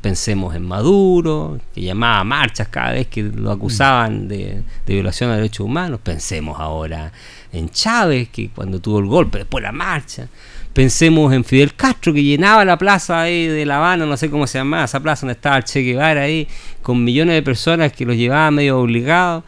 Pensemos 0.01 0.55
en 0.55 0.63
Maduro, 0.63 1.59
que 1.75 1.83
llamaba 1.83 2.23
marchas 2.25 2.69
cada 2.69 2.93
vez 2.93 3.07
que 3.09 3.23
lo 3.23 3.51
acusaban 3.51 4.29
de, 4.29 4.63
violación 4.87 5.31
a 5.31 5.37
derechos 5.37 5.67
humanos. 5.67 6.01
Pensemos 6.03 6.59
ahora 6.61 7.13
en 7.53 7.69
Chávez, 7.71 8.29
que 8.29 8.51
cuando 8.51 8.81
tuvo 8.81 9.01
el 9.01 9.07
golpe, 9.07 9.39
después 9.39 9.63
la 9.63 9.73
marcha. 9.73 10.29
Pensemos 10.73 11.33
en 11.33 11.45
Fidel 11.45 11.75
Castro, 11.75 12.15
que 12.15 12.23
llenaba 12.23 12.65
la 12.65 12.79
plaza 12.79 13.23
de 13.23 13.65
La 13.67 13.79
Habana, 13.79 14.07
no 14.07 14.17
sé 14.17 14.31
cómo 14.31 14.47
se 14.47 14.59
llamaba, 14.59 14.85
esa 14.85 15.01
plaza 15.01 15.23
donde 15.23 15.33
estaba 15.33 15.57
el 15.57 15.65
Che 15.65 15.81
Guevara 15.81 16.23
ahí, 16.23 16.47
con 16.83 17.03
millones 17.03 17.35
de 17.35 17.43
personas 17.43 17.93
que 17.93 18.05
los 18.05 18.17
llevaban 18.17 18.55
medio 18.55 18.79
obligados. 18.79 19.43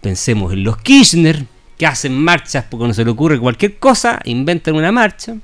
Pensemos 0.00 0.52
en 0.52 0.64
los 0.64 0.78
Kirchner, 0.78 1.44
que 1.76 1.86
hacen 1.86 2.16
marchas 2.16 2.64
porque 2.70 2.86
no 2.86 2.94
se 2.94 3.04
le 3.04 3.10
ocurre 3.10 3.38
cualquier 3.38 3.76
cosa, 3.78 4.20
inventan 4.24 4.74
una 4.74 4.90
marcha. 4.90 5.36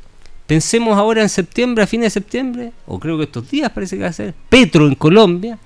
Pensemos 0.49 0.97
ahora 0.97 1.21
en 1.21 1.29
septiembre, 1.29 1.85
a 1.85 1.87
fines 1.87 2.07
de 2.07 2.11
septiembre, 2.11 2.73
o 2.87 2.99
creo 2.99 3.19
que 3.19 3.25
estos 3.25 3.51
días 3.51 3.71
parece 3.71 3.97
que 3.99 4.05
va 4.05 4.09
a 4.09 4.15
ser, 4.15 4.33
Petro 4.49 4.87
en 4.89 4.95
Colombia. 4.95 5.59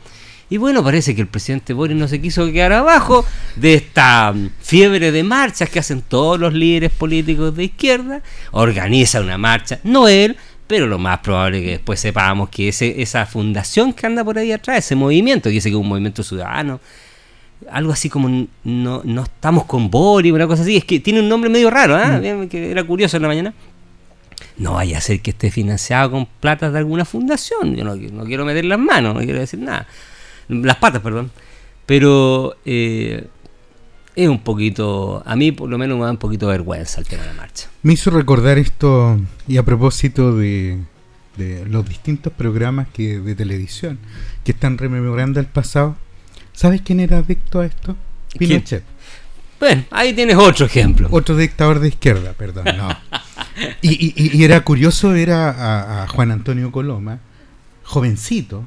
Y 0.51 0.57
bueno, 0.57 0.83
parece 0.83 1.15
que 1.15 1.21
el 1.21 1.29
presidente 1.29 1.73
Boris 1.73 1.97
no 1.97 2.09
se 2.09 2.21
quiso 2.21 2.51
quedar 2.51 2.73
abajo 2.73 3.25
de 3.55 3.75
esta 3.75 4.33
mm, 4.33 4.51
fiebre 4.61 5.13
de 5.13 5.23
marchas 5.23 5.71
que 5.71 5.79
hacen 5.79 6.03
todos 6.03 6.41
los 6.41 6.53
líderes 6.53 6.91
políticos 6.91 7.55
de 7.55 7.63
izquierda. 7.63 8.23
Organiza 8.51 9.21
una 9.21 9.39
marcha, 9.39 9.79
no 9.85 10.09
él, 10.09 10.37
pero 10.67 10.89
lo 10.89 10.99
más 10.99 11.21
probable 11.21 11.59
es 11.59 11.65
que 11.65 11.71
después 11.71 12.01
sepamos 12.01 12.49
que 12.49 12.67
ese, 12.67 13.01
esa 13.01 13.25
fundación 13.25 13.93
que 13.93 14.05
anda 14.05 14.25
por 14.25 14.37
ahí 14.37 14.51
atrás, 14.51 14.79
ese 14.79 14.97
movimiento, 14.97 15.49
que 15.49 15.55
dice 15.55 15.69
que 15.69 15.77
es 15.77 15.81
un 15.81 15.89
movimiento 15.89 16.25
ciudadano, 16.25 16.81
algo 17.71 17.93
así 17.93 18.09
como 18.09 18.29
no, 18.65 19.01
no 19.05 19.23
estamos 19.23 19.65
con 19.67 19.89
Boris, 19.89 20.33
una 20.33 20.49
cosa 20.49 20.63
así, 20.65 20.77
es 20.77 20.85
que 20.85 20.99
tiene 20.99 21.21
un 21.21 21.29
nombre 21.29 21.49
medio 21.49 21.71
raro, 21.71 21.97
¿eh? 21.97 22.49
que 22.51 22.73
era 22.73 22.83
curioso 22.83 23.17
en 23.17 23.23
la 23.23 23.29
mañana 23.29 23.55
no 24.59 24.75
vaya 24.75 24.99
a 24.99 25.01
ser 25.01 25.21
que 25.21 25.31
esté 25.31 25.51
financiado 25.51 26.11
con 26.13 26.27
plata 26.27 26.71
de 26.71 26.79
alguna 26.79 27.05
fundación. 27.05 27.77
Yo 27.77 27.85
no, 27.85 28.25
quiero 28.25 28.45
meter 28.45 28.65
las 28.65 28.79
manos, 28.79 29.15
no 29.15 29.21
quiero 29.21 29.41
decir 29.41 29.61
nada. 29.61 29.87
Las 30.49 30.77
patas, 30.77 31.03
perdón. 31.03 31.31
Pero 31.87 32.57
eh, 32.65 33.27
es 34.15 34.29
un 34.29 34.41
poquito, 34.41 35.23
a 35.25 35.37
mí 35.37 35.53
por 35.53 35.69
lo 35.69 35.79
menos 35.79 35.99
me 35.99 36.05
da 36.05 36.11
un 36.11 36.19
poquito 36.19 36.47
de 36.47 36.53
vergüenza 36.53 37.01
el 37.01 37.07
tema 37.07 37.23
de 37.23 37.29
la 37.29 37.35
marcha. 37.35 37.69
Me 37.83 37.95
hizo 37.95 38.11
recordar 38.11 38.59
esto, 38.59 39.19
y 39.49 39.57
a 39.57 39.63
propósito 39.65 40.37
de, 40.37 40.79
los 41.69 41.89
distintos 41.89 42.33
programas 42.33 42.89
que 42.93 43.19
de 43.19 43.35
televisión 43.35 43.99
que 44.45 44.53
están 44.53 44.79
rememorando 44.79 45.41
el 45.41 45.47
pasado. 45.47 45.97
¿Sabes 46.53 46.83
quién 46.83 47.01
era 47.01 47.19
adicto 47.19 47.61
a 47.61 47.67
esto? 47.67 47.97
Pinochet. 48.39 48.85
Bueno, 49.59 49.85
ahí 49.91 50.13
tienes 50.13 50.37
otro 50.37 50.67
ejemplo. 50.67 51.09
Otro 51.11 51.37
dictador 51.37 51.81
de 51.81 51.89
izquierda, 51.89 52.33
perdón, 52.33 52.65
no. 52.77 52.89
Y, 53.81 54.43
era 54.43 54.61
curioso 54.63 55.11
ver 55.11 55.31
a, 55.33 56.07
Juan 56.09 56.31
Antonio 56.31 56.73
Coloma, 56.73 57.21
jovencito, 57.85 58.65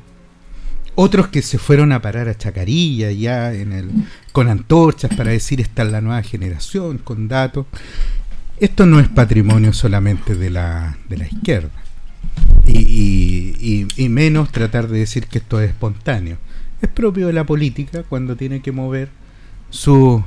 otros 0.96 1.28
que 1.28 1.42
se 1.42 1.58
fueron 1.58 1.92
a 1.92 2.02
parar 2.02 2.30
a 2.30 2.38
Chacarilla 2.38 3.12
ya 3.12 3.54
en 3.54 3.74
el, 3.74 3.92
con 4.32 4.48
antorchas 4.48 5.14
para 5.16 5.32
decir 5.32 5.60
esta 5.60 5.84
es 5.84 5.92
la 5.92 6.02
nueva 6.02 6.22
generación, 6.24 7.00
con 7.00 7.28
datos. 7.28 7.66
Esto 8.60 8.86
no 8.86 9.00
es 9.00 9.10
patrimonio 9.10 9.74
solamente 9.74 10.36
de 10.36 10.50
la, 10.50 10.98
de 11.10 11.18
la 11.18 11.28
izquierda. 11.28 11.72
Y, 12.66 13.88
y, 13.96 14.10
menos 14.10 14.52
tratar 14.52 14.88
de 14.88 15.00
decir 15.00 15.28
que 15.28 15.40
esto 15.40 15.60
es 15.62 15.70
espontáneo. 15.70 16.38
Es 16.82 16.90
propio 16.90 17.28
de 17.28 17.34
la 17.34 17.44
política 17.44 18.04
cuando 18.04 18.36
tiene 18.36 18.62
que 18.62 18.72
mover 18.72 19.10
su 19.70 20.24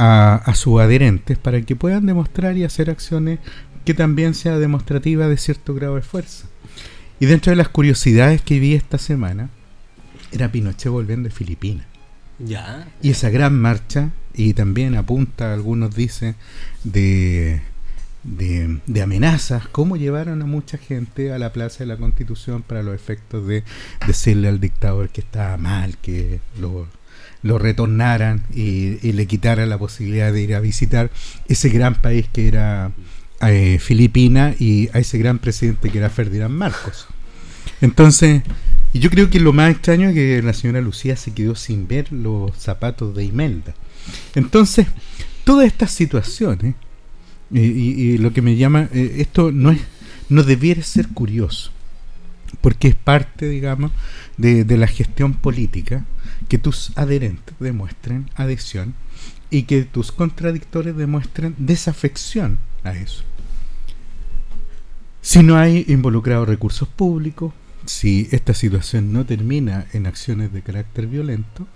a, 0.00 0.54
sus 0.54 0.80
adherentes 0.80 1.38
para 1.38 1.60
que 1.62 1.74
puedan 1.74 2.06
demostrar 2.06 2.56
y 2.56 2.62
hacer 2.62 2.88
acciones 2.88 3.40
que 3.84 3.94
también 3.94 4.34
sea 4.34 4.58
demostrativa 4.58 5.26
de 5.26 5.36
cierto 5.36 5.74
grado 5.74 5.96
de 5.96 6.02
fuerza. 6.02 6.46
Y 7.18 7.26
dentro 7.26 7.50
de 7.50 7.56
las 7.56 7.68
curiosidades 7.68 8.40
que 8.40 8.60
vi 8.60 8.74
esta 8.74 8.96
semana, 8.96 9.50
era 10.30 10.52
Pinochet 10.52 10.92
volviendo 10.92 11.28
de 11.28 11.34
Filipinas. 11.34 11.86
Ya. 12.38 12.86
Y 13.02 13.10
esa 13.10 13.30
gran 13.30 13.58
marcha, 13.58 14.10
y 14.34 14.54
también 14.54 14.94
apunta, 14.94 15.52
algunos 15.52 15.96
dicen, 15.96 16.36
de, 16.84 17.60
de, 18.22 18.78
de, 18.86 19.02
amenazas, 19.02 19.66
cómo 19.66 19.96
llevaron 19.96 20.42
a 20.42 20.46
mucha 20.46 20.78
gente 20.78 21.32
a 21.32 21.38
la 21.38 21.52
Plaza 21.52 21.80
de 21.80 21.86
la 21.86 21.96
Constitución 21.96 22.62
para 22.62 22.84
los 22.84 22.94
efectos 22.94 23.48
de 23.48 23.64
decirle 24.06 24.46
al 24.46 24.60
dictador 24.60 25.08
que 25.08 25.22
estaba 25.22 25.56
mal, 25.56 25.96
que 25.96 26.38
lo, 26.60 26.86
lo 27.42 27.58
retornaran 27.58 28.42
y, 28.54 29.12
le 29.12 29.26
quitaran 29.26 29.68
la 29.68 29.78
posibilidad 29.78 30.32
de 30.32 30.42
ir 30.42 30.54
a 30.54 30.60
visitar 30.60 31.10
ese 31.48 31.68
gran 31.68 31.94
país 32.00 32.26
que 32.32 32.48
era 32.48 32.92
eh, 33.42 33.78
Filipina 33.80 34.54
y 34.58 34.88
a 34.92 34.98
ese 34.98 35.18
gran 35.18 35.38
presidente 35.38 35.90
que 35.90 35.98
era 35.98 36.10
Ferdinand 36.10 36.54
Marcos. 36.54 37.06
Entonces, 37.80 38.42
yo 38.92 39.10
creo 39.10 39.30
que 39.30 39.40
lo 39.40 39.52
más 39.52 39.70
extraño 39.70 40.08
es 40.08 40.14
que 40.14 40.42
la 40.42 40.52
señora 40.52 40.80
Lucía 40.80 41.16
se 41.16 41.32
quedó 41.32 41.54
sin 41.54 41.86
ver 41.86 42.12
los 42.12 42.56
zapatos 42.56 43.14
de 43.14 43.24
Imelda. 43.24 43.74
Entonces, 44.34 44.86
todas 45.44 45.66
estas 45.66 45.92
situaciones, 45.92 46.74
y, 47.50 48.18
lo 48.18 48.32
que 48.32 48.42
me 48.42 48.56
llama, 48.56 48.88
eh, 48.92 49.16
esto 49.18 49.52
no 49.52 49.70
es, 49.70 49.80
no 50.28 50.42
debiera 50.42 50.82
ser 50.82 51.08
curioso, 51.08 51.70
porque 52.60 52.88
es 52.88 52.94
parte, 52.94 53.48
digamos, 53.48 53.92
de, 54.36 54.64
de 54.64 54.76
la 54.76 54.86
gestión 54.86 55.34
política 55.34 56.04
que 56.48 56.58
tus 56.58 56.96
adherentes 56.96 57.54
demuestren 57.58 58.30
adhesión 58.34 58.94
y 59.50 59.62
que 59.62 59.82
tus 59.82 60.12
contradictores 60.12 60.96
demuestren 60.96 61.54
desafección 61.58 62.58
a 62.84 62.92
eso. 62.92 63.24
Si 65.20 65.42
no 65.42 65.56
hay 65.56 65.84
involucrados 65.88 66.48
recursos 66.48 66.88
públicos, 66.88 67.52
si 67.84 68.28
esta 68.30 68.54
situación 68.54 69.12
no 69.12 69.24
termina 69.24 69.86
en 69.92 70.06
acciones 70.06 70.52
de 70.52 70.62
carácter 70.62 71.06
violento, 71.06 71.66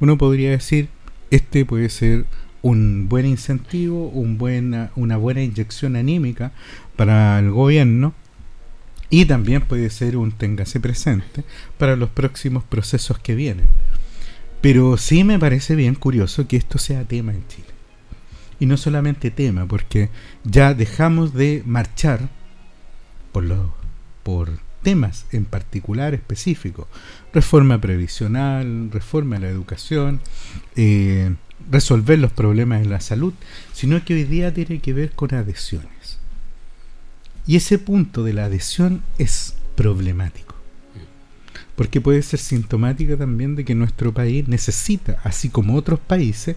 uno 0.00 0.18
podría 0.18 0.50
decir, 0.50 0.88
este 1.30 1.64
puede 1.64 1.88
ser 1.90 2.24
un 2.62 3.08
buen 3.08 3.26
incentivo, 3.26 4.08
un 4.08 4.88
una 4.96 5.16
buena 5.16 5.42
inyección 5.42 5.96
anímica 5.96 6.52
para 6.96 7.38
el 7.38 7.50
gobierno 7.50 8.14
y 9.10 9.24
también 9.24 9.62
puede 9.62 9.90
ser 9.90 10.16
un 10.16 10.32
téngase 10.32 10.80
presente 10.80 11.44
para 11.78 11.96
los 11.96 12.10
próximos 12.10 12.64
procesos 12.64 13.18
que 13.18 13.34
vienen. 13.34 13.66
Pero 14.60 14.96
sí 14.96 15.24
me 15.24 15.38
parece 15.38 15.76
bien 15.76 15.94
curioso 15.94 16.48
que 16.48 16.56
esto 16.56 16.78
sea 16.78 17.04
tema 17.04 17.32
en 17.32 17.46
Chile. 17.46 17.68
Y 18.60 18.66
no 18.66 18.76
solamente 18.76 19.30
tema, 19.30 19.66
porque 19.66 20.10
ya 20.44 20.74
dejamos 20.74 21.32
de 21.32 21.62
marchar 21.64 22.28
por, 23.30 23.44
los, 23.44 23.70
por 24.24 24.50
temas 24.82 25.26
en 25.30 25.44
particular 25.44 26.12
específicos. 26.14 26.88
Reforma 27.32 27.80
previsional, 27.80 28.90
reforma 28.90 29.36
de 29.36 29.42
la 29.42 29.48
educación, 29.48 30.20
eh, 30.74 31.34
resolver 31.70 32.18
los 32.18 32.32
problemas 32.32 32.80
de 32.80 32.88
la 32.88 33.00
salud, 33.00 33.34
sino 33.72 34.04
que 34.04 34.14
hoy 34.14 34.24
día 34.24 34.52
tiene 34.52 34.80
que 34.80 34.92
ver 34.92 35.12
con 35.12 35.34
adhesiones. 35.34 36.18
Y 37.46 37.56
ese 37.56 37.78
punto 37.78 38.24
de 38.24 38.32
la 38.32 38.46
adhesión 38.46 39.02
es 39.18 39.54
problemático 39.76 40.47
porque 41.78 42.00
puede 42.00 42.22
ser 42.22 42.40
sintomática 42.40 43.16
también 43.16 43.54
de 43.54 43.64
que 43.64 43.76
nuestro 43.76 44.12
país 44.12 44.48
necesita, 44.48 45.20
así 45.22 45.48
como 45.48 45.76
otros 45.76 46.00
países, 46.00 46.56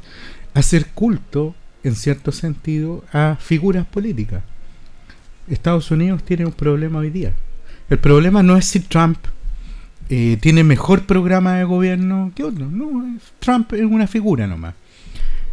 hacer 0.55 0.87
culto, 0.95 1.53
en 1.83 1.93
cierto 1.93 2.31
sentido, 2.31 3.05
a 3.13 3.37
figuras 3.39 3.85
políticas. 3.85 4.41
Estados 5.47 5.91
Unidos 5.91 6.23
tiene 6.23 6.47
un 6.47 6.51
problema 6.51 6.97
hoy 6.97 7.11
día. 7.11 7.35
El 7.91 7.99
problema 7.99 8.41
no 8.41 8.57
es 8.57 8.65
si 8.65 8.79
Trump 8.79 9.19
eh, 10.09 10.39
tiene 10.41 10.63
mejor 10.63 11.05
programa 11.05 11.53
de 11.53 11.65
gobierno 11.65 12.31
que 12.33 12.43
otro. 12.43 12.65
No, 12.65 13.19
Trump 13.37 13.73
es 13.73 13.83
una 13.83 14.07
figura 14.07 14.47
nomás. 14.47 14.73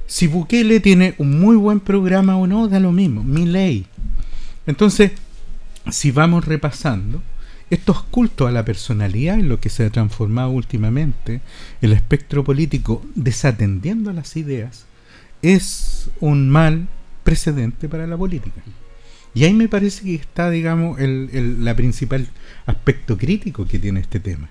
si 0.06 0.28
Bukele 0.28 0.80
tiene 0.80 1.14
un 1.18 1.38
muy 1.38 1.56
buen 1.56 1.80
programa 1.80 2.38
o 2.38 2.46
no, 2.46 2.68
da 2.68 2.80
lo 2.80 2.90
mismo, 2.90 3.22
mi 3.22 3.44
ley. 3.44 3.84
Entonces, 4.66 5.12
si 5.90 6.10
vamos 6.10 6.46
repasando, 6.46 7.20
estos 7.70 8.02
cultos 8.02 8.48
a 8.48 8.52
la 8.52 8.64
personalidad 8.64 9.38
en 9.38 9.48
lo 9.48 9.60
que 9.60 9.68
se 9.68 9.84
ha 9.84 9.90
transformado 9.90 10.50
últimamente 10.50 11.40
el 11.80 11.92
espectro 11.92 12.44
político 12.44 13.02
desatendiendo 13.14 14.12
las 14.12 14.36
ideas 14.36 14.86
es 15.42 16.10
un 16.20 16.48
mal 16.48 16.88
precedente 17.24 17.88
para 17.88 18.06
la 18.06 18.16
política. 18.16 18.62
Y 19.34 19.44
ahí 19.44 19.52
me 19.52 19.68
parece 19.68 20.04
que 20.04 20.14
está, 20.14 20.50
digamos, 20.50 20.98
el, 20.98 21.64
la 21.64 21.76
principal 21.76 22.26
aspecto 22.66 23.16
crítico 23.16 23.66
que 23.66 23.78
tiene 23.78 24.00
este 24.00 24.18
tema. 24.18 24.48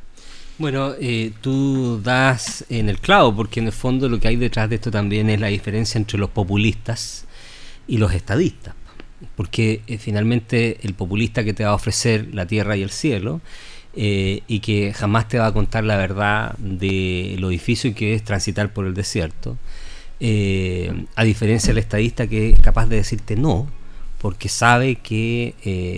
Bueno, 0.60 0.94
eh, 1.00 1.34
tú 1.42 2.02
das 2.02 2.66
en 2.70 2.90
el 2.90 3.00
clavo, 3.00 3.36
porque 3.36 3.60
en 3.60 3.68
el 3.68 3.72
fondo 3.72 4.10
lo 4.10 4.20
que 4.20 4.28
hay 4.28 4.38
detrás 4.38 4.70
de 4.70 4.76
esto 4.76 4.90
también 4.90 5.30
es 5.30 5.40
la 5.40 5.48
diferencia 5.48 5.98
entre 5.98 6.18
los 6.18 6.30
populistas 6.30 7.26
y 7.88 7.98
los 7.98 8.14
estadistas. 8.14 8.76
Porque 9.36 9.82
eh, 9.88 9.98
finalmente 9.98 10.78
el 10.84 10.94
populista 10.94 11.44
que 11.44 11.54
te 11.54 11.64
va 11.64 11.72
a 11.72 11.76
ofrecer 11.76 12.34
la 12.34 12.46
tierra 12.46 12.78
y 12.78 12.84
el 12.84 12.92
cielo, 12.92 13.42
eh, 13.96 14.42
y 14.48 14.60
que 14.60 14.94
jamás 14.94 15.28
te 15.28 15.40
va 15.40 15.48
a 15.48 15.54
contar 15.54 15.84
la 15.84 15.98
verdad 15.98 16.56
de 16.60 17.36
lo 17.40 17.50
difícil 17.50 17.96
que 17.96 18.14
es 18.14 18.24
transitar 18.24 18.72
por 18.74 18.86
el 18.86 18.94
desierto, 18.94 19.58
a 20.20 21.24
diferencia 21.24 21.70
del 21.70 21.78
estadista 21.78 22.28
que 22.28 22.50
es 22.50 22.60
capaz 22.60 22.88
de 22.88 22.98
decirte 22.98 23.36
no, 23.36 23.68
porque 24.20 24.50
sabe 24.50 24.96
que 24.96 25.54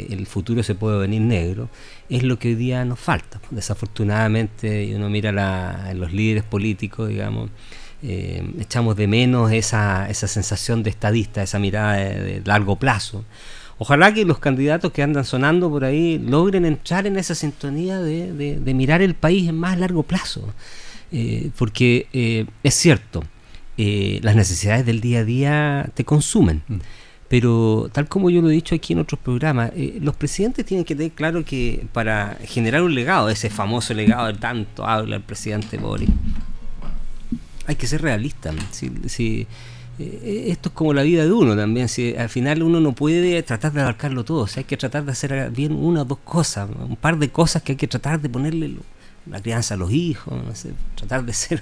el 0.10 0.26
futuro 0.28 0.62
se 0.62 0.76
puede 0.76 0.98
venir 0.98 1.22
negro 1.22 1.70
es 2.10 2.24
lo 2.24 2.40
que 2.40 2.50
hoy 2.50 2.56
día 2.56 2.84
nos 2.86 3.00
falta. 3.00 3.40
Desafortunadamente, 3.52 4.94
uno 4.96 5.10
mira 5.10 5.32
la, 5.32 5.94
los 5.94 6.12
líderes 6.12 6.44
políticos, 6.44 7.10
digamos, 7.10 7.52
eh, 8.04 8.44
echamos 8.60 8.96
de 8.96 9.08
menos 9.08 9.52
esa, 9.52 10.10
esa 10.10 10.28
sensación 10.28 10.84
de 10.84 10.90
estadista, 10.90 11.44
esa 11.44 11.60
mirada 11.60 11.94
de, 11.94 12.42
largo 12.46 12.76
plazo. 12.78 13.26
Ojalá 13.78 14.14
que 14.14 14.26
los 14.26 14.40
candidatos 14.40 14.92
que 14.92 15.04
andan 15.04 15.24
sonando 15.24 15.70
por 15.70 15.86
ahí 15.86 16.18
logren 16.18 16.66
entrar 16.66 17.08
en 17.08 17.18
esa 17.18 17.36
sintonía 17.36 18.00
de, 18.00 18.74
mirar 18.74 19.02
el 19.02 19.16
país 19.16 19.48
en 19.48 19.58
más 19.58 19.78
largo 19.80 20.04
plazo. 20.04 20.54
Eh, 21.12 21.50
porque 21.58 22.08
eh, 22.14 22.46
es 22.64 22.74
cierto, 22.76 23.24
las 23.78 24.36
necesidades 24.36 24.86
del 24.86 25.00
día 25.00 25.20
a 25.20 25.24
día 25.24 25.90
te 25.94 26.04
consumen. 26.04 26.64
Mm. 26.68 26.80
Pero 27.30 27.90
tal 27.94 28.08
como 28.08 28.32
yo 28.32 28.42
lo 28.42 28.50
he 28.50 28.54
dicho 28.54 28.74
aquí 28.74 28.94
en 28.94 29.00
otros 29.00 29.20
programas, 29.22 29.72
eh, 29.76 30.00
los 30.02 30.16
presidentes 30.16 30.66
tienen 30.66 30.84
que 30.84 30.96
tener 30.96 31.12
claro 31.12 31.46
que 31.46 31.86
para 31.94 32.38
generar 32.44 32.82
un 32.82 32.96
legado, 32.96 33.30
ese 33.30 33.52
famoso 33.52 33.94
legado 33.94 34.28
de 34.28 34.34
tanto 34.34 34.86
habla 34.86 35.18
el 35.18 35.22
presidente 35.22 35.78
Boris, 35.78 36.10
hay 37.70 37.76
que 37.76 37.86
ser 37.86 38.02
realista. 38.02 38.52
Si, 38.72 39.48
eh, 40.00 40.46
esto 40.48 40.70
es 40.70 40.76
como 40.76 40.92
la 40.92 41.04
vida 41.04 41.24
de 41.24 41.32
uno 41.32 41.56
también. 41.56 41.88
Si 41.88 42.16
al 42.16 42.28
final 42.28 42.64
uno 42.64 42.80
no 42.80 42.94
puede 42.94 43.44
tratar 43.44 43.72
de 43.74 43.82
abarcarlo 43.82 44.26
todo, 44.26 44.46
o 44.46 44.48
hay 44.56 44.64
que 44.64 44.76
tratar 44.76 45.06
de 45.06 45.12
hacer 45.12 45.52
bien 45.52 45.74
una 45.74 46.02
o 46.02 46.06
dos 46.06 46.18
cosas, 46.24 46.68
un 46.68 46.96
par 46.96 47.20
de 47.20 47.30
cosas 47.30 47.62
que 47.62 47.74
hay 47.74 47.78
que 47.78 47.88
tratar 47.88 48.20
de 48.20 48.28
ponerle 48.28 48.76
la 49.28 49.40
crianza 49.40 49.76
a 49.76 49.78
los 49.78 49.92
hijos, 49.92 50.34
tratar 50.96 51.24
de 51.24 51.34
ser 51.34 51.62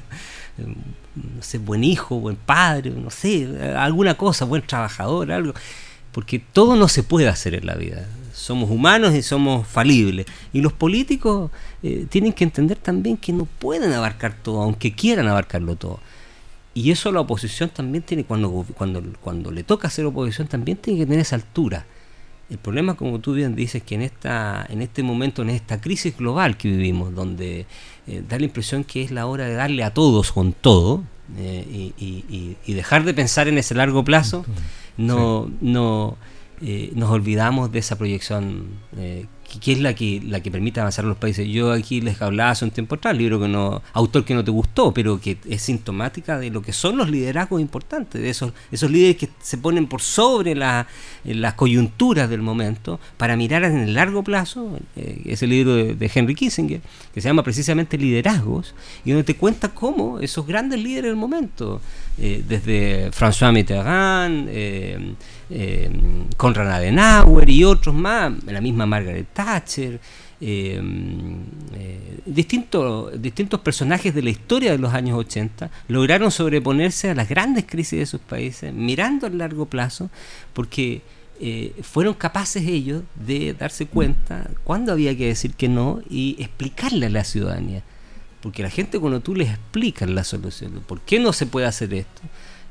no 0.57 1.41
sé, 1.41 1.57
buen 1.57 1.83
hijo, 1.83 2.21
buen 2.21 2.37
padre, 2.37 2.91
no 2.91 3.09
sé, 3.09 3.75
alguna 3.75 4.15
cosa, 4.15 4.45
buen 4.45 4.61
trabajador, 4.61 5.29
algo. 5.29 5.53
Porque 6.13 6.39
todo 6.39 6.77
no 6.77 6.87
se 6.87 7.03
puede 7.03 7.27
hacer 7.27 7.53
en 7.53 7.65
la 7.65 7.75
vida. 7.75 8.07
Somos 8.37 8.69
humanos 8.69 9.15
y 9.15 9.23
somos 9.23 9.67
falibles. 9.67 10.27
Y 10.53 10.61
los 10.61 10.71
políticos 10.71 11.49
eh, 11.81 12.05
tienen 12.09 12.33
que 12.33 12.43
entender 12.43 12.77
también 12.77 13.17
que 13.17 13.33
no 13.33 13.45
pueden 13.45 13.91
abarcar 13.91 14.35
todo, 14.35 14.61
aunque 14.61 14.93
quieran 14.93 15.27
abarcarlo 15.27 15.75
todo. 15.75 15.99
Y 16.75 16.91
eso 16.91 17.11
la 17.11 17.21
oposición 17.21 17.69
también 17.69 18.03
tiene, 18.03 18.23
cuando, 18.23 18.63
cuando, 18.75 19.01
cuando 19.21 19.49
le 19.49 19.63
toca 19.63 19.87
hacer 19.87 20.05
oposición, 20.05 20.47
también 20.47 20.77
tiene 20.77 20.99
que 20.99 21.05
tener 21.07 21.21
esa 21.21 21.35
altura. 21.35 21.87
El 22.51 22.59
problema, 22.59 22.93
como 22.93 23.19
tú 23.19 23.33
bien 23.33 23.55
dices, 23.55 23.81
que 23.81 23.95
en, 23.95 24.03
esta, 24.03 24.65
en 24.69 24.83
este 24.83 25.01
momento, 25.01 25.41
en 25.41 25.49
esta 25.49 25.81
crisis 25.81 26.15
global 26.15 26.55
que 26.55 26.69
vivimos, 26.69 27.15
donde 27.15 27.65
eh, 28.05 28.23
da 28.29 28.37
la 28.37 28.45
impresión 28.45 28.83
que 28.83 29.01
es 29.01 29.09
la 29.09 29.25
hora 29.25 29.45
de 29.45 29.55
darle 29.55 29.83
a 29.83 29.93
todos 29.93 30.31
con 30.31 30.53
todo 30.53 31.03
eh, 31.37 31.91
y, 31.97 32.73
dejar 32.73 33.03
de 33.03 33.13
pensar 33.13 33.47
en 33.47 33.57
ese 33.57 33.73
largo 33.73 34.03
plazo, 34.03 34.45
no, 34.97 35.51
no 35.59 36.15
eh, 36.61 36.91
nos 36.95 37.09
olvidamos 37.09 37.71
de 37.71 37.79
esa 37.79 37.97
proyección 37.97 38.79
que 39.61 39.71
es 39.71 39.79
la 39.79 39.93
que, 39.93 40.21
la 40.23 40.41
que 40.41 40.51
permite 40.51 40.79
avanzar 40.79 41.05
los 41.05 41.17
países. 41.17 41.47
Yo 41.47 41.71
aquí 41.71 42.01
les 42.01 42.21
hablaba 42.21 42.51
hace 42.51 42.65
un 42.65 42.71
tiempo 42.71 42.95
atrás, 42.95 43.15
libro 43.17 43.39
que 43.39 43.47
no, 43.47 43.81
autor 43.93 44.25
que 44.25 44.35
no 44.35 44.43
te 44.43 44.51
gustó, 44.51 44.93
pero 44.93 45.19
que 45.19 45.37
es 45.47 45.61
sintomática 45.61 46.37
de 46.37 46.49
lo 46.49 46.61
que 46.61 46.73
son 46.73 46.97
los 46.97 47.09
liderazgos 47.09 47.61
importantes, 47.61 48.21
de 48.21 48.29
esos, 48.29 48.53
esos 48.71 48.91
líderes 48.91 49.17
que 49.17 49.29
se 49.41 49.57
ponen 49.57 49.87
por 49.87 50.01
sobre 50.01 50.53
la, 50.53 50.87
las 51.23 51.53
coyunturas 51.53 52.29
del 52.29 52.41
momento 52.41 52.99
para 53.17 53.35
mirar 53.35 53.63
en 53.63 53.77
el 53.77 53.93
largo 53.93 54.23
plazo. 54.23 54.77
Eh, 54.95 55.21
es 55.25 55.41
el 55.43 55.49
libro 55.49 55.75
de, 55.75 56.11
Henry 56.13 56.35
Kissinger, 56.35 56.81
que 57.13 57.21
se 57.21 57.27
llama 57.27 57.43
precisamente 57.43 57.97
Liderazgos, 57.97 58.75
y 59.05 59.11
donde 59.11 59.23
te 59.23 59.35
cuenta 59.35 59.69
cómo 59.69 60.19
esos 60.19 60.45
grandes 60.45 60.81
líderes 60.81 61.11
del 61.11 61.15
momento, 61.15 61.81
eh, 62.17 62.43
desde 62.47 63.11
François 63.11 63.51
Mitterrand, 63.53 64.47
eh, 64.49 65.13
eh, 65.49 65.89
Konrad 66.35 66.71
Adenauer 66.71 67.49
y 67.49 67.63
otros 67.63 67.95
más, 67.95 68.33
la 68.45 68.59
misma 68.59 68.85
Margaret 68.85 69.27
Thatcher, 69.37 69.99
eh, 70.41 70.81
eh, 71.75 72.19
distintos, 72.25 73.59
personajes 73.61 74.15
de 74.15 74.23
la 74.23 74.31
historia 74.31 74.71
de 74.71 74.79
los 74.79 74.95
años 74.95 75.15
80 75.19 75.69
lograron 75.89 76.31
sobreponerse 76.31 77.11
a 77.11 77.13
las 77.13 77.29
grandes 77.29 77.65
crisis 77.67 77.99
de 77.99 78.05
sus 78.07 78.19
países, 78.19 78.73
mirando 78.73 79.27
a 79.27 79.29
largo 79.29 79.67
plazo, 79.67 80.09
porque 80.53 81.03
eh, 81.39 81.75
fueron 81.83 82.15
capaces 82.15 82.65
ellos 82.65 83.03
de 83.13 83.53
darse 83.53 83.85
cuenta 83.85 84.49
cuándo 84.63 84.91
había 84.91 85.15
que 85.15 85.27
decir 85.27 85.53
que 85.53 85.69
no 85.69 86.01
y 86.09 86.35
explicarle 86.39 87.05
a 87.05 87.09
la 87.11 87.23
ciudadanía. 87.23 87.83
Porque 88.41 88.63
la 88.63 88.71
gente 88.71 88.99
cuando 88.99 89.19
tú 89.19 89.35
les 89.35 89.49
explicas 89.49 90.09
la 90.09 90.23
solución, 90.23 90.81
¿por 90.87 90.99
qué 91.01 91.19
no 91.19 91.31
se 91.31 91.45
puede 91.45 91.67
hacer 91.67 91.93
esto? 91.93 92.23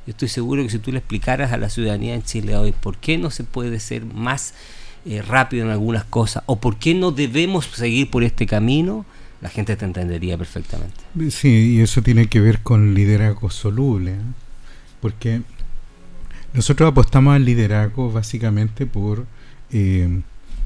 Yo 0.05 0.11
estoy 0.11 0.29
seguro 0.29 0.65
que 0.65 0.71
si 0.71 0.81
tú 0.81 0.91
le 0.91 0.99
explicaras 0.99 1.53
a 1.53 1.59
la 1.59 1.69
ciudadanía 1.69 2.15
en 2.15 2.25
Chile 2.25 2.57
hoy 2.57 2.73
por 2.73 2.97
qué 2.97 3.19
no 3.19 3.31
se 3.31 3.45
puede 3.45 3.79
ser 3.79 4.05
más 4.05 4.53
eh, 5.09 5.23
rápido 5.23 5.65
en 5.65 5.71
algunas 5.71 6.05
cosas 6.05 6.43
o 6.47 6.57
por 6.57 6.79
qué 6.79 6.95
no 6.95 7.13
debemos 7.13 7.67
seguir 7.67 8.11
por 8.11 8.25
este 8.25 8.47
camino, 8.47 9.07
la 9.41 9.49
gente 9.49 9.77
te 9.77 9.85
entendería 9.85 10.37
perfectamente. 10.37 10.97
Sí, 11.31 11.77
y 11.77 11.81
eso 11.81 12.03
tiene 12.03 12.27
que 12.27 12.41
ver 12.41 12.61
con 12.61 12.95
liderazgo 12.95 13.51
soluble, 13.51 14.13
¿eh? 14.13 14.21
porque 15.01 15.43
nosotros 16.53 16.91
apostamos 16.91 17.37
al 17.37 17.45
liderazgo 17.45 18.11
básicamente 18.11 18.87
por... 18.87 19.27
Eh, 19.71 20.23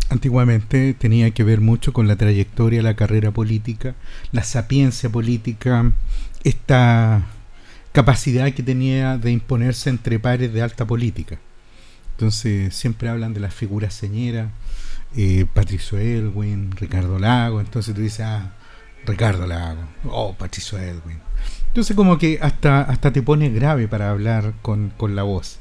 antiguamente 0.08 0.94
tenía 0.94 1.30
que 1.30 1.44
ver 1.44 1.60
mucho 1.60 1.92
con 1.92 2.08
la 2.08 2.16
trayectoria, 2.16 2.82
la 2.82 2.94
carrera 2.94 3.30
política, 3.30 3.94
la 4.32 4.42
sapiencia 4.42 5.10
política, 5.10 5.92
esta 6.42 7.26
capacidad 7.92 8.52
que 8.52 8.62
tenía 8.62 9.18
de 9.18 9.30
imponerse 9.32 9.90
entre 9.90 10.18
pares 10.18 10.52
de 10.52 10.62
alta 10.62 10.86
política. 10.86 11.38
Entonces 12.20 12.74
siempre 12.74 13.08
hablan 13.08 13.32
de 13.32 13.40
las 13.40 13.54
figuras 13.54 13.94
señeras, 13.94 14.50
eh, 15.16 15.46
Patricio 15.54 15.96
Elwin, 15.96 16.70
Ricardo 16.72 17.18
Lago, 17.18 17.60
entonces 17.60 17.94
tú 17.94 18.02
dices, 18.02 18.20
ah, 18.20 18.52
Ricardo 19.06 19.46
Lago, 19.46 19.80
oh, 20.04 20.34
Patricio 20.34 20.76
Elwin. 20.76 21.18
Entonces 21.68 21.96
como 21.96 22.18
que 22.18 22.38
hasta, 22.42 22.82
hasta 22.82 23.10
te 23.10 23.22
pone 23.22 23.48
grave 23.48 23.88
para 23.88 24.10
hablar 24.10 24.52
con, 24.60 24.92
con 24.98 25.16
la 25.16 25.22
voz. 25.22 25.60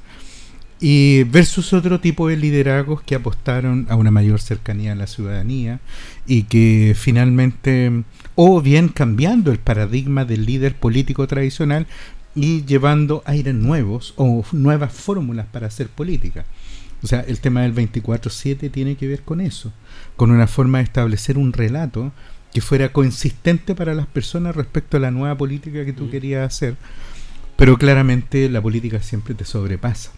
Y 0.82 1.24
versus 1.24 1.72
otro 1.72 2.02
tipo 2.02 2.28
de 2.28 2.36
liderazgos 2.36 3.04
que 3.04 3.16
apostaron 3.16 3.88
a 3.90 3.96
una 3.96 4.12
mayor 4.12 4.42
cercanía 4.42 4.92
a 4.92 4.96
la 4.96 5.08
ciudadanía 5.08 5.80
y 6.28 6.44
que 6.44 6.94
finalmente, 6.94 8.04
o 8.36 8.62
bien 8.62 8.90
cambiando 8.90 9.54
el 9.54 9.60
paradigma 9.60 10.26
del 10.26 10.46
líder 10.46 10.76
político 10.76 11.26
tradicional, 11.26 11.88
y 12.42 12.64
llevando 12.66 13.22
aires 13.26 13.54
nuevos 13.54 14.14
o 14.16 14.46
nuevas 14.54 14.94
fórmulas 14.94 15.46
para 15.48 15.68
hacer 15.68 15.90
política. 15.90 16.46
O 17.04 17.08
sea, 17.08 17.22
el 17.22 17.40
tema 17.40 17.62
del 17.62 17.76
24-7 17.76 18.72
tiene 18.72 18.96
que 18.96 19.08
ver 19.08 19.24
con 19.24 19.42
eso, 19.42 19.74
con 20.16 20.32
una 20.32 20.48
forma 20.48 20.78
de 20.78 20.86
establecer 20.86 21.38
un 21.38 21.52
relato 21.52 22.12
que 22.54 22.62
fuera 22.62 22.94
consistente 22.94 23.76
para 23.76 23.94
las 23.94 24.08
personas 24.08 24.56
respecto 24.56 24.98
a 24.98 25.00
la 25.02 25.12
nueva 25.12 25.38
política 25.38 25.84
que 25.86 25.94
tú 25.94 26.06
mm. 26.06 26.12
querías 26.12 26.48
hacer. 26.48 26.76
Pero 27.58 27.78
claramente 27.78 28.50
la 28.50 28.62
política 28.62 29.02
siempre 29.02 29.34
te 29.36 29.44
sobrepasa, 29.44 30.12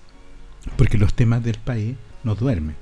porque 0.78 1.00
los 1.00 1.16
temas 1.16 1.44
del 1.44 1.58
país 1.58 1.96
no 2.24 2.36
duermen. 2.36 2.76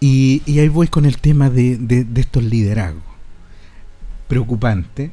Y, 0.00 0.42
ahí 0.48 0.68
voy 0.68 0.88
con 0.88 1.06
el 1.06 1.18
tema 1.18 1.48
de, 1.48 1.76
de 1.76 2.20
estos 2.20 2.42
liderazgos. 2.42 3.02
Preocupante, 4.28 5.12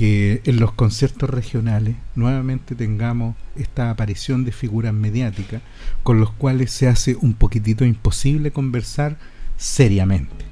que 0.00 0.40
en 0.46 0.58
los 0.58 0.72
conciertos 0.72 1.28
regionales 1.28 1.94
nuevamente 2.14 2.74
tengamos 2.74 3.36
esta 3.54 3.90
aparición 3.90 4.46
de 4.46 4.50
figuras 4.50 4.94
mediáticas 4.94 5.60
con 6.02 6.20
los 6.20 6.32
cuales 6.32 6.70
se 6.70 6.88
hace 6.88 7.16
un 7.20 7.34
poquitito 7.34 7.84
imposible 7.84 8.50
conversar 8.50 9.18
seriamente. 9.58 10.46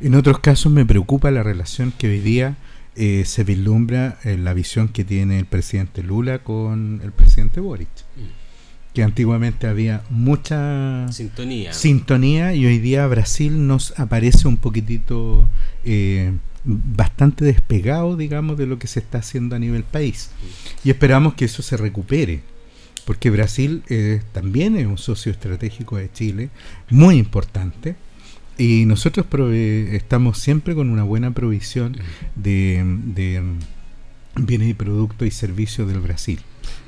En 0.00 0.14
otros 0.14 0.38
casos 0.38 0.70
me 0.70 0.86
preocupa 0.86 1.32
la 1.32 1.42
relación 1.42 1.92
que 1.98 2.10
hoy 2.10 2.20
día 2.20 2.58
eh, 2.94 3.24
se 3.26 3.42
vislumbra 3.42 4.18
la 4.22 4.54
visión 4.54 4.86
que 4.86 5.02
tiene 5.02 5.40
el 5.40 5.46
presidente 5.46 6.04
Lula 6.04 6.38
con 6.38 7.00
el 7.02 7.10
presidente 7.10 7.58
Boric. 7.58 7.88
Mm. 7.88 8.94
Que 8.94 9.02
antiguamente 9.02 9.66
había 9.66 10.04
mucha 10.10 11.10
sintonía. 11.10 11.72
sintonía 11.72 12.54
y 12.54 12.66
hoy 12.66 12.78
día 12.78 13.04
Brasil 13.08 13.66
nos 13.66 13.98
aparece 13.98 14.46
un 14.46 14.58
poquitito 14.58 15.48
eh, 15.84 16.32
bastante 16.64 17.44
despegado, 17.44 18.16
digamos, 18.16 18.58
de 18.58 18.66
lo 18.66 18.78
que 18.78 18.86
se 18.86 19.00
está 19.00 19.18
haciendo 19.18 19.56
a 19.56 19.58
nivel 19.58 19.84
país. 19.84 20.30
Y 20.84 20.90
esperamos 20.90 21.34
que 21.34 21.46
eso 21.46 21.62
se 21.62 21.76
recupere 21.76 22.42
porque 23.04 23.30
Brasil 23.30 23.82
eh, 23.88 24.20
también 24.32 24.76
es 24.76 24.86
un 24.86 24.98
socio 24.98 25.32
estratégico 25.32 25.96
de 25.96 26.12
Chile, 26.12 26.50
muy 26.90 27.16
importante, 27.16 27.96
y 28.56 28.84
nosotros 28.84 29.26
estamos 29.52 30.38
siempre 30.38 30.74
con 30.74 30.90
una 30.90 31.02
buena 31.02 31.32
provisión 31.32 31.96
de, 32.36 32.84
de 33.06 33.42
bienes 34.36 34.68
y 34.68 34.74
productos 34.74 35.26
y 35.26 35.30
servicios 35.30 35.88
del 35.88 36.00
Brasil. 36.00 36.40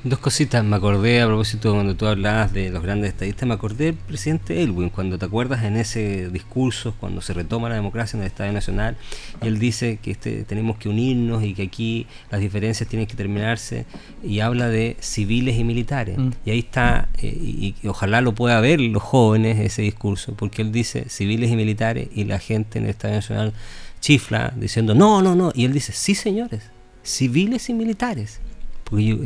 Dos 0.05 0.19
cositas, 0.19 0.65
me 0.65 0.75
acordé 0.75 1.21
a 1.21 1.27
propósito 1.27 1.73
cuando 1.73 1.95
tú 1.95 2.05
hablabas 2.07 2.51
de 2.51 2.69
los 2.69 2.83
grandes 2.83 3.11
estadistas, 3.11 3.47
me 3.47 3.53
acordé 3.53 3.85
del 3.85 3.93
presidente 3.93 4.61
Elwin, 4.61 4.89
cuando 4.89 5.17
te 5.17 5.25
acuerdas 5.25 5.63
en 5.63 5.77
ese 5.77 6.29
discurso, 6.29 6.93
cuando 6.99 7.21
se 7.21 7.33
retoma 7.33 7.69
la 7.69 7.75
democracia 7.75 8.17
en 8.17 8.23
el 8.23 8.27
Estadio 8.27 8.51
Nacional, 8.51 8.97
y 9.41 9.47
él 9.47 9.59
dice 9.59 9.99
que 10.01 10.11
este, 10.11 10.43
tenemos 10.43 10.75
que 10.75 10.89
unirnos 10.89 11.41
y 11.43 11.53
que 11.53 11.63
aquí 11.63 12.05
las 12.31 12.41
diferencias 12.41 12.89
tienen 12.89 13.07
que 13.07 13.15
terminarse, 13.15 13.85
y 14.21 14.41
habla 14.41 14.67
de 14.67 14.97
civiles 14.99 15.57
y 15.57 15.63
militares. 15.63 16.17
Mm. 16.17 16.31
Y 16.45 16.51
ahí 16.51 16.59
está, 16.59 17.07
eh, 17.21 17.27
y, 17.27 17.75
ojalá 17.87 18.19
lo 18.19 18.35
pueda 18.35 18.59
ver 18.59 18.81
los 18.81 19.01
jóvenes 19.01 19.57
ese 19.59 19.83
discurso, 19.83 20.33
porque 20.33 20.63
él 20.63 20.73
dice 20.73 21.07
civiles 21.07 21.49
y 21.49 21.55
militares, 21.55 22.09
y 22.13 22.25
la 22.25 22.39
gente 22.39 22.77
en 22.77 22.85
el 22.85 22.89
Estadio 22.89 23.15
Nacional 23.15 23.53
chifla 24.01 24.51
diciendo, 24.57 24.95
no, 24.95 25.21
no, 25.21 25.33
no, 25.33 25.53
y 25.55 25.63
él 25.63 25.71
dice, 25.71 25.93
sí 25.93 26.13
señores, 26.13 26.73
civiles 27.03 27.69
y 27.69 27.73
militares. 27.73 28.39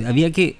Había 0.05 0.31
que 0.31 0.57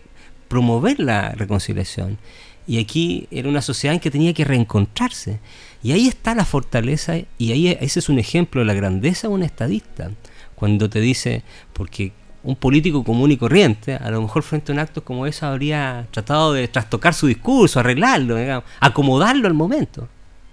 promover 0.47 0.99
la 0.99 1.31
reconciliación. 1.31 2.17
Y 2.65 2.79
aquí 2.79 3.27
era 3.31 3.47
una 3.47 3.61
sociedad 3.61 3.93
en 3.93 3.99
que 3.99 4.11
tenía 4.11 4.33
que 4.33 4.43
reencontrarse. 4.43 5.39
Y 5.81 5.93
ahí 5.93 6.07
está 6.07 6.35
la 6.35 6.45
fortaleza, 6.45 7.15
y 7.37 7.51
ahí 7.51 7.77
ese 7.79 7.99
es 7.99 8.09
un 8.09 8.19
ejemplo 8.19 8.61
de 8.61 8.65
la 8.65 8.73
grandeza 8.73 9.27
de 9.27 9.33
un 9.33 9.43
estadista. 9.43 10.11
Cuando 10.55 10.89
te 10.89 10.99
dice, 10.99 11.43
porque 11.71 12.11
un 12.43 12.55
político 12.55 13.03
común 13.03 13.31
y 13.31 13.37
corriente, 13.37 13.95
a 13.95 14.09
lo 14.09 14.21
mejor 14.21 14.43
frente 14.43 14.71
a 14.71 14.73
un 14.73 14.79
acto 14.79 15.03
como 15.03 15.25
ese 15.25 15.45
habría 15.45 16.07
tratado 16.11 16.53
de 16.53 16.67
trastocar 16.67 17.13
su 17.13 17.27
discurso, 17.27 17.79
arreglarlo, 17.79 18.63
acomodarlo 18.79 19.47
al 19.47 19.53
momento. 19.53 20.07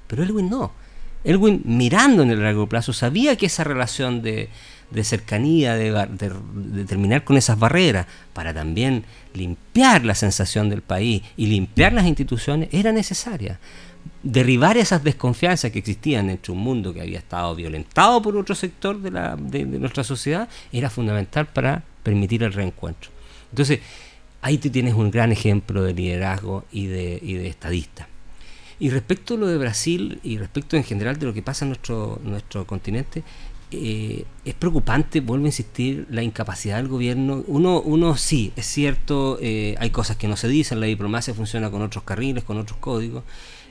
Pero 0.06 0.22
Elwin 0.22 0.50
no. 0.50 0.72
Elwin, 1.24 1.62
mirando 1.64 2.22
en 2.22 2.30
el 2.30 2.42
largo 2.42 2.68
plazo, 2.68 2.92
sabía 2.92 3.36
que 3.36 3.46
esa 3.46 3.64
relación 3.64 4.22
de, 4.22 4.50
de 4.90 5.04
cercanía, 5.04 5.74
de, 5.74 6.84
terminar 6.86 7.24
con 7.24 7.36
esas 7.36 7.58
barreras, 7.58 8.06
para 8.32 8.54
también 8.54 9.04
limpiar 9.34 10.04
la 10.04 10.14
sensación 10.14 10.68
del 10.68 10.82
país 10.82 11.22
y 11.36 11.46
limpiar 11.46 11.92
las 11.92 12.06
instituciones, 12.06 12.68
era 12.72 12.92
necesaria. 12.92 13.58
Derribar 14.22 14.76
esas 14.76 15.02
desconfianzas 15.02 15.70
que 15.70 15.78
existían 15.78 16.30
entre 16.30 16.52
un 16.52 16.58
mundo 16.58 16.92
que 16.92 17.00
había 17.00 17.18
estado 17.18 17.54
violentado 17.54 18.20
por 18.20 18.36
otro 18.36 18.54
sector 18.54 19.00
de, 19.00 19.10
la, 19.10 19.36
de, 19.36 19.64
nuestra 19.64 20.04
sociedad 20.04 20.48
era 20.72 20.90
fundamental 20.90 21.46
para 21.46 21.82
permitir 22.02 22.42
el 22.42 22.52
reencuentro. 22.52 23.10
Entonces, 23.50 23.80
ahí 24.42 24.58
tú 24.58 24.70
tienes 24.70 24.94
un 24.94 25.10
gran 25.10 25.32
ejemplo 25.32 25.82
de 25.82 25.94
liderazgo 25.94 26.64
y 26.70 26.86
de, 26.86 27.18
y 27.22 27.34
de 27.34 27.48
estadista. 27.48 28.08
Y 28.78 28.90
respecto 28.90 29.34
a 29.34 29.36
lo 29.36 29.46
de 29.46 29.56
Brasil 29.56 30.20
y 30.22 30.36
respecto 30.36 30.76
en 30.76 30.84
general 30.84 31.18
de 31.18 31.26
lo 31.26 31.32
que 31.34 31.42
pasa 31.42 31.64
en 31.64 31.70
nuestro, 31.70 32.20
nuestro 32.24 32.66
continente, 32.66 33.22
eh, 33.82 34.24
es 34.44 34.54
preocupante, 34.54 35.20
vuelvo 35.20 35.44
a 35.44 35.48
insistir, 35.48 36.06
la 36.10 36.22
incapacidad 36.22 36.76
del 36.76 36.88
gobierno. 36.88 37.44
Uno, 37.46 37.80
uno 37.80 38.16
sí, 38.16 38.52
es 38.56 38.66
cierto, 38.66 39.38
eh, 39.40 39.74
hay 39.78 39.90
cosas 39.90 40.16
que 40.16 40.28
no 40.28 40.36
se 40.36 40.48
dicen, 40.48 40.80
la 40.80 40.86
diplomacia 40.86 41.34
funciona 41.34 41.70
con 41.70 41.82
otros 41.82 42.04
carriles, 42.04 42.44
con 42.44 42.58
otros 42.58 42.78
códigos. 42.78 43.24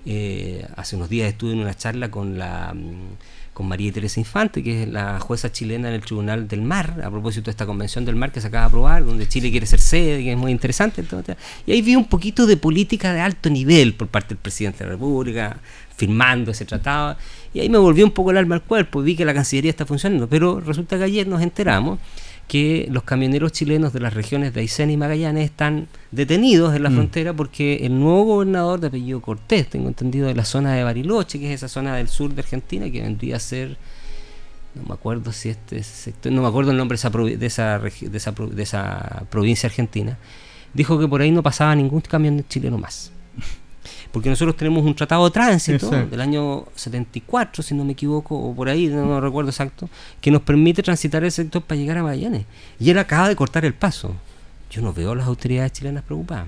Eh, 0.05 0.67
hace 0.75 0.95
unos 0.95 1.09
días 1.09 1.29
estuve 1.29 1.53
en 1.53 1.59
una 1.59 1.73
charla 1.73 2.11
con 2.11 2.37
la 2.37 2.73
mm, 2.73 3.15
con 3.53 3.67
María 3.67 3.91
Teresa 3.91 4.19
Infante, 4.19 4.63
que 4.63 4.83
es 4.83 4.89
la 4.89 5.19
jueza 5.19 5.51
chilena 5.51 5.87
en 5.87 5.93
el 5.93 6.01
Tribunal 6.01 6.47
del 6.47 6.61
Mar, 6.61 7.01
a 7.03 7.09
propósito 7.11 7.45
de 7.45 7.51
esta 7.51 7.65
convención 7.65 8.03
del 8.03 8.15
mar 8.15 8.31
que 8.31 8.41
se 8.41 8.47
acaba 8.47 8.63
de 8.63 8.67
aprobar, 8.67 9.05
donde 9.05 9.27
Chile 9.27 9.51
quiere 9.51 9.67
ser 9.67 9.79
sede, 9.79 10.23
que 10.23 10.31
es 10.31 10.37
muy 10.37 10.51
interesante. 10.51 11.03
Y 11.67 11.71
ahí 11.71 11.81
vi 11.81 11.95
un 11.95 12.05
poquito 12.05 12.47
de 12.47 12.57
política 12.57 13.13
de 13.13 13.21
alto 13.21 13.49
nivel 13.49 13.93
por 13.93 14.07
parte 14.07 14.29
del 14.29 14.39
presidente 14.39 14.79
de 14.79 14.85
la 14.85 14.91
República, 14.93 15.57
firmando 15.95 16.51
ese 16.51 16.65
tratado. 16.65 17.15
Y 17.53 17.59
ahí 17.59 17.69
me 17.69 17.77
volvió 17.77 18.03
un 18.05 18.11
poco 18.11 18.31
el 18.31 18.37
alma 18.37 18.55
al 18.55 18.63
cuerpo, 18.63 19.01
vi 19.01 19.15
que 19.15 19.25
la 19.25 19.33
Cancillería 19.33 19.69
está 19.69 19.85
funcionando, 19.85 20.27
pero 20.27 20.59
resulta 20.59 20.97
que 20.97 21.03
ayer 21.03 21.27
nos 21.27 21.41
enteramos 21.41 21.99
que 22.47 22.87
los 22.91 23.03
camioneros 23.03 23.51
chilenos 23.51 23.93
de 23.93 23.99
las 23.99 24.13
regiones 24.13 24.53
de 24.53 24.61
Aysén 24.61 24.89
y 24.89 24.97
Magallanes 24.97 25.45
están 25.45 25.87
detenidos 26.11 26.75
en 26.75 26.83
la 26.83 26.89
mm. 26.89 26.93
frontera 26.93 27.33
porque 27.33 27.85
el 27.85 27.97
nuevo 27.97 28.23
gobernador 28.25 28.79
de 28.79 28.87
apellido 28.87 29.21
Cortés, 29.21 29.69
tengo 29.69 29.87
entendido, 29.87 30.27
de 30.27 30.35
la 30.35 30.45
zona 30.45 30.73
de 30.73 30.83
Bariloche, 30.83 31.39
que 31.39 31.53
es 31.53 31.61
esa 31.61 31.67
zona 31.67 31.95
del 31.95 32.09
sur 32.09 32.33
de 32.33 32.41
Argentina, 32.41 32.89
que 32.91 33.01
vendría 33.01 33.37
a 33.37 33.39
ser, 33.39 33.77
no 34.75 34.83
me 34.83 34.93
acuerdo 34.93 35.31
si 35.31 35.49
este 35.49 35.81
sector, 35.83 36.31
no 36.31 36.41
me 36.41 36.47
acuerdo 36.47 36.71
el 36.71 36.77
nombre 36.77 36.97
de 36.97 36.99
esa, 36.99 37.09
de 37.09 37.45
esa, 37.45 37.79
de 37.79 38.17
esa, 38.17 38.31
de 38.31 38.63
esa 38.63 39.23
provincia 39.29 39.67
argentina, 39.67 40.17
dijo 40.73 40.99
que 40.99 41.07
por 41.07 41.21
ahí 41.21 41.31
no 41.31 41.43
pasaba 41.43 41.75
ningún 41.75 42.01
camión 42.01 42.43
chileno 42.49 42.77
más 42.77 43.12
porque 44.13 44.29
nosotros 44.29 44.55
tenemos 44.55 44.85
un 44.85 44.93
tratado 44.93 45.25
de 45.25 45.31
tránsito 45.31 45.89
del 45.89 46.21
año 46.21 46.65
74, 46.75 47.63
si 47.63 47.73
no 47.73 47.83
me 47.83 47.93
equivoco, 47.93 48.37
o 48.37 48.53
por 48.53 48.69
ahí, 48.69 48.85
no, 48.85 49.19
recuerdo 49.19 49.49
exacto, 49.49 49.89
que 50.21 50.29
nos 50.29 50.43
permite 50.43 50.83
transitar 50.83 51.23
el 51.23 51.31
sector 51.31 51.63
para 51.63 51.81
llegar 51.81 51.97
a 51.97 52.03
Magallanes. 52.03 52.45
Y 52.79 52.91
él 52.91 52.99
acaba 52.99 53.27
de 53.27 53.35
cortar 53.35 53.65
el 53.65 53.73
paso. 53.73 54.13
Yo 54.69 54.83
no 54.83 54.93
veo 54.93 55.13
a 55.13 55.15
las 55.15 55.25
autoridades 55.25 55.71
chilenas 55.71 56.03
preocupadas. 56.03 56.45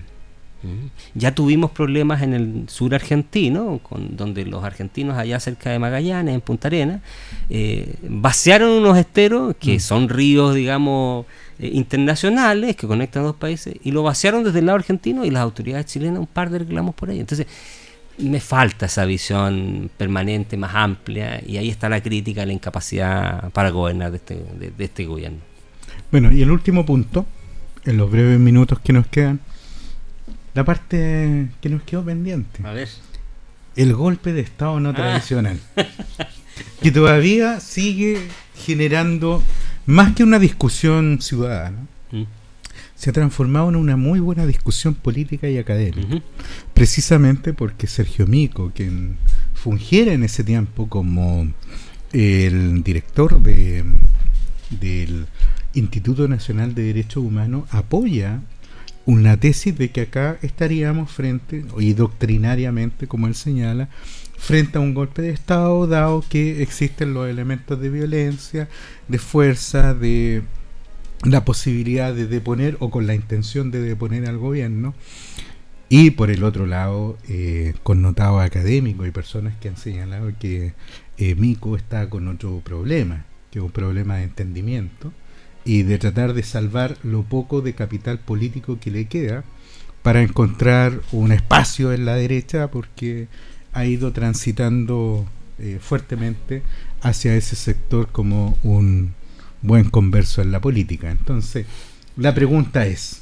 ¿Mm? 0.62 0.90
Ya 1.16 1.34
tuvimos 1.34 1.72
problemas 1.72 2.22
en 2.22 2.36
el 2.36 2.70
sur 2.70 2.94
argentino, 2.94 3.80
con, 3.82 4.16
donde 4.16 4.46
los 4.46 4.64
argentinos 4.64 5.18
allá 5.18 5.40
cerca 5.40 5.72
de 5.72 5.80
Magallanes, 5.80 6.36
en 6.36 6.42
Punta 6.42 6.68
Arenas, 6.68 7.02
eh, 7.50 7.96
vaciaron 8.08 8.70
unos 8.70 8.96
esteros 8.96 9.56
que 9.60 9.78
mm. 9.78 9.80
son 9.80 10.10
ríos, 10.10 10.54
digamos, 10.54 11.26
eh, 11.60 11.70
internacionales 11.74 12.76
que 12.76 12.88
conectan 12.88 13.24
a 13.24 13.28
dos 13.28 13.36
países 13.36 13.76
y 13.84 13.92
lo 13.92 14.04
vaciaron 14.04 14.44
desde 14.44 14.60
el 14.60 14.66
lado 14.66 14.78
argentino 14.78 15.26
y 15.26 15.32
las 15.32 15.44
autoridades 15.44 15.86
chilenas 15.86 16.20
un 16.20 16.28
par 16.28 16.50
de 16.50 16.60
reclamos 16.60 16.96
por 16.96 17.10
ahí. 17.10 17.20
Entonces, 17.20 17.48
me 18.18 18.40
falta 18.40 18.86
esa 18.86 19.06
visión 19.06 19.90
permanente, 19.98 20.58
más 20.58 20.74
amplia, 20.74 21.42
y 21.46 21.58
ahí 21.58 21.70
está 21.70 21.90
la 21.90 22.02
crítica 22.02 22.46
la 22.46 22.54
incapacidad 22.54 23.50
para 23.52 23.70
gobernar 23.70 24.12
de 24.12 24.18
este, 24.18 24.36
de, 24.36 24.84
este 24.84 25.06
gobierno. 25.06 25.40
Bueno, 26.12 26.32
y 26.32 26.42
el 26.42 26.52
último 26.52 26.86
punto, 26.86 27.26
en 27.84 27.98
los 27.98 28.10
breves 28.10 28.40
minutos 28.40 28.80
que 28.80 28.94
nos 28.94 29.08
quedan, 29.08 29.40
la 30.54 30.64
parte 30.64 31.50
que 31.62 31.70
nos 31.70 31.84
quedó 31.84 32.04
pendiente. 32.04 32.62
A 32.64 32.72
ver. 32.72 32.88
El 33.76 33.94
golpe 33.94 34.32
de 34.32 34.42
Estado 34.42 34.80
no 34.80 34.90
ah. 34.90 34.94
tradicional. 34.94 35.60
que 36.82 36.92
todavía 36.92 37.60
sigue 37.60 38.22
generando 38.56 39.44
más 39.86 40.14
que 40.14 40.24
una 40.24 40.40
discusión 40.40 41.20
ciudadana, 41.22 41.86
mm. 42.12 42.24
se 42.96 43.10
ha 43.10 43.14
transformado 43.14 43.70
en 43.70 43.76
una 43.76 43.98
muy 43.98 44.20
buena 44.20 44.46
discusión 44.46 44.96
política 44.96 45.50
y 45.50 45.58
académica. 45.58 46.22
Precisamente 46.74 47.54
porque 47.54 47.88
Sergio 47.88 48.28
Mico, 48.28 48.72
quien 48.74 49.18
fungiera 49.54 50.14
en 50.14 50.24
ese 50.24 50.44
tiempo 50.44 50.88
como 50.88 51.48
el 52.14 52.84
director 52.84 53.42
de, 53.42 53.84
del 54.70 55.28
Instituto 55.74 56.28
Nacional 56.28 56.74
de 56.74 56.84
Derechos 56.84 57.24
Humanos, 57.24 57.66
apoya 57.72 58.42
una 59.06 59.38
tesis 59.38 59.78
de 59.78 59.90
que 59.90 60.02
acá 60.02 60.38
estaríamos 60.42 61.12
frente, 61.12 61.64
y 61.80 61.94
doctrinariamente, 61.94 63.08
como 63.08 63.28
él 63.28 63.36
señala, 63.36 63.90
frente 64.38 64.78
a 64.78 64.82
un 64.82 64.94
golpe 64.94 65.22
de 65.22 65.32
Estado, 65.32 65.88
dado 65.88 66.24
que 66.28 66.62
existen 66.62 67.14
los 67.14 67.28
elementos 67.30 67.80
de 67.80 67.90
violencia, 67.90 68.70
de 69.08 69.18
fuerza, 69.18 69.94
de 69.94 70.44
la 71.24 71.46
posibilidad 71.46 72.14
de 72.14 72.28
deponer 72.28 72.78
o 72.80 72.90
con 72.90 73.08
la 73.08 73.16
intención 73.16 73.72
de 73.72 73.82
deponer 73.82 74.28
al 74.28 74.38
gobierno. 74.38 74.94
Y 75.88 76.12
por 76.12 76.32
el 76.32 76.44
otro 76.44 76.66
lado, 76.66 77.18
eh, 77.28 77.74
connotado 77.84 78.40
académico 78.40 79.06
y 79.06 79.12
personas 79.12 79.56
que 79.58 79.70
han 79.70 79.78
señalado 79.78 80.32
que 80.40 80.74
eh, 81.18 81.36
Mico 81.36 81.76
está 81.76 82.10
con 82.10 82.28
otro 82.28 82.60
problema, 82.64 83.26
que 83.52 83.60
es 83.60 83.66
un 83.66 83.72
problema 83.72 84.18
de 84.18 84.24
entendimiento 84.24 85.14
y 85.64 85.84
de 85.84 85.98
tratar 85.98 86.34
de 86.34 86.44
salvar 86.44 86.98
lo 87.04 87.24
poco 87.24 87.62
de 87.62 87.74
capital 87.74 88.20
político 88.20 88.80
que 88.80 88.92
le 88.92 89.06
queda 89.06 89.44
para 90.02 90.22
encontrar 90.22 91.02
un 91.12 91.32
espacio 91.32 91.92
en 91.92 92.06
la 92.06 92.16
derecha 92.16 92.70
porque 92.70 93.28
ha 93.76 93.86
ido 93.86 94.12
transitando 94.12 95.28
eh, 95.60 95.78
fuertemente 95.80 96.64
hacia 97.02 97.36
ese 97.36 97.56
sector 97.56 98.08
como 98.12 98.58
un 98.64 99.14
buen 99.62 99.92
converso 99.92 100.42
en 100.42 100.52
la 100.52 100.60
política. 100.60 101.12
Entonces, 101.12 101.68
la 102.18 102.34
pregunta 102.34 102.88
es, 102.88 103.22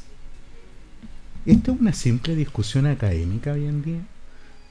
¿esto 1.45 1.73
es 1.73 1.81
una 1.81 1.93
simple 1.93 2.35
discusión 2.35 2.85
académica 2.85 3.51
hoy 3.51 3.65
en 3.65 3.83
día? 3.83 4.01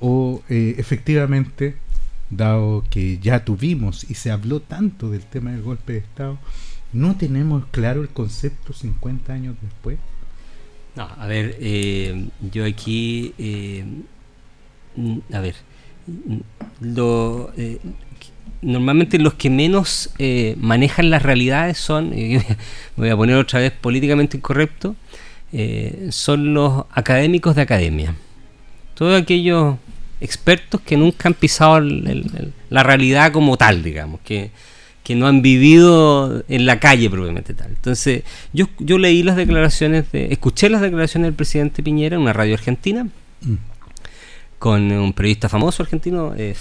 ¿O 0.00 0.42
eh, 0.48 0.76
efectivamente, 0.78 1.76
dado 2.30 2.84
que 2.88 3.18
ya 3.18 3.44
tuvimos 3.44 4.08
y 4.10 4.14
se 4.14 4.30
habló 4.30 4.60
tanto 4.60 5.10
del 5.10 5.24
tema 5.26 5.50
del 5.52 5.62
golpe 5.62 5.92
de 5.92 5.98
Estado, 5.98 6.38
¿No 6.92 7.16
tenemos 7.16 7.64
claro 7.70 8.02
el 8.02 8.10
concepto 8.10 8.72
50 8.74 9.32
años 9.32 9.56
después? 9.62 9.98
No, 10.94 11.04
a 11.04 11.26
ver, 11.26 11.56
eh, 11.58 12.28
yo 12.52 12.66
aquí, 12.66 13.34
eh, 13.38 13.84
a 15.32 15.40
ver, 15.40 15.54
eh, 17.56 17.78
normalmente 18.62 19.18
los 19.18 19.34
que 19.34 19.50
menos 19.50 20.10
manejan 20.58 21.10
las 21.10 21.22
realidades 21.22 21.78
son, 21.78 22.10
me 22.10 22.44
voy 22.96 23.08
a 23.10 23.16
poner 23.16 23.36
otra 23.36 23.60
vez 23.60 23.72
políticamente 23.72 24.36
incorrecto, 24.36 24.96
son 26.10 26.54
los 26.54 26.84
académicos 26.92 27.54
de 27.56 27.62
academia. 27.62 28.14
Todos 28.94 29.20
aquellos 29.20 29.76
expertos 30.22 30.80
que 30.80 30.96
nunca 30.96 31.28
han 31.28 31.34
pisado 31.34 31.80
la 31.80 32.82
realidad 32.82 33.32
como 33.32 33.56
tal, 33.56 33.82
digamos, 33.82 34.20
que, 34.24 34.50
que 35.02 35.16
no 35.16 35.26
han 35.26 35.42
vivido 35.42 36.44
en 36.48 36.64
la 36.64 36.78
calle 36.78 37.10
probablemente 37.10 37.54
tal. 37.54 37.70
Entonces, 37.70 38.22
yo, 38.52 38.68
yo 38.78 38.98
leí 38.98 39.22
las 39.24 39.36
declaraciones, 39.36 40.10
de, 40.12 40.32
escuché 40.32 40.70
las 40.70 40.80
declaraciones 40.80 41.26
del 41.26 41.34
presidente 41.34 41.82
Piñera 41.82 42.16
en 42.16 42.22
una 42.22 42.32
radio 42.32 42.54
argentina, 42.54 43.04
mm. 43.40 43.54
Con 44.62 44.92
un 44.92 45.12
periodista 45.12 45.48
famoso 45.48 45.82
argentino, 45.82 46.34
eh, 46.36 46.54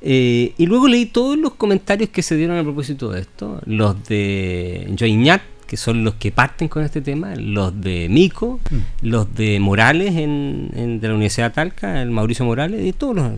eh, 0.00 0.54
y 0.56 0.64
luego 0.64 0.88
leí 0.88 1.04
todos 1.04 1.36
los 1.36 1.52
comentarios 1.52 2.08
que 2.08 2.22
se 2.22 2.36
dieron 2.36 2.56
a 2.56 2.62
propósito 2.62 3.10
de 3.10 3.20
esto, 3.20 3.60
los 3.66 4.02
de 4.04 4.90
Joiñat, 4.98 5.42
que 5.66 5.76
son 5.76 6.04
los 6.04 6.14
que 6.14 6.32
parten 6.32 6.68
con 6.68 6.82
este 6.82 7.02
tema, 7.02 7.36
los 7.36 7.78
de 7.78 8.08
Mico, 8.08 8.60
mm. 8.70 9.06
los 9.06 9.34
de 9.34 9.60
Morales 9.60 10.16
en, 10.16 10.70
de 11.02 11.06
la 11.06 11.12
Universidad 11.12 11.50
de 11.50 11.54
Talca, 11.54 12.00
el 12.00 12.10
Mauricio 12.10 12.46
Morales, 12.46 12.82
y 12.82 12.94
todos 12.94 13.14
los 13.16 13.30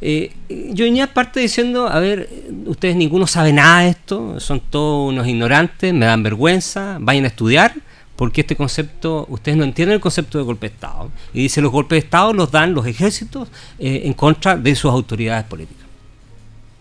eh, 0.00 0.32
venía 0.48 1.06
parte 1.14 1.38
diciendo, 1.38 1.86
a 1.86 2.00
ver, 2.00 2.28
ustedes 2.66 2.96
ninguno 2.96 3.28
sabe 3.28 3.52
nada 3.52 3.82
de 3.82 3.90
esto, 3.90 4.40
son 4.40 4.58
todos 4.58 5.12
unos 5.12 5.28
ignorantes, 5.28 5.94
me 5.94 6.06
dan 6.06 6.24
vergüenza, 6.24 6.98
vayan 7.00 7.26
a 7.26 7.28
estudiar, 7.28 7.74
porque 8.16 8.42
este 8.42 8.56
concepto, 8.56 9.26
ustedes 9.28 9.58
no 9.58 9.64
entienden 9.64 9.94
el 9.94 10.00
concepto 10.00 10.38
de 10.38 10.44
golpe 10.44 10.68
de 10.68 10.74
Estado. 10.74 11.10
Y 11.32 11.42
dice, 11.42 11.60
los 11.60 11.72
golpes 11.72 11.96
de 11.96 12.04
Estado 12.06 12.32
los 12.32 12.50
dan 12.50 12.74
los 12.74 12.86
ejércitos 12.86 13.48
eh, 13.78 14.02
en 14.04 14.12
contra 14.14 14.56
de 14.56 14.74
sus 14.74 14.90
autoridades 14.90 15.44
políticas. 15.44 15.86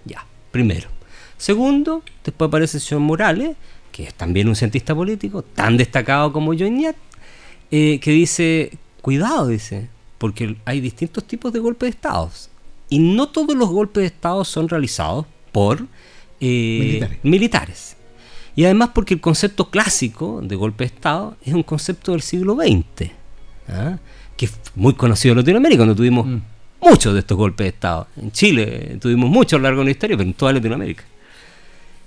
Ya, 0.05 0.25
primero. 0.51 0.89
Segundo, 1.37 2.03
después 2.23 2.47
aparece 2.47 2.77
el 2.77 2.83
señor 2.83 3.01
Morales, 3.01 3.55
que 3.91 4.03
es 4.03 4.13
también 4.13 4.47
un 4.47 4.55
cientista 4.55 4.95
político, 4.95 5.41
tan 5.41 5.77
destacado 5.77 6.31
como 6.31 6.53
yo 6.53 6.67
eh, 6.67 7.99
que 7.99 8.11
dice, 8.11 8.77
cuidado, 9.01 9.47
dice, 9.47 9.89
porque 10.17 10.55
hay 10.65 10.81
distintos 10.81 11.25
tipos 11.25 11.51
de 11.51 11.59
golpes 11.59 11.87
de 11.87 11.89
Estado 11.89 12.31
y 12.89 12.99
no 12.99 13.29
todos 13.29 13.55
los 13.55 13.69
golpes 13.69 14.01
de 14.01 14.07
Estado 14.07 14.45
son 14.45 14.69
realizados 14.69 15.25
por 15.51 15.87
eh, 16.39 17.19
militares. 17.23 17.97
Y 18.55 18.65
además 18.65 18.89
porque 18.93 19.15
el 19.15 19.21
concepto 19.21 19.69
clásico 19.69 20.41
de 20.43 20.55
golpe 20.55 20.83
de 20.83 20.93
Estado 20.93 21.35
es 21.43 21.53
un 21.53 21.63
concepto 21.63 22.11
del 22.11 22.21
siglo 22.21 22.55
XX, 22.55 23.11
¿ah? 23.69 23.97
que 24.37 24.45
es 24.45 24.53
muy 24.75 24.93
conocido 24.93 25.33
en 25.33 25.39
Latinoamérica, 25.39 25.79
donde 25.79 25.95
tuvimos 25.95 26.27
mm. 26.27 26.41
muchos 26.81 27.13
de 27.13 27.19
estos 27.19 27.37
golpes 27.37 27.65
de 27.65 27.69
Estado. 27.69 28.07
En 28.15 28.31
Chile 28.31 28.97
tuvimos 29.01 29.29
muchos 29.29 29.53
a 29.53 29.57
lo 29.57 29.63
largo 29.63 29.79
de 29.81 29.85
la 29.85 29.91
historia, 29.91 30.17
pero 30.17 30.29
en 30.29 30.35
toda 30.35 30.53
Latinoamérica. 30.53 31.03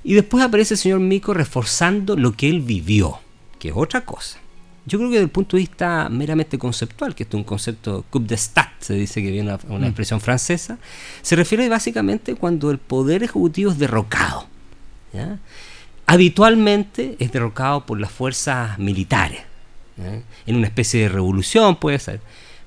Y 0.04 0.14
después 0.14 0.44
aparece 0.44 0.74
el 0.74 0.78
señor 0.78 1.00
Mico 1.00 1.34
reforzando 1.34 2.16
lo 2.16 2.32
que 2.32 2.48
él 2.48 2.60
vivió, 2.60 3.18
que 3.58 3.70
es 3.70 3.74
otra 3.76 4.02
cosa. 4.02 4.38
Yo 4.88 4.98
creo 4.98 5.10
que 5.10 5.16
desde 5.16 5.24
el 5.24 5.30
punto 5.30 5.56
de 5.56 5.62
vista 5.62 6.08
meramente 6.08 6.58
conceptual, 6.58 7.16
que 7.16 7.24
esto 7.24 7.36
es 7.36 7.40
un 7.40 7.44
concepto 7.44 8.04
coup 8.08 8.22
d'estat, 8.22 8.68
se 8.78 8.94
dice 8.94 9.20
que 9.20 9.32
viene 9.32 9.48
una, 9.52 9.58
una 9.68 9.86
mm. 9.86 9.88
expresión 9.88 10.20
francesa, 10.20 10.78
se 11.22 11.34
refiere 11.34 11.68
básicamente 11.68 12.36
cuando 12.36 12.70
el 12.70 12.78
poder 12.78 13.24
ejecutivo 13.24 13.72
es 13.72 13.78
derrocado. 13.78 14.46
Habitualmente 16.06 17.16
es 17.18 17.32
derrocado 17.32 17.84
por 17.84 18.00
las 18.00 18.10
fuerzas 18.12 18.78
militares, 18.78 19.42
en 20.46 20.56
una 20.56 20.66
especie 20.66 21.02
de 21.02 21.08
revolución 21.08 21.76
puede 21.76 21.98
ser. 21.98 22.20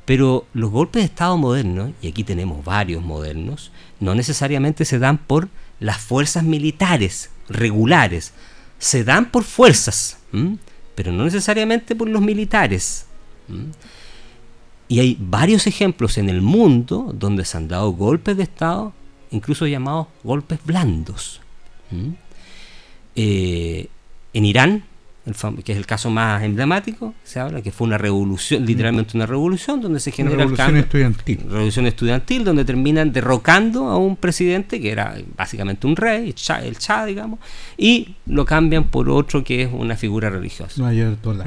Pero 0.06 0.48
los 0.53 0.72
golpes 0.72 1.02
de 1.02 1.06
Estado 1.06 1.38
modernos, 1.38 1.91
y 2.02 2.07
aquí 2.07 2.24
tenemos 2.24 2.66
varios 2.66 3.03
modernos, 3.03 3.72
no 3.99 4.16
necesariamente 4.16 4.84
se 4.84 4.98
dan 4.99 5.20
por 5.20 5.49
las 5.80 5.98
fuerzas 5.98 6.44
militares 6.44 7.30
regulares, 7.48 8.34
se 8.80 9.03
dan 9.03 9.30
por 9.30 9.44
fuerzas 9.44 10.18
pero 10.99 11.14
no 11.14 11.24
necesariamente 11.24 11.95
por 11.95 12.10
los 12.10 12.22
militares. 12.22 13.06
Y 14.90 14.99
hay 14.99 15.18
varios 15.18 15.66
ejemplos 15.66 16.18
en 16.18 16.28
el 16.28 16.41
mundo 16.41 17.16
donde 17.18 17.45
se 17.45 17.56
han 17.56 17.70
dado 17.70 17.91
golpes 17.91 18.36
de 18.36 18.44
Estado, 18.44 18.91
incluso 19.32 19.66
llamados 19.66 20.07
golpes 20.26 20.60
blandos. 20.66 21.40
Eh, 23.22 23.88
en 24.32 24.46
Irán 24.46 24.84
que 25.64 25.74
es 25.74 25.78
el 25.78 25.86
caso 25.86 26.10
más 26.10 26.44
emblemático, 26.44 27.14
se 27.24 27.40
habla 27.40 27.62
que 27.62 27.72
fue 27.72 27.86
una 27.88 27.98
revolución, 27.98 28.66
literalmente 28.66 29.16
una 29.16 29.26
revolución, 29.26 29.82
donde 29.82 30.00
se 30.00 30.12
genera 30.12 30.38
revolución 30.38 30.76
el 30.76 30.84
estudiantil. 30.84 31.40
Revolución 31.50 31.86
estudiantil, 31.86 32.44
donde 32.44 32.66
terminan 32.66 33.12
derrocando 33.12 33.90
a 33.90 33.98
un 33.98 34.16
presidente 34.16 34.80
que 34.80 34.91
era 34.91 35.18
básicamente 35.36 35.86
un 35.86 35.96
rey, 35.96 36.34
el 36.64 36.76
Shah, 36.78 37.06
digamos, 37.06 37.40
y 37.78 38.16
lo 38.26 38.46
cambian 38.46 38.86
por 38.86 39.10
otro 39.10 39.44
que 39.44 39.64
es 39.64 39.70
una 39.72 39.96
figura 39.96 40.30
religiosa. 40.30 40.82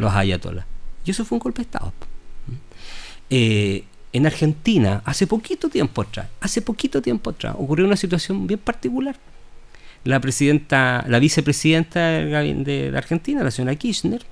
Los 0.00 0.12
ayatolás. 0.12 0.66
Y 1.04 1.10
eso 1.10 1.24
fue 1.24 1.36
un 1.36 1.40
golpe 1.40 1.62
de 1.62 1.64
Estado. 1.64 1.92
Eh, 3.30 3.84
en 4.12 4.26
Argentina, 4.26 5.02
hace 5.04 5.26
poquito 5.26 5.68
tiempo 5.68 6.02
atrás, 6.02 6.28
hace 6.40 6.60
poquito 6.60 7.00
tiempo 7.00 7.30
atrás, 7.30 7.56
ocurrió 7.58 7.86
una 7.86 7.96
situación 7.96 8.46
bien 8.46 8.60
particular 8.60 9.16
la 10.04 10.20
presidenta, 10.20 11.04
la 11.08 11.18
vicepresidenta 11.18 12.00
de, 12.00 12.92
Argentina, 12.96 13.42
la 13.42 13.50
señora 13.50 13.76
Kirchner, 13.76 14.22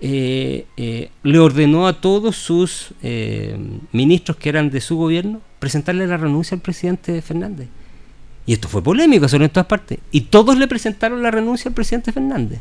eh, 0.00 0.66
eh, 0.76 1.10
le 1.22 1.38
ordenó 1.38 1.86
a 1.86 2.00
todos 2.00 2.36
sus 2.36 2.88
eh, 3.02 3.56
ministros 3.92 4.36
que 4.36 4.48
eran 4.48 4.70
de 4.70 4.80
su 4.80 4.96
gobierno 4.96 5.40
presentarle 5.58 6.06
la 6.06 6.16
renuncia 6.16 6.54
al 6.54 6.60
presidente 6.60 7.22
Fernández. 7.22 7.68
Y 8.46 8.52
esto 8.52 8.68
fue 8.68 8.82
polémico, 8.82 9.28
solo 9.28 9.44
en 9.44 9.50
todas 9.50 9.66
partes. 9.66 9.98
Y 10.10 10.22
todos 10.22 10.58
le 10.58 10.68
presentaron 10.68 11.22
la 11.22 11.30
renuncia 11.30 11.70
al 11.70 11.74
presidente 11.74 12.12
Fernández. 12.12 12.60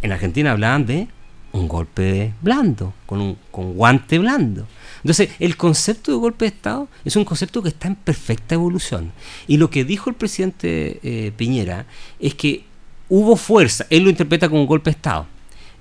En 0.00 0.12
Argentina 0.12 0.52
hablaban 0.52 0.86
de 0.86 1.08
un 1.52 1.68
golpe 1.68 2.32
blando, 2.40 2.94
con 3.04 3.20
un 3.20 3.36
con 3.50 3.74
guante 3.74 4.18
blando. 4.18 4.66
Entonces, 5.06 5.30
el 5.38 5.56
concepto 5.56 6.10
de 6.10 6.18
golpe 6.18 6.46
de 6.46 6.48
Estado 6.48 6.88
es 7.04 7.14
un 7.14 7.24
concepto 7.24 7.62
que 7.62 7.68
está 7.68 7.86
en 7.86 7.94
perfecta 7.94 8.56
evolución. 8.56 9.12
Y 9.46 9.56
lo 9.56 9.70
que 9.70 9.84
dijo 9.84 10.10
el 10.10 10.16
presidente 10.16 10.98
eh, 11.04 11.30
Piñera 11.36 11.86
es 12.18 12.34
que 12.34 12.64
hubo 13.08 13.36
fuerza, 13.36 13.86
él 13.88 14.02
lo 14.02 14.10
interpreta 14.10 14.48
como 14.48 14.62
un 14.62 14.66
golpe 14.66 14.90
de 14.90 14.96
Estado. 14.96 15.28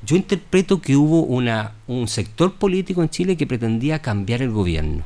Yo 0.05 0.15
interpreto 0.15 0.79
que 0.79 0.95
hubo 0.95 1.23
una, 1.23 1.73
un 1.87 2.07
sector 2.07 2.53
político 2.53 3.01
en 3.01 3.09
Chile 3.09 3.35
que 3.35 3.47
pretendía 3.47 3.99
cambiar 3.99 4.43
el 4.43 4.51
gobierno. 4.51 5.03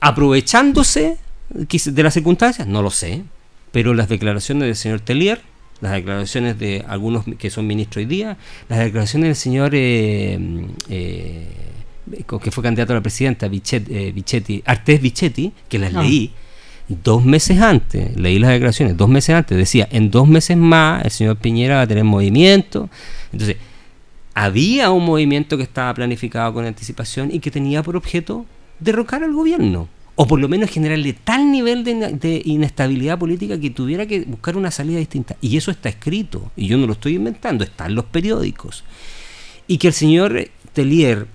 Aprovechándose 0.00 1.16
de 1.48 2.02
las 2.02 2.12
circunstancias, 2.12 2.68
no 2.68 2.82
lo 2.82 2.90
sé, 2.90 3.24
pero 3.72 3.94
las 3.94 4.10
declaraciones 4.10 4.64
del 4.64 4.76
señor 4.76 5.00
Tellier, 5.00 5.40
las 5.80 5.92
declaraciones 5.92 6.58
de 6.58 6.84
algunos 6.86 7.24
que 7.38 7.48
son 7.48 7.66
ministros 7.66 8.02
hoy 8.02 8.06
día, 8.06 8.36
las 8.68 8.80
declaraciones 8.80 9.28
del 9.28 9.36
señor 9.36 9.70
eh, 9.72 10.38
eh, 10.90 11.46
que 12.42 12.50
fue 12.50 12.62
candidato 12.62 12.92
a 12.92 12.96
la 12.96 13.02
presidenta, 13.02 13.48
Bichetti, 13.48 13.94
eh, 13.94 14.12
Bichetti 14.12 14.62
Artés 14.64 15.00
Bichetti, 15.00 15.52
que 15.68 15.78
las 15.78 15.94
ah. 15.94 16.02
leí 16.02 16.32
dos 16.88 17.24
meses 17.24 17.60
antes, 17.60 18.16
leí 18.16 18.38
las 18.38 18.50
declaraciones 18.50 18.96
dos 18.96 19.08
meses 19.08 19.34
antes, 19.34 19.56
decía, 19.56 19.88
en 19.90 20.10
dos 20.10 20.26
meses 20.26 20.56
más 20.56 21.04
el 21.04 21.10
señor 21.10 21.36
Piñera 21.36 21.76
va 21.76 21.82
a 21.82 21.86
tener 21.86 22.04
movimiento. 22.04 22.88
Entonces, 23.32 23.56
había 24.34 24.90
un 24.90 25.04
movimiento 25.04 25.56
que 25.56 25.64
estaba 25.64 25.92
planificado 25.94 26.54
con 26.54 26.64
anticipación 26.64 27.30
y 27.32 27.40
que 27.40 27.50
tenía 27.50 27.82
por 27.82 27.96
objeto 27.96 28.46
derrocar 28.80 29.22
al 29.22 29.32
gobierno, 29.32 29.88
o 30.14 30.26
por 30.26 30.40
lo 30.40 30.48
menos 30.48 30.70
generarle 30.70 31.12
tal 31.12 31.50
nivel 31.50 31.84
de, 31.84 31.94
de, 32.12 32.42
inestabilidad 32.44 33.18
política 33.18 33.58
que 33.60 33.70
tuviera 33.70 34.06
que 34.06 34.20
buscar 34.20 34.56
una 34.56 34.70
salida 34.70 34.98
distinta. 34.98 35.36
Y 35.40 35.56
eso 35.56 35.70
está 35.70 35.88
escrito, 35.88 36.50
y 36.56 36.68
yo 36.68 36.78
no 36.78 36.86
lo 36.86 36.94
estoy 36.94 37.16
inventando, 37.16 37.64
está 37.64 37.86
en 37.86 37.96
los 37.96 38.06
periódicos. 38.06 38.84
Y 39.66 39.78
que 39.78 39.88
el 39.88 39.92
señor 39.92 40.48
Tellier 40.72 41.26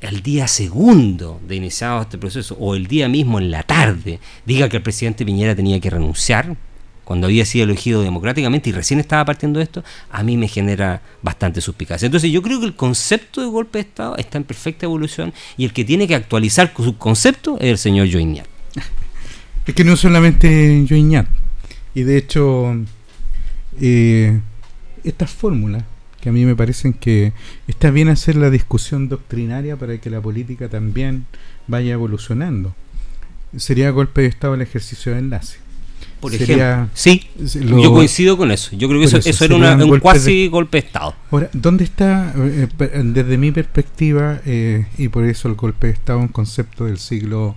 el 0.00 0.22
día 0.22 0.46
segundo 0.46 1.40
de 1.46 1.56
iniciado 1.56 2.02
este 2.02 2.18
proceso, 2.18 2.56
o 2.60 2.74
el 2.74 2.86
día 2.86 3.08
mismo 3.08 3.38
en 3.38 3.50
la 3.50 3.62
tarde, 3.62 4.20
diga 4.44 4.68
que 4.68 4.76
el 4.76 4.82
presidente 4.82 5.24
Piñera 5.24 5.56
tenía 5.56 5.80
que 5.80 5.90
renunciar, 5.90 6.56
cuando 7.08 7.26
había 7.26 7.46
sido 7.46 7.64
elegido 7.64 8.02
democráticamente 8.02 8.68
y 8.68 8.72
recién 8.74 9.00
estaba 9.00 9.24
partiendo 9.24 9.62
esto, 9.62 9.82
a 10.10 10.22
mí 10.22 10.36
me 10.36 10.46
genera 10.46 11.00
bastante 11.22 11.62
suspicacia. 11.62 12.04
Entonces 12.04 12.30
yo 12.30 12.42
creo 12.42 12.60
que 12.60 12.66
el 12.66 12.76
concepto 12.76 13.40
de 13.40 13.46
golpe 13.46 13.78
de 13.78 13.84
Estado 13.84 14.14
está 14.18 14.36
en 14.36 14.44
perfecta 14.44 14.84
evolución 14.84 15.32
y 15.56 15.64
el 15.64 15.72
que 15.72 15.86
tiene 15.86 16.06
que 16.06 16.14
actualizar 16.14 16.70
su 16.76 16.98
concepto 16.98 17.56
es 17.60 17.70
el 17.70 17.78
señor 17.78 18.10
Joignat. 18.10 18.46
Es 19.66 19.74
que 19.74 19.84
no 19.84 19.96
solamente 19.96 20.84
Joignat, 20.86 21.26
y 21.94 22.02
de 22.02 22.18
hecho 22.18 22.74
eh, 23.80 24.38
estas 25.02 25.30
fórmulas 25.30 25.84
que 26.20 26.28
a 26.28 26.32
mí 26.32 26.44
me 26.44 26.56
parecen 26.56 26.92
que 26.92 27.32
está 27.66 27.90
bien 27.90 28.08
hacer 28.08 28.36
la 28.36 28.50
discusión 28.50 29.08
doctrinaria 29.08 29.76
para 29.76 29.98
que 29.98 30.10
la 30.10 30.20
política 30.20 30.68
también 30.68 31.26
vaya 31.66 31.92
evolucionando. 31.92 32.74
Sería 33.56 33.90
golpe 33.90 34.22
de 34.22 34.28
Estado 34.28 34.54
el 34.54 34.62
ejercicio 34.62 35.12
de 35.12 35.18
enlace. 35.18 35.58
Por 36.20 36.34
ejemplo, 36.34 36.88
sí, 36.94 37.28
yo 37.36 37.92
coincido 37.92 38.36
con 38.36 38.50
eso. 38.50 38.74
Yo 38.74 38.88
creo 38.88 39.00
que 39.00 39.06
eso, 39.06 39.44
era 39.44 39.76
un 39.76 40.00
cuasi 40.00 40.48
golpe 40.48 40.80
de 40.80 40.86
Estado. 40.86 41.14
Ahora, 41.30 41.48
¿dónde 41.52 41.84
está, 41.84 42.32
eh, 42.36 42.66
desde 43.04 43.38
mi 43.38 43.52
perspectiva, 43.52 44.40
eh, 44.44 44.86
y 44.98 45.08
por 45.08 45.24
eso 45.24 45.48
el 45.48 45.54
golpe 45.54 45.86
de 45.86 45.92
Estado, 45.92 46.18
un 46.18 46.28
concepto 46.28 46.86
del 46.86 46.98
siglo 46.98 47.54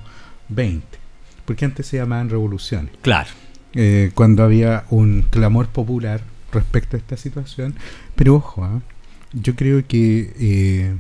XX? 0.54 0.84
Porque 1.46 1.66
antes 1.66 1.88
se 1.88 1.98
llamaban 1.98 2.30
revoluciones. 2.30 2.92
Claro. 3.02 3.30
Eh, 3.74 4.12
cuando 4.14 4.44
había 4.44 4.86
un 4.92 5.26
clamor 5.30 5.68
popular 5.68 6.22
respecto 6.52 6.96
a 6.96 7.00
esta 7.00 7.18
situación. 7.18 7.76
Pero 8.16 8.36
ojo, 8.36 8.64
¿ah? 8.64 8.82
yo 9.34 9.56
creo 9.56 9.86
que 9.88 10.96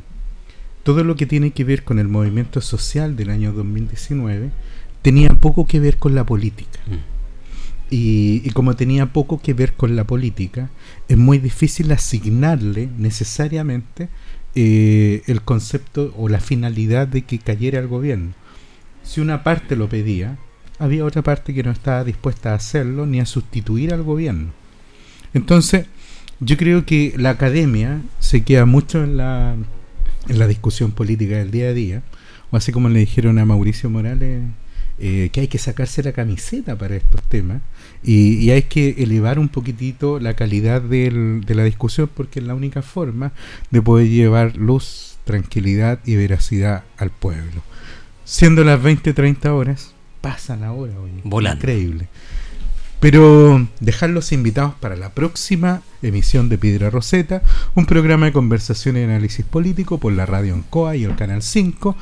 todo 0.83 1.03
lo 1.03 1.15
que 1.15 1.25
tiene 1.25 1.51
que 1.51 1.63
ver 1.63 1.83
con 1.83 1.99
el 1.99 2.07
movimiento 2.07 2.61
social 2.61 3.15
del 3.15 3.29
año 3.29 3.53
2019 3.53 4.51
tenía 5.01 5.29
poco 5.29 5.65
que 5.65 5.79
ver 5.79 5.97
con 5.97 6.15
la 6.15 6.25
política. 6.25 6.79
Mm. 6.87 7.11
Y, 7.93 8.49
como 8.51 8.77
tenía 8.77 9.11
poco 9.11 9.41
que 9.41 9.53
ver 9.53 9.73
con 9.73 9.97
la 9.97 10.05
política, 10.05 10.69
es 11.09 11.17
muy 11.17 11.39
difícil 11.39 11.91
asignarle 11.91 12.89
necesariamente 12.97 14.07
eh, 14.55 15.23
el 15.27 15.41
concepto 15.41 16.13
o 16.17 16.29
la 16.29 16.39
finalidad 16.39 17.07
de 17.09 17.23
que 17.23 17.39
cayera 17.39 17.79
el 17.79 17.87
gobierno. 17.87 18.31
Si 19.03 19.19
una 19.19 19.43
parte 19.43 19.75
lo 19.75 19.89
pedía, 19.89 20.37
había 20.79 21.03
otra 21.03 21.21
parte 21.21 21.53
que 21.53 21.63
no 21.63 21.71
estaba 21.71 22.05
dispuesta 22.05 22.51
a 22.51 22.55
hacerlo 22.55 23.05
ni 23.05 23.19
a 23.19 23.25
sustituir 23.25 23.93
al 23.93 24.03
gobierno. 24.03 24.53
Entonces, 25.33 25.85
yo 26.39 26.57
creo 26.57 26.85
que 26.85 27.13
la 27.17 27.31
academia 27.31 28.01
se 28.19 28.43
queda 28.43 28.65
mucho 28.65 29.03
en 29.03 29.17
la, 29.17 29.55
en 30.27 30.39
la 30.39 30.47
discusión 30.47 30.91
política 30.91 31.37
del 31.37 31.51
día 31.51 31.69
a 31.69 31.73
día, 31.73 32.03
o 32.51 32.57
así 32.57 32.71
como 32.71 32.89
le 32.89 32.99
dijeron 32.99 33.39
a 33.39 33.45
Mauricio 33.45 33.89
Morales 33.89 34.41
eh, 35.03 35.29
que 35.31 35.41
hay 35.41 35.47
que 35.47 35.57
sacarse 35.57 36.03
la 36.03 36.11
camiseta 36.11 36.77
para 36.77 36.95
estos 36.95 37.23
temas 37.23 37.61
y, 38.03 38.51
hay 38.51 38.63
que 38.63 38.89
elevar 38.99 39.39
un 39.39 39.49
poquitito 39.49 40.19
la 40.19 40.35
calidad 40.35 40.79
de 40.79 41.41
la 41.47 41.63
discusión 41.63 42.07
porque 42.13 42.39
es 42.39 42.45
la 42.45 42.53
única 42.53 42.83
forma 42.83 43.31
de 43.71 43.81
poder 43.81 44.09
llevar 44.09 44.57
luz, 44.57 45.17
tranquilidad 45.23 45.99
y 46.05 46.17
veracidad 46.17 46.83
al 46.97 47.09
pueblo. 47.09 47.63
Siendo 48.25 48.63
las 48.63 48.81
20, 48.81 49.13
30 49.13 49.53
horas, 49.53 49.93
pasan 50.21 50.63
ahora, 50.63 50.93
oye. 50.99 51.21
Increíble. 51.55 52.07
Pero 53.01 53.67
dejarlos 53.81 54.31
invitados 54.31 54.75
para 54.79 54.95
la 54.95 55.09
próxima 55.09 55.81
emisión 56.01 56.47
de 56.47 56.57
Piedra 56.57 56.89
Roseta, 56.89 57.41
un 57.75 57.85
programa 57.85 58.27
de 58.27 58.31
conversación 58.31 58.95
y 58.95 59.01
análisis 59.01 59.45
político 59.45 59.97
por 59.97 60.13
la 60.13 60.25
radio 60.25 60.53
Ancoa 60.53 60.95
y 60.95 61.03
el 61.03 61.17
Canal 61.17 61.41
5 61.41 61.97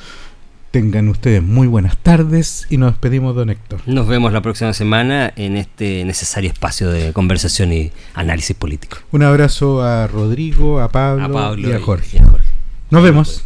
Tengan 0.71 1.09
ustedes 1.09 1.41
muy 1.41 1.65
buenas 1.65 1.97
tardes 1.97 2.67
y 2.69 2.77
nos 2.77 2.91
despedimos, 2.91 3.35
don 3.35 3.49
Héctor. 3.49 3.81
Nos 3.87 4.07
vemos 4.07 4.31
la 4.31 4.41
próxima 4.41 4.71
semana 4.73 5.33
en 5.35 5.57
este 5.57 6.05
necesario 6.05 6.51
espacio 6.51 6.91
de 6.91 7.11
conversación 7.11 7.73
y 7.73 7.91
análisis 8.13 8.55
político. 8.55 8.99
Un 9.11 9.23
abrazo 9.23 9.81
a 9.81 10.05
Rodrigo, 10.05 10.79
a 10.79 10.89
Pablo, 10.89 11.57
y, 11.57 11.71
a 11.71 11.79
Jorge. 11.79 12.21
Nos 12.91 13.01
vemos. 13.01 13.45